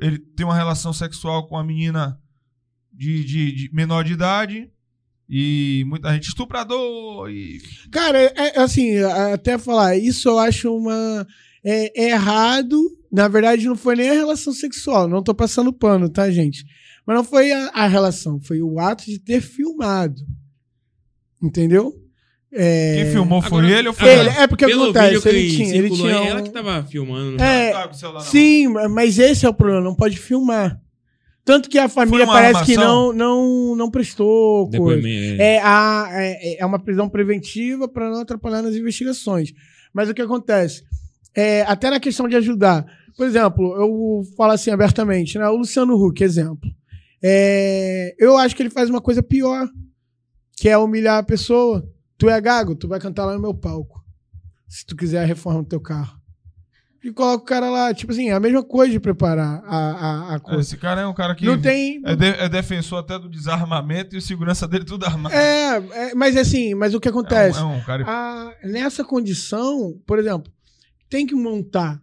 [0.00, 2.18] ele tem uma relação sexual com uma menina
[2.92, 4.70] de, de- de menor de idade.
[5.30, 7.58] E muita gente estuprador e
[7.92, 8.96] Cara, é, é assim,
[9.34, 11.26] até falar, isso eu acho uma.
[11.62, 12.80] É, é errado.
[13.12, 15.06] Na verdade, não foi nem a relação sexual.
[15.06, 16.64] Não tô passando pano, tá, gente?
[17.08, 20.20] Mas não foi a, a relação, foi o ato de ter filmado.
[21.42, 21.94] Entendeu?
[22.52, 25.28] É, quem filmou foi Agora- ele ou foi Ele, é porque Pelo acontece, vídeo que
[25.30, 27.38] ele tinha, ele tinha um- ela que tava filmando.
[27.38, 27.68] né?
[27.68, 28.20] É, Tá.
[28.20, 30.78] Sim, mas esse é o problema, não pode filmar.
[31.46, 33.12] Tanto que a família parece que armação?
[33.14, 35.00] não, não, não prestou coisa.
[35.00, 35.54] Depoimento, é.
[35.54, 39.54] É, a, é, é uma prisão preventiva para não atrapalhar nas investigações.
[39.94, 40.82] Mas o que acontece?
[41.34, 42.84] É, até na questão de ajudar.
[43.16, 45.48] Por exemplo, eu falo assim abertamente, né?
[45.48, 46.68] O Luciano Huck, exemplo.
[47.22, 49.68] É, eu acho que ele faz uma coisa pior,
[50.56, 51.86] que é humilhar a pessoa.
[52.16, 54.04] Tu é gago, tu vai cantar lá no meu palco.
[54.68, 56.18] Se tu quiser a reforma do teu carro.
[57.02, 57.94] E coloca o cara lá.
[57.94, 60.60] Tipo assim, é a mesma coisa de preparar a, a, a coisa.
[60.60, 62.02] Esse cara é um cara que Não tem.
[62.04, 65.32] é, de- é defensor até do desarmamento e o segurança dele tudo armado.
[65.34, 67.58] É, é, mas assim, mas o que É um- acontece?
[67.60, 70.52] é um cara Ah, nessa condição, por exemplo,
[71.08, 72.02] tem que montar.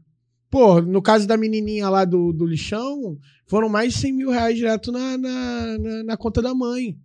[0.56, 4.56] Pô, no caso da menininha lá do, do lixão, foram mais de 100 mil reais
[4.56, 6.98] direto na, na, na, na conta da mãe.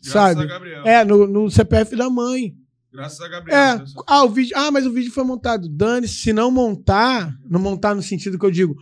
[0.00, 0.42] Graças sabe?
[0.42, 0.86] a Gabriel.
[0.86, 2.54] É, no, no CPF da mãe.
[2.92, 3.58] Graças a Gabriel.
[3.58, 3.84] É.
[4.06, 4.56] Ah, o vídeo.
[4.56, 5.68] Ah, mas o vídeo foi montado.
[5.68, 8.76] Dane, se não montar, não montar no sentido que eu digo,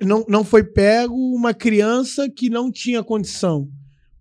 [0.00, 3.68] não, não foi pego uma criança que não tinha condição.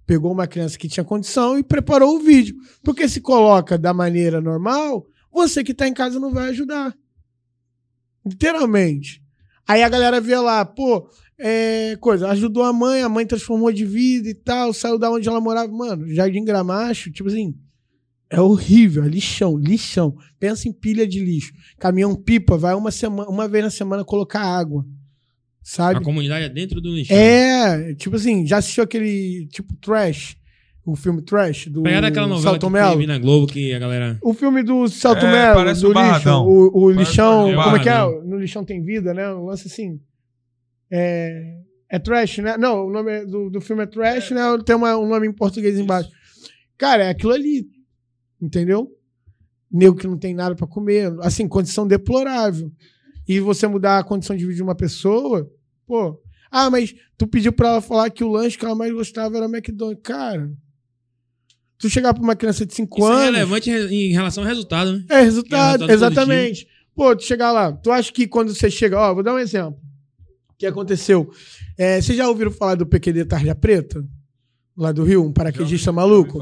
[0.05, 2.57] Pegou uma criança que tinha condição e preparou o vídeo.
[2.83, 6.93] Porque se coloca da maneira normal, você que tá em casa não vai ajudar.
[8.25, 9.21] Literalmente.
[9.67, 13.85] Aí a galera vê lá, pô, é, coisa, ajudou a mãe, a mãe transformou de
[13.85, 15.71] vida e tal, saiu da onde ela morava.
[15.71, 17.55] Mano, Jardim Gramacho, tipo assim,
[18.29, 20.15] é horrível, é lixão, lixão.
[20.39, 21.53] Pensa em pilha de lixo.
[21.79, 24.85] Caminhão pipa vai uma, semana, uma vez na semana colocar água.
[25.63, 25.99] Sabe?
[25.99, 27.15] A comunidade é dentro do lixão.
[27.15, 30.35] É, tipo assim, já assistiu aquele tipo Trash?
[30.91, 32.91] O filme Trash do Pegaram aquela novela Celton que Mello?
[32.91, 34.17] teve na Globo que a galera...
[34.21, 36.45] O filme do Celto É, Mello, parece do o Barradão.
[36.45, 36.51] lixo.
[36.51, 37.91] O, o Parece lixão, o como é que é?
[37.91, 38.23] Barradão.
[38.25, 39.29] No lixão tem vida, né?
[39.33, 39.99] Um lance assim.
[40.91, 41.57] É,
[41.89, 42.57] é Trash, né?
[42.57, 44.41] Não, o nome é- do, do filme é Trash, né?
[44.65, 46.09] Tem uma- um nome em português embaixo.
[46.77, 47.67] Cara, é aquilo ali.
[48.41, 48.89] Entendeu?
[49.71, 51.13] Nego que não tem nada pra comer.
[51.21, 52.71] Assim, condição deplorável.
[53.27, 55.47] E você mudar a condição de vida de uma pessoa,
[55.85, 56.19] pô.
[56.49, 59.45] Ah, mas tu pediu pra ela falar que o lanche que ela mais gostava era
[59.45, 60.01] McDonald's.
[60.01, 60.49] Cara,
[61.79, 63.25] tu chegar pra uma criança de 5 Isso é anos.
[63.25, 65.05] relevante em relação ao resultado, né?
[65.09, 66.67] É, resultado, resultado exatamente.
[66.93, 69.79] Pô, tu chegar lá, tu acha que quando você chega, ó, vou dar um exemplo.
[70.49, 71.31] O que aconteceu?
[71.77, 74.05] É, vocês já ouviram falar do PQD Tarja Preta?
[74.77, 76.39] Lá do Rio, um paraquedista maluco?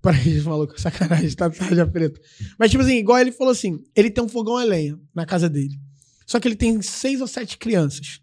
[0.00, 2.20] Paraquedista maluco, sacanagem, tá Tarja Preta.
[2.58, 5.48] Mas, tipo assim, igual ele falou assim, ele tem um fogão a lenha na casa
[5.48, 5.78] dele.
[6.26, 8.20] Só que ele tem seis ou sete crianças.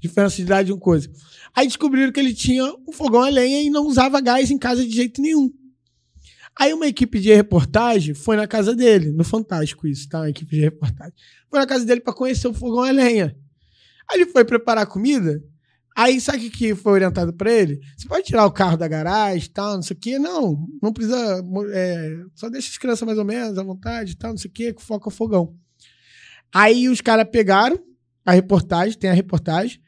[0.00, 1.10] Diferença de idade, uma coisa.
[1.54, 4.84] Aí descobriram que ele tinha um fogão a lenha e não usava gás em casa
[4.84, 5.50] de jeito nenhum.
[6.58, 10.18] Aí uma equipe de reportagem foi na casa dele, no Fantástico isso, tá?
[10.18, 11.14] Uma equipe de reportagem.
[11.48, 13.36] Foi na casa dele pra conhecer o fogão a lenha.
[14.10, 15.40] Aí ele foi preparar a comida.
[15.96, 17.80] Aí sabe o que foi orientado pra ele?
[17.96, 20.18] Você pode tirar o carro da garagem tal, não sei o quê.
[20.18, 21.44] Não, não precisa.
[21.72, 24.72] é, só deixa as crianças mais ou menos à vontade tal, não sei o quê,
[24.72, 25.54] que foca o fogão.
[26.52, 27.78] Aí os caras pegaram
[28.24, 29.80] a reportagem, tem a reportagem,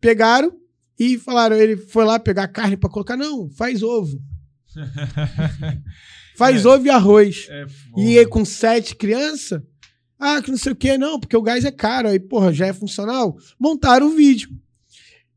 [0.00, 0.52] pegaram
[0.98, 3.16] e falaram, ele foi lá pegar carne pra colocar.
[3.16, 4.20] Não, faz ovo.
[6.36, 7.46] Faz ovo e arroz.
[7.50, 7.66] É
[7.96, 9.60] E aí, com sete crianças,
[10.18, 12.66] ah, que não sei o que, não, porque o gás é caro, aí, porra, já
[12.66, 13.36] é funcional.
[13.58, 14.48] Montaram o vídeo.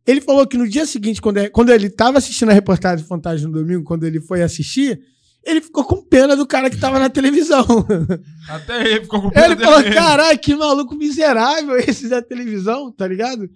[0.06, 3.08] Ele falou que no dia seguinte, quando, é- quando ele tava assistindo a reportagem do
[3.08, 5.00] Fantasma no domingo, quando ele foi assistir,
[5.45, 7.66] ele ficou com pena do cara que tava na televisão.
[8.50, 13.08] Até ele ficou com pena Ele falou, caralho, que maluco miserável esse da televisão, tá
[13.08, 13.50] ligado?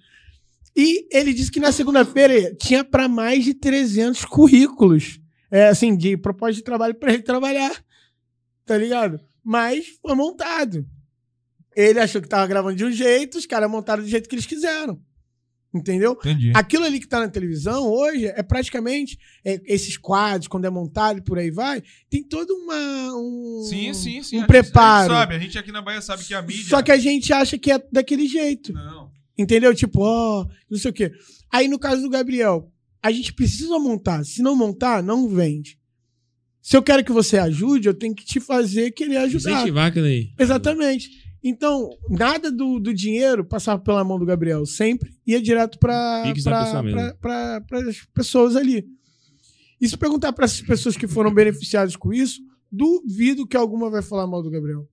[0.76, 5.20] E ele disse que na segunda-feira tinha pra mais de 300 currículos,
[5.52, 7.72] é, assim, de proposta de trabalho pra ele trabalhar,
[8.66, 9.20] tá ligado?
[9.44, 10.86] Mas foi montado.
[11.76, 14.46] Ele achou que tava gravando de um jeito, os caras montaram do jeito que eles
[14.46, 15.00] quiseram.
[15.74, 16.14] Entendeu?
[16.14, 16.52] Entendi.
[16.56, 21.20] Aquilo ali que tá na televisão hoje é praticamente é, esses quadros, quando é montado
[21.20, 24.38] e por aí vai, tem todo uma, um, Sim, sim, sim.
[24.38, 25.12] um A gente- preparo.
[25.12, 26.64] A gente sabe, a gente aqui na Bahia sabe que a mídia.
[26.70, 28.74] Só que a gente acha que é daquele jeito.
[28.74, 29.12] Não.
[29.38, 29.76] Entendeu?
[29.76, 31.12] Tipo, ó, não sei o quê.
[31.52, 32.72] Aí no caso do Gabriel,
[33.08, 34.24] a gente precisa montar.
[34.26, 35.78] Se não montar, não vende.
[36.62, 39.52] Se eu quero que você ajude, eu tenho que te fazer querer ajudar.
[39.52, 40.32] Incentivar aquilo aí.
[40.38, 41.10] Exatamente.
[41.42, 44.66] Então, nada do, do dinheiro passava pela mão do Gabriel.
[44.66, 47.00] Sempre ia direto para pessoa mesmo.
[47.90, 48.86] as pessoas ali.
[49.80, 54.02] E se perguntar para essas pessoas que foram beneficiadas com isso, duvido que alguma vai
[54.02, 54.86] falar mal do Gabriel.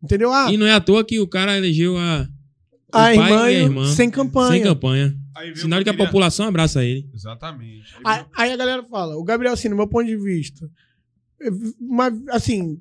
[0.00, 0.32] Entendeu?
[0.32, 2.28] Ah, E não é à toa que o cara elegeu a,
[2.92, 4.52] a pai irmã, e a irmã sem campanha.
[4.52, 5.16] sem campanha.
[5.56, 7.08] Sinal de que a queria- população abraça ele.
[7.14, 7.94] Exatamente.
[8.04, 10.68] Aí Aí, aí a galera fala, o Gabriel, assim, no meu ponto de vista,
[11.80, 12.80] uma, assim,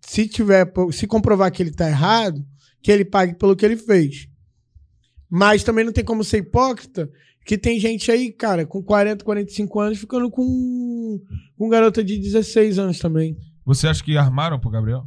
[0.00, 2.44] se tiver, se comprovar que ele tá errado,
[2.82, 4.28] que ele pague pelo que ele fez.
[5.30, 7.10] Mas também não tem como ser hipócrita,
[7.44, 11.20] que tem gente aí, cara, com 40, 45 anos, ficando com,
[11.56, 13.36] com garota de 16 anos também.
[13.64, 15.06] Você acha que armaram pro Gabriel?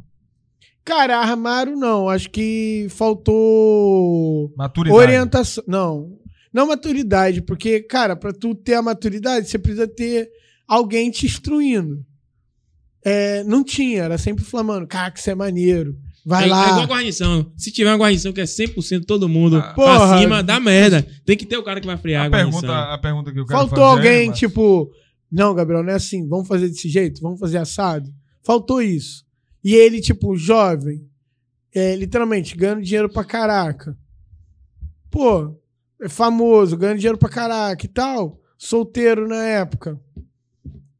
[0.84, 5.00] Cara, armaram não, acho que faltou Maturidade.
[5.00, 5.64] Orientação.
[5.66, 6.18] Não.
[6.52, 10.28] Não maturidade, porque, cara, pra tu ter a maturidade, você precisa ter
[10.68, 12.04] alguém te instruindo.
[13.04, 14.86] É, não tinha, era sempre flamando.
[14.86, 15.96] Cara, que você é maneiro.
[16.24, 16.82] Vai é, é igual lá.
[16.82, 17.52] a guarnição.
[17.56, 20.06] Se tiver uma guarnição que é 100% todo mundo Ah, porra.
[20.08, 21.04] pra cima, dá merda.
[21.24, 22.60] Tem que ter o cara que vai frear a, A guarnição.
[22.60, 24.92] pergunta, a pergunta que eu quero Faltou fazer alguém, é, mas- tipo,
[25.30, 26.28] não, Gabriel, não é assim.
[26.28, 27.20] Vamos fazer desse jeito?
[27.20, 28.08] Vamos fazer assado?
[28.44, 29.24] Faltou isso.
[29.64, 31.04] E ele, tipo, jovem,
[31.74, 33.96] é, literalmente, ganhando dinheiro pra caraca.
[35.10, 35.56] Pô,
[36.02, 38.40] é famoso, ganhando dinheiro pra caraca e tal.
[38.58, 39.98] Solteiro na época.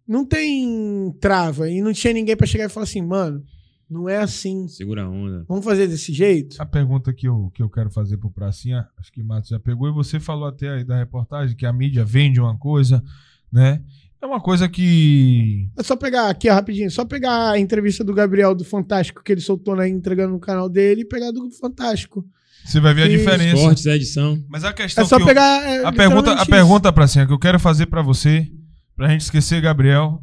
[0.07, 1.69] Não tem trava.
[1.69, 3.45] E não tinha ninguém pra chegar e falar assim, mano,
[3.91, 4.69] não é assim.
[4.69, 5.45] Segura a onda.
[5.49, 6.57] Vamos fazer desse jeito?
[6.61, 9.59] A pergunta que eu, que eu quero fazer pro Pracinha, acho que o Matos já
[9.59, 13.03] pegou, e você falou até aí da reportagem que a mídia vende uma coisa,
[13.51, 13.83] né?
[14.21, 15.69] É uma coisa que.
[15.77, 19.33] É só pegar aqui, ó, rapidinho, só pegar a entrevista do Gabriel do Fantástico que
[19.33, 22.25] ele soltou na entregando no canal dele e pegar do Fantástico.
[22.65, 23.57] Você vai ver a diferença.
[23.63, 24.43] Cortes, edição.
[24.49, 25.63] Mas a questão É só que eu- pegar.
[25.69, 28.49] é, a pergunta, a pergunta Pracinha, que eu quero fazer pra você,
[28.97, 30.23] pra gente esquecer Gabriel,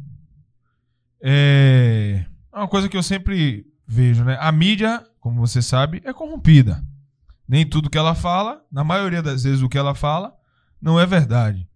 [1.22, 4.36] é é uma coisa que eu sempre vejo, né?
[4.40, 6.82] A mídia, como você sabe, é corrompida.
[7.48, 10.32] Nem tudo que ela fala, na maioria das vezes o que ela fala,
[10.80, 11.66] não é verdade.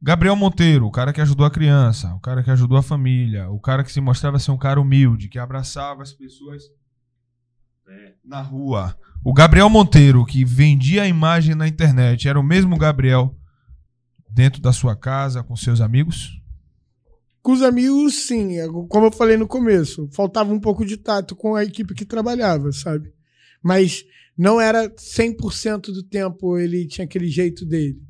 [0.00, 3.58] Gabriel Monteiro, o cara que ajudou a criança, o cara que ajudou a família, o
[3.58, 6.62] cara que se mostrava ser um cara humilde, que abraçava as pessoas
[8.24, 8.96] na rua.
[9.24, 13.34] O Gabriel Monteiro, que vendia a imagem na internet, era o mesmo Gabriel
[14.30, 16.40] dentro da sua casa, com seus amigos?
[17.42, 18.56] Com os amigos, sim.
[18.88, 22.70] Como eu falei no começo, faltava um pouco de tato com a equipe que trabalhava,
[22.72, 23.12] sabe?
[23.62, 24.04] Mas
[24.36, 28.00] não era 100% do tempo ele tinha aquele jeito dele.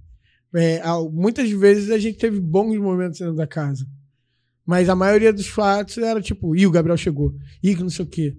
[0.55, 0.83] É,
[1.13, 3.87] muitas vezes a gente teve bons momentos dentro da casa.
[4.67, 8.09] Mas a maioria dos fatos era tipo, ih, o Gabriel chegou, ih, não sei o
[8.09, 8.37] quê.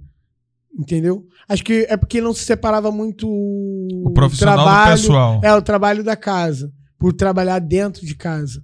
[0.77, 1.25] Entendeu?
[1.47, 5.41] Acho que é porque não se separava muito o, O profissional do trabalho, pessoal.
[5.43, 6.71] É, o trabalho da casa.
[6.97, 8.63] Por trabalhar dentro de casa.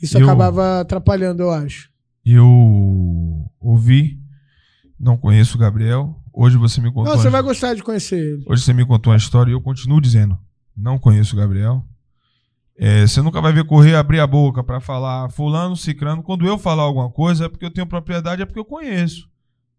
[0.00, 1.90] Isso E o- acabava atrapalhando, eu acho.
[2.24, 4.18] Eu ouvi,
[4.98, 6.16] não conheço o Gabriel.
[6.32, 7.04] Hoje você me contou.
[7.04, 8.44] Não, você uma- vai gostar de conhecer ele.
[8.48, 10.38] Hoje você me contou uma história e eu continuo dizendo:
[10.76, 11.84] não conheço o Gabriel.
[12.78, 16.22] É, você nunca vai ver correr abrir a boca pra falar fulano, cicrano.
[16.22, 19.28] Quando eu falar alguma coisa é porque eu tenho propriedade, é porque eu conheço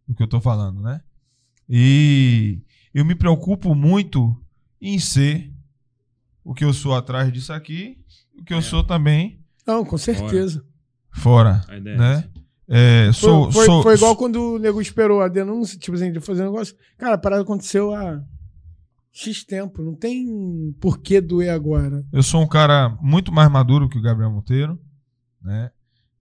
[0.07, 1.01] o que eu tô falando, né?
[1.69, 2.61] E
[2.93, 4.35] eu me preocupo muito
[4.81, 5.51] em ser
[6.43, 7.97] o que eu sou atrás disso aqui,
[8.37, 10.63] o que eu sou também Não, com certeza.
[11.11, 12.29] fora, A ideia é né?
[12.67, 16.11] É, sou, foi, foi, sou, foi igual quando o nego esperou a denúncia, tipo assim,
[16.11, 16.75] de fazer um negócio.
[16.97, 18.23] Cara, a parada aconteceu há
[19.11, 19.83] X tempo.
[19.83, 22.05] Não tem por que doer agora.
[22.11, 24.79] Eu sou um cara muito mais maduro que o Gabriel Monteiro,
[25.41, 25.71] né?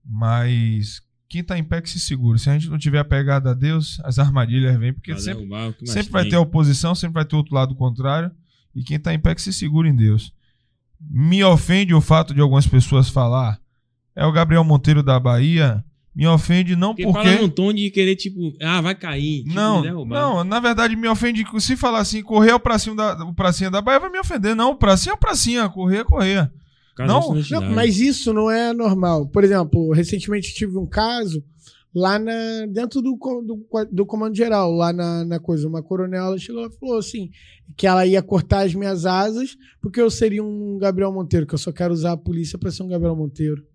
[0.05, 1.01] Mas
[1.33, 2.37] quem tá em pé que se segura.
[2.37, 5.73] Se a gente não tiver apegado a Deus, as armadilhas vêm, porque Pra sempre, mais
[5.85, 8.29] sempre vai ter oposição, sempre vai ter outro lado contrário.
[8.75, 10.31] E quem tá em pé que se segura em Deus.
[11.01, 13.59] Me ofende o fato de algumas pessoas falar
[14.15, 15.83] é o Gabriel Monteiro da Bahia.
[16.15, 17.27] Me ofende não Porque porque.
[17.27, 19.41] fala num tom de querer, tipo, ah, vai cair.
[19.41, 20.21] Tipo, Não, derrubar.
[20.21, 23.33] não, na verdade me ofende que se falar assim, correr é o pracinho da, o
[23.33, 24.55] pracinha da Bahia vai me ofender.
[24.55, 26.51] Não, o pracinho é o pracinha, correr é correr.
[26.99, 29.27] Não, Não, mas isso não é normal.
[29.27, 31.43] Por exemplo, recentemente tive um caso
[31.93, 35.67] lá na, dentro do, do, do comando geral, lá na, na coisa.
[35.67, 37.29] Uma coronel ela chegou e falou assim:
[37.75, 41.59] que ela ia cortar as minhas asas porque eu seria um Gabriel Monteiro, que eu
[41.59, 43.65] só quero usar a polícia pra ser um Gabriel Monteiro.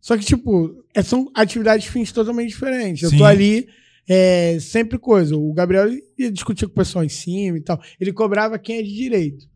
[0.00, 3.02] Só que, tipo, é- são atividades fins totalmente diferentes.
[3.02, 3.18] Eu Sim.
[3.18, 3.66] tô ali.
[4.08, 5.36] É, sempre coisa.
[5.36, 7.80] O Gabriel ia discutir com o pessoal em cima e tal.
[8.00, 9.48] Ele cobrava quem é de direito.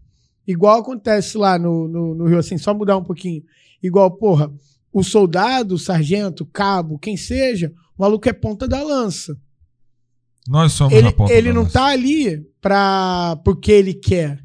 [0.46, 3.42] Igual acontece lá no, no, no Rio, assim, só mudar um pouquinho.
[3.82, 4.52] Igual, porra,
[4.92, 9.38] o soldado, o sargento, o cabo, quem seja, o maluco é ponta da lança.
[10.48, 11.72] Nós somos Ele, a ponta ele da não lança.
[11.74, 14.42] tá ali pra, porque ele quer.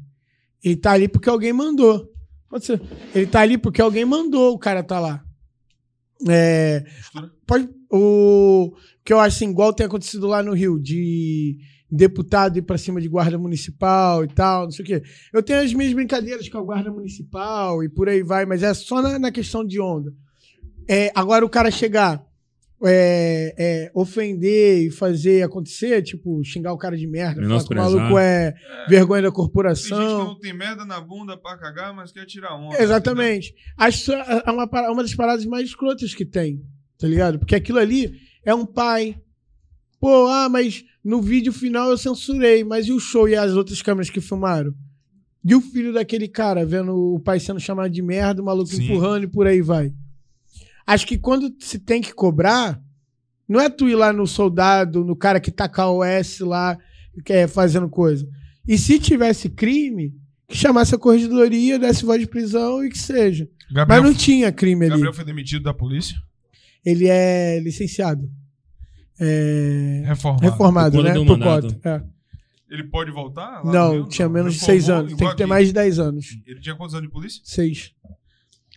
[0.62, 2.08] Ele tá ali porque alguém mandou.
[2.48, 2.80] Pode ser.
[3.14, 5.24] Ele tá ali porque alguém mandou o cara tá lá.
[6.28, 6.84] É,
[7.46, 8.72] pode, o
[9.04, 11.58] que eu acho assim, igual tem acontecido lá no Rio, de
[11.90, 15.02] deputado ir pra cima de guarda municipal e tal, não sei o quê.
[15.32, 18.74] Eu tenho as minhas brincadeiras com a guarda municipal e por aí vai, mas é
[18.74, 20.12] só na, na questão de onda.
[20.88, 22.24] É, agora o cara chegar,
[22.84, 27.76] é, é, ofender e fazer acontecer, tipo, xingar o cara de merda, falar que o
[27.76, 28.54] maluco é
[28.88, 30.24] vergonha da Tem gente que corporação.
[30.26, 32.80] não tem merda na bunda pra cagar, mas quer tirar onda.
[32.82, 33.54] Exatamente.
[33.78, 36.60] Acho isso é uma, para- uma das paradas mais escrotas que tem,
[36.98, 37.38] tá ligado?
[37.38, 38.12] Porque aquilo ali
[38.44, 39.16] é um pai.
[40.00, 43.80] Pô, ah, mas no vídeo final eu censurei, mas e o show e as outras
[43.82, 44.74] câmeras que filmaram?
[45.44, 48.84] E o filho daquele cara vendo o pai sendo chamado de merda, o maluco Sim.
[48.84, 49.92] empurrando e por aí vai.
[50.86, 52.80] Acho que quando se tem que cobrar,
[53.48, 56.76] não é tu ir lá no soldado, no cara que tá com OS lá,
[57.24, 58.28] que é fazendo coisa.
[58.66, 60.14] E se tivesse crime,
[60.48, 63.48] que chamasse a corregedoria, desse voz de prisão e que seja.
[63.70, 64.90] Gabriel, Mas não tinha crime ali.
[64.90, 66.16] Gabriel foi demitido da polícia?
[66.84, 68.30] Ele é licenciado.
[69.18, 70.02] É...
[70.06, 70.42] Reformado.
[70.44, 71.14] Reformado, né?
[71.24, 71.88] Por cota.
[71.88, 72.16] é.
[72.68, 73.64] Ele pode voltar?
[73.64, 74.08] Não, Rio?
[74.08, 75.14] tinha menos de seis anos.
[75.14, 75.46] Tem que ter aqui.
[75.46, 76.26] mais de 10 anos.
[76.44, 77.40] Ele tinha quantos anos de polícia?
[77.44, 77.92] Seis.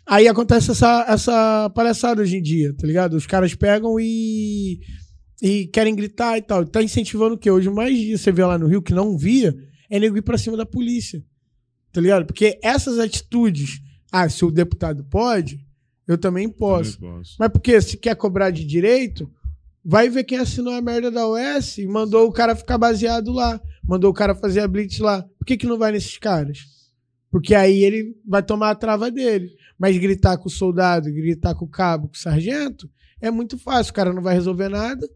[0.05, 3.13] Aí acontece essa, essa palhaçada hoje em dia, tá ligado?
[3.13, 4.79] Os caras pegam e,
[5.41, 6.65] e querem gritar e tal.
[6.65, 7.49] Tá incentivando o quê?
[7.49, 9.55] Hoje, mais dia você vê lá no Rio que não via,
[9.89, 11.23] é nego ir pra cima da polícia.
[11.91, 12.25] Tá ligado?
[12.25, 15.59] Porque essas atitudes, ah, se o deputado pode,
[16.07, 16.99] eu também posso.
[16.99, 17.35] Também posso.
[17.39, 19.31] Mas porque se quer cobrar de direito,
[19.89, 23.59] vai ver quem assinou a merda da OS e mandou o cara ficar baseado lá.
[23.83, 25.23] Mandou o cara fazer a blitz lá.
[25.39, 26.59] Por que, que não vai nesses caras?
[27.31, 29.49] Porque aí ele vai tomar a trava dele.
[29.79, 32.87] Mas gritar com o soldado, gritar com o cabo, com o sargento,
[33.19, 33.89] é muito fácil.
[33.89, 35.09] O cara não vai resolver nada,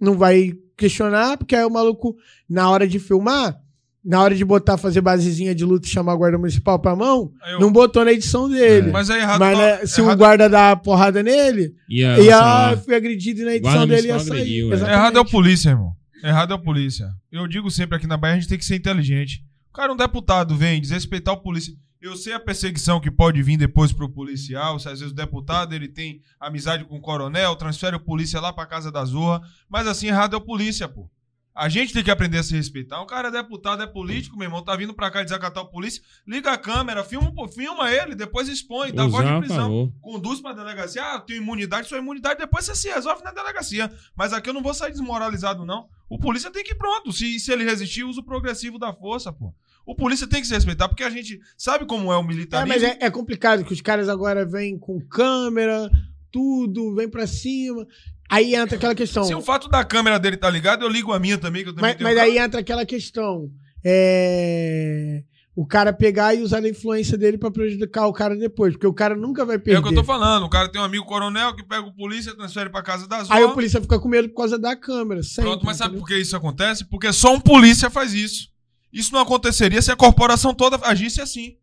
[0.00, 2.16] não vai questionar, porque aí o maluco,
[2.48, 3.60] na hora de filmar,
[4.04, 7.32] na hora de botar, fazer basezinha de luta e chamar a guarda municipal pra mão,
[7.52, 8.90] eu- não botou na edição dele.
[8.90, 9.38] Mas é errado.
[9.40, 13.54] Mas não- né, se o guarda dar porrada nele, Ia, ia, fui agredido e na
[13.54, 14.64] edição Guarda dele ia municipal sair.
[14.66, 14.92] agrediu, é.
[14.92, 15.92] Errado é o polícia, irmão.
[16.24, 17.08] Errado é o polícia.
[17.30, 19.42] Eu digo sempre aqui na Bahia, a gente tem que ser inteligente.
[19.70, 21.72] O cara, um deputado, vem desrespeitar o polícia.
[22.00, 24.76] Eu sei a perseguição que pode vir depois pro policial.
[24.80, 28.52] Se às vezes o deputado ele tem amizade com o coronel, transfere o polícia lá
[28.52, 29.40] pra casa da zorra.
[29.70, 31.08] Mas assim, errado é o polícia, pô.
[31.54, 33.00] A gente tem que aprender a se respeitar.
[33.02, 36.02] O cara é deputado, é político, meu irmão, tá vindo pra cá desacatar o polícia.
[36.26, 39.92] Liga a câmera, filma, filma ele, depois expõe, dá voz de a prisão favor.
[40.00, 43.92] conduz pra delegacia, ah, tenho imunidade, sua imunidade, depois você se resolve na delegacia.
[44.16, 45.88] Mas aqui eu não vou sair desmoralizado, não.
[46.08, 47.12] O polícia tem que ir pronto.
[47.12, 49.54] Se, se ele resistir, usa o progressivo da força, pô.
[49.84, 52.68] O polícia tem que se respeitar, porque a gente sabe como é o É, militarismo.
[52.68, 55.90] mas é, é complicado que os caras agora vêm com câmera,
[56.30, 57.86] tudo, vem pra cima.
[58.32, 59.24] Aí entra aquela questão.
[59.24, 61.74] Se o fato da câmera dele tá ligado, eu ligo a minha também, que eu
[61.74, 63.50] também Mas, tenho mas aí entra aquela questão.
[63.84, 65.22] É...
[65.54, 68.72] O cara pegar e usar a influência dele pra prejudicar o cara depois.
[68.72, 69.80] Porque o cara nunca vai É perder.
[69.80, 70.44] o que eu tô falando.
[70.44, 73.34] O cara tem um amigo coronel que pega o polícia, transfere pra casa da zona.
[73.38, 75.22] Aí o polícia fica com medo por causa da câmera.
[75.22, 76.06] Sempre, Pronto, mas sabe entendeu?
[76.06, 76.86] por que isso acontece?
[76.86, 78.48] Porque só um polícia faz isso.
[78.90, 81.56] Isso não aconteceria se a corporação toda agisse assim.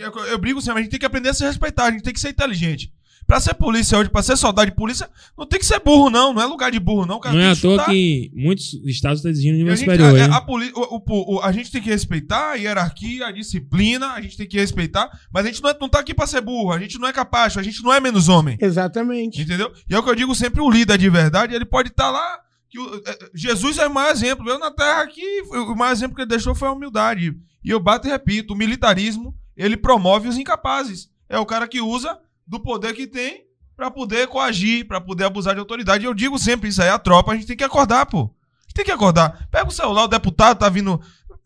[0.00, 2.12] Eu, eu brigo sempre, a gente tem que aprender a se respeitar, a gente tem
[2.12, 2.92] que ser inteligente.
[3.30, 6.34] Pra ser polícia hoje, pra ser soldado de polícia, não tem que ser burro, não.
[6.34, 7.16] Não é lugar de burro, não.
[7.18, 10.36] O cara Não é à toa que muitos estados estão exigindo nível a, superior, a,
[10.36, 14.20] a poli- o- o- o- a gente tem que respeitar a hierarquia, a disciplina, a
[14.20, 16.72] gente tem que respeitar, mas a gente não, é, não tá aqui pra ser burro,
[16.72, 18.58] a gente não é capacho, a gente não é menos homem.
[18.60, 19.40] Exatamente.
[19.40, 19.72] Entendeu?
[19.88, 22.40] E é o que eu digo sempre, o líder de verdade, ele pode estar lá.
[22.68, 24.48] Que o- é, Jesus é o maior exemplo.
[24.50, 27.32] Eu na terra aqui, o maior exemplo que ele deixou foi a humildade.
[27.64, 31.08] E eu bato e repito, o militarismo, ele promove os incapazes.
[31.28, 32.18] É o cara que usa
[32.50, 33.44] do poder que tem
[33.76, 36.04] pra poder coagir, pra poder abusar de autoridade.
[36.04, 38.22] Eu digo sempre, isso aí é a tropa, a gente tem que acordar, pô.
[38.22, 39.48] A gente tem que acordar.
[39.50, 41.00] Pega o celular, o deputado tá vindo,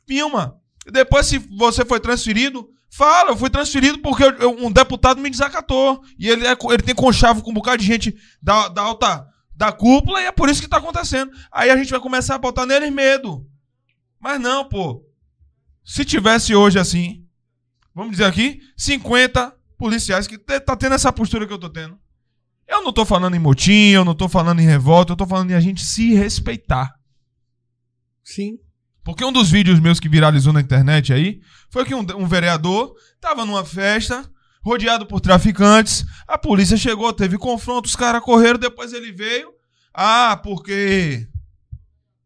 [0.08, 0.56] filma.
[0.90, 6.00] Depois, se você foi transferido, fala, eu fui transferido porque eu- um deputado me desacatou.
[6.18, 9.70] E ele, é ele tem conchavo com um bocado de gente da, da alta, da
[9.70, 11.30] cúpula, e é por isso que tá acontecendo.
[11.52, 13.46] Aí a gente vai começar a botar neles medo.
[14.18, 15.04] Mas não, pô.
[15.84, 17.24] Se tivesse hoje assim,
[17.94, 21.98] vamos dizer aqui, 50 policiais que tá tendo essa postura que eu tô tendo.
[22.66, 25.50] Eu não tô falando em motim, eu não tô falando em revolta, eu tô falando
[25.50, 26.94] em a gente se respeitar.
[28.22, 28.58] Sim.
[29.04, 32.94] Porque um dos vídeos meus que viralizou na internet aí foi que um, um vereador
[33.20, 34.28] tava numa festa,
[34.62, 39.52] rodeado por traficantes, a polícia chegou, teve confronto, os caras correram, depois ele veio.
[39.92, 41.28] Ah, porque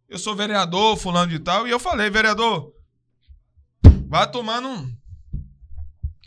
[0.08, 2.72] eu sou vereador, fulano de tal, e eu falei, vereador,
[4.08, 4.96] vai tomar num.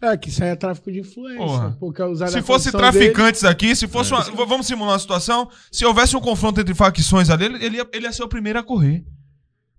[0.01, 1.37] É, que isso aí é tráfico de influência.
[1.37, 1.77] Porra.
[1.79, 4.15] Porque é usar Se a fosse traficantes aqui, se fosse É.
[4.17, 5.49] uma, Vamos simular uma situação.
[5.71, 8.57] Se houvesse um confronto entre facções ali, ele, ele ia, ele ia ser o primeiro
[8.57, 9.05] a correr.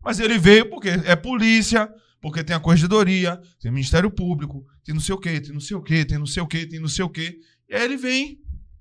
[0.04, 4.94] Mas ele veio porque é polícia, porque tem a corregedoria, tem o Ministério Público, tem
[4.94, 6.80] não sei o quê, tem não sei o quê, tem não sei o quê, tem
[6.80, 7.36] não sei o quê.
[7.68, 8.38] E aí ele vem.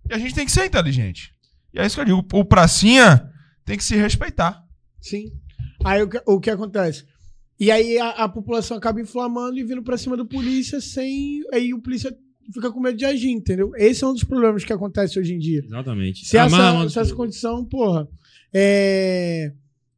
[0.09, 1.33] E a gente tem que ser inteligente.
[1.73, 2.27] E é isso que eu digo.
[2.33, 3.27] O pracinha
[3.65, 4.63] tem que se respeitar.
[4.99, 5.31] Sim.
[5.83, 7.05] Aí o que, o que acontece?
[7.61, 11.43] E aí a, a população acaba inflamando e vindo pra cima do polícia sem.
[11.53, 12.11] Aí o polícia
[12.51, 13.72] fica com medo de agir, entendeu?
[13.75, 15.61] Esse é um dos problemas que acontece hoje em dia.
[15.64, 16.25] Exatamente.
[16.25, 18.09] Se essa, Amarra, se essa condição, porra.
[18.51, 19.53] É...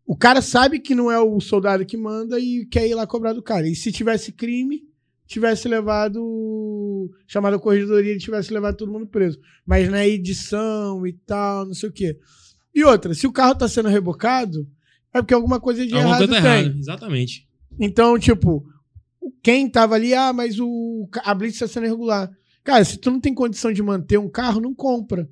[0.06, 3.32] O cara sabe que não é o soldado que manda e quer ir lá cobrar
[3.32, 3.66] do cara.
[3.66, 4.84] E se tivesse crime,
[5.26, 7.10] tivesse levado.
[7.26, 9.40] Chamado a corregedoria e tivesse levado todo mundo preso.
[9.66, 12.20] Mas na edição e tal, não sei o quê.
[12.76, 14.68] E outra, se o carro tá sendo rebocado,
[15.14, 16.44] é porque alguma coisa de Alguma errado coisa tem.
[16.44, 16.78] tá errada.
[16.78, 17.53] Exatamente.
[17.80, 18.66] Então, tipo,
[19.42, 22.30] quem tava ali, ah, mas o, a blitz tá sendo irregular.
[22.64, 25.30] Cara, se tu não tem condição de manter um carro, não compra.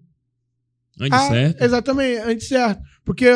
[1.00, 1.64] Antes Ah, certo.
[1.64, 2.82] Exatamente, antes certo.
[3.06, 3.28] Porque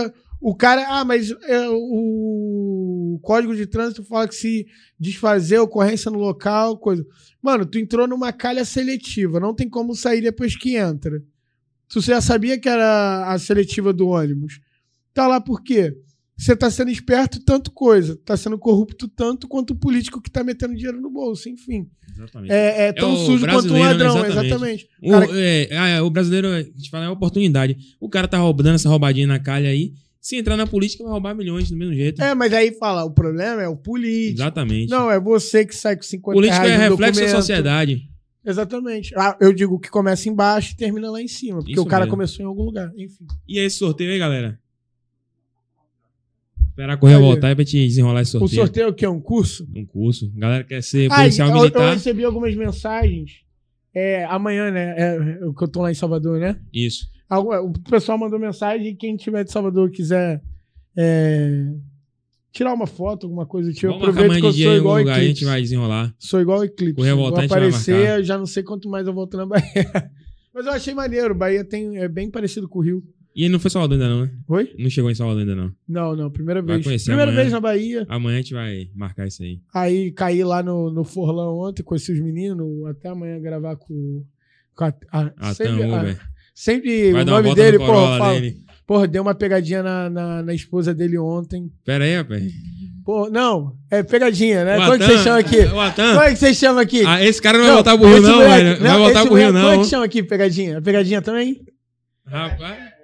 [0.42, 4.68] o cara, ah, mas é, o código de trânsito fala que se
[5.00, 7.06] desfazer ocorrência no local, coisa.
[7.42, 11.24] Mano, tu entrou numa calha seletiva, não tem como sair depois que entra.
[11.88, 14.60] Você já sabia que era a seletiva do ônibus,
[15.14, 15.96] tá lá por quê?
[16.38, 20.44] Você tá sendo esperto tanto coisa, tá sendo corrupto tanto quanto o político que tá
[20.44, 21.88] metendo dinheiro no bolso, enfim.
[22.14, 22.52] Exatamente.
[22.52, 24.46] É, é tão o sujo quanto um ladrão, Exatamente.
[24.46, 24.90] exatamente.
[25.02, 27.78] O, Cara- é, ah, é, o brasileiro, a gente fala, é oportunidade.
[28.00, 29.94] O cara tá roubando essa roubadinha na calha aí.
[30.20, 32.22] Se entrar na política, vai roubar milhões do mesmo jeito.
[32.22, 34.42] É, mas aí fala, o problema é o político.
[34.42, 34.90] Exatamente.
[34.90, 38.10] Não, é você que sai com 50 Política reais é no reflexo da sociedade.
[38.44, 39.14] Exatamente.
[39.16, 41.60] Ah, eu digo que começa embaixo e termina lá em cima.
[41.60, 42.12] Porque Isso o cara mesmo.
[42.12, 42.92] começou em algum lugar.
[42.98, 43.26] Enfim.
[43.48, 44.60] E esse sorteio aí, galera?
[46.76, 48.62] Esperar correr voltar aí pra te desenrolar esse O sorteio.
[48.64, 49.08] sorteio é o quê?
[49.08, 49.66] Um curso?
[49.74, 50.30] Um curso.
[50.36, 51.94] A galera quer ser Ah, policial eu, eu militar.
[51.94, 53.32] recebi algumas mensagens.
[53.96, 54.94] É, amanhã, né?
[54.98, 55.18] É,
[55.58, 56.60] que eu tô lá em Salvador, né?
[56.74, 57.08] Isso.
[57.30, 58.94] Algu- O pessoal mandou mensagem.
[58.94, 60.42] Quem tiver de Salvador quiser
[60.98, 61.66] é,
[62.52, 63.88] tirar uma foto, alguma coisa do tipo.
[63.88, 65.46] Eu Vamos aproveito que eu sou igual lugar, a gente Eclipse.
[65.46, 66.14] vai desenrolar.
[66.20, 66.96] Sou igual Eclipse.
[66.96, 69.64] Correr, voltar, Vou aparecer, já não sei quanto mais eu volto na Bahia.
[70.54, 71.34] Mas eu achei maneiro.
[71.34, 73.02] Bahia tem, é bem parecido com o Rio.
[73.36, 74.32] E não foi Salvador ainda não, né?
[74.48, 74.74] Oi?
[74.80, 75.72] Não chegou em Salvador ainda não.
[75.88, 76.32] Não, não.
[76.32, 76.86] Primeira Vai vez.
[76.86, 77.42] conhecer Primeira amanhã.
[77.44, 78.06] vez na Bahia.
[78.08, 79.60] Amanhã a gente vai marcar isso aí.
[79.74, 82.86] Aí caí lá no, no Forlão ontem, conheci os meninos.
[82.86, 84.24] Até amanhã gravar com,
[84.74, 86.16] com a, a- Ah, sempre, Tam a-
[86.54, 88.58] sempre Vai o dar uma nome dele, no porra, fala- dele.
[88.88, 91.70] porra, deu uma pegadinha na, na, na esposa dele ontem.
[91.84, 92.42] Pera aí, rapaz.
[93.04, 94.78] Porra, não, é pegadinha, né?
[94.78, 95.58] O Como é que Atan- você chama aqui?
[95.60, 96.10] O Atan.
[96.14, 97.04] Como é que você chama aqui?
[97.06, 98.80] Ah, esse cara não, vai voltar pro Rio esse não, velho.
[98.80, 99.84] Vai voltar pro Rio moleque, Como é não.
[99.84, 100.82] que chama aqui, pegadinha?
[100.82, 101.62] Pegadinha também?
[102.26, 102.95] Rapaz.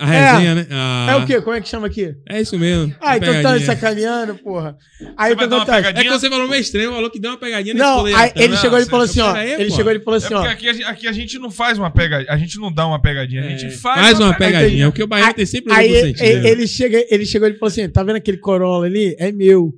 [0.00, 0.66] A resenha, né?
[0.70, 1.40] Ah, É o quê?
[1.40, 2.14] Como é que chama aqui?
[2.28, 2.94] É isso mesmo.
[3.00, 4.76] Ah, então tá sacaneando, porra.
[5.16, 5.88] Aí o que vai dar uma acontece?
[5.88, 8.46] É que você falou meio estranho, falou que deu uma pegadinha na Não, aí dele.
[8.46, 9.32] ele chegou e você- falou assim, ó.
[9.34, 10.42] aí, Ele chegou e falou É assim, ó.
[10.42, 12.32] aqui a, gente, aqui a gente não faz uma pegadinha.
[12.32, 13.42] A gente não dá uma pegadinha.
[13.44, 14.86] A gente É, faz, uma pegadinha.
[14.90, 18.02] Porque o Bahia tem sempre Aí duplo ele, chega, ele chegou e falou assim: tá
[18.02, 19.14] vendo aquele Corolla ali?
[19.18, 19.74] É meu.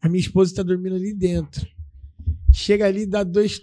[0.00, 1.66] A minha esposa tá dormindo ali dentro.
[2.52, 3.60] Chega ali, dá dois.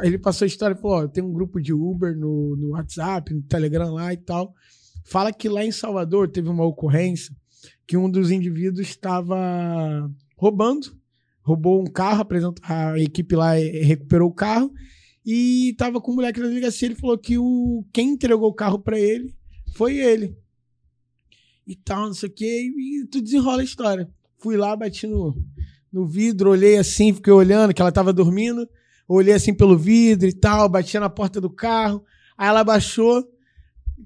[0.00, 2.70] Aí ele passou a história e falou: ó, tem um grupo de Uber no, no
[2.70, 4.52] WhatsApp, no Telegram lá e tal.
[5.04, 7.34] Fala que lá em Salvador teve uma ocorrência
[7.86, 9.36] que um dos indivíduos estava
[10.36, 10.96] roubando,
[11.42, 12.26] roubou um carro,
[12.62, 14.72] a equipe lá eh, recuperou o carro
[15.24, 16.86] e tava com o moleque na delegacia.
[16.86, 19.34] Ele falou que o, quem entregou o carro para ele
[19.74, 20.36] foi ele
[21.66, 24.08] e tal, não sei o quê, e tu desenrola a história.
[24.38, 25.34] Fui lá, bati no,
[25.92, 28.68] no vidro, olhei assim, fiquei olhando, que ela tava dormindo,
[29.06, 32.02] olhei assim pelo vidro e tal, batia na porta do carro,
[32.36, 33.24] aí ela baixou,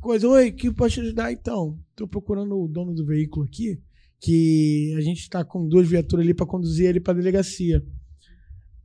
[0.00, 1.78] coisa, oi, que pode te ajudar então?
[1.94, 3.80] Tô procurando o dono do veículo aqui,
[4.20, 7.84] que a gente tá com duas viaturas ali pra conduzir ele pra delegacia.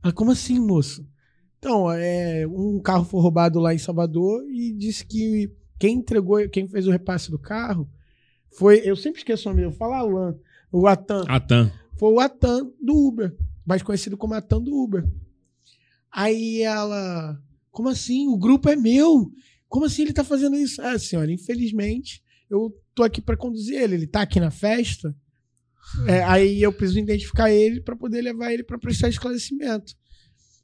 [0.02, 1.06] Ela, como assim, moço?
[1.58, 6.66] Então, é, um carro foi roubado lá em Salvador e disse que quem entregou, quem
[6.66, 7.88] fez o repasse do carro
[8.50, 10.36] foi, eu sempre esqueço o nome, eu falo Alan,
[10.70, 11.24] o Atan.
[11.28, 11.72] Atan.
[11.96, 15.08] Foi o Atan do Uber, mais conhecido como Atan do Uber.
[16.10, 18.28] Aí ela, como assim?
[18.28, 19.32] O grupo é meu.
[19.72, 20.82] Como assim ele tá fazendo isso?
[20.82, 23.94] Ah, senhora, infelizmente, eu tô aqui para conduzir ele.
[23.94, 25.14] Ele tá aqui na festa.
[26.06, 29.94] É, aí eu preciso identificar ele para poder levar ele para prestar esclarecimento.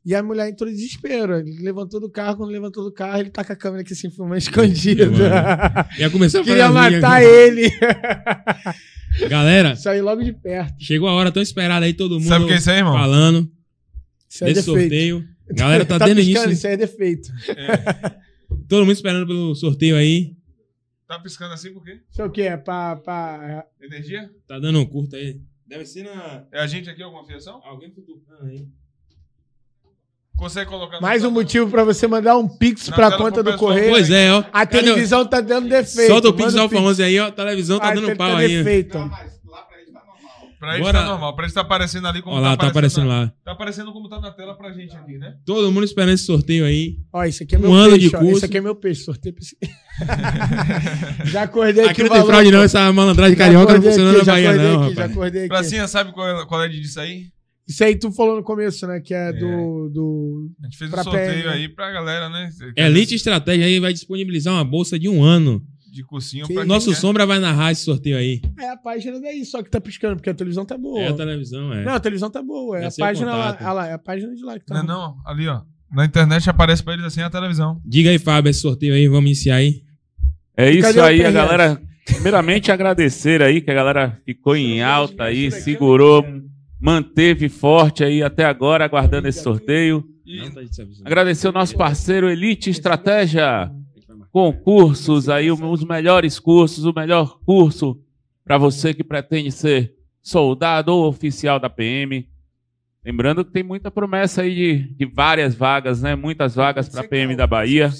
[0.04, 1.38] E a mulher entrou em desespero.
[1.38, 4.10] Ele levantou do carro, quando levantou do carro, ele tá com a câmera aqui assim,
[4.10, 5.04] filmando escondido.
[5.98, 7.26] Ia começar a Queria matar aqui.
[7.26, 7.70] ele.
[9.30, 10.74] Galera, Saí logo de perto.
[10.78, 12.92] chegou a hora tão esperada aí, todo mundo Sabe o que é isso aí, irmão?
[12.92, 13.50] falando
[14.28, 14.80] Isso é desse defeito.
[14.82, 15.24] sorteio.
[15.52, 16.50] Galera, tá, tá início.
[16.50, 17.28] isso aí é defeito.
[18.68, 20.36] Todo mundo esperando pelo sorteio aí.
[21.06, 22.00] Tá piscando assim por quê?
[22.10, 22.42] Isso é o quê?
[22.42, 23.64] É pra, pra...
[23.80, 24.30] Energia?
[24.46, 25.40] Tá dando um curto aí.
[25.66, 26.44] Deve ser na.
[26.52, 27.60] É a gente aqui alguma fiação?
[27.64, 28.66] Alguém futucando aí.
[30.36, 33.50] Consegue colocar Mais um motivo pra você mandar um pix Na pra tela conta do
[33.52, 33.72] pessoal.
[33.72, 33.90] correio.
[33.90, 34.38] Pois é, ó.
[34.52, 36.12] A Cadê televisão tá dando defeito.
[36.12, 37.26] Solta o Pix Alfa aí, ó.
[37.26, 38.48] A televisão tá Ah, dando tá- pau tá aí.
[38.58, 38.98] defeito.
[40.58, 40.98] Pra ele Bora.
[41.00, 41.36] tá normal.
[41.36, 43.32] Pra ele tá aparecendo ali como Ó lá, tá aparecendo na- lá.
[43.44, 45.36] Tá aparecendo como tá na tela pra gente aqui, né?
[45.46, 46.96] Todo mundo esperando esse sorteio aí.
[47.12, 48.08] Ó, isso aqui é Um meu ano peixe.
[48.10, 48.18] de ó.
[48.18, 48.36] curso.
[48.38, 49.02] Esse aqui é meu peixe.
[49.04, 49.56] Sorteio pra esse...
[51.30, 51.90] Já acordei aqui.
[51.92, 52.62] Aqui o não tem valor, fraude, não.
[52.62, 55.10] Essa malandragem Já carioca não acordei funciona aqui, na já Bahia, não, aqui, Já rapaz.
[55.12, 55.48] acordei aqui.
[55.48, 57.26] Pracinha, sabe qual é, qual é disso aí?
[57.66, 58.98] Isso aí tu falou no começo, né?
[58.98, 60.50] Que é, do, do...
[60.62, 61.52] A gente fez um sorteio PM, né?
[61.52, 62.50] aí pra galera, né?
[62.76, 65.62] Elite Estratégia aí vai disponibilizar uma bolsa de um ano.
[65.98, 66.94] De cursinho Que Nosso quer.
[66.96, 68.40] Sombra vai narrar esse sorteio aí.
[68.56, 71.00] É a página daí, só que tá piscando, porque a televisão tá boa.
[71.00, 71.82] É a televisão, é.
[71.82, 72.78] Não, a televisão tá boa.
[72.78, 73.88] É a página lá, ah lá.
[73.88, 74.74] É a página de lá que tá.
[74.74, 75.62] Não, é não, ali ó.
[75.90, 77.82] Na internet aparece pra eles assim a televisão.
[77.84, 79.82] Diga aí, Fábio, esse sorteio aí, vamos iniciar aí.
[80.56, 81.82] É isso aí, a galera.
[82.06, 86.24] Primeiramente, agradecer aí que a galera ficou em alta aí, segurou,
[86.80, 90.04] manteve forte aí até agora, aguardando esse sorteio.
[90.24, 90.60] E tá.
[91.04, 93.68] Agradecer o nosso parceiro Elite Estratégia,
[94.32, 98.00] concursos aí, os melhores cursos, o melhor curso
[98.44, 102.28] para você que pretende ser soldado ou oficial da PM.
[103.04, 106.14] Lembrando que tem muita promessa aí de, de várias vagas, né?
[106.14, 107.90] Muitas vagas para PM da Bahia.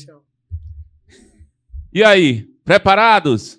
[1.93, 3.59] E aí, preparados?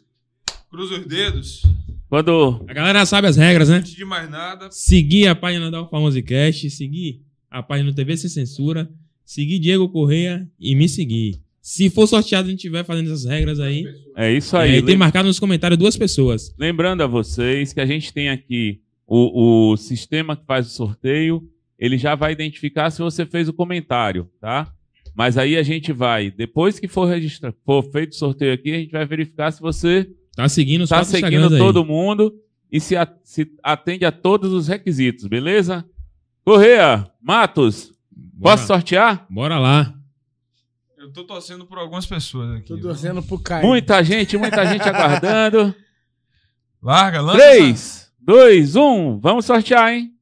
[0.69, 1.63] cruza os dedos.
[2.07, 3.77] Quando A galera sabe as regras, né?
[3.77, 7.95] Antes de mais nada, Seguir a página da Alfa 11 Cast, seguir a página do
[7.95, 8.89] TV Sem Censura,
[9.23, 11.41] seguir Diego Correia e me seguir.
[11.61, 14.81] Se for sorteado e a gente estiver fazendo essas regras aí, é isso aí, aí.
[14.81, 16.53] tem marcado nos comentários duas pessoas.
[16.57, 21.43] Lembrando a vocês que a gente tem aqui o, o sistema que faz o sorteio,
[21.77, 24.71] ele já vai identificar se você fez o comentário, tá?
[25.15, 28.77] Mas aí a gente vai, depois que for, registra, for feito o sorteio aqui, a
[28.79, 31.57] gente vai verificar se você Tá seguindo está quatro seguindo aí.
[31.59, 32.33] todo mundo
[32.71, 35.83] e se, a- se atende a todos os requisitos, beleza?
[36.45, 39.25] Correia, Matos, Bora, posso sortear?
[39.29, 39.93] bora lá.
[41.09, 42.67] Eu tô torcendo por algumas pessoas aqui.
[42.67, 43.65] Tô torcendo pro Caio.
[43.65, 45.73] Muita gente, muita gente aguardando.
[46.81, 47.37] Larga, lança.
[47.39, 49.19] 3, 2, 1.
[49.19, 50.13] Vamos sortear, hein?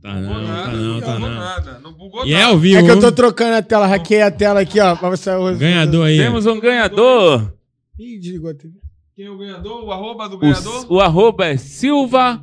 [0.00, 1.34] Tá não, tá não, tá bugou não.
[1.34, 1.78] nada.
[1.80, 2.52] Não bugou E é nada.
[2.52, 2.78] ao vivo.
[2.78, 4.94] É que eu tô trocando a tela, hackei a tela aqui, ó.
[4.96, 5.30] Pra você...
[5.56, 6.16] Ganhador aí.
[6.16, 7.52] Temos um ganhador.
[7.98, 8.78] Ih, desligou a TV.
[9.14, 9.84] Quem é o ganhador?
[9.84, 10.86] O arroba do O, ganhador?
[10.88, 12.42] o arroba é Silva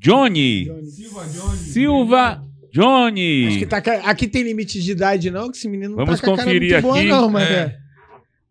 [0.00, 0.64] Johnny.
[0.90, 1.56] Silva Johnny.
[1.58, 3.46] Silva Johnny.
[3.48, 5.50] Acho que tá, aqui tem limite de idade, não?
[5.50, 7.08] Que esse menino não Vamos tá com a cara conferir muito boa, aqui.
[7.08, 7.54] não, mas É.
[7.54, 7.80] é.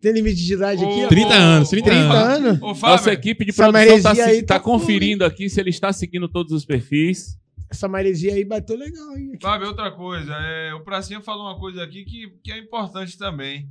[0.02, 1.02] Tem limite de idade aqui?
[1.02, 1.08] Ô, ó?
[1.10, 2.48] 30 anos, 30 30 anos.
[2.48, 2.62] anos?
[2.62, 6.30] Ô, Nossa Fábio, equipe de produção está aí tá conferindo aqui se ele está seguindo
[6.30, 7.38] todos os perfis.
[7.70, 9.38] Essa maresia aí bateu legal, hein?
[9.42, 10.34] Fábio, outra coisa.
[10.34, 13.68] É, o Pracinha falou uma coisa aqui que, que é importante também.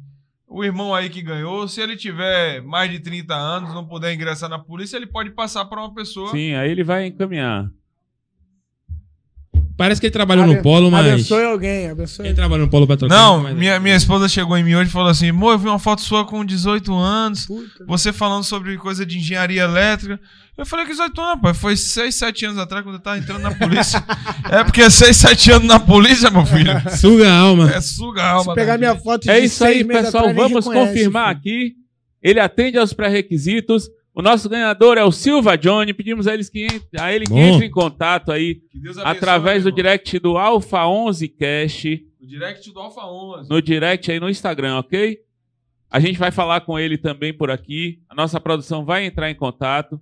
[0.48, 4.48] O irmão aí que ganhou, se ele tiver mais de 30 anos, não puder ingressar
[4.48, 6.30] na polícia, ele pode passar para uma pessoa.
[6.30, 7.70] Sim, aí ele vai encaminhar.
[9.78, 11.06] Parece que ele trabalhou Aben- no polo, mas.
[11.06, 13.24] Abençoe alguém, abençoe Ele trabalhou no polo petroquímico.
[13.24, 15.68] Não, mas- minha, minha esposa chegou em mim hoje e falou assim: Mô, eu vi
[15.68, 17.84] uma foto sua com 18 anos, Puta.
[17.86, 20.18] você falando sobre coisa de engenharia elétrica.
[20.56, 21.56] Eu falei que 18 anos, rapaz.
[21.58, 24.02] Foi 6, 7 anos atrás quando eu tava entrando na polícia.
[24.50, 26.72] é porque 6, 7 anos na polícia, meu filho.
[26.98, 27.70] Suga a alma.
[27.70, 28.52] É suga a alma.
[28.52, 30.34] Se pegar da minha foto de É isso aí, pessoal.
[30.34, 31.38] Vamos reconhece, confirmar filho.
[31.38, 31.74] aqui.
[32.20, 33.88] Ele atende aos pré-requisitos.
[34.18, 35.94] O nosso ganhador é o Silva Johnny.
[35.94, 36.66] Pedimos a, eles que
[36.98, 37.38] a ele que Bom.
[37.38, 39.76] entre em contato aí abençoe, através do irmão.
[39.76, 41.84] direct do Alpha 11 Cash,
[42.20, 43.48] No direct do Alfa 11.
[43.48, 45.20] no direct aí no Instagram, ok?
[45.88, 48.00] A gente vai falar com ele também por aqui.
[48.08, 50.00] A nossa produção vai entrar em contato.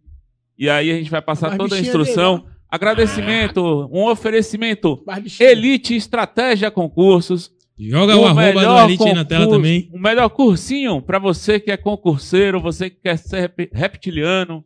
[0.59, 2.47] E aí a gente vai passar Mas toda a bichinho instrução.
[2.71, 3.63] Agradecimento,
[3.93, 5.05] um oferecimento.
[5.39, 7.55] Elite Estratégia Concursos.
[7.79, 9.91] Joga o, arroba do Elite aí na tela também.
[9.93, 14.65] O melhor cursinho para você que é concurseiro, você que quer ser rep- reptiliano,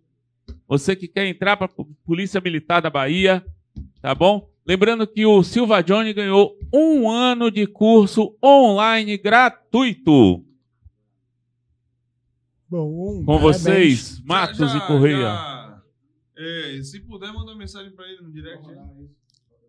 [0.68, 1.68] você que quer entrar para
[2.06, 3.44] Polícia Militar da Bahia,
[4.00, 4.48] tá bom?
[4.64, 10.44] Lembrando que o Silva Johnny ganhou um ano de curso online gratuito.
[12.68, 13.56] Bom, Com parabéns.
[13.56, 15.20] vocês, Matos Já- já- e Correia.
[15.22, 15.82] já-
[16.39, 18.64] É, se puder, manda uma mensagem pra ele no direct.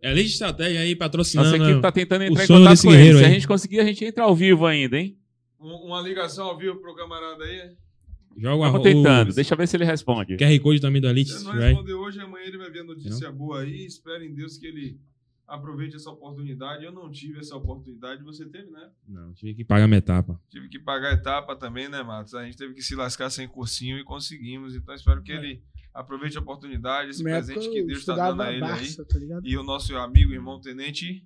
[0.01, 1.55] Elite Estratégia aí Nossa patrocinando.
[1.55, 3.17] equipe está tentando entrar em contato com ele.
[3.19, 5.17] Se a gente conseguir, a gente entra ao vivo ainda, hein?
[5.59, 7.75] Um- uma ligação ao vivo pro camarada aí.
[8.37, 9.29] Joga Estamos tentando.
[9.31, 10.37] o Deixa eu ver se ele responde.
[10.37, 11.31] QR Code também do Elite.
[11.31, 13.85] Se não responder hoje, amanhã ele vai ver a notícia boa aí.
[13.85, 14.97] Espero em Deus que ele
[15.47, 16.85] aproveite essa oportunidade.
[16.85, 18.89] Eu não tive essa oportunidade, você teve, né?
[19.07, 20.39] Não, tive que pagar minha etapa.
[20.49, 22.33] Tive que pagar a etapa também, né, Matos?
[22.33, 24.73] A gente teve que se lascar sem cursinho e conseguimos.
[24.75, 25.61] Então espero que ele
[25.93, 28.69] aproveite a oportunidade, esse presente que eu Deus está estudava dando a ele aí.
[28.69, 29.47] Barça, tá ligado?
[29.47, 31.25] E o nosso amigo, irmão tenente.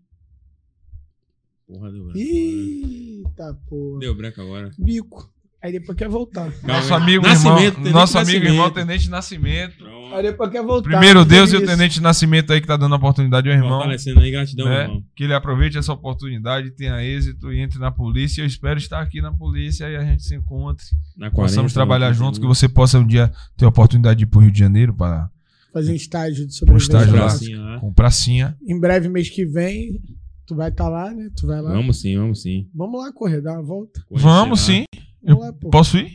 [1.67, 2.19] Porra, deu branco.
[2.19, 3.99] Eita, porra.
[3.99, 4.71] Deu branco agora.
[4.77, 5.34] Bico.
[5.65, 6.51] Aí depois quer voltar.
[6.63, 8.53] Nosso amigo, Nascimento, irmão, nosso amigo, Nascimento.
[8.53, 9.77] irmão Tenente Nascimento.
[9.77, 10.13] Pronto.
[10.15, 10.89] Aí depois quer voltar.
[10.91, 11.65] Primeiro Deus e o.
[11.65, 13.79] Tenente Nascimento aí que tá dando a oportunidade ao irmão.
[13.79, 14.83] Fortalecendo aí, gratidão, né?
[14.83, 15.03] irmão.
[15.15, 18.43] Que ele aproveite essa oportunidade, tenha êxito e entre na polícia.
[18.43, 20.85] Eu espero estar aqui na polícia e a gente se encontre.
[21.17, 22.53] Na 40, Possamos trabalhar juntos, que 31.
[22.53, 25.29] você possa um dia ter a oportunidade de ir pro Rio de Janeiro para
[25.73, 26.93] Fazer um estágio de sobrevivência.
[26.97, 27.23] estágio lá.
[27.23, 27.39] básica.
[27.45, 27.79] Pracinha lá.
[27.79, 28.57] com pracinha.
[28.67, 29.99] Em breve, mês que vem,
[30.45, 31.29] tu vai estar lá, né?
[31.35, 31.73] Tu vai lá.
[31.73, 32.69] Vamos sim, vamos sim.
[32.73, 33.99] Vamos lá correr, dar uma volta.
[34.07, 34.65] Conhecer Vamos lá.
[34.67, 34.85] sim.
[35.25, 35.69] Vamos lá, pô.
[35.69, 36.11] Posso ir?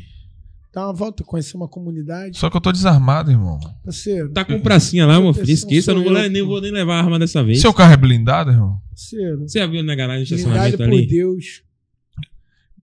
[0.73, 2.39] Dar uma volta, conhecer uma comunidade.
[2.39, 3.59] Só que eu tô desarmado, irmão.
[3.85, 5.51] Parceiro, Tá com pracinha lá, meu filho.
[5.51, 7.61] Esqueça, eu não vou, eu, nem vou nem levar a arma dessa vez.
[7.61, 8.81] Seu carro é blindado, irmão?
[8.89, 9.41] parceiro.
[9.49, 11.07] Você já viu na garagem Blindado estacionamento por ali?
[11.07, 11.63] Deus.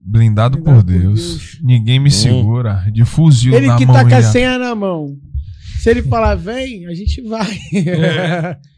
[0.02, 1.60] Blindado, Blindado por por Deus.
[1.62, 2.86] Ninguém me segura.
[2.92, 3.96] De fuzil Ele na que mão.
[3.96, 5.18] tá com a senha na mão.
[5.80, 7.58] Se ele falar vem, a gente vai.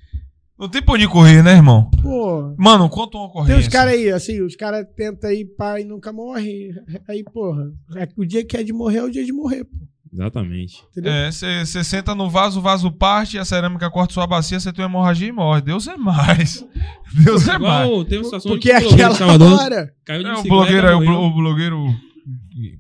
[0.59, 1.89] Não tem pra onde correr, né, irmão?
[2.01, 2.53] Pô.
[2.57, 3.59] Mano, conta uma Tem ocorrência.
[3.61, 6.71] os caras aí, assim, os caras tentam ir pai e nunca morre.
[7.07, 9.63] Aí, porra, é que o dia que é de morrer é o dia de morrer,
[9.63, 9.77] pô.
[10.11, 10.83] Exatamente.
[10.91, 11.11] Entendeu?
[11.13, 14.83] É, você senta no vaso, o vaso parte, a cerâmica corta sua bacia, você tem
[14.83, 15.61] uma hemorragia e morre.
[15.61, 16.65] Deus é mais.
[17.23, 17.87] Deus é mais.
[18.07, 19.59] Tem uma situação Porque de blogueiro aquela Salvador.
[19.59, 19.93] hora.
[20.03, 21.85] Caiu de É, o blogueiro, é, o, o blogueiro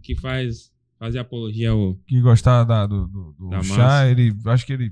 [0.01, 1.95] que faz fazer apologia ao...
[2.07, 4.07] que gostava da- do, do, do Da chá, massa.
[4.09, 4.33] ele.
[4.47, 4.91] Acho que ele.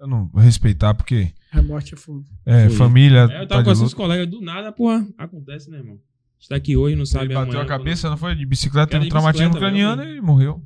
[0.00, 1.32] Eu não vou respeitar, porque.
[1.52, 2.24] A morte é fogo.
[2.46, 2.76] É, Foi.
[2.78, 3.20] família.
[3.30, 3.96] É, eu tá tava de com esses luto.
[3.96, 5.06] colegas do nada, porra.
[5.18, 5.98] Acontece, né, irmão?
[6.40, 8.34] Está aqui hoje, não sabe Ele bateu amanhã, a cabeça, não foi?
[8.34, 10.62] De bicicleta, teve um traumatismo craniano e morreu.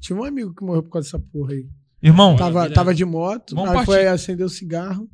[0.00, 1.66] Tinha um amigo que morreu por causa dessa porra aí.
[2.02, 2.44] Irmão, Tá.
[2.46, 3.86] Tava, tava de moto, Vamos aí partir.
[3.86, 5.08] foi acender o cigarro,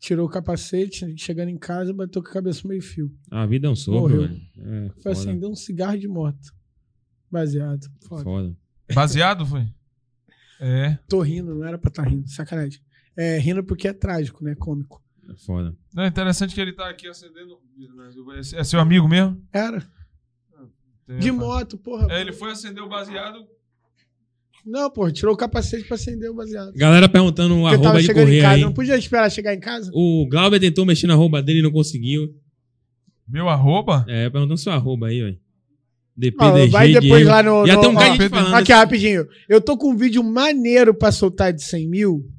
[0.00, 3.12] tirou o capacete, chegando em casa, bateu com a cabeça no meio fio.
[3.30, 4.22] A vida é um sopro, Morreu.
[4.22, 4.40] velho.
[4.58, 6.54] É, Foi foda, acender um cigarro de moto.
[7.30, 7.86] Baseado.
[8.08, 8.22] Foda.
[8.24, 8.56] foda.
[8.94, 9.66] baseado foi?
[10.60, 10.96] É.
[11.08, 12.80] Tô rindo, não era pra estar rindo, sacanagem.
[13.16, 14.54] É, rindo porque é trágico, né?
[14.54, 15.02] Cômico.
[15.28, 15.74] É foda.
[15.94, 17.58] Não, é interessante que ele tá aqui acendendo.
[18.54, 19.40] É seu amigo mesmo?
[19.52, 19.86] Era.
[21.06, 22.06] Tem, De moto, porra.
[22.10, 23.44] É, ele foi acender o baseado.
[24.64, 26.72] Não, porra, tirou o capacete pra acender o baseado.
[26.74, 28.60] Galera perguntando o arroba de em correr casa, aí.
[28.60, 29.90] não podia esperar chegar em casa.
[29.92, 32.32] O Glauber tentou mexer na arroba dele e não conseguiu.
[33.28, 34.04] Meu arroba?
[34.08, 35.38] É, perguntando seu arroba aí, velho.
[36.16, 36.68] DPDG.
[36.70, 37.30] vai depois Diego.
[37.30, 38.54] lá no- Já no- tem um ó, de falando.
[38.54, 39.26] Aqui, rapidinho.
[39.48, 42.30] Eu tô com um vídeo maneiro pra soltar de 100 mil.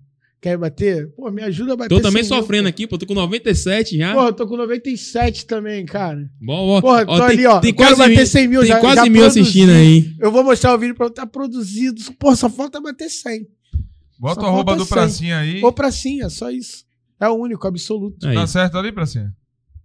[0.44, 1.08] Quer bater?
[1.16, 2.70] Pô, me ajuda a bater Tô também 100 mil, sofrendo pô.
[2.70, 2.98] aqui, pô.
[2.98, 4.14] Tô com 97 já.
[4.14, 6.30] Porra, eu tô com 97 também, cara.
[6.42, 7.62] Bom, ó, Porra, ó, tô ali, ó.
[7.62, 9.40] Tem quase bater mil, 100 mil, tem já- quase já mil produzi.
[9.40, 10.14] assistindo aí.
[10.20, 12.02] Eu vou mostrar o vídeo pra estar produzido.
[12.20, 13.48] Pô, só falta bater 100.
[14.20, 14.90] Bota Só o arroba do 100.
[14.90, 15.62] Pracinha aí.
[15.64, 16.84] Ou pracinha, só isso.
[17.22, 18.28] É o único, absoluto.
[18.28, 18.36] Aí.
[18.36, 19.32] Tá certo ali, Pracinha?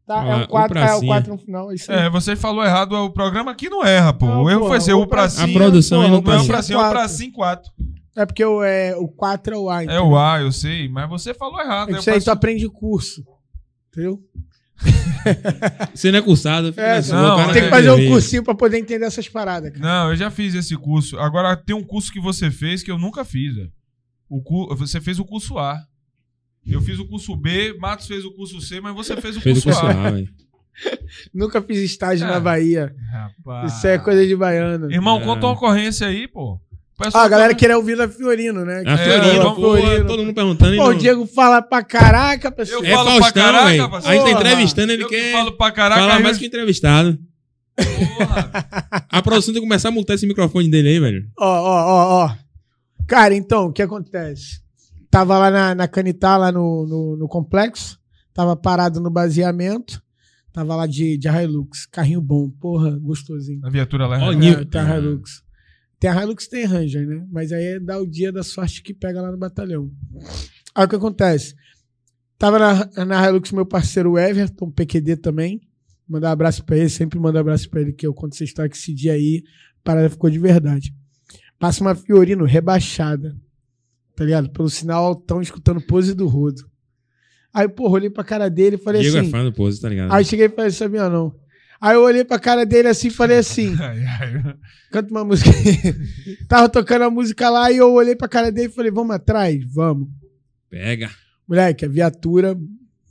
[0.08, 1.06] Tá, é Ah, o o 4 é o pracinha.
[1.06, 1.70] 4 no final.
[1.70, 1.98] É isso aí.
[2.00, 4.26] É, você falou errado, o programa aqui não erra, pô.
[4.26, 5.44] Não, o erro porra, foi ser o o Pracinha.
[5.46, 6.46] A produção Porra, não o Não é o tá.
[6.46, 6.98] Pracinha Pracinha, é o quatro.
[6.98, 7.70] Pracinha 4.
[8.20, 9.80] É porque o, é, o 4 é o A.
[9.80, 10.06] É entendeu?
[10.08, 11.90] o A, eu sei, mas você falou errado.
[11.90, 13.24] É É isso aí, tu Pracinha- aprende curso.
[13.92, 14.20] Entendeu?
[15.94, 16.68] Você não é cursado.
[16.72, 19.04] fica É, na sua, não, cara tem que é fazer um cursinho pra poder entender
[19.04, 19.84] essas paradas, cara.
[19.84, 21.18] Não, eu já fiz esse curso.
[21.18, 23.54] Agora tem um curso que você fez que eu nunca fiz.
[23.56, 23.72] velho.
[24.28, 24.74] O cu...
[24.76, 25.80] Você fez o curso A.
[26.66, 29.58] Eu fiz o curso B, Matos fez o curso C, mas você fez o Fez
[29.58, 30.06] o curso, curso A.
[30.06, 30.28] A, velho.
[31.34, 32.30] Nunca fiz estágio É.
[32.30, 32.94] na Bahia.
[33.10, 33.76] Rapaz.
[33.78, 34.90] Isso é coisa de baiano.
[34.92, 35.24] Irmão, É.
[35.24, 36.60] conta uma ocorrência aí, pô.
[36.98, 38.82] O Ah, pessoal a galera tá- queria ouvir da Fiorino, né?
[38.84, 40.76] A É, Fiorino, vamos- pô, todo mundo perguntando.
[40.76, 42.82] Pô, o não- Diego fala pra caraca, pessoal.
[42.82, 43.90] Eu É falo pra Faustão, caraca, velho.
[43.90, 44.08] parceiro.
[44.08, 46.00] A gente tá entrevistando, ele Eu que quer falo pra caraca.
[46.00, 47.18] falar mais eu- que o entrevistado.
[47.76, 49.04] Porra.
[49.10, 51.24] A produção tem que começar a multar esse microfone dele aí, velho.
[51.38, 52.34] Ó, ó, ó, ó.
[53.06, 54.60] Cara, então, o que acontece?
[55.10, 57.96] Tava lá na, na Canitá, lá no, no, no complexo.
[58.34, 60.02] Tava parado no baseamento.
[60.52, 61.86] Tava lá de, de Hilux.
[61.86, 63.60] Carrinho bom, porra, gostosinho.
[63.64, 64.18] A viatura lá.
[64.18, 65.42] Ó, é- Nil- É, a Hilux.
[65.98, 67.26] Tem a Hilux tem Ranger, né?
[67.30, 69.90] Mas aí é dar o dia da sorte que pega lá no batalhão.
[70.74, 71.54] Aí o que acontece?
[72.38, 75.60] Tava na, na Hilux meu parceiro Everton, PQD também.
[76.08, 78.44] Mandar um abraço pra ele, sempre mando um abraço pra ele, que eu conto essa
[78.44, 79.42] história que esse dia aí,
[79.80, 80.94] a parada ficou de verdade.
[81.58, 83.36] Passa uma Fiorino rebaixada,
[84.14, 84.48] tá ligado?
[84.50, 86.62] Pelo sinal tão escutando pose do rodo.
[87.52, 89.28] Aí, porra, olhei pra cara dele e falei Diego assim.
[89.28, 90.12] é fã do pose, tá ligado?
[90.12, 91.34] Aí cheguei e falei, sabia não.
[91.80, 93.76] Aí eu olhei pra cara dele assim e falei assim:
[94.90, 95.50] canta uma música.
[96.48, 99.62] Tava tocando a música lá e eu olhei pra cara dele e falei: vamos atrás?
[99.72, 100.08] Vamos.
[100.68, 101.10] Pega.
[101.46, 102.58] Moleque, a viatura.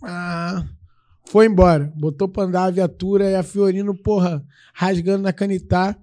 [0.04, 0.66] ah,
[1.26, 1.92] foi embora.
[1.96, 5.98] Botou pra andar a viatura e a Fiorino, porra, rasgando na canitá.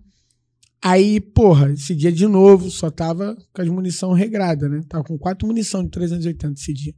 [0.83, 4.83] Aí, porra, esse dia de novo, só tava com as munição regrada, né?
[4.87, 6.95] Tava com quatro munição de 380 esse dia.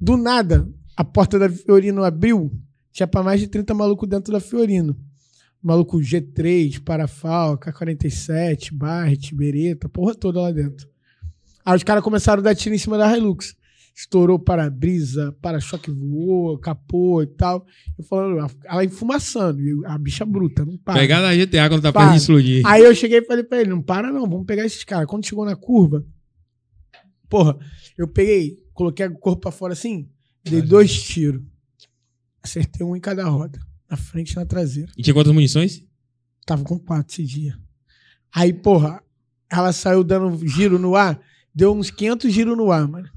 [0.00, 2.50] Do nada, a porta da Fiorino abriu,
[2.98, 4.96] tinha pra mais de 30 malucos dentro da Fiorino.
[5.62, 10.88] Maluco G3, Parafal, K47, Barret, Beretta, porra toda lá dentro.
[11.64, 13.56] Aí os caras começaram a dar tiro em cima da Hilux.
[13.94, 17.64] Estourou para-brisa, para-choque voou, capô e tal.
[17.96, 20.98] Eu falando, ela enfumaçando, e a bicha bruta, não para.
[20.98, 22.06] Pegar na GTA quando tá Para.
[22.06, 22.66] pra gente explodir.
[22.66, 25.06] Aí eu cheguei e falei pra ele, não para não, vamos pegar esses caras.
[25.06, 26.04] Quando chegou na curva,
[27.28, 27.56] porra,
[27.96, 30.08] eu peguei, coloquei o corpo pra fora assim,
[30.44, 31.42] dei dois tiros.
[32.42, 33.58] Acertei um em cada roda,
[33.90, 34.90] na frente e na traseira.
[34.96, 35.84] E tinha quantas munições?
[36.46, 37.58] Tava com quatro esse dia.
[38.34, 39.02] Aí, porra,
[39.50, 41.20] ela saiu dando giro no ar,
[41.54, 43.08] deu uns 500 giros no ar, mano.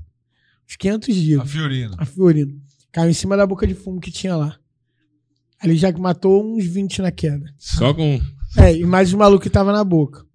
[0.67, 1.51] Uns 500 A giros.
[1.51, 1.95] Fiorino.
[1.97, 2.61] A Fiorino.
[2.91, 4.57] Caiu em cima da boca de fumo que tinha lá.
[5.63, 7.45] Ele já matou uns 20 na queda.
[7.57, 8.19] Só com.
[8.57, 10.25] É, e mais os malucos que tava na boca.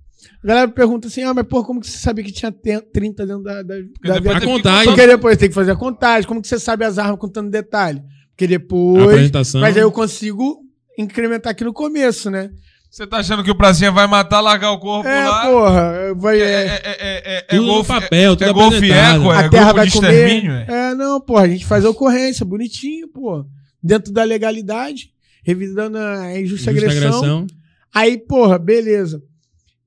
[0.43, 3.27] A galera pergunta assim: ah, mas porra, como que você sabia que tinha te- 30
[3.27, 4.87] dentro da, da, da depois A que contagem.
[4.87, 6.27] Porque depois tem que fazer a contagem.
[6.29, 8.03] Como que você sabe as armas contando detalhe?
[8.37, 9.03] Porque depois.
[9.05, 9.63] apresentação.
[9.63, 10.59] Mas aí eu consigo
[10.99, 12.51] incrementar aqui no começo, né?
[12.91, 15.47] Você tá achando que o Pracinha vai matar, largar o corpo É, lá?
[15.47, 16.15] porra.
[16.17, 19.21] Vai, É, é, é, é, é, é, golfe, papel, tudo é golfe apresentado.
[19.23, 20.13] eco, é a terra grupo vai de comer.
[20.13, 20.67] extermínio, é.
[20.69, 23.45] É, não, porra, a gente faz a ocorrência, bonitinho, pô.
[23.83, 25.11] Dentro da legalidade,
[25.45, 27.09] revisando a injusta Justa agressão.
[27.19, 27.47] agressão.
[27.95, 29.23] Aí, porra, beleza.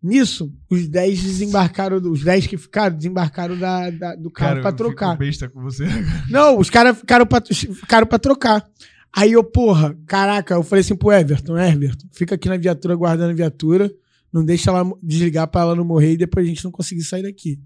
[0.01, 4.73] Nisso, os 10 desembarcaram, os 10 que ficaram, desembarcaram da, da- do carro pra eu
[4.73, 5.17] fico trocar.
[5.17, 5.85] besta com você.
[6.29, 8.65] Não, os caras ficaram pra, ficaram pra trocar.
[9.11, 13.31] Aí eu, porra, caraca, eu falei assim pro Everton, Everton, fica aqui na viatura guardando
[13.31, 13.91] a viatura,
[14.31, 17.23] não deixa ela desligar pra ela não morrer e depois a gente não conseguir sair
[17.23, 17.59] daqui.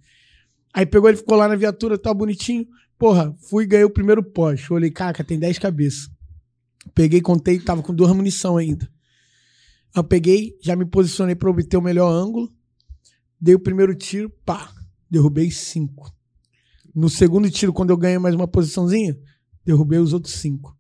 [0.74, 2.66] Aí pegou, ele ficou lá na viatura, tal, bonitinho.
[2.98, 4.72] Porra, fui e ganhei o primeiro poste.
[4.74, 6.10] Olhei, caraca, tem 10 cabeças.
[6.96, 8.90] Peguei, contei, tava com duas munição ainda.
[9.96, 12.52] Eu peguei, já me posicionei pra obter o melhor ângulo.
[13.40, 14.72] Dei o primeiro tiro, pá,
[15.10, 16.12] derrubei cinco.
[16.96, 19.18] No segundo tiro, quando eu ganhei mais uma posiçãozinha,
[19.66, 20.76] derrubei os outros cinco.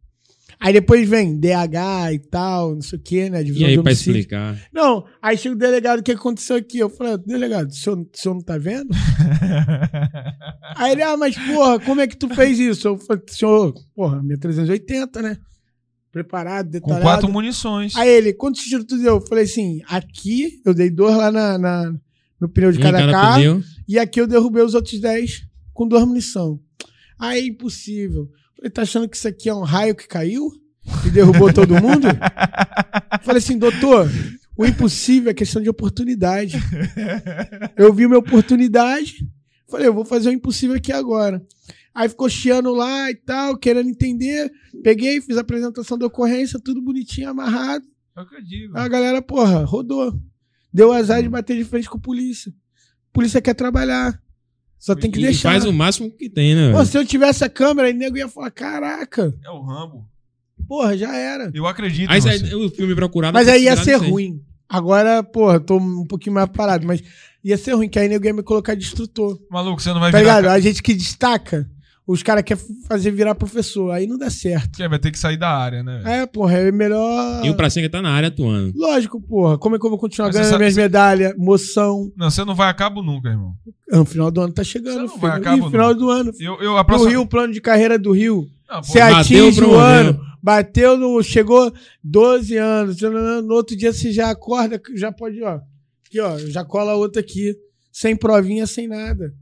[0.59, 3.41] Aí depois vem DH e tal, não sei o que, né?
[3.41, 4.61] E Divisão aí, de pra explicar?
[4.71, 6.79] Não, aí chega o delegado, o que aconteceu aqui?
[6.79, 8.89] Eu falei, delegado, o senhor, o senhor não tá vendo?
[10.77, 12.87] aí ele, ah, mas porra, como é que tu fez isso?
[12.87, 15.37] Eu falei, senhor, porra, minha 380, né?
[16.13, 17.01] Preparado, Com detalhado.
[17.01, 17.95] quatro munições.
[17.97, 19.15] Aí ele, quantos tiros tu deu?
[19.15, 21.93] Eu falei assim, aqui eu dei dois lá na, na-
[22.39, 23.35] no pneu de Um cada, cada carro.
[23.41, 23.63] pneu.
[23.87, 25.41] E aqui eu derrubei os outros 10
[25.73, 26.59] com duas munição.
[27.19, 28.29] Aí, impossível.
[28.55, 30.49] Falei, tá achando que isso aqui é um raio que caiu?
[31.05, 32.07] E derrubou todo mundo?
[33.23, 34.07] Falei assim, doutor,
[34.55, 36.57] O impossível é questão de oportunidade.
[37.75, 39.27] Eu vi uma oportunidade,
[39.67, 41.41] falei, eu vou fazer o impossível aqui agora.
[41.95, 44.51] Aí ficou chiando lá e tal, querendo entender.
[44.83, 47.85] Peguei, fiz a apresentação da ocorrência, tudo bonitinho, amarrado.
[48.17, 48.77] É o que eu digo.
[48.77, 50.13] A galera, porra, rodou.
[50.73, 52.51] Deu azar de bater de frente com a polícia.
[53.11, 54.19] Polícia quer trabalhar.
[54.79, 55.51] Só tem que E deixar.
[55.51, 56.71] faz o máximo que tem, né?
[56.71, 56.89] Pô, velho?
[56.89, 60.05] se eu tivesse a câmera, aí nego ia falar: caraca, É o Rambo.
[60.67, 61.51] porra, já era.
[61.53, 62.09] Eu acredito.
[62.09, 62.55] Aí sai- você.
[62.55, 63.33] o filme procurado.
[63.33, 64.09] Mas é aí ia ser aí.
[64.09, 64.41] ruim.
[64.67, 67.01] Agora, porra, tô um pouquinho mais parado, mas
[67.43, 69.39] ia ser ruim, que aí nego ia me colocar de instrutor.
[69.49, 70.37] Maluco, você não vai Tá virar.
[70.41, 70.53] ligado?
[70.53, 71.69] A gente que destaca,
[72.05, 74.77] os caras querem fazer virar professor, aí não dá certo.
[74.77, 76.01] ca- Vai ter que sair da área, né?
[76.05, 77.45] É, porra, é melhor.
[77.45, 78.73] E o Pracinha tá na área atuando.
[78.77, 79.57] Lógico, porra.
[79.57, 82.11] Como é que eu vou continuar Mas você ganhando sabe- minhas medalhas, moção?
[82.17, 83.53] Não, você não vai a cabo nunca, irmão.
[83.91, 85.21] Ah, No final do ano tá chegando, Você não filho.
[85.21, 85.97] vai a cabo, Ih, final não.
[85.97, 86.31] do ano.
[86.39, 87.09] Eu, eu, a próxima...
[87.09, 88.47] Rio, o plano de carreira do Rio.
[88.69, 91.21] Não, pô, Você bateu, atinge o ano, bateu no.
[91.23, 91.71] Chegou
[92.03, 92.97] 12 anos.
[93.01, 95.59] No outro dia você já acorda, já pode, ó.
[96.07, 97.55] Aqui, ó, já cola outra aqui.
[97.91, 99.33] Sem provinha, sem nada.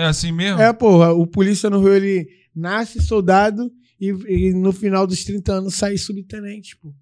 [0.00, 0.60] É assim mesmo?
[0.60, 3.70] É, porra, o polícia no Rio, ele nasce soldado
[4.00, 6.94] e, e no final dos 30 anos sai subtenente, pô.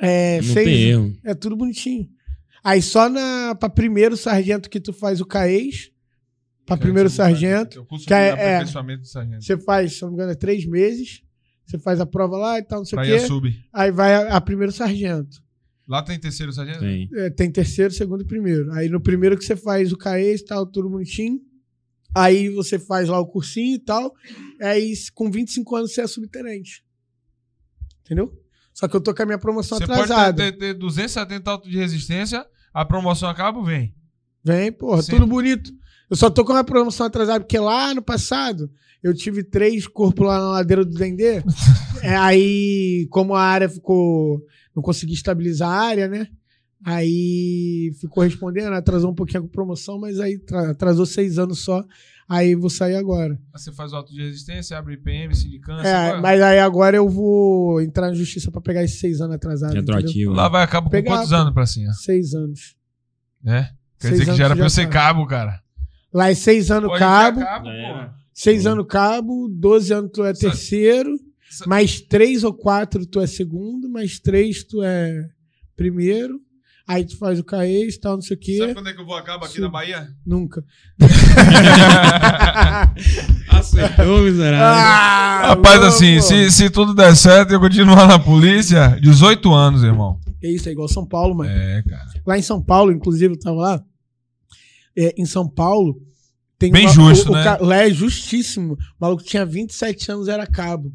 [0.00, 1.16] É, Não seis, tem erro.
[1.24, 2.08] é tudo bonitinho.
[2.62, 5.90] Aí só na, pra primeiro sargento que tu faz o CAES,
[6.66, 8.32] pra primeiro sargento, curso que é- é.
[8.56, 9.44] aperfeiçoamento de sargento.
[9.44, 11.22] você faz, se não me engano, é três meses,
[11.64, 13.56] você faz a prova lá e tal, não sei o Pra ir a quê, sub.
[13.72, 15.42] aí vai a, a primeiro sargento.
[15.86, 16.80] Lá tem terceiro sargento?
[16.80, 17.08] Tem.
[17.14, 18.70] É, tem terceiro, segundo e primeiro.
[18.74, 21.40] Aí no primeiro que você faz o CAES e tal, tudo bonitinho.
[22.14, 24.14] Aí você faz lá o cursinho e tal.
[24.60, 26.84] Aí com 25 anos você é subtenente.
[28.04, 28.32] Entendeu?
[28.72, 30.36] Só que eu tô com a minha promoção Você pode atrasada.
[30.36, 33.94] ter, ter, ter 270 autos de resistência, a promoção acaba, vem.
[34.42, 35.12] Vem, porra, Sim.
[35.12, 35.72] tudo bonito.
[36.08, 38.70] Eu só tô com a minha promoção atrasada porque lá no passado
[39.02, 41.42] eu tive três corpos lá na ladeira do Dendê.
[42.00, 44.40] É, aí, como a área ficou.
[44.72, 46.28] Não consegui estabilizar a área, né?
[46.84, 51.84] Aí ficou respondendo, atrasou um pouquinho a promoção, mas aí tra- atrasou seis anos só.
[52.28, 53.34] Aí vou sair agora.
[53.54, 55.88] Aí Você faz o auto de resistência, abre IPM, sindicância.
[55.88, 59.36] É, vai- mas aí agora eu vou entrar na justiça pra pegar esses seis anos
[59.36, 59.74] atrasados.
[59.74, 60.32] Retroativo.
[60.32, 61.92] Lá vai a cabo com Pegar, quantos anos pra cima?
[61.94, 62.76] Seis anos.
[63.42, 63.70] Né?
[63.98, 64.92] Quer Seis dizer que já era pra eu ser tá.
[64.92, 65.60] cabo, cara.
[66.12, 67.40] Lá é seis anos Pode cabo.
[67.40, 68.10] cabo, É.
[68.32, 71.10] Seis anos cabo, 12 anos tu é terceiro,
[71.50, 75.28] sa- mais três ou quatro tu é segundo, mais três tu é
[75.76, 76.40] primeiro.
[76.88, 78.56] Aí tu faz o CAES e tal, não sei o quê.
[78.58, 79.60] Sabe quando é que eu vou a cabo aqui Sim.
[79.60, 80.08] na Bahia?
[80.24, 80.64] Nunca.
[83.48, 84.66] Acertou, miserável.
[84.66, 85.94] Ah, Rapaz, louco.
[85.94, 90.18] assim, se, se tudo der certo e eu continuar na polícia, 18 anos, irmão.
[90.42, 91.50] É isso, é igual São Paulo, mano.
[91.50, 92.06] É, cara.
[92.26, 93.82] Lá em São Paulo, inclusive, eu tava lá.
[94.96, 96.00] é, em São Paulo.
[96.58, 97.44] Tem Bem uma- justo, o- o né?
[97.44, 98.74] ca- Lá é justíssimo.
[98.74, 100.92] O maluco tinha 27 anos, era cabo.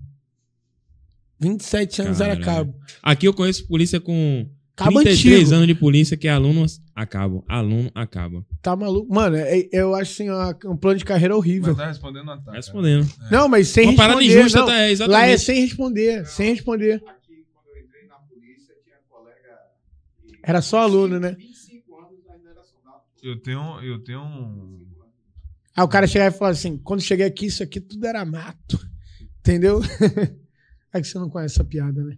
[1.40, 2.74] 27 anos era cabo.
[3.02, 5.56] Aqui eu conheço polícia com Cabo 33 antigo.
[5.56, 7.44] anos de polícia que é aluno acaba.
[7.48, 8.44] Aluno acaba.
[8.62, 9.14] Tá maluco?
[9.14, 11.70] Mano, é- eu acho assim, um plano de carreira horrível.
[11.76, 13.08] Mas tá respondendo a Tá respondendo.
[13.30, 14.40] Não, mas sem Uma parada responder.
[14.40, 14.66] injusta, não.
[14.66, 14.74] tá?
[14.74, 15.40] É, Lá é exatamente.
[15.42, 17.04] sem responder, sem responder.
[20.42, 21.38] Era só aluno, né?
[23.22, 24.86] Eu tenho, eu tenho um...
[25.76, 28.80] Aí o cara chegava e falava assim: quando cheguei aqui, isso aqui tudo era mato.
[29.40, 29.82] Entendeu?
[30.96, 32.16] É que você não conhece essa piada, né?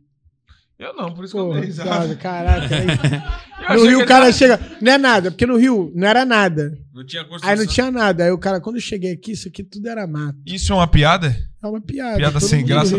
[0.78, 2.16] Eu não, por isso que eu dei risada.
[2.18, 2.68] caraca.
[2.76, 2.86] aí-
[3.78, 4.60] Eu No Rio o cara ele- chega.
[4.82, 6.78] Não é nada, porque no Rio não era nada.
[6.94, 7.50] Não tinha construção.
[7.50, 8.26] Aí não tinha nada.
[8.26, 10.38] Aí o cara, quando eu cheguei aqui, isso aqui tudo era mato.
[10.46, 11.34] Isso é uma piada?
[11.64, 12.18] É uma piada.
[12.18, 12.96] Piada todo sem graça.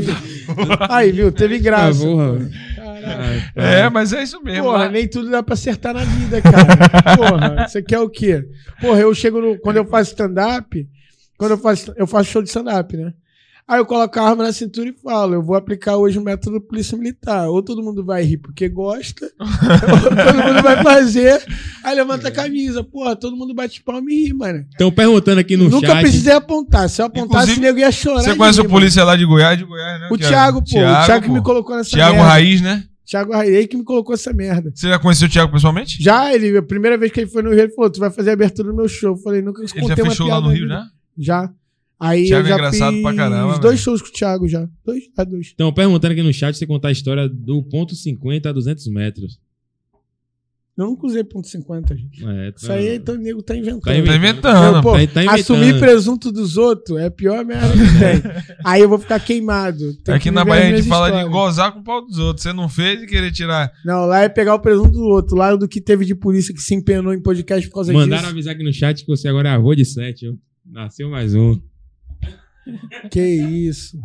[0.88, 1.30] Aí, viu?
[1.30, 2.02] Teve graça.
[2.04, 2.74] Ah.
[2.76, 3.52] Caraca.
[3.54, 4.64] É, mas é isso mesmo.
[4.64, 4.88] Porra, lá.
[4.88, 6.66] nem tudo dá pra acertar na vida, cara.
[7.16, 8.42] Porra, você quer o quê?
[8.80, 9.58] Porra, eu chego no.
[9.60, 10.88] Quando eu faço stand-up,
[11.36, 13.12] quando eu faço, eu faço show de stand-up, né?
[13.68, 16.60] Aí eu coloco a arma na cintura e falo, eu vou aplicar hoje o método
[16.60, 17.48] polícia militar.
[17.48, 21.44] Ou todo mundo vai rir porque gosta, ou todo mundo vai fazer.
[21.82, 22.84] Aí levanta a camisa.
[22.84, 24.64] Porra, todo mundo bate palma e ri, mano.
[24.70, 26.00] Estão perguntando aqui no Nunca chat.
[26.00, 26.88] precisei apontar.
[26.88, 28.22] Se eu apontasse, Inclusive, o nego ia chorar.
[28.22, 29.58] Você conhece rir, o polícia lá de Goiás?
[29.58, 30.04] De Goiás, né?
[30.04, 30.14] mano.
[30.14, 30.64] O Que é- Thiago, pô.
[30.64, 31.34] o Thiago que pô.
[31.34, 32.28] me colocou nessa Thiago merda.
[32.30, 32.84] Raiz, né?
[33.04, 34.70] Thiago Raiz que me colocou essa merda.
[34.74, 36.00] Você já conheceu o Thiago pessoalmente?
[36.00, 38.30] Já, ele, a primeira vez que ele foi no Rio, ele falou: Tu vai fazer
[38.30, 39.14] a abertura do meu show.
[39.14, 40.84] Eu falei: Nunca Ele contei já uma fechou lá no Rio, né?
[41.18, 41.50] Já.
[41.98, 43.78] Aí Thiago eu é já engraçado fiz pra caramba, dois velho.
[43.78, 44.68] shows com o Thiago já.
[44.84, 45.04] Dois?
[45.16, 45.46] Ah, dois.
[45.46, 48.86] Estão perguntando aqui no chat se você contar a história do ponto 50 a 200
[48.88, 49.38] metros.
[50.78, 52.22] Eu nunca usei ponto .50, gente.
[52.22, 53.80] É, tá- Isso aí então, o nego tá inventando.
[53.80, 54.16] Tá Tá inventando.
[54.18, 54.76] inventando.
[54.76, 55.30] Eu, pô, Tá- tá inventando.
[55.30, 58.56] assumir presunto dos outros é a pior merda que tem.
[58.62, 59.94] aí eu vou ficar queimado.
[60.04, 62.42] Tem Aqui que na Bahia a gente fala de gozar com o pau dos outros.
[62.42, 63.72] Você não fez e querer tirar.
[63.86, 65.34] Não, lá é pegar o presunto do outro.
[65.34, 68.32] Lá do que teve de polícia que se empenou em podcast por causa Mandaram disso.
[68.32, 70.30] avisar aqui no chat que você agora é avô de 7.
[70.70, 71.58] Nasceu mais um.
[73.10, 73.98] Que isso.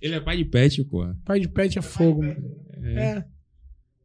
[0.00, 1.16] Ele é pai de pet, porra.
[1.24, 2.36] Pai de pet é fogo, mano.
[2.82, 3.24] É.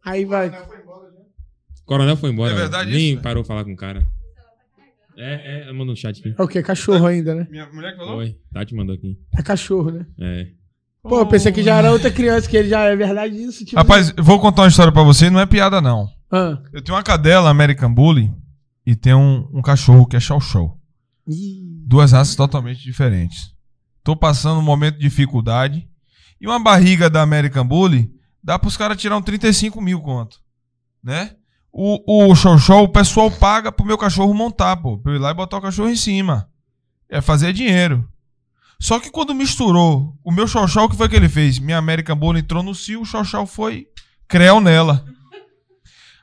[0.06, 0.50] Aí vai.
[0.50, 2.54] O coronel foi embora.
[2.54, 3.22] É verdade Nem isso?
[3.22, 4.08] parou falar com o cara.
[5.18, 6.34] É, é, mandou no chat aqui.
[6.38, 6.64] É o quê?
[6.64, 7.46] Cachorro ainda, né?
[7.52, 8.16] Minha mulher que falou?
[8.16, 8.38] Foi.
[8.54, 9.20] Tati mandou aqui.
[9.38, 10.06] É cachorro, né?
[10.18, 10.48] É.
[11.04, 13.66] Pô, eu pensei que já era outra criança, que ele já é verdade isso.
[13.66, 16.08] Tipo, Rapaz, eu vou contar uma história pra você, não é piada não.
[16.32, 16.62] Ah.
[16.72, 18.32] Eu tenho uma cadela American Bully
[18.86, 20.78] e tem um, um cachorro que é Chow Chow.
[21.28, 23.52] Ih, Duas raças totalmente diferentes.
[24.04, 25.90] Tô passando um momento de dificuldade.
[26.40, 28.12] E uma barriga da American Bully
[28.44, 30.38] dá pros caras tirar um 35 mil conto.
[31.04, 31.32] Né?
[31.74, 35.00] O, o Chow Chow, o pessoal paga pro meu cachorro montar, pô.
[35.00, 36.48] Pra eu ir lá e botar o cachorro em cima.
[37.10, 38.08] É fazer dinheiro.
[38.80, 41.58] Só que quando misturou o meu Chow Chow, o que foi que ele fez?
[41.58, 43.88] Minha American Bully entrou no cio, o Chow Chow foi
[44.28, 45.04] creu nela.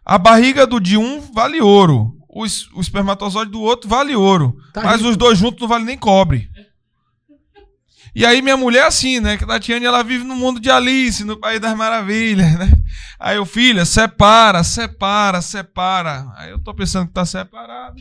[0.04, 2.15] A barriga do de um vale ouro.
[2.36, 2.42] O,
[2.76, 4.58] o espermatozoide do outro vale ouro.
[4.74, 5.08] Tá mas rico.
[5.08, 6.50] os dois juntos não vale nem cobre.
[8.14, 9.38] E aí minha mulher é assim, né?
[9.38, 12.70] Que a Tatiane ela vive no mundo de Alice, no País das Maravilhas, né?
[13.18, 16.26] Aí o filha, separa, separa, separa.
[16.36, 17.96] Aí eu tô pensando que tá separado.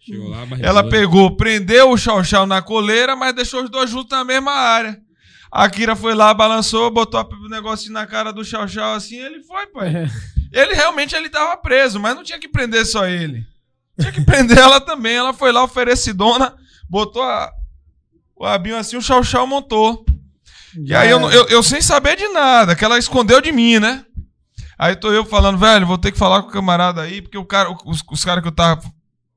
[0.00, 0.44] Chegou lá.
[0.60, 4.52] Ela pegou, prendeu o chau chau na coleira, mas deixou os dois juntos na mesma
[4.52, 5.00] área.
[5.50, 9.40] A Kira foi lá, balançou, botou o negocinho na cara do chau chau assim, ele
[9.42, 10.10] foi, pai.
[10.52, 13.46] Ele realmente ele tava preso, mas não tinha que prender só ele.
[13.98, 15.14] Tinha que prender ela também.
[15.14, 16.54] Ela foi lá oferecidona,
[16.88, 17.50] botou a,
[18.36, 20.04] o abinho assim, o chau chau montou.
[20.84, 24.04] E aí eu, eu, eu sem saber de nada, que ela escondeu de mim, né?
[24.78, 27.44] Aí tô eu falando, velho, vou ter que falar com o camarada aí, porque o
[27.44, 28.82] cara, os, os caras que eu tava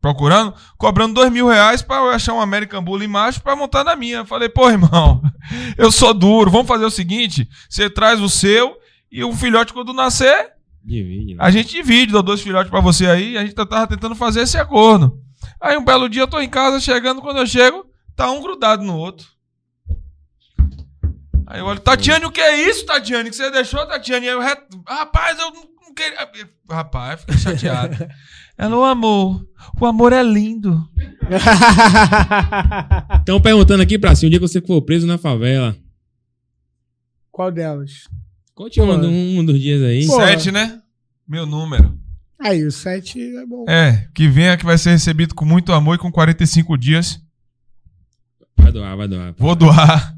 [0.01, 3.95] procurando, cobrando dois mil reais pra eu achar um American Bully macho pra montar na
[3.95, 4.17] minha.
[4.17, 5.21] Eu falei, pô, irmão,
[5.77, 8.77] eu sou duro, vamos fazer o seguinte, você traz o seu
[9.11, 10.51] e o filhote quando nascer,
[10.85, 11.33] Divide.
[11.33, 11.39] né?
[11.39, 14.57] a gente divide, dou dois filhotes pra você aí, a gente tava tentando fazer esse
[14.57, 15.19] acordo.
[15.59, 18.83] Aí um belo dia eu tô em casa, chegando, quando eu chego, tá um grudado
[18.83, 19.27] no outro.
[21.47, 23.29] Aí eu olho, Tatiane, o que é isso, Tatiane?
[23.29, 24.27] Que você deixou, Tatiane?
[24.27, 24.41] Aí eu,
[24.87, 26.29] rapaz, eu não queria.
[26.69, 27.95] Rapaz, fiquei chateado.
[28.57, 29.45] Ela, o amor,
[29.79, 30.87] o amor é lindo.
[33.19, 35.75] Estão perguntando aqui pra si, um dia que você for preso na favela.
[37.31, 38.07] Qual delas?
[38.55, 40.07] Conte um, um dos dias aí.
[40.07, 40.15] Pô.
[40.15, 40.81] Sete, né?
[41.27, 41.99] Meu número.
[42.39, 43.65] Aí, o 7 é bom.
[43.67, 47.19] É, que venha que vai ser recebido com muito amor e com 45 dias.
[48.57, 49.33] Vai doar, vai doar.
[49.37, 50.15] Vou doar.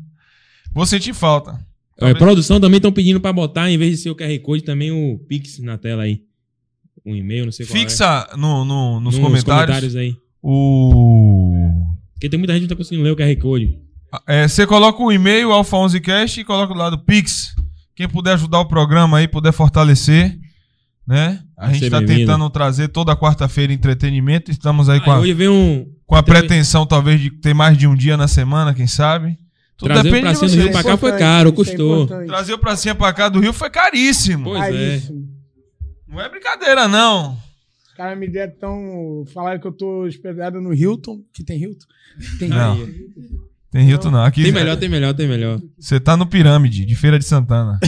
[0.74, 1.60] Vou sentir falta.
[2.00, 4.92] É, produção também estão pedindo pra botar, em vez de ser o QR Code, também
[4.92, 6.22] o Pix na tela aí.
[7.04, 9.04] Um e-mail, não sei qual Fixa no, no- é.
[9.04, 10.16] nos, comentários, aí.
[10.44, 11.72] o.
[12.14, 13.80] Porque tem muita gente que não tá conseguindo ler o QR Code.
[14.28, 17.56] É, você coloca o e-mail Alfa 11 Cast e coloca do lado Pix.
[17.98, 20.38] Quem puder ajudar o programa aí, puder fortalecer,
[21.06, 21.42] né?
[21.58, 22.20] A Vai gente tá bem-vindo.
[22.20, 24.52] tentando trazer toda quarta-feira entretenimento.
[24.52, 25.84] Estamos aí com Ah, a, hoje vem um.
[26.06, 29.36] com a pretensão, talvez, de ter mais de um dia na semana, quem sabe.
[29.76, 30.58] Tudo Trazer o pracinho do.
[30.58, 32.04] Rio pra cá foi caro, é custou.
[32.04, 32.28] importante.
[32.28, 34.44] Trazer o pracinha pra cá do Rio foi caríssimo.
[34.44, 34.70] Pois é.
[34.72, 35.28] Caríssimo.
[36.08, 37.34] Não é brincadeira, não.
[37.88, 39.24] Os caras me deram tão.
[39.34, 41.20] Falaram que eu tô hospedado no Hilton.
[41.34, 41.86] Que tem Hilton?
[42.38, 42.78] Tem Não.
[42.78, 42.92] Hilton.
[43.78, 44.24] Tem Rio não.
[44.24, 45.62] Aqui Tem melhor, tem melhor, tem melhor.
[45.78, 47.80] Você tá no Pirâmide, de Feira de Santana.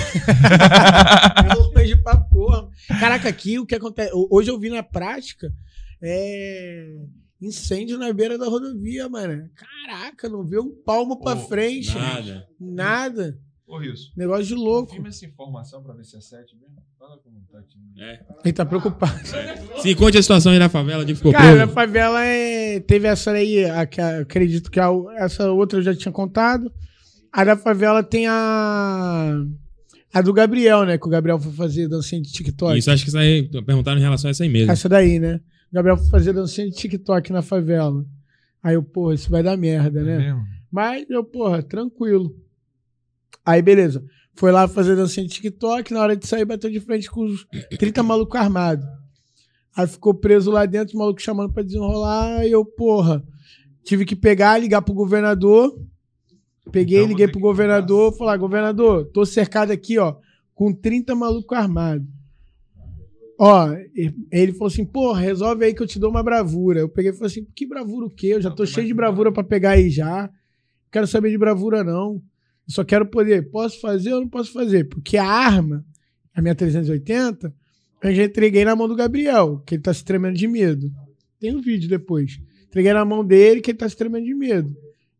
[2.03, 2.69] Pra porra.
[3.00, 4.11] Caraca, aqui o que acontece.
[4.30, 5.51] Hoje eu vi na prática.
[6.01, 6.95] É.
[7.42, 9.50] Incêndio na beira da rodovia, mano.
[9.56, 11.93] Caraca, não vê um palmo pra Ô, frente.
[11.95, 12.48] Nada.
[12.59, 13.40] Nada.
[13.69, 14.09] Ô, Wilson.
[14.17, 14.88] Negócio de louco.
[14.88, 16.75] Confirma essa informação pra ver se é 7 mesmo.
[16.98, 17.77] Fala com o Tati.
[17.99, 18.19] É.
[18.43, 19.19] Ele tá preocupado.
[19.81, 21.72] Se conte a situação aí na favela, de ficou Cara, a preso.
[21.73, 22.80] favela é...
[22.80, 26.72] teve essa aí, a que a- acredito que a- essa outra eu já tinha contado.
[27.31, 29.35] A da favela tem a.
[30.11, 30.98] A do Gabriel, né?
[30.98, 32.75] Que o Gabriel foi fazer dancinha de TikTok.
[32.77, 34.72] Isso, acho que isso aí, perguntaram em relação a essa aí mesmo.
[34.72, 35.39] Essa daí, né?
[35.72, 38.03] O Gabriel foi fazer dancinha de TikTok na favela.
[38.64, 40.17] Aí eu, porra, isso vai dar merda, né?
[40.17, 40.41] Mesmo?
[40.72, 42.35] Mas eu, porra, tranquilo.
[43.45, 44.03] Aí, beleza.
[44.33, 47.45] Foi lá fazer dancinha de TikTok, na hora de sair, bateu de frente com os
[47.77, 48.85] 30 malucos armados.
[49.75, 53.24] Aí ficou preso lá dentro, o maluco chamando pra desenrolar, e eu, porra,
[53.83, 55.77] tive que pegar, ligar pro governador.
[56.72, 60.16] Peguei, Então liguei pro governador, falar, governador, tô cercado aqui, ó,
[60.53, 62.08] com 30 malucos armados.
[63.41, 63.69] Ó,
[64.32, 66.82] ele falou assim, porra, resolve aí que eu te dou uma bravura.
[66.82, 68.27] Eu peguei e falei assim, que bravura o quê?
[68.27, 70.24] Eu já tô cheio de bravura pra pegar aí já.
[70.24, 70.30] Não
[70.91, 72.22] quero saber de bravura, não.
[72.69, 73.49] Só quero poder.
[73.49, 74.88] Posso fazer ou não posso fazer?
[74.88, 75.83] Porque a arma,
[76.33, 77.53] a minha 380,
[78.03, 80.91] eu já entreguei na mão do Gabriel, que ele tá se tremendo de medo.
[81.39, 82.39] Tem um vídeo depois.
[82.67, 84.75] Entreguei na mão dele, que ele tá se tremendo de medo.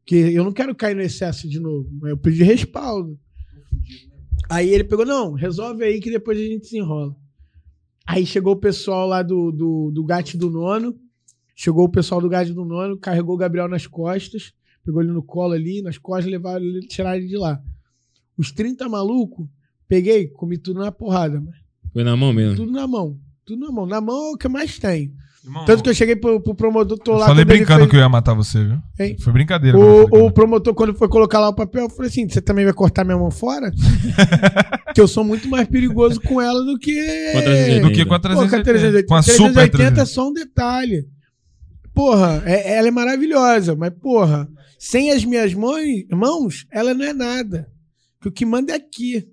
[0.06, 1.90] Que eu não quero cair no excesso de novo.
[2.00, 3.20] mas Eu pedi respaldo.
[4.50, 7.16] Aí ele pegou, não, resolve aí que depois a gente se enrola.
[8.08, 10.96] Aí chegou o pessoal lá do, do, do do nono.
[11.56, 14.54] Chegou o pessoal do GAT do nono, carregou o Gabriel nas costas,
[14.86, 17.60] pegou ele no colo ali, nas costas, levaram ele, tiraram ele de lá.
[18.38, 19.48] Os 30 malucos,
[19.88, 21.56] peguei, comi tudo na porrada, mas
[21.94, 22.56] Foi na mão mesmo.
[22.56, 23.18] Tudo na mão.
[23.46, 23.86] Tudo na mão.
[23.86, 25.12] Na mão é o que mais tem.
[25.44, 27.26] Irmão, Tanto que eu cheguei pro, pro promotor eu lá.
[27.28, 28.78] falei brincando fez- que eu ia matar você, viu?
[29.00, 29.16] Hein?
[29.20, 29.78] Foi brincadeira.
[29.80, 32.74] O, o promotor, quando foi colocar lá o papel, eu falei assim: você também vai
[32.74, 33.72] cortar minha mão fora?
[34.94, 36.94] que eu sou muito mais perigoso com ela do que.
[37.32, 37.88] Com a 380.
[37.88, 38.64] Do que com a Pô, com a 380.
[38.64, 39.08] 380.
[39.08, 40.06] Com a super 380 é 380.
[40.06, 41.08] só um detalhe.
[41.94, 44.48] Porra, é- ela é maravilhosa, mas porra,
[44.80, 47.70] sem as minhas mãos, mãos, ela não é nada.
[48.22, 49.30] Que o que manda é aqui.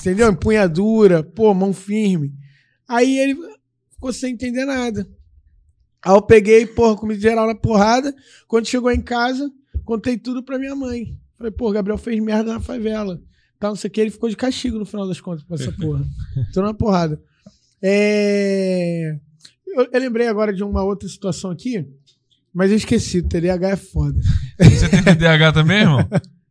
[0.00, 0.28] Entendeu?
[0.28, 2.34] Empunhadura, pô, mão firme.
[2.88, 3.36] Aí ele
[3.92, 5.08] ficou sem entender nada.
[6.04, 8.12] Aí eu peguei, porra, comi geral na porrada.
[8.48, 9.48] Quando chegou em casa,
[9.84, 11.16] contei tudo pra minha mãe.
[11.38, 13.22] Falei, pô, Gabriel fez merda na favela.
[13.60, 15.70] Tá, não sei o que, ele ficou de castigo no final das contas por essa
[15.70, 16.04] porra.
[16.52, 17.22] Tô na porrada.
[17.80, 19.16] É...
[19.64, 21.86] Eu, eu lembrei agora de uma outra situação aqui,
[22.52, 23.18] mas eu esqueci.
[23.18, 24.20] O TDAH é foda.
[24.58, 26.08] Você tem TDAH também, irmão?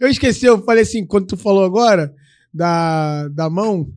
[0.00, 2.12] Eu esqueci, eu falei assim, quando tu falou agora
[2.52, 3.88] da, da mão,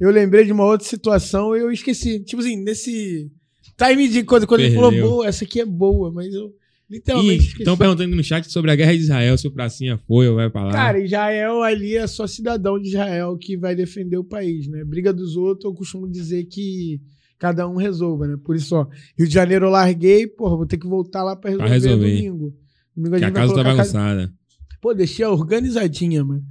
[0.00, 2.18] eu lembrei de uma outra situação e eu esqueci.
[2.20, 3.30] Tipo assim, nesse
[3.78, 5.08] time de coisa, quando ele falou, Perdeu.
[5.08, 6.52] boa, essa aqui é boa, mas eu
[6.90, 7.62] literalmente esqueci.
[7.62, 10.50] Estão perguntando no chat sobre a guerra de Israel, se o Pracinha foi ou vai
[10.50, 10.72] pra lá.
[10.72, 14.82] Cara, Israel ali é só cidadão de Israel que vai defender o país, né?
[14.84, 17.00] Briga dos outros, eu costumo dizer que
[17.38, 18.36] cada um resolva, né?
[18.42, 18.86] Por isso, ó,
[19.18, 22.16] Rio de Janeiro eu larguei, porra, vou ter que voltar lá pra resolver, resolver.
[22.16, 22.54] domingo.
[22.96, 24.32] Domingo que a casa tá a casa- bagunçada.
[24.80, 26.42] Pô, deixei organizadinha, mano.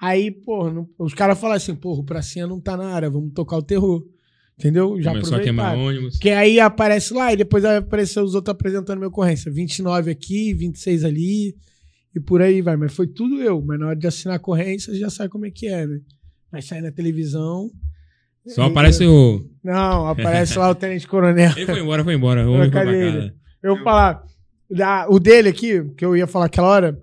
[0.00, 3.32] Aí, porra, não- os caras falam assim, porra, o Pracinha não tá na área, vamos
[3.32, 4.04] tocar o terror.
[4.58, 5.00] Entendeu?
[5.00, 6.14] Já Começou a queimar ônibus.
[6.14, 9.50] Porque aí aparece lá e depois vai aparecer os outros apresentando minha ocorrência.
[9.50, 11.56] 29 aqui, 26 ali
[12.14, 12.76] e por aí vai.
[12.76, 13.60] Mas foi tudo eu.
[13.62, 16.00] Mas na hora de assinar a ocorrência, já sabe como é que é, né?
[16.50, 17.70] Vai sair na televisão.
[18.46, 19.44] Só aparece o.
[19.62, 21.52] Não, aparece lá o Tenente Coronel.
[21.56, 22.44] Ele foi embora, foi embora.
[22.70, 23.34] Casa.
[23.62, 24.22] Eu vou falar.
[24.70, 26.98] da- o dele aqui, que eu ia falar aquela hora,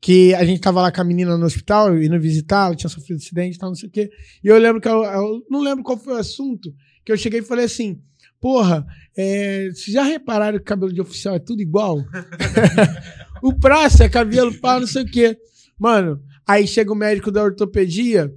[0.00, 3.18] que a gente tava lá com a menina no hospital, indo visitar, ela tinha sofrido
[3.18, 4.10] acidente e tal, não sei o quê.
[4.42, 6.72] E eu lembro que eu, eu não lembro qual foi o assunto,
[7.04, 8.00] que eu cheguei e falei assim:
[8.40, 8.84] porra,
[9.16, 11.98] é, vocês já repararam que o cabelo de oficial é tudo igual?
[13.42, 15.36] o praça é cabelo, pá, não sei o quê.
[15.78, 18.32] Mano, aí chega o médico da ortopedia.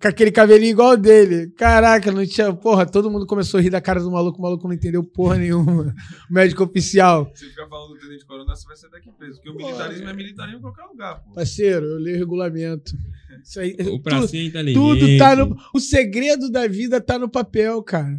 [0.00, 1.50] Com aquele cabelinho igual o dele.
[1.58, 2.52] Caraca, não tinha.
[2.54, 4.38] Porra, todo mundo começou a rir da cara do maluco.
[4.38, 5.94] O maluco não entendeu porra nenhuma.
[6.30, 7.30] O médico oficial.
[7.34, 9.34] Se ficar falando do tenente coronel, você vai sair daqui preso.
[9.34, 11.34] Porque o militarismo é militarismo em qualquer lugar, pô.
[11.34, 12.92] Parceiro, eu leio o regulamento.
[13.44, 14.74] Isso aí, O Pracinha é inteligente.
[14.82, 15.56] tudo tá no.
[15.74, 18.18] O segredo da vida tá no papel, cara.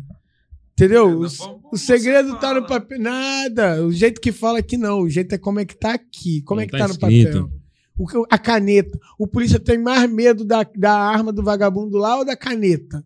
[0.74, 1.19] Entendeu?
[1.19, 3.00] O, forma como o segredo tá no papel.
[3.00, 3.84] Nada.
[3.84, 5.01] O jeito que fala aqui não.
[5.01, 6.42] O jeito é como é que tá aqui.
[6.43, 7.42] Como Não é que tá tá, no escrito.
[7.42, 7.60] papel.
[7.98, 8.98] O a caneta.
[9.18, 13.03] O polícia tem mais medo da, da arma do vagabundo lá ou da caneta?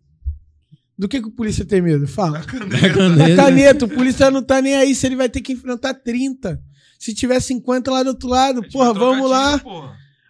[0.98, 2.06] Do que, que o polícia tem medo?
[2.08, 2.38] Fala.
[2.40, 3.36] Da Da caneta.
[3.36, 3.84] caneta.
[3.84, 6.60] O polícia não tá nem aí se ele vai ter que enfrentar 30.
[6.98, 9.60] Se tiver 50 lá do outro lado, porra, vamos lá.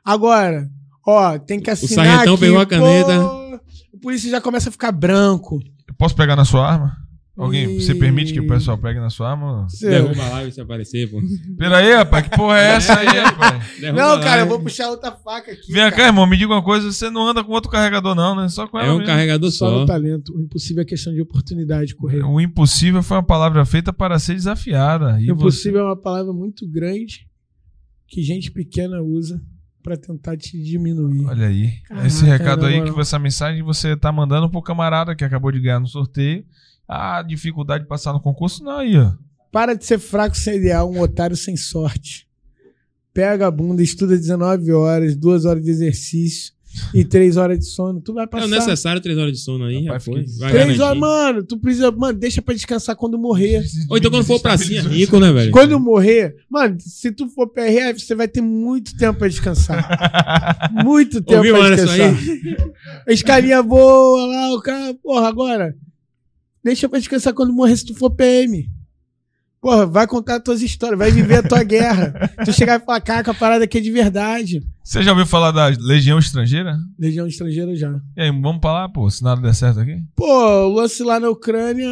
[0.05, 0.69] Agora,
[1.07, 3.21] ó, tem que assinar sargentão aqui, pegou a caneta.
[3.21, 3.61] pô,
[3.93, 5.61] o polícia já começa a ficar branco.
[5.87, 6.97] Eu posso pegar na sua arma?
[7.37, 9.67] Alguém, E- você permite que o pessoal pegue na sua arma?
[9.69, 11.21] Cê- Derruba a live se aparecer, pô.
[11.59, 13.63] Pera aí, rapaz, que porra é essa aí, rapaz?
[13.79, 15.71] Derruba Não, cara, eu vou puxar outra faca aqui.
[15.71, 16.09] Vem cá, cara.
[16.09, 18.49] irmão, me diga uma coisa, você não anda com outro carregador não, né?
[18.49, 19.07] Só com ela É um mesmo.
[19.07, 19.81] carregador Só só.
[19.81, 20.35] no talento.
[20.35, 22.23] O impossível é questão de oportunidade, correr.
[22.25, 25.21] O impossível foi uma palavra feita para ser desafiada.
[25.21, 27.27] E Impossível é uma palavra muito grande
[28.09, 29.43] que gente pequena usa
[29.83, 31.19] pra tentar te diminuir.
[31.19, 31.27] Você...
[31.27, 31.73] Olha aí.
[31.87, 35.61] Caraca, Esse recado aí, que essa mensagem você tá mandando pro camarada que acabou de
[35.61, 36.45] ganhar no sorteio.
[36.89, 39.13] A dificuldade de passar no concurso, não, aí, ó.
[39.51, 42.27] Para de ser fraco sem ideal, um otário sem sorte.
[43.15, 46.53] Pega a bunda, estuda 19 horas, 2 horas de exercício
[46.95, 48.01] e 3 horas de sono.
[48.03, 48.45] Tu vai É passar.
[48.45, 50.21] o necessário três horas de sono aí, já Rapaz, foi.
[50.21, 50.83] fiquei- Vai Três garantir.
[50.83, 51.91] horas, mano, tu precisa.
[51.91, 53.65] Mano, deixa pra descansar quando morrer.
[53.89, 55.51] Ou então quando for pracinha, rico, né, velho?
[55.51, 60.69] Quando morrer, mano, se tu for PRF, você vai ter muito tempo pra descansar.
[60.85, 62.15] muito tempo Ouviu, pra descansar.
[63.09, 64.95] Escalinha boa lá, o cara.
[65.03, 65.75] Porra, agora.
[66.67, 68.69] Deixa pra descansar quando morrer se tu for PM.
[69.61, 72.13] Porra, vai contar as tuas histórias, vai viver a tua guerra.
[72.45, 74.63] Tu chegar e falar, caraca, a parada aqui é de verdade.
[74.83, 76.77] Você já ouviu falar da Legião Estrangeira?
[76.99, 78.01] Legião estrangeira já.
[78.17, 79.97] E aí, vamos pra lá, pô, se nada der certo aqui?
[80.17, 80.27] Pô,
[80.67, 81.89] o lance lá na Ucrânia,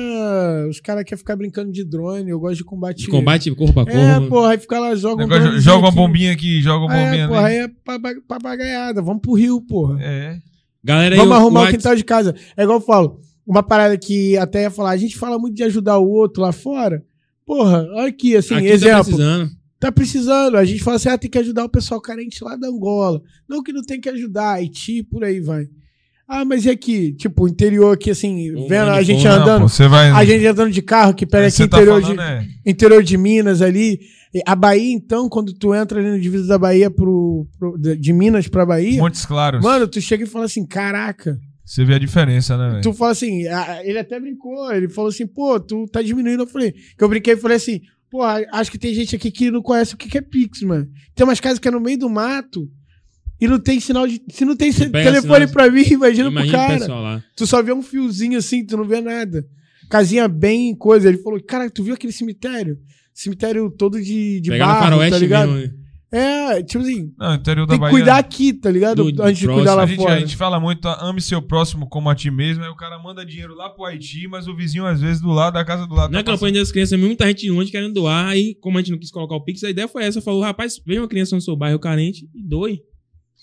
[0.69, 2.31] os caras querem ficar brincando de drone.
[2.31, 2.99] Eu gosto de combate.
[3.03, 3.97] De combate corpo a corpo.
[3.99, 7.25] É, porra, aí fica lá, joga um dronezinho joga uma bombinha aqui, joga uma bombinha
[7.25, 7.55] É, porra, ali.
[7.59, 7.69] aí é
[8.29, 9.01] papagaiada.
[9.03, 9.99] Vamos pro Rio, porra.
[10.03, 10.37] É.
[10.83, 12.35] Galera aí, Vamos o arrumar o Whats- quintal de casa.
[12.57, 15.63] É igual eu falo, uma parada que até ia falar, a gente fala muito de
[15.65, 17.03] ajudar o outro lá fora.
[17.47, 19.05] Porra, olha aqui, assim, Aqui tá exemplo.
[19.05, 19.51] precisando.
[19.79, 20.57] Tá precisando.
[20.57, 23.21] A gente fala assim, ah, tem que ajudar o pessoal carente lá da Angola.
[23.49, 25.69] Não que não tem que ajudar, Haiti, por aí vai.
[26.27, 27.13] Ah, mas e aqui?
[27.13, 30.11] Tipo, o interior aqui, assim, vendo a gente não, andando, pô, você vai.
[30.11, 33.17] a gente andando de carro que pega aqui tá interior, falando, de, é, interior de
[33.19, 34.01] Minas ali.
[34.47, 38.13] A Bahia, então, quando tu entra ali no divisa da Bahia pro, pro- de de
[38.13, 39.63] Minas pra Bahia, Montes Claros.
[39.63, 42.83] Mano, tu chega e fala assim: caraca, Você vê a diferença, né, velho?
[42.83, 43.45] Tu fala assim,
[43.83, 46.43] ele até brincou, ele falou assim, pô, tu tá diminuindo.
[46.43, 49.51] Eu falei, que eu brinquei e falei assim, pô, acho que tem gente aqui que
[49.51, 50.87] não conhece o que que é Pix, mano.
[51.15, 52.71] Tem umas casas que é no meio do mato
[53.41, 54.23] e não tem sinal de.
[54.31, 56.79] Se não tem telefone sinal pra mim, imagina, pro Imagina cara.
[56.79, 57.25] pessoal lá.
[57.35, 59.47] Tu só vê um fiozinho assim, tu não vê nada.
[59.89, 61.09] Casinha bem coisa.
[61.09, 62.79] Ele falou, cara, tu viu aquele cemitério?
[63.13, 65.53] Cemitério todo de, de Pegar barro, faroeste tá ligado?
[65.53, 65.84] mesmo.
[66.17, 67.93] É, tipo assim, Não, interior da tem que Bahia.
[67.93, 69.11] cuidar aqui, tá ligado?
[69.11, 69.55] Do- Antes de próximo.
[69.55, 70.15] cuidar lá a, gente, fora.
[70.15, 72.63] a gente fala muito, ame seu próximo como a ti mesmo.
[72.63, 75.55] Aí o cara manda dinheiro lá pro Haiti, mas o vizinho, às vezes, do lado
[75.55, 76.13] da casa do lado.
[76.13, 78.27] Na tá campanha das crianças, muita gente longe querendo doar.
[78.29, 80.21] Aí, como a gente não quis colocar o Pix, a ideia foi essa.
[80.23, 82.81] Falou, rapaz, vem uma criança no seu bairro carente e doe.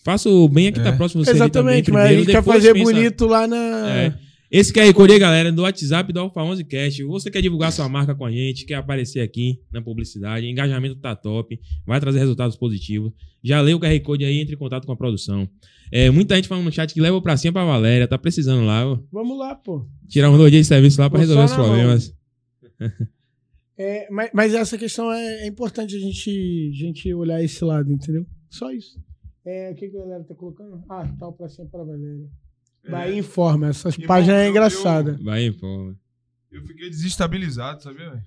[0.06, 0.84] Faça o bem aqui É.
[0.84, 3.26] tá próximo você ali Exatamente, também, mas a primeiro, gente quer depois fazer pensa- bonito
[3.28, 3.58] lá na.
[3.90, 4.14] É.
[4.52, 7.02] Esse QR Code aí, galera, do WhatsApp do Alfa 11 Cast.
[7.06, 11.16] Você quer divulgar sua marca com a gente, quer aparecer aqui na publicidade, engajamento tá
[11.16, 13.14] top, vai trazer resultados positivos.
[13.42, 15.50] Já leu o QR Code aí, entre em contato com a produção.
[15.90, 18.86] É, muita gente falando no chat que leva pra cima pra Valéria, tá precisando lá,
[18.86, 19.88] ó, Vamos lá, pô.
[20.10, 22.14] tirar uns dois dias de serviço lá pra Pô, resolver os problemas.
[23.78, 27.90] É, mas, mas essa questão é, é importante a gente, a gente olhar esse lado,
[27.90, 28.26] entendeu?
[28.50, 29.00] Só isso.
[29.46, 30.84] É, o que, que a galera tá colocando?
[30.90, 32.30] Ah, tal pra cima para Valéria.
[32.90, 35.20] Bahia informa, essas Irmão, páginas é eu- engraçada.
[35.22, 35.94] Vai, pô.
[36.52, 38.22] Eu fiquei desestabilizado, sabia, velho?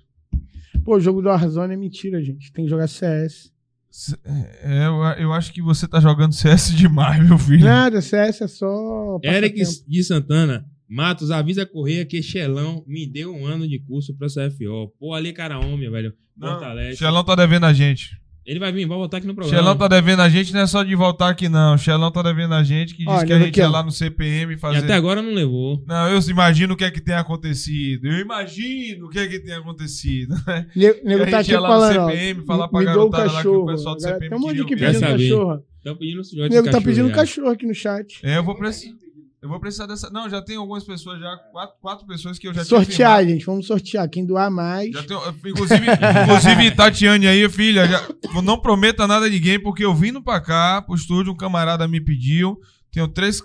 [0.84, 2.52] Pô, o jogo do Warzone é mentira, gente.
[2.52, 3.52] Tem que jogar CS.
[3.90, 7.64] C- É, eu, eu acho que você tá jogando CS demais, meu filho.
[7.64, 9.18] Nada, CS é só.
[9.22, 9.90] Eric passatempo.
[9.90, 10.66] de Santana.
[10.88, 14.92] Matos, avisa a Correia que Xelão me deu um ano de curso pra CFO.
[14.98, 16.12] Pô, ali, cara, homem, velho.
[16.36, 16.98] Não, Fortalece.
[16.98, 18.20] Xelão tá devendo a gente.
[18.46, 19.58] Ele vai vir, vai voltar aqui no programa.
[19.58, 21.78] Xelão tá devendo a gente, não é só de voltar aqui, não.
[21.78, 23.72] Xelão tá devendo a gente, que diz Olha, que a gente aqui, ia ó.
[23.72, 24.78] lá no CPM E fazer.
[24.84, 25.82] até agora não levou.
[25.86, 28.06] Não, eu imagino o que é que tem acontecido.
[28.06, 30.34] Eu imagino o que é que tem acontecido.
[30.76, 32.84] Nego E a nego tá gente aqui ia lá falando, no CPM, falar pra me
[32.86, 33.66] dou o garotada lá que o cachorro.
[33.66, 34.78] pessoal do Galera, CPM Tem um monte queria aqui ouvir.
[34.78, 35.28] Quer pedindo saber?
[35.30, 35.64] cachorro.
[35.78, 38.20] Estão pedindo o O senhor nego tá pedindo cachorro aqui no chat.
[38.22, 39.03] É, eu vou precisar.
[39.44, 40.08] Eu vou precisar dessa.
[40.08, 43.44] Não, já tem algumas pessoas já, quatro, quatro pessoas que eu já tinha Sortear, gente.
[43.44, 44.08] Vamos sortear.
[44.08, 44.90] Quem doar mais.
[44.90, 45.86] Já tenho, inclusive,
[46.22, 48.08] inclusive, Tatiane aí, filha, já-
[48.42, 52.00] não prometa nada a ninguém, porque eu vindo pra cá, pro estúdio, um camarada me
[52.00, 52.58] pediu.
[52.90, 53.42] Tenho três,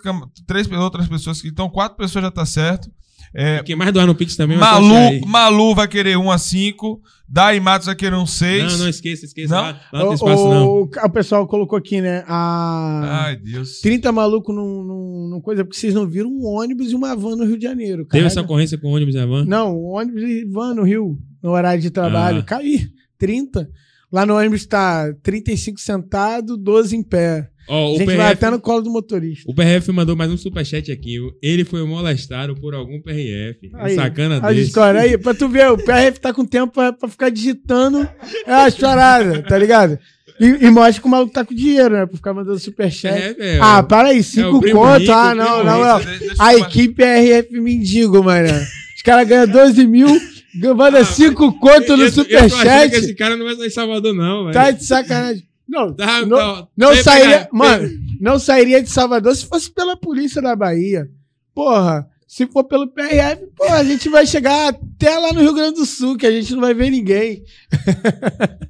[0.47, 1.49] três outras pessoas que.
[1.49, 2.89] Então, quatro pessoas já tá certo.
[3.33, 4.57] É, Quem mais doar no Pix também.
[4.57, 6.99] Malu, Malu vai querer um a cinco.
[7.31, 8.71] Dai Matos vai querer um seis.
[8.73, 9.53] Não, não esqueça, esqueça.
[9.53, 9.61] Não?
[9.61, 10.67] Lá, lá não tem O, espaço, não.
[10.67, 12.23] o, o pessoal colocou aqui, né?
[12.27, 13.25] A.
[13.25, 13.81] Ai, Deus.
[13.81, 17.35] 30 maluco num, num, num coisa, porque vocês não viram um ônibus e uma van
[17.35, 17.97] no Rio de Janeiro.
[17.97, 19.45] Teve Carrega- essa ocorrência com o ônibus e a van?
[19.45, 22.39] Não, ônibus e van no Rio, no horário de trabalho.
[22.39, 22.43] Ah.
[22.43, 22.87] Caí,
[23.19, 23.69] 30.
[24.11, 27.47] Lá no ônibus tá 35 sentado, 12 em pé.
[27.69, 29.43] Ó, A o gente vai até PRF, no colo do motorista.
[29.47, 31.17] o PRF mandou mais um superchat aqui.
[31.41, 33.69] Ele foi molestado por algum PRF.
[33.73, 34.67] Um Aí, sacana A desse.
[34.67, 38.09] história aí, pra tu ver, o PRF tá com tempo pra, pra ficar digitando
[38.47, 39.99] é a chorada, tá ligado?
[40.39, 42.05] E, e mostra que o maluco tá com dinheiro, né?
[42.05, 43.13] Pra ficar mandando superchat.
[43.35, 44.99] PRF é, ah, para aí, cinco primo conto.
[44.99, 46.01] rico, ah, não, não, não.
[46.39, 48.47] A equipe RF mendigo, mano.
[48.95, 50.07] Os caras ganham 12 mil,
[50.75, 53.13] manda Ah, 5 conto no eu, eu que esse superchat.
[53.15, 54.53] cara não vai sair em Salvador, não, velho.
[54.53, 55.43] Tá de sacanagem.
[55.69, 57.37] Não, Tá, não, tá, não sairia.
[57.39, 57.89] pegar- Mano,
[58.19, 61.07] não sairia de Salvador se fosse pela polícia da Bahia.
[61.53, 65.75] Porra, se for pelo PRF, porra, a gente vai chegar até lá no Rio Grande
[65.79, 67.43] do Sul, que a gente não vai ver ninguém.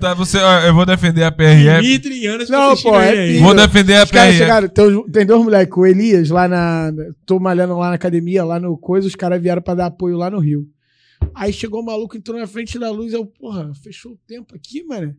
[0.00, 1.86] Tá, você, ó, eu vou defender a PRF.
[1.86, 1.98] E
[2.46, 3.38] se Não, pô, é.
[3.38, 4.38] Vou defender a Os PRF.
[4.38, 6.92] chegaram, tem, tem dois moleques, o Elias lá na.
[7.24, 10.30] Tô malhando lá na academia, lá no Coisa, os caras vieram pra dar apoio lá
[10.30, 10.66] no Rio.
[11.34, 14.84] Aí chegou o maluco, entrou na frente da luz, eu, porra, fechou o tempo aqui,
[14.84, 15.14] mano.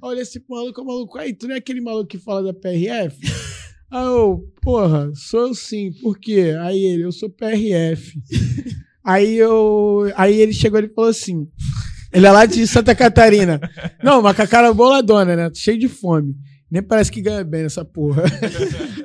[0.00, 3.16] Olha esse maluco, o maluco, aí, tu não é aquele maluco que fala da PRF?
[3.90, 6.56] Aí eu, porra, sou eu sim, por quê?
[6.62, 8.20] Aí ele, eu sou PRF.
[9.04, 10.10] aí eu.
[10.16, 11.46] Aí ele chegou e falou assim.
[12.12, 13.60] Ele é lá de Santa Catarina.
[14.02, 15.50] Não, mas com a cara boladona, né?
[15.54, 16.34] Cheio de fome.
[16.68, 18.24] Nem parece que ganha bem nessa porra.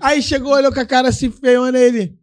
[0.02, 2.18] Aí chegou, olhou com a cara assim, feiona ele.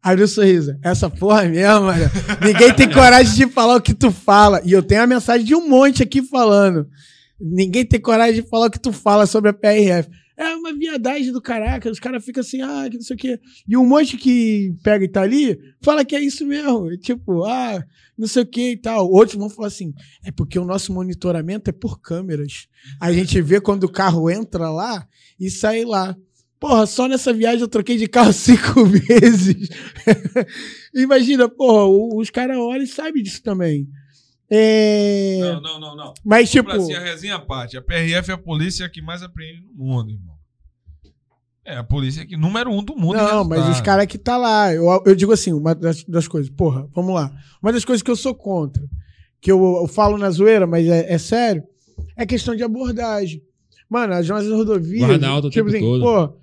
[0.00, 0.76] Abriu o sorriso.
[0.82, 2.04] Essa porra mesmo, mano.
[2.44, 4.60] Ninguém tem coragem de falar o que tu fala.
[4.64, 6.88] E eu tenho a mensagem de um monte aqui falando.
[7.42, 10.08] Ninguém tem coragem de falar o que tu fala sobre a PRF.
[10.36, 11.90] É uma viadagem do caraca.
[11.90, 13.40] Os caras ficam assim, ah, que não sei o quê.
[13.68, 16.96] E um monte que pega e tá ali, fala que é isso mesmo.
[16.98, 17.84] Tipo, ah,
[18.16, 19.10] não sei o que e tal.
[19.10, 19.92] Outros vão falar assim,
[20.24, 22.68] é porque o nosso monitoramento é por câmeras.
[23.00, 25.06] A gente vê quando o carro entra lá
[25.38, 26.16] e sai lá.
[26.58, 29.68] Porra, só nessa viagem eu troquei de carro cinco vezes.
[30.94, 33.88] Imagina, porra, os caras olham e sabem disso também.
[34.54, 35.40] É...
[35.40, 36.14] Não, não, não, não.
[36.22, 36.70] Mas, tipo.
[36.70, 37.78] Assim, a resenha à parte.
[37.78, 40.36] A PRF é a polícia que mais apreende no mundo, irmão.
[41.64, 43.16] É a polícia que número um do mundo.
[43.16, 46.50] Não, mas os caras que tá lá, eu, eu digo assim, uma das, das coisas,
[46.50, 47.32] porra, vamos lá.
[47.62, 48.82] Uma das coisas que eu sou contra,
[49.40, 51.62] que eu, eu falo na zoeira, mas é, é sério,
[52.16, 53.40] é questão de abordagem.
[53.88, 55.06] Mano, as nossas rodovias.
[55.06, 56.02] Guarda alta o tipo tempo assim, todo.
[56.02, 56.38] pô,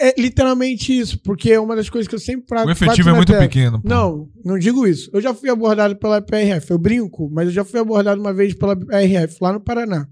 [0.00, 3.12] É literalmente isso, porque é uma das coisas que eu sempre pra- O efetivo é
[3.12, 3.80] muito pequeno.
[3.80, 3.88] pô.
[3.88, 5.10] Não, não digo isso.
[5.12, 8.52] Eu já fui abordado pela PRF, eu brinco, mas eu já fui abordado uma vez
[8.54, 10.08] pela PRF lá no Paraná.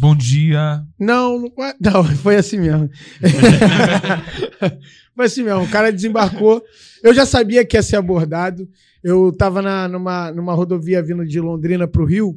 [0.00, 0.82] Bom dia.
[0.98, 2.88] Não, não, foi- não, foi assim mesmo.
[5.14, 5.62] foi assim mesmo.
[5.62, 6.62] O cara desembarcou.
[7.02, 8.68] Eu já sabia que ia ser abordado.
[9.02, 12.36] Eu tava na, numa, numa rodovia vindo de Londrina pro Rio.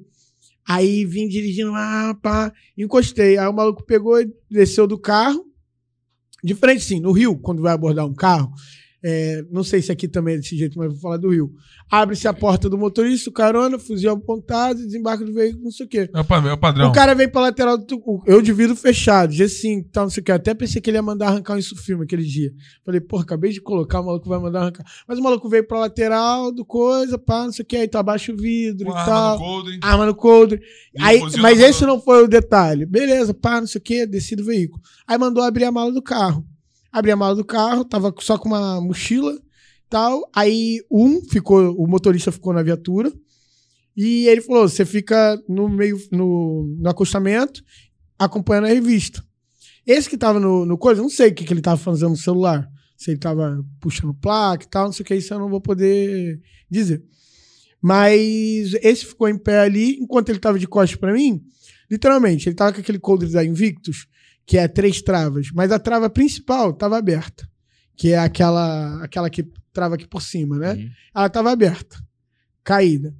[0.68, 3.38] Aí vim dirigindo lá, pá, encostei.
[3.38, 4.18] Aí o maluco pegou,
[4.50, 5.44] desceu do carro.
[6.44, 8.52] De frente, sim, no Rio, quando vai abordar um carro.
[9.04, 11.52] É, não sei se aqui também é desse jeito, mas vou falar do Rio.
[11.90, 15.90] Abre-se a porta do motorista, o carona, fuzil apontado, desembarque do veículo, não sei o
[15.90, 16.10] quê.
[16.14, 16.90] É o, pa- é o padrão.
[16.90, 18.24] O cara veio pra lateral do.
[18.26, 20.32] Eu de vidro fechado, G5, tal, não sei o que.
[20.32, 22.52] Até pensei que ele ia mandar arrancar um isso filme aquele dia.
[22.86, 24.86] Falei, porra, acabei de colocar, o maluco vai mandar arrancar.
[25.08, 27.76] Mas o maluco veio pra lateral do coisa, pá, não sei o que.
[27.78, 29.34] Aí tu abaixa o vidro Uma e arma tal.
[29.34, 29.80] no coldre.
[29.82, 30.62] Arma no coldre.
[31.00, 32.86] Aí, mas na esse não foi o detalhe.
[32.86, 34.82] Beleza, pá, não sei o que, desci do veículo.
[35.08, 36.46] Aí mandou abrir a mala do carro.
[36.92, 39.40] Abri a mala do carro, tava só com uma mochila
[39.90, 40.28] tal.
[40.34, 43.12] Aí um ficou, o motorista ficou na viatura.
[43.96, 47.64] E ele falou: você fica no meio, no, no acostamento,
[48.18, 49.24] acompanhando a revista.
[49.86, 52.18] Esse que tava no, no coisa, não sei o que, que ele tava fazendo no
[52.18, 52.68] celular.
[52.96, 55.60] Se ele tava puxando placa e tal, não sei o que, isso eu não vou
[55.60, 56.40] poder
[56.70, 57.04] dizer.
[57.82, 61.42] Mas esse ficou em pé ali, enquanto ele tava de costas pra mim,
[61.90, 64.08] literalmente, ele tava com aquele coldre da Invictus,
[64.52, 67.48] que é três travas, mas a trava principal tava aberta,
[67.96, 70.74] que é aquela aquela que trava aqui por cima, né?
[70.74, 70.90] Uhum.
[71.16, 71.96] Ela tava aberta,
[72.62, 73.16] caída.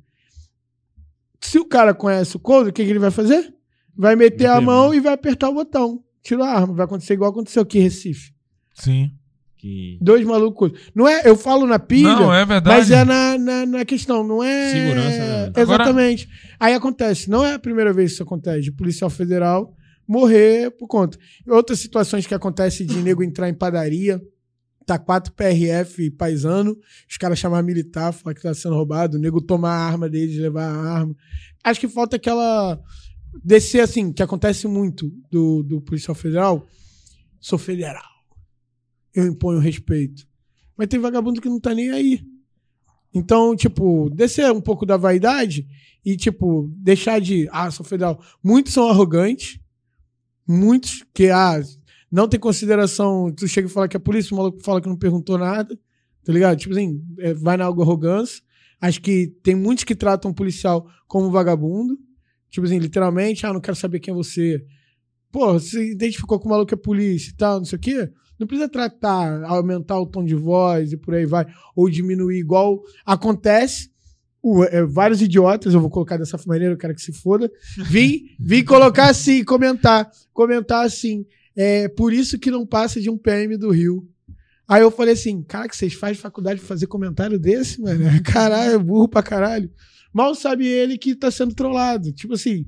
[1.40, 3.56] Se o cara conhece o coldre, o que, que ele vai fazer?
[3.96, 6.04] Vai meter a mão e vai apertar o botão.
[6.22, 6.74] Tirou a arma.
[6.74, 8.34] Vai acontecer igual aconteceu aqui em Recife.
[8.74, 9.14] Sim.
[9.56, 9.98] Que...
[10.02, 10.74] Dois malucos.
[10.94, 12.76] Não é, eu falo na pilha, Não, é verdade.
[12.78, 14.72] mas é na, na, na questão, não é.
[14.74, 15.44] Segurança, né?
[15.46, 16.28] Agora- Exatamente.
[16.60, 19.74] Aí acontece, não é a primeira vez que isso acontece, de policial federal
[20.12, 21.18] morrer por conta.
[21.48, 24.22] Outras situações que acontecem de nego entrar em padaria,
[24.86, 26.78] tá quatro PRF paisano,
[27.10, 30.38] os caras chamar militar, falar que tá sendo roubado, o nego tomar a arma deles,
[30.38, 31.16] levar a arma.
[31.64, 32.78] Acho que falta aquela.
[33.42, 36.68] Descer assim, que acontece muito do, do policial federal.
[37.40, 38.04] Sou federal.
[39.16, 40.28] Eu imponho respeito.
[40.76, 42.20] Mas tem vagabundo que não tá nem aí.
[43.14, 45.66] Então, tipo, descer um pouco da vaidade
[46.04, 47.48] e, tipo, deixar de.
[47.50, 48.22] Ah, sou federal.
[48.44, 49.62] Muitos são arrogantes.
[50.52, 51.62] Muitos que, ah,
[52.12, 53.32] não tem consideração.
[53.32, 55.80] Tu chega e fala que é polícia, o maluco fala que não perguntou nada.
[56.24, 56.58] Tá ligado?
[56.58, 58.42] Tipo assim, é, vai na algo arrogância.
[58.80, 61.98] Acho que tem muitos que tratam o policial como vagabundo.
[62.50, 64.64] Tipo assim, literalmente, ah, não quero saber quem é você.
[65.32, 68.12] Pô, você identificou que o maluco é polícia e tal, não sei o quê.
[68.38, 72.82] Não precisa tratar, aumentar o tom de voz e por aí vai, ou diminuir igual
[73.06, 73.91] acontece.
[74.42, 77.52] O- é, vários idiotas, eu vou colocar dessa maneira, eu quero que se foda.
[77.78, 81.26] Vim, vim colocar assim, comentar, comentar assim.
[81.56, 84.08] É por isso que não passa de um PM do Rio.
[84.68, 88.04] Aí eu falei assim, cara, que vocês fazem faculdade de fazer comentário desse, mano?
[88.24, 89.70] Caralho, é burro pra caralho.
[90.14, 92.12] Mal sabe ele que tá sendo trollado.
[92.14, 92.66] Tipo assim,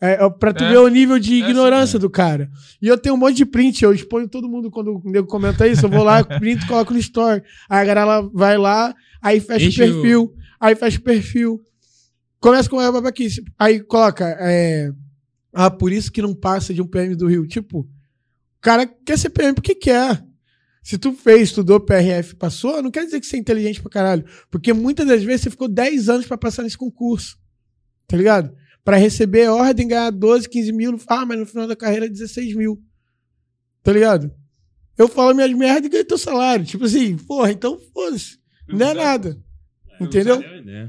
[0.00, 0.70] é, é pra tu É.
[0.70, 2.50] ver o nível de É, ignorância do cara.
[2.82, 5.66] E eu tenho um monte de print, eu exponho todo mundo quando o nego comenta
[5.68, 7.42] isso, eu vou lá, printo e coloco no story.
[7.68, 11.62] Aí a galera vai lá, aí fecha Enche o perfil, aí fecha o perfil.
[12.40, 13.44] Começa com a babaquice.
[13.58, 14.92] Aí coloca, é,
[15.52, 17.46] ah, por isso que não passa de um PM do Rio.
[17.46, 17.88] Tipo, o
[18.60, 20.24] cara quer ser PM porque quer.
[20.82, 24.24] Se tu fez, estudou PRF, passou, não quer dizer que você é inteligente pra caralho.
[24.50, 27.36] Porque muitas das vezes você ficou 10 anos pra passar nesse concurso.
[28.06, 28.54] Tá ligado?
[28.84, 30.96] Pra receber ordem, ganhar 12, 15 mil.
[31.08, 32.80] Ah, mas no final da carreira 16 mil.
[33.82, 34.32] Tá ligado?
[34.96, 36.64] Eu falo minhas merdas e ganho teu salário.
[36.64, 38.38] Tipo assim, porra, então foda-se.
[38.68, 39.42] Não é nada.
[40.00, 40.42] Entendeu?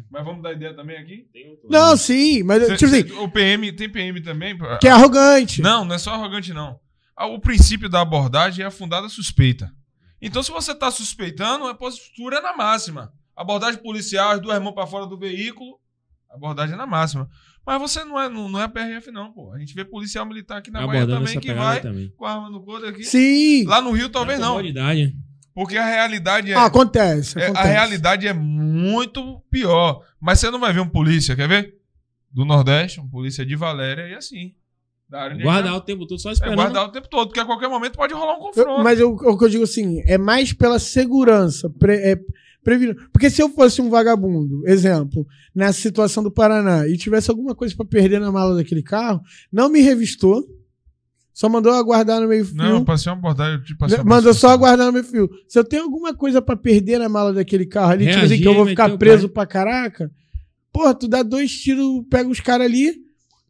[0.09, 1.27] Mas vamos dar ideia também aqui?
[1.69, 1.97] Não, lado.
[1.97, 4.57] sim, mas Cê- tipo assim, cê- o PM, tem PM também?
[4.79, 5.61] que é arrogante.
[5.61, 6.79] Não, não é só arrogante, não.
[7.15, 9.71] Ah, O princípio da abordagem é a fundada suspeita.
[10.21, 13.11] Então, se você está suspeitando, a postura é na máxima.
[13.35, 15.79] Abordagem policial, as duas mãos para fora do veículo,
[16.29, 17.29] abordagem é na máxima.
[17.65, 19.51] Mas você não é, não, não é PRF, não, pô.
[19.53, 22.09] A gente vê policial militar aqui na Bahia Abordando também que vai também.
[22.15, 23.03] com a arma no couro aqui.
[23.03, 23.65] Sim.
[23.65, 24.55] Lá no Rio, talvez não.
[25.57, 26.55] Porque a realidade é.
[26.55, 27.67] Ah, acontece, É, acontece.
[27.67, 30.03] a realidade é muito pior.
[30.21, 31.73] Mas você não vai ver um polícia, quer ver?
[32.31, 34.53] Do Nordeste, um polícia de Valéria e assim.
[35.41, 36.57] Guardar o tempo todo só é, esperando.
[36.57, 38.83] guardar o tempo todo, porque a qualquer momento pode rolar um Eu- confronto.
[38.83, 41.67] mas eu- o que eu digo assim, é mais pela segurança.
[41.79, 42.19] Pre, é,
[42.63, 42.93] previno.
[43.11, 47.75] Porque se eu fosse um vagabundo, exemplo, nessa situação do Paraná, e tivesse alguma coisa
[47.75, 49.21] pra perder na mala daquele carro,
[49.51, 50.43] não me revistou,
[51.39, 52.55] só mandou aguardar no meio fio.
[52.55, 55.29] Não, eu passei uma abordagem, eu te passei uma Mandou só aguardar no meu fio.
[55.47, 58.41] Se eu tenho alguma coisa pra perder na mala daquele carro ali, tipo assim, Reagir,
[58.41, 60.09] que eu vou ficar o preso pra caraca,
[60.73, 62.91] porra, tu dá dois tiros, pega os caras ali.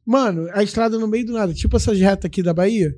[0.06, 2.94] Mano, a estrada no meio do nada, tipo essas retas aqui da Bahia.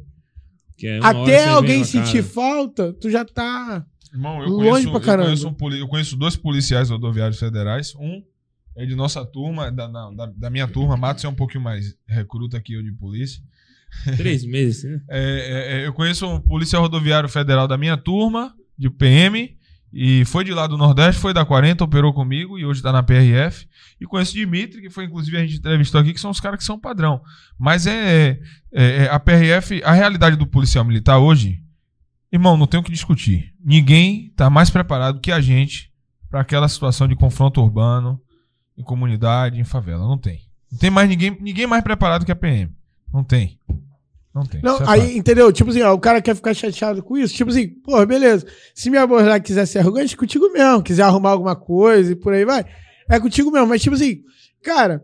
[0.76, 2.34] Que é Até alguém sentir cara.
[2.34, 3.86] falta, tu já tá.
[4.12, 5.28] Irmão, eu Longe conheço, pra eu, caramba.
[5.28, 7.94] conheço um eu conheço dois policiais rodoviários federais.
[7.96, 8.24] Um
[8.76, 10.98] é de nossa turma, da, da, da- da minha turma.
[10.98, 13.40] Matos é um pouquinho mais recruta que eu de polícia.
[14.18, 15.00] Três meses, né?
[15.10, 19.58] É, é, é, eu conheço um policial rodoviário federal da minha turma, de PM,
[19.92, 23.02] e foi de lá do Nordeste, foi da 40, operou comigo e hoje tá na
[23.02, 23.68] PRF.
[24.00, 26.60] E conheço o Dimitri, que foi inclusive a gente entrevistou aqui, que são os caras
[26.60, 27.22] que são padrão.
[27.58, 28.40] Mas é,
[28.72, 31.58] é- é a PRF, a realidade do policial militar hoje,
[32.32, 33.52] irmão, não tem o que discutir.
[33.64, 35.90] Ninguém tá mais preparado que a gente
[36.30, 38.22] para aquela situação de confronto urbano,
[38.78, 40.08] em comunidade, em favela.
[40.08, 40.40] Não tem.
[40.72, 42.72] Não tem mais ninguém, ninguém mais preparado que a PM.
[43.14, 43.60] Não tem.
[44.34, 44.62] Não tem.
[44.62, 45.52] Não, é aí, entendeu?
[45.52, 47.34] Tipo assim, ó, o cara quer ficar chateado com isso.
[47.34, 48.46] Tipo assim, pô, beleza.
[48.74, 50.84] Se me abordar quiser ser arrogante, é contigo mesmo.
[50.84, 52.66] Quiser arrumar alguma coisa e por aí vai,
[53.10, 53.68] é contigo mesmo.
[53.68, 54.22] Mas, tipo assim,
[54.62, 55.04] cara,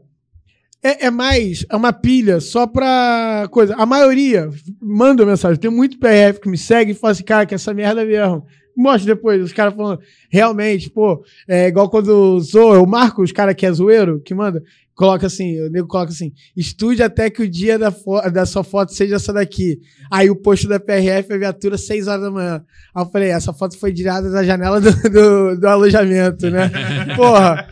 [0.84, 3.74] é, é mais, é uma pilha só pra coisa.
[3.76, 5.60] A maioria manda mensagem.
[5.60, 8.46] Tem muito PF que me segue e fala assim, cara, que essa merda mesmo.
[8.78, 13.56] Mostra depois, os caras falando, realmente, pô, é igual quando zoa, o Marco, os caras
[13.56, 14.62] que é zoeiro, que manda,
[14.96, 17.94] coloca assim, o nego coloca assim, estude até que o dia da,
[18.32, 19.82] da sua foto seja essa daqui.
[20.10, 22.64] Aí o posto da PRF, a viatura, 6 horas da manhã.
[22.96, 26.72] Aí eu falei, essa foto foi tirada da janela do, do, do alojamento, né?
[27.16, 27.68] Porra.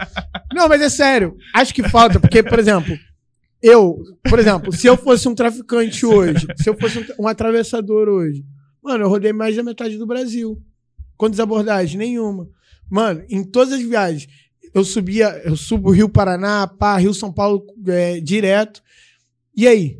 [0.54, 1.36] Não, mas é sério.
[1.56, 2.94] Acho que falta, porque, por exemplo,
[3.62, 8.10] eu, por exemplo, se eu fosse um traficante hoje, se eu fosse um, um atravessador
[8.10, 8.44] hoje,
[8.84, 10.62] mano, eu rodei mais da metade do Brasil.
[11.16, 11.96] Quantas abordagens?
[11.96, 12.50] Nenhuma.
[12.92, 14.28] Mano, em todas as viagens,
[14.74, 18.82] eu subia, eu subo Rio Paraná, pá, Rio São Paulo é, direto.
[19.56, 20.00] E aí?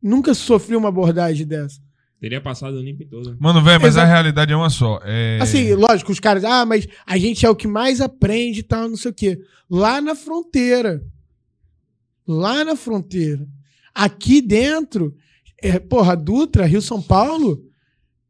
[0.00, 1.82] Nunca sofri uma abordagem dessa.
[2.20, 3.36] Teria passado o Olimpo todo.
[3.38, 4.08] Mano, velho, mas a Exato.
[4.08, 5.00] realidade é uma só.
[5.04, 5.38] É...
[5.42, 8.88] Assim, lógico, os caras, ah, mas a gente é o que mais aprende e tal,
[8.88, 9.38] não sei o quê.
[9.68, 11.04] Lá na fronteira.
[12.26, 13.46] Lá na fronteira.
[13.94, 15.14] Aqui dentro,
[15.62, 17.62] é, porra, Dutra, Rio São Paulo,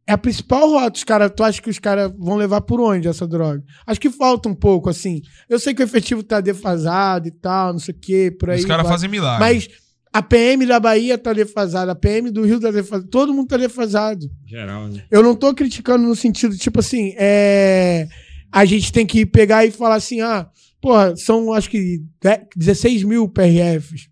[0.06, 0.96] é a principal rota.
[0.96, 3.62] Os cara, tu acha que os caras vão levar por onde essa droga?
[3.86, 5.22] Acho que falta um pouco, assim.
[5.48, 8.60] Eu sei que o efetivo tá defasado e tal, não sei o quê, por aí.
[8.60, 9.40] Os caras fazem milagre.
[9.40, 9.68] Mas
[10.12, 13.56] a PM da Bahia tá defasada, a PM do Rio tá defasada, todo mundo tá
[13.56, 14.30] defasado.
[14.46, 15.02] Geral, né?
[15.10, 18.06] Eu não tô criticando no sentido, tipo assim, é.
[18.52, 20.46] A gente tem que pegar e falar assim, ah,
[20.80, 24.08] porra, são acho que 10 16 mil PRFs.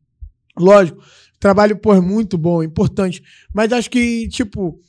[0.59, 1.01] Lógico,
[1.39, 3.23] trabalho, pô, é muito bom, é importante.
[3.55, 4.81] Mas acho que, tipo,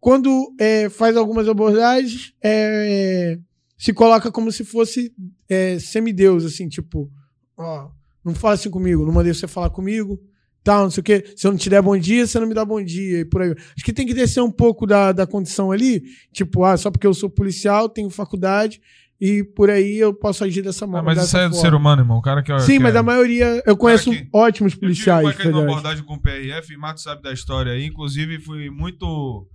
[0.00, 3.38] quando é, faz algumas abordagens, é,
[3.78, 5.12] se coloca como se fosse
[5.48, 7.10] é, semideus, assim, tipo,
[7.56, 7.88] ó,
[8.24, 10.18] não fala assim comigo, não mandei você falar comigo,
[10.62, 11.32] tal, não sei o quê.
[11.36, 13.42] Se eu não te der bom dia, você não me dá bom dia, e por
[13.42, 13.50] aí.
[13.52, 16.02] Acho que tem que descer um pouco da, da condição ali,
[16.32, 18.80] tipo, ah, só porque eu sou policial, tenho faculdade,
[19.20, 21.16] e por aí eu posso agir dessa Ah, maneira.
[21.20, 21.62] mas isso é do forma.
[21.70, 22.18] ser humano, irmão.
[22.18, 22.98] O cara que Sim, que mas é...
[22.98, 27.00] a maioria, eu conheço que- ótimos Eu tive policiais uma abordagem com o PRF, Mato
[27.00, 27.86] sabe da história aí.
[27.86, 29.46] Inclusive, fui muito.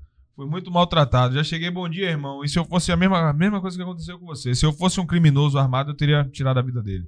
[0.41, 1.35] Fui muito maltratado.
[1.35, 2.43] Já cheguei, bom dia, irmão.
[2.43, 4.55] E se eu fosse a mesma, a mesma coisa que aconteceu com você?
[4.55, 7.05] Se eu fosse um criminoso armado, eu teria tirado a vida dele.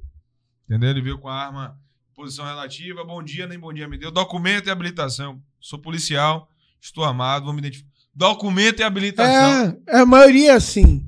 [0.69, 0.91] Entendeu?
[0.91, 1.75] Ele veio com a arma
[2.15, 4.11] posição relativa, bom dia, nem bom dia me deu.
[4.11, 5.41] Documento e habilitação.
[5.59, 6.47] Sou policial,
[6.79, 7.89] estou armado, vou me identificar.
[8.13, 9.33] Documento e habilitação.
[9.33, 11.03] É, é, a maioria é assim.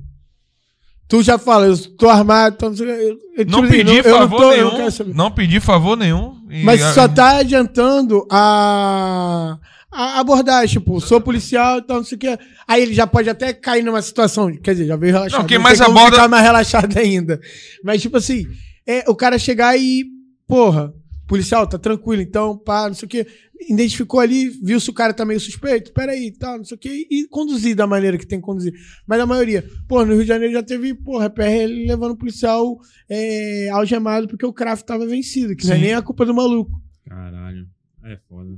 [1.06, 2.84] Tu já fala, eu tô armado, então, não.
[2.86, 4.90] Eu- eu, Não tipo assim, pedi não favor tô- eu nenhum.
[5.06, 6.44] não Não, pedi favor nenhum.
[6.50, 9.56] e Mas só tá adiantando a,
[9.96, 12.38] a abordagem, tipo, sou policial, então não sei o que.
[12.68, 15.40] Aí ele já pode até cair numa situação, quer dizer, já veio relaxado.
[15.40, 17.40] Não, quem mais aborda- ficar mais relaxado ainda.
[17.82, 18.44] Mas, tipo assim,
[18.86, 20.04] é o cara chegar e,
[20.46, 20.92] porra,
[21.26, 23.26] policial, tá tranquilo, então, pá, não sei o que.
[23.70, 27.06] Identificou ali, viu se o cara tá meio suspeito, peraí, tal, não sei o que,
[27.10, 28.74] e conduzir da maneira que tem que conduzir.
[29.06, 32.76] Mas a maioria, pô, no Rio de Janeiro já teve, porra, PRL levando o policial
[33.08, 35.82] é, algemado porque o craft tava vencido, que não é Sim.
[35.82, 36.70] nem a culpa do maluco.
[37.08, 37.66] Caralho.
[38.04, 38.50] É foda.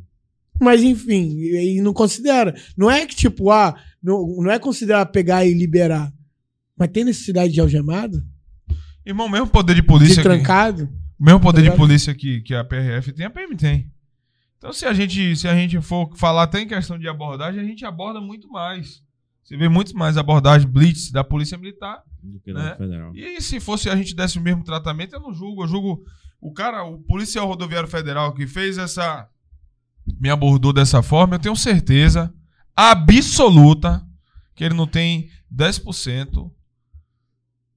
[0.61, 2.55] Mas enfim, e, não considera.
[2.77, 6.13] Não é que, tipo, ah, não, não é considerar pegar e liberar.
[6.77, 8.23] Mas tem necessidade de algemado?
[9.07, 10.17] Irmão, mesmo poder de De polícia.
[10.17, 10.89] que- trancado?
[11.19, 11.79] O mesmo poder Tá de ligado?
[11.79, 13.91] polícia que, que a PRF tem, a PM tem.
[14.57, 17.65] Então, se a gente, se a gente for falar até em questão de abordagem, a
[17.65, 19.03] gente aborda muito mais.
[19.43, 22.03] Você vê muito mais abordagem blitz da Polícia Militar.
[22.23, 22.71] Do que Né?
[22.71, 23.13] da federal.
[23.17, 25.63] E se fosse a gente desse o mesmo tratamento, eu não julgo.
[25.65, 26.05] Eu julgo
[26.41, 29.27] o cara, o policial rodoviário federal que fez essa.
[30.21, 32.33] Me abordou dessa forma, eu tenho certeza
[32.77, 34.03] absoluta
[34.55, 36.51] que ele não tem 10%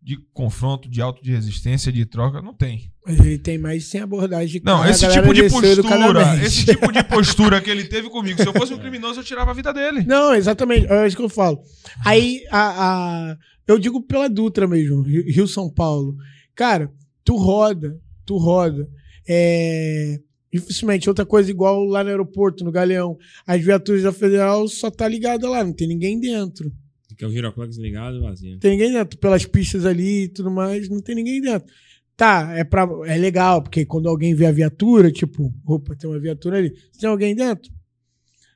[0.04, 2.42] de confronto, de auto de resistência, de troca.
[2.42, 2.92] Não tem.
[3.06, 4.60] Mas ele tem mais sem abordagem.
[4.60, 8.42] de Não, a esse tipo de postura, esse tipo de postura que ele teve comigo,
[8.42, 10.04] se eu fosse um criminoso, eu tirava a vida dele.
[10.06, 10.88] Não, exatamente.
[10.88, 11.60] É isso que eu falo.
[12.04, 13.38] Aí, a, a-
[13.68, 16.16] eu digo pela Dutra mesmo, Rio Rio São Paulo.
[16.56, 16.92] Cara,
[17.24, 17.96] tu roda,
[18.26, 18.88] tu roda.
[19.30, 20.20] É,
[20.52, 21.10] Dificilmente.
[21.10, 23.18] Outra coisa igual lá no aeroporto, no Galeão.
[23.48, 26.72] As viaturas da Federal só tá ligada lá, não tem ninguém dentro.
[27.18, 28.58] Que é o giroclux ligado vazio.
[28.60, 29.18] Tem ninguém dentro.
[29.20, 31.72] Pelas pistas ali e tudo mais, não tem ninguém dentro.
[32.18, 36.20] Tá, é, pra, é legal, porque quando alguém vê a viatura, tipo, opa, tem uma
[36.20, 36.74] viatura ali.
[37.00, 37.72] Tem alguém dentro?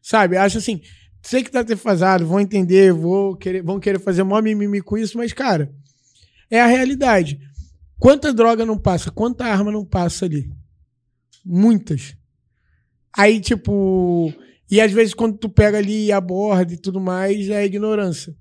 [0.02, 0.38] Sabe?
[0.38, 0.82] Acho assim,
[1.22, 5.18] sei que tá defasado, vão entender, vou querer, vão querer fazer mó mimimi com isso,
[5.18, 5.74] mas, cara,
[6.50, 7.40] é a realidade.
[7.98, 9.10] Quanta droga não passa?
[9.10, 10.50] Quanta arma não passa ali?
[11.46, 12.16] Muitas.
[13.16, 14.34] Aí, tipo.
[14.70, 18.36] E às vezes, quando tu pega ali e aborda e tudo mais, é ignorância.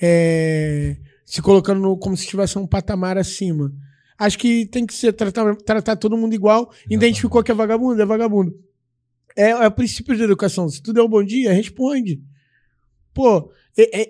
[0.00, 3.72] É, se colocando no- como se estivesse um patamar acima.
[4.18, 6.70] Acho que tem que ser tratar, tratar todo mundo igual.
[6.90, 8.54] Identificou que é vagabundo, é vagabundo.
[9.36, 10.68] É, é o princípio de educação.
[10.68, 12.22] Se tu der um bom dia, responde.
[13.14, 13.50] Pô,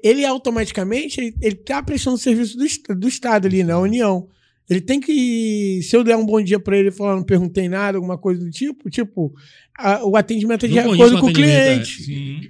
[0.02, 4.28] ele automaticamente ele, ele tá prestando serviço do, do Estado ali, na União.
[4.72, 5.80] Ele tem que.
[5.82, 8.44] Se eu der um bom dia pra ele e falar, não perguntei nada, alguma coisa
[8.44, 9.32] do tipo, tipo,
[9.78, 11.32] a- o atendimento é de dia, acordo com o é.
[11.32, 12.02] cliente.
[12.02, 12.40] Sim.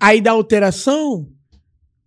[0.00, 1.28] Aí dá alteração,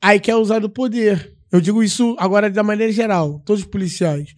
[0.02, 1.34] aí quer usar do poder.
[1.52, 4.36] Eu digo isso agora da maneira geral, todos os policiais.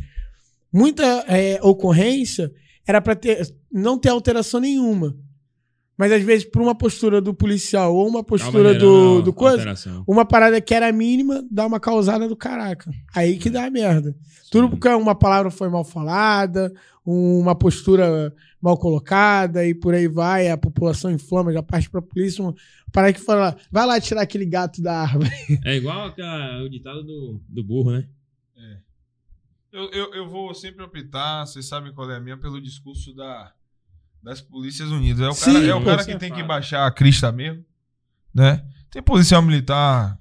[0.71, 2.51] Muita é, ocorrência
[2.87, 5.15] era para ter, não ter alteração nenhuma.
[6.01, 10.03] Mas às vezes, por uma postura do policial ou uma postura do, do coisa, alteração.
[10.07, 12.89] uma parada que era mínima dá uma causada do caraca.
[13.13, 14.15] Aí que dá a merda.
[14.49, 16.73] Tudo porque uma palavra foi mal falada,
[17.05, 22.43] uma postura mal colocada e por aí vai, a população inflama, já parte pra polícia,
[22.43, 22.55] uma
[22.91, 25.29] parada que fala, vai lá tirar aquele gato da árvore.
[25.63, 28.07] É igual aquela- o ditado do, do burro, né?
[29.71, 33.53] Eu, eu, eu vou sempre optar, vocês sabem qual é a minha, pelo discurso da,
[34.23, 35.21] das Polícias Unidas.
[35.25, 37.63] É o Sim, cara, é o cara que é tem que baixar a crista mesmo,
[38.33, 38.63] né?
[38.91, 40.17] Tem policial militar,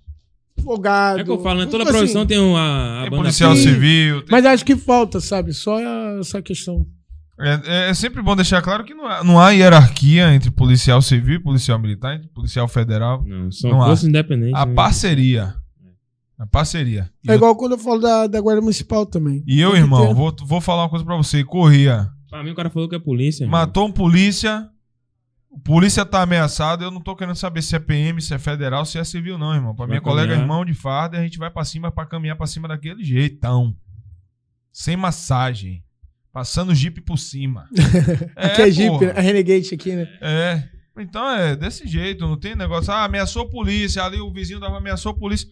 [0.62, 1.20] Folgado.
[1.20, 1.66] É que eu falo, né?
[1.66, 4.20] Toda Assim, profissão tem uma a tem policial civil.
[4.22, 5.54] tem- Mas acho que falta, sabe?
[5.54, 5.78] Só
[6.20, 6.86] essa questão.
[7.40, 11.36] É, é sempre bom deixar claro que não há, não há hierarquia entre policial civil
[11.36, 13.24] e policial militar, entre policial federal.
[13.24, 13.86] Não, são Não há.
[13.86, 14.54] forças independentes.
[14.54, 14.74] A né?
[14.74, 15.54] parceria.
[16.38, 17.10] A parceria.
[17.24, 19.42] E É eu- igual quando eu falo da, da Guarda Municipal também.
[19.46, 20.14] E eu, irmão, ter.
[20.14, 21.42] vou, vou falar uma coisa pra você.
[21.42, 22.08] Corria.
[22.30, 23.46] Pra mim, o cara falou que é polícia.
[23.46, 24.68] Matou um polícia.
[25.50, 26.84] O polícia tá ameaçado.
[26.84, 29.52] Eu não tô querendo saber se é PM, se é federal, se é civil, não,
[29.52, 29.74] irmão.
[29.74, 32.46] Pra Vai minha colega irmão de farda, a gente vai pra cima pra caminhar pra
[32.46, 33.76] cima daquele jeitão.
[34.72, 35.82] Sem massagem.
[36.32, 37.68] Passando o jipe por cima.
[38.36, 39.06] aqui é Jeep, porra.
[39.06, 39.18] né?
[39.18, 40.08] a Renegade aqui, né?
[40.20, 40.68] É.
[40.96, 42.92] Então é desse jeito, não tem negócio.
[42.92, 45.48] Ah, ameaçou a polícia, ali o vizinho dava ameaçou a polícia.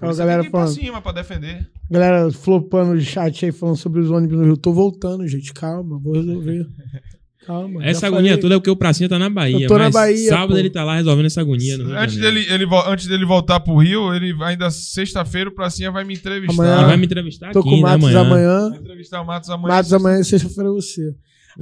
[0.00, 0.74] Polícia galera tem ir pra falando.
[0.74, 1.70] cima pra defender.
[1.90, 4.56] Galera flopando no chat aí falando sobre os ônibus no Rio.
[4.56, 5.52] Tô voltando, gente.
[5.52, 6.66] Calma, vou resolver.
[7.46, 7.84] Calma.
[7.84, 8.40] Essa agonia falei.
[8.42, 9.64] toda é porque o Pracinha tá na Bahia.
[9.64, 10.58] Eu tô na Bahia, Sábado pô.
[10.58, 11.78] ele tá lá resolvendo essa agonia.
[11.78, 15.54] No Rio de Antes dele, ele, antes dele voltar pro Rio, ele ainda sexta-feira o
[15.54, 16.52] Pracinha vai me entrevistar.
[16.52, 16.76] Amanhã.
[16.78, 18.20] Ele vai me entrevistar Tô aqui, com o né, Matos amanhã.
[18.20, 18.70] amanhã.
[18.70, 19.74] Vai entrevistar o Matos amanhã.
[19.74, 21.08] Matos amanhã, sexta-feira é você.
[21.08, 21.14] O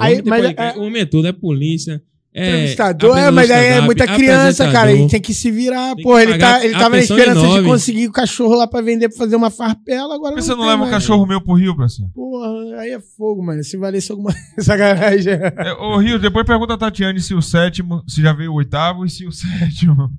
[0.03, 2.03] Aí, mas é- O homem é tudo, é polícia.
[2.35, 4.93] É Entrevistador, é, mas aí é muita criança, cara.
[4.93, 5.95] Ele tem que se virar.
[5.95, 9.09] Tem Porra, ele, tá, ele tava na esperança de conseguir o cachorro lá pra vender,
[9.09, 10.15] pra fazer uma farpela.
[10.15, 12.09] Agora Por que não você não tem leva um cachorro meu pro Rio, Pracinha?
[12.15, 13.65] Porra, aí é fogo, mano.
[13.65, 15.33] Se valesse alguma sacanagem.
[15.33, 19.07] É, ô Rio, depois pergunta a Tatiane se o sétimo, se já veio o oitavo
[19.07, 20.11] e se o sétimo.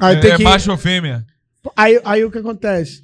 [0.00, 0.42] Aí, é, tem é que...
[0.42, 1.24] macho ou fêmea?
[1.76, 3.02] aí, aí o que acontece?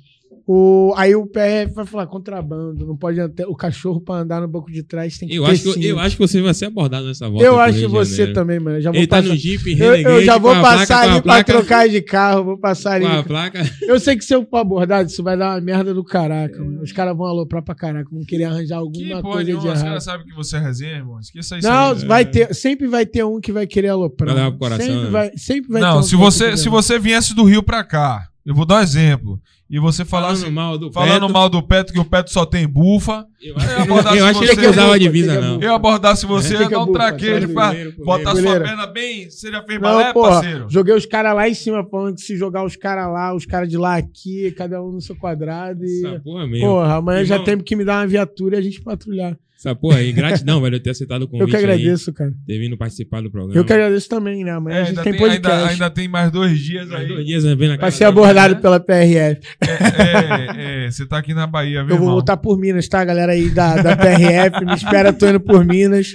[0.49, 4.47] O, aí o PRF vai falar contrabando, não pode até, o cachorro pra andar no
[4.47, 5.85] banco de trás tem que Eu ter acho, que, cinto.
[5.85, 7.45] eu acho que você vai ser abordado nessa volta.
[7.45, 8.33] Eu acho que você Janeiro.
[8.35, 8.81] também, mano.
[8.81, 10.77] Já vou Ele tá passar, no Jeep eu, eu Renegade já vou com a placa-
[10.79, 13.07] passar com a ali pra placa- trocar de carro, vou passar ali.
[13.07, 13.73] Com a placa.
[13.83, 16.81] Eu sei que se eu for abordado, isso vai dar uma merda do caraca, mano.
[16.81, 19.73] Os caras vão aloprar pra caraca, vão querer arranjar Que alguma porra coisa de nenhuma,
[19.73, 19.89] os errado.
[19.89, 21.19] caras sabem que você é resenha, irmão.
[21.19, 22.05] Esqueça isso Não, aí.
[22.07, 24.29] vai ter, sempre vai ter um que vai querer aloprar.
[24.33, 25.11] Vai levar pro coração, sempre né?
[25.11, 27.83] vai, sempre vai ter Não, um se que você, se você viesse do Rio pra
[27.83, 29.41] cá, eu vou dar um exemplo.
[29.69, 31.33] E você falasse, Falando mal do falando Beto.
[31.33, 33.27] mal do Petro, que o Petro só tem bufa.
[33.43, 35.61] Eu acho, Eu eu acho que que usava divisa, que não.
[35.61, 39.29] Eu abordasse você, Fica ia dar um traquejo pra botar sua perna bem.
[39.29, 40.67] Você já fez Não, balé, parceiro?
[40.69, 43.69] joguei os caras lá em cima, falando que se jogar os caras lá, os caras
[43.69, 45.85] de lá aqui, cada um no seu quadrado.
[45.85, 46.07] E...
[46.07, 46.67] Essa porra mesmo.
[46.69, 49.37] Porra, amanhã já tem que me dar uma viatura e a gente patrulhar.
[49.59, 50.13] Essa porra aí.
[50.13, 52.31] Gratidão, velho, eu ter aceitado o convite Eu que agradeço, cara.
[52.31, 52.37] aí.
[52.47, 53.59] Ter vindo participar do programa.
[53.59, 54.51] Eu que agradeço também, né?
[54.51, 55.51] Amanhã É, a gente ainda, tem tem, podcast.
[55.51, 57.09] ainda, ainda tem mais dois dias Mais aí.
[57.09, 59.41] dois dias né, vem na Pra ser da- abordado pela PRF.
[59.61, 62.13] É, é, é, você tá aqui na Bahia, viu, Eu vou irmão?
[62.15, 64.65] voltar por Minas, tá, galera aí da, da PRF?
[64.65, 66.09] Me espera, tô indo por Minas.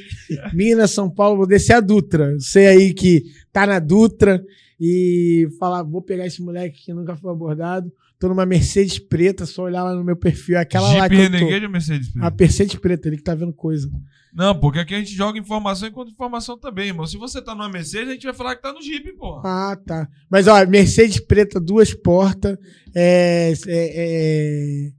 [0.54, 2.34] Minas, São Paulo, vou descer a Dutra.
[2.40, 4.42] Você aí que tá na Dutra
[4.80, 7.92] e falar, vou pegar esse moleque que nunca foi abordado.
[8.22, 10.56] Tô numa Mercedes preta, só olhar lá no meu perfil.
[10.56, 11.38] é Aquela lá Jeep que eu tô.
[11.38, 12.10] Renegade ou Mercedes?
[12.22, 13.90] A Mercedes preta, ele que tá vendo coisa.
[14.32, 17.08] Não, porque aqui a gente joga informação enquanto informação também, irmão.
[17.08, 19.42] Se você tá numa Mercedes, a gente vai falar que tá no Jeep, porra.
[19.44, 20.08] Ah, tá.
[20.30, 22.56] Mas, ó, Mercedes preta, duas portas.
[22.94, 24.92] É, é, é,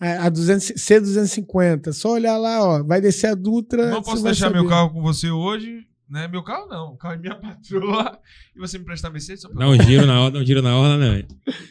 [0.00, 1.92] É, A 200, C250.
[1.92, 2.82] Só olhar lá, ó.
[2.82, 3.88] Vai descer a Dutra.
[3.88, 4.68] Não posso deixar meu saber.
[4.74, 6.26] carro com você hoje, né?
[6.26, 8.18] Meu carro não, o carro é minha patroa.
[8.54, 9.42] E você me prestar Mercedes?
[9.42, 11.24] Só pra- Dá um giro na hora, dá um giro na hora, né?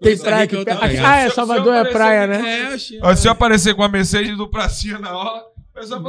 [0.00, 0.82] Tem praia que aqui perto.
[1.04, 2.74] Ah, é Salvador é praia, né?
[2.74, 5.42] É, se eu aparecer com a Mercedes do Pracinha na hora,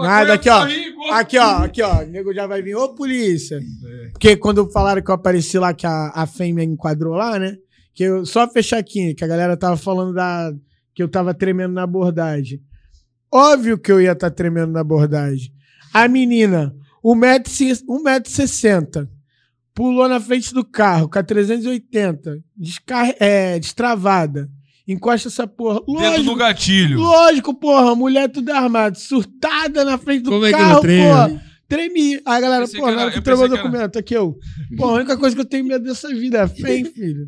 [0.03, 0.59] Nada, "Ué, aqui, ó.
[0.59, 2.03] corre, corre." Aqui, ó, aqui, ó.
[2.03, 3.59] O nego já vai vir, ô polícia.
[4.11, 7.57] Porque quando falaram que eu apareci lá, que a, a fêmea enquadrou lá, né?
[7.93, 10.53] Que eu, só fechar aqui, que a galera tava falando da.
[10.93, 12.61] que eu tava tremendo na abordagem.
[13.33, 15.51] Óbvio que eu ia estar tremendo na abordagem.
[15.91, 16.73] A menina,
[17.03, 19.07] 1,60m,
[19.75, 24.49] pulou na frente do carro com a 380, descar é, destravada.
[24.87, 25.79] Encosta essa porra.
[25.81, 26.99] Dentro do Lógico, gatilho.
[26.99, 31.07] lógico, porra, mulher tudo armada, surtada na frente do Como é que carro, não treme?
[31.07, 31.41] porra.
[31.67, 32.13] Tremi.
[32.13, 34.37] Aí a galera, que na era- hora que eu entregou o que documento, aqui eu.
[34.77, 37.27] Pô, a única coisa que eu tenho medo dessa vida é fé, hein, filho.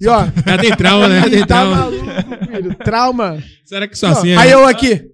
[0.00, 1.20] E ó, Já tem trauma, né?
[1.22, 1.76] Já tem tá trauma.
[1.76, 2.74] maluco, filho.
[2.76, 3.42] Trauma.
[3.64, 4.36] Será que só assim é?
[4.36, 5.10] Aí eu aqui.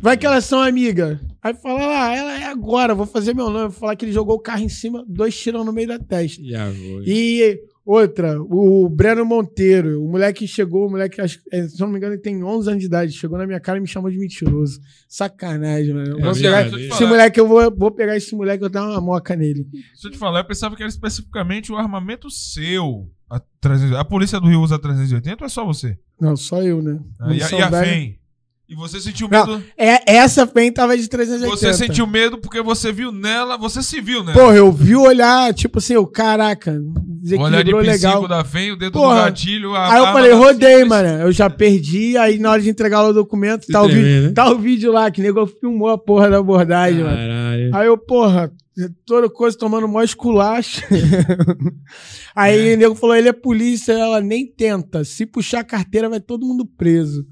[0.00, 1.18] Vai que elas são amigas.
[1.46, 3.68] Aí fala lá, ela é agora, vou fazer meu nome.
[3.68, 6.42] Vou falar que ele jogou o carro em cima, dois tiram no meio da testa.
[6.44, 7.02] Já vou.
[7.04, 11.98] E outra, o Breno Monteiro, o moleque chegou, o moleque, acho- é, se não me
[11.98, 14.18] engano, ele tem 11 anos de idade, chegou na minha cara e me chamou de
[14.18, 14.80] mentiroso.
[15.08, 16.18] Sacanagem, mano.
[16.18, 19.64] É pegar, esse moleque, eu vou, vou pegar esse moleque e dar uma moca nele.
[19.70, 23.08] Deixa eu te falar, eu pensava que era especificamente o armamento seu.
[23.30, 25.98] A, 300 a polícia do Rio usa 380 ou é só você?
[26.20, 26.98] Não, só eu, né?
[27.20, 27.70] Ah, e, a, e a.
[27.84, 28.18] FEM?
[28.68, 29.64] E você sentiu Não, medo?
[29.78, 31.56] É, essa PEN tava de 380.
[31.56, 34.36] Você sentiu medo porque você viu nela, você se viu nela.
[34.36, 38.26] Porra, eu vi o olhar, tipo assim, o caraca, o olhar de legal.
[38.26, 39.14] da FEM, o dedo Porra.
[39.14, 39.72] do gatilho.
[39.76, 41.08] A Aí eu falei, rodei, mano.
[41.22, 44.32] Eu já perdi, aí na hora de entregar o documento, tá o, vídeo, né?
[44.32, 47.16] tá o vídeo lá, que o nego filmou a porra da abordagem, mano.
[47.16, 47.76] Caralho.
[47.76, 48.50] Aí eu, porra,
[49.06, 50.82] toda coisa tomando mó esculacho.
[52.34, 55.04] Aí o nego falou, ele é polícia, ela nem tenta.
[55.04, 57.24] Se puxar a carteira, vai todo mundo preso.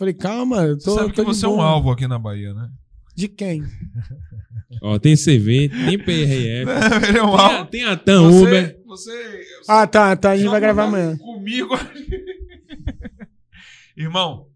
[0.00, 2.54] Falei, calma, eu Você tô, sabe tô que você é um alvo aqui na Bahia,
[2.54, 2.70] né?
[3.14, 3.62] De quem?
[4.80, 6.70] Ó, tem CV, tem PRF.
[7.06, 7.70] Ele é um Tem a, alvo.
[7.70, 8.80] tem a TAM Você, Uber.
[8.86, 11.18] você Ah, tá, tá, a gente vai gravar amanhã.
[11.18, 11.74] Comigo.
[13.94, 14.46] Irmão,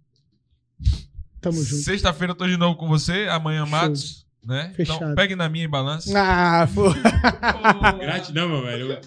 [1.43, 1.83] Tamo junto.
[1.83, 3.71] sexta-feira eu tô de novo com você, amanhã Show.
[3.71, 4.73] Matos, né?
[4.79, 5.15] Então Fechado.
[5.15, 6.15] pegue na minha e balance.
[6.17, 6.85] Ah, pô.
[7.99, 8.99] Gratidão, meu velho.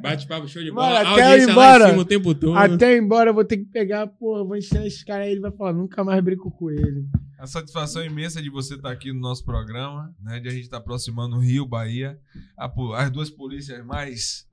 [0.00, 1.00] Bate-papo show de Mano, bola.
[1.00, 1.84] até A audiência eu embora.
[1.84, 2.56] em cima o tempo todo.
[2.56, 5.40] Até embora eu vou ter que pegar, pô, eu vou ensinar esse cara aí, ele
[5.40, 7.06] vai falar, nunca mais brinco com ele.
[7.38, 10.40] A satisfação imensa de você estar aqui no nosso programa, né?
[10.40, 12.18] De a gente estar aproximando o Rio, Bahia,
[12.56, 14.46] a as duas polícias mais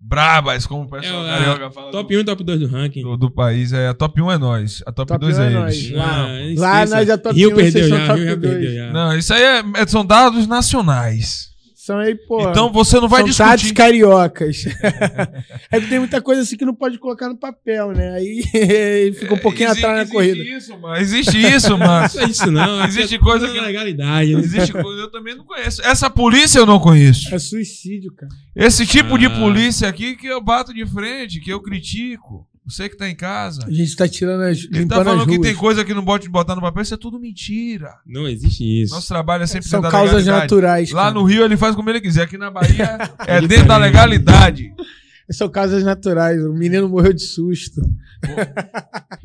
[0.00, 2.66] brabas, como o pessoal É, a carioca fala Top do, 1 e top 2 do
[2.68, 3.02] ranking.
[3.02, 3.72] do, do país.
[3.72, 5.74] É, a top 1 é nós, a top, Top 2 um é é nós.
[5.74, 5.90] eles.
[5.92, 6.40] Lá- Ah, lá
[6.84, 6.96] esqueça.
[6.96, 8.92] nós é top Rio 1, perdeu vocês são já, top Rio já perdeu já.
[8.92, 11.50] Não, isso aí é, é- são dados nacionais.
[11.86, 12.50] São aí, pô.
[12.50, 13.72] Então você não vai são discutir.
[13.74, 14.64] cariocas.
[15.70, 18.10] é que tem muita coisa assim que não pode colocar no papel, né?
[18.14, 18.42] Aí
[19.16, 20.56] fica um pouquinho Exi- atrás na existe corrida.
[20.56, 20.96] Isso, mano.
[20.96, 22.08] Existe isso, mano.
[22.12, 22.84] Não é isso não.
[22.86, 24.34] Existe é coisa que- legalidade.
[24.34, 24.40] né?
[24.40, 25.80] Existe coisa eu também não conheço.
[25.82, 27.32] Essa polícia eu não conheço.
[27.32, 28.32] É suicídio, cara.
[28.56, 29.30] Esse tipo de Ah.
[29.38, 32.44] polícia aqui que eu bato de frente, que eu critico.
[32.68, 33.64] Você que tá em casa.
[33.66, 34.58] A gente tá tirando as.
[34.64, 36.96] Ele tá as falando que tem coisa que não pode botar no papel, isso é
[36.96, 37.94] tudo mentira.
[38.04, 38.94] Não existe isso.
[38.94, 40.42] Nosso trabalho é sempre São dentro da causas legalidade.
[40.42, 40.90] naturais.
[40.90, 41.14] Lá cara.
[41.14, 44.72] no Rio ele faz como ele quiser, aqui na Bahia é dentro da legalidade.
[45.30, 46.40] São causas naturais.
[46.44, 47.80] O menino morreu de susto.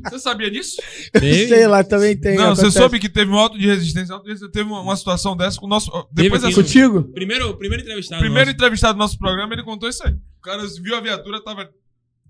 [0.04, 0.78] Você sabia disso?
[1.14, 1.48] Teve?
[1.48, 2.36] Sei lá, também tem.
[2.36, 2.78] não, você acontece.
[2.78, 4.14] soube que teve um auto de resistência.
[4.14, 5.92] auto de resistência teve uma, uma situação dessa com o nosso.
[6.12, 7.04] Depois dessa, no- Contigo?
[7.14, 8.20] Primeiro, primeiro entrevistado.
[8.20, 8.56] primeiro nosso.
[8.56, 10.14] entrevistado do nosso programa, ele contou isso aí.
[10.14, 11.70] O cara viu a viatura, tava,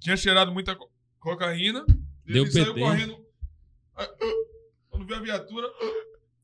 [0.01, 0.90] tinha cheirado muita co-
[1.22, 1.85] cocaína.
[2.27, 2.80] e Deu ele saiu PT.
[2.80, 3.17] correndo.
[3.95, 4.25] Ah, ah,
[4.90, 5.67] Quando viu a viatura.
[5.67, 5.85] ah,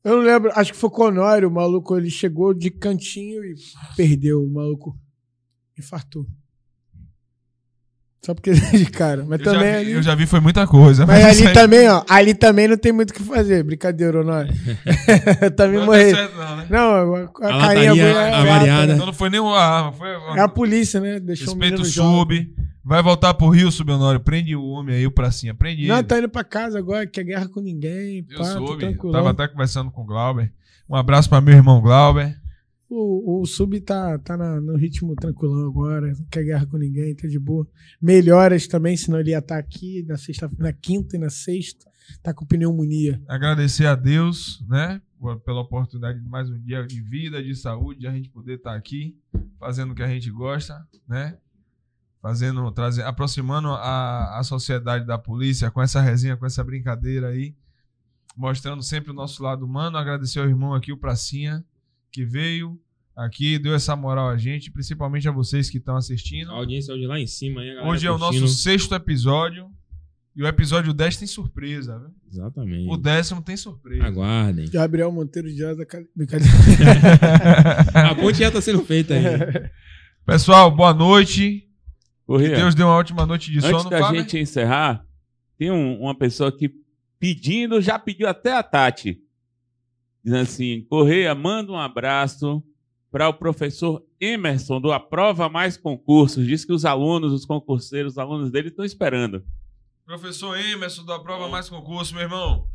[0.04, 0.50] Eu não lembro.
[0.54, 3.54] Acho que foi com o maluco ele chegou de cantinho e
[3.96, 4.42] perdeu.
[4.42, 4.96] O maluco
[5.78, 6.24] infartou.
[8.24, 9.24] Só porque ele é de cara.
[9.26, 9.92] Mas eu, já também vi, ali.
[9.92, 11.06] eu já vi, foi muita coisa.
[11.06, 12.04] Mas isso ali aí também, ó.
[12.08, 13.62] Ali também não tem muito o que fazer.
[13.64, 14.52] Brincadeira, Honório.
[15.56, 16.66] também não certo, não, né?
[16.70, 18.92] Não, a, a, A carinha é avariada.
[18.94, 20.08] Então não foi nem uma arma, foi.
[20.08, 21.18] É a polícia, né?
[21.18, 22.52] Deixou Respeito o jovem.
[22.88, 24.18] Vai voltar pro Rio, Subhonório.
[24.18, 25.54] Prende o homem aí, o pracinha.
[25.54, 26.06] Prende Não, ele.
[26.06, 28.26] tá indo pra casa agora, quer guerra com ninguém.
[28.30, 28.96] Eu pá, soube.
[29.12, 30.50] Tava até conversando com o Glauber.
[30.88, 32.34] Um abraço pra meu irmão Glauber.
[32.88, 37.14] O, o Sub tá, tá na- no ritmo tranquilão agora, não quer guerra com ninguém,
[37.14, 37.68] tá de boa.
[38.00, 41.84] Melhoras também, senão ele ia estar aqui na, sexta, na quinta e na sexta.
[42.22, 43.20] Tá com pneumonia.
[43.28, 45.02] Agradecer a Deus, né?
[45.44, 48.74] Pela oportunidade de mais um dia de vida, de saúde, de a gente poder estar
[48.74, 49.14] aqui,
[49.60, 50.74] fazendo o que a gente gosta,
[51.06, 51.36] né?
[52.28, 57.54] Fazendo, trazer, aproximando a, a sociedade da polícia com essa resenha, com essa brincadeira aí,
[58.36, 59.96] mostrando sempre o nosso lado humano.
[59.96, 61.64] Agradecer ao irmão aqui, o Pracinha,
[62.12, 62.78] que veio
[63.16, 66.50] aqui, deu essa moral a gente, principalmente a vocês que estão assistindo.
[66.50, 69.70] A audiência hoje lá em cima, hein, Hoje é o nosso sexto episódio.
[70.36, 72.10] E o episódio 10 tem surpresa, viu?
[72.30, 72.90] Exatamente.
[72.90, 74.04] O décimo tem surpresa.
[74.04, 74.68] Aguardem.
[74.68, 75.86] Gabriel Monteiro de Asa.
[76.14, 76.52] Brincadeira.
[78.10, 79.24] A ponte já tá sendo feita aí.
[80.26, 81.67] Pessoal, boa noite.
[82.28, 83.88] Correia, Deus dê uma ótima noite de antes sono.
[83.88, 85.02] da Fala, gente encerrar,
[85.56, 86.70] tem um- uma pessoa aqui
[87.18, 89.18] pedindo, já pediu até a Tati.
[90.22, 92.62] Dizendo assim, Correia, manda um abraço
[93.10, 96.46] para o professor Emerson do Aprova Mais Concursos.
[96.46, 99.42] Diz que os alunos, os concurseiros, os alunos dele estão esperando.
[100.04, 102.66] Professor Emerson do Aprova Mais Concurso, meu irmão.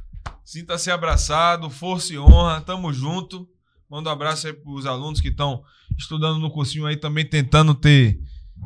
[0.44, 3.48] Sinta-se abraçado, força e honra, tamo junto.
[3.90, 5.64] Manda um abraço aí pros alunos que estão
[5.98, 8.20] estudando no cursinho aí também tentando ter,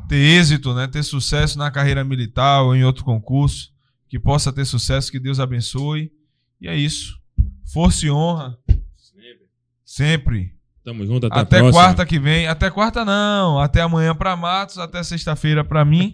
[0.08, 0.86] ter êxito, né?
[0.86, 3.70] Ter sucesso na carreira militar ou em outro concurso.
[4.08, 6.10] Que possa ter sucesso, que Deus abençoe.
[6.60, 7.18] E é isso.
[7.72, 8.56] Força e honra.
[9.84, 10.54] Sempre.
[10.84, 11.82] Tamo junto, até, Até, a próxima.
[11.82, 12.46] quarta que vem.
[12.46, 13.58] Até quarta não.
[13.58, 16.12] Até amanhã pra Matos, até sexta-feira pra mim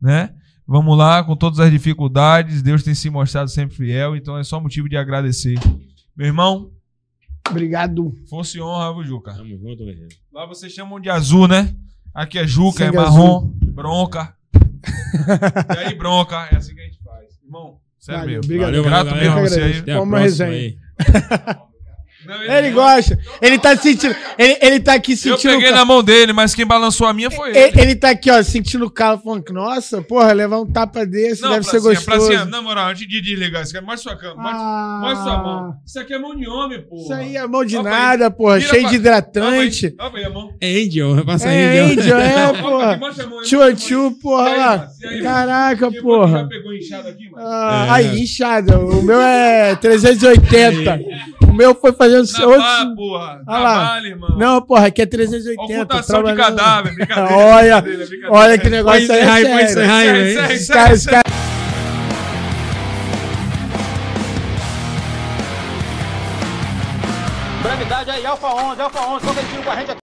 [0.00, 0.34] né?
[0.66, 4.60] Vamos lá, com todas as dificuldades, Deus tem se mostrado sempre fiel, então é só
[4.60, 5.58] motivo de agradecer.
[6.16, 6.70] Meu irmão,
[7.48, 8.14] Obrigado.
[8.28, 9.34] força e honra, viu, Juca?
[9.34, 10.14] Tamo junto, guerreiro.
[10.32, 11.74] Lá vocês chamam de azul, né?
[12.14, 14.34] Aqui é Juca, é Sangue marrom, bronca.
[15.74, 17.26] e aí, bronca, é assim que a gente faz.
[17.44, 18.44] Irmão, sério Valeu, mesmo.
[18.44, 18.66] obrigado.
[18.66, 19.78] Valeu, Grato valeu, mesmo a você aí.
[19.78, 20.78] Até a Vamos próxima resenha.
[20.98, 21.56] aí.
[22.30, 23.18] Não, Ele gosta.
[23.42, 24.14] Ele tá sentindo.
[24.38, 25.52] Ele, ele tá aqui Eu sentindo.
[25.54, 27.58] peguei o na mão dele, mas quem balançou a minha foi ele.
[27.58, 31.04] ele, ele tá aqui, ó, sentindo o calo, falando que, nossa, porra, levar um tapa
[31.04, 32.04] desse deve ser gostoso.
[32.04, 32.44] pracinha.
[32.44, 35.74] Na moral, antes de desligar isso aqui, mostra sua cama, mostra, Ah, mostra sua mão.
[35.86, 37.02] Isso aqui é mão de homem, porra.
[37.02, 39.94] Isso aí é mão de pra nada, porra, Vira cheio pra- de hidratante.
[39.98, 40.50] Olha aí a mão.
[40.60, 42.02] É Angel, passa É, Angel.
[42.02, 42.96] Angel, é, porra.
[42.96, 43.74] mostra a mão aí, Tchu, mostra a mão aí.
[43.76, 44.88] tchu, porra aí, lá.
[45.04, 46.38] Aí, Caraca, porra.
[46.40, 47.44] Já pegou inchado aqui, mano?
[47.46, 47.90] Ah, É.
[47.92, 48.78] Aí, inchada.
[48.78, 51.00] O meu é 380.
[51.50, 51.92] O meu foi
[52.26, 52.40] fazendo.
[52.40, 53.42] Na outros- pá, porra.
[53.46, 53.74] Olha lá.
[53.80, 54.38] Trabalho, irmão.
[54.38, 55.62] Não, porra, aqui é 380.
[55.74, 57.36] Ocultação de cadáver, brincadeira.
[57.36, 58.32] Olha, brincadeira, brincadeira.
[58.32, 59.04] olha que negócio aí.
[59.04, 59.64] encerrar aí, é sério.
[59.70, 60.40] encerrar aí, velho.
[60.40, 61.14] segue, Os segue, caras- os segue.
[61.22, 61.30] caras-
[67.62, 69.98] Brevidade aí, Alfa 11, Alfa 11, qualquer tiro com a gente aqui.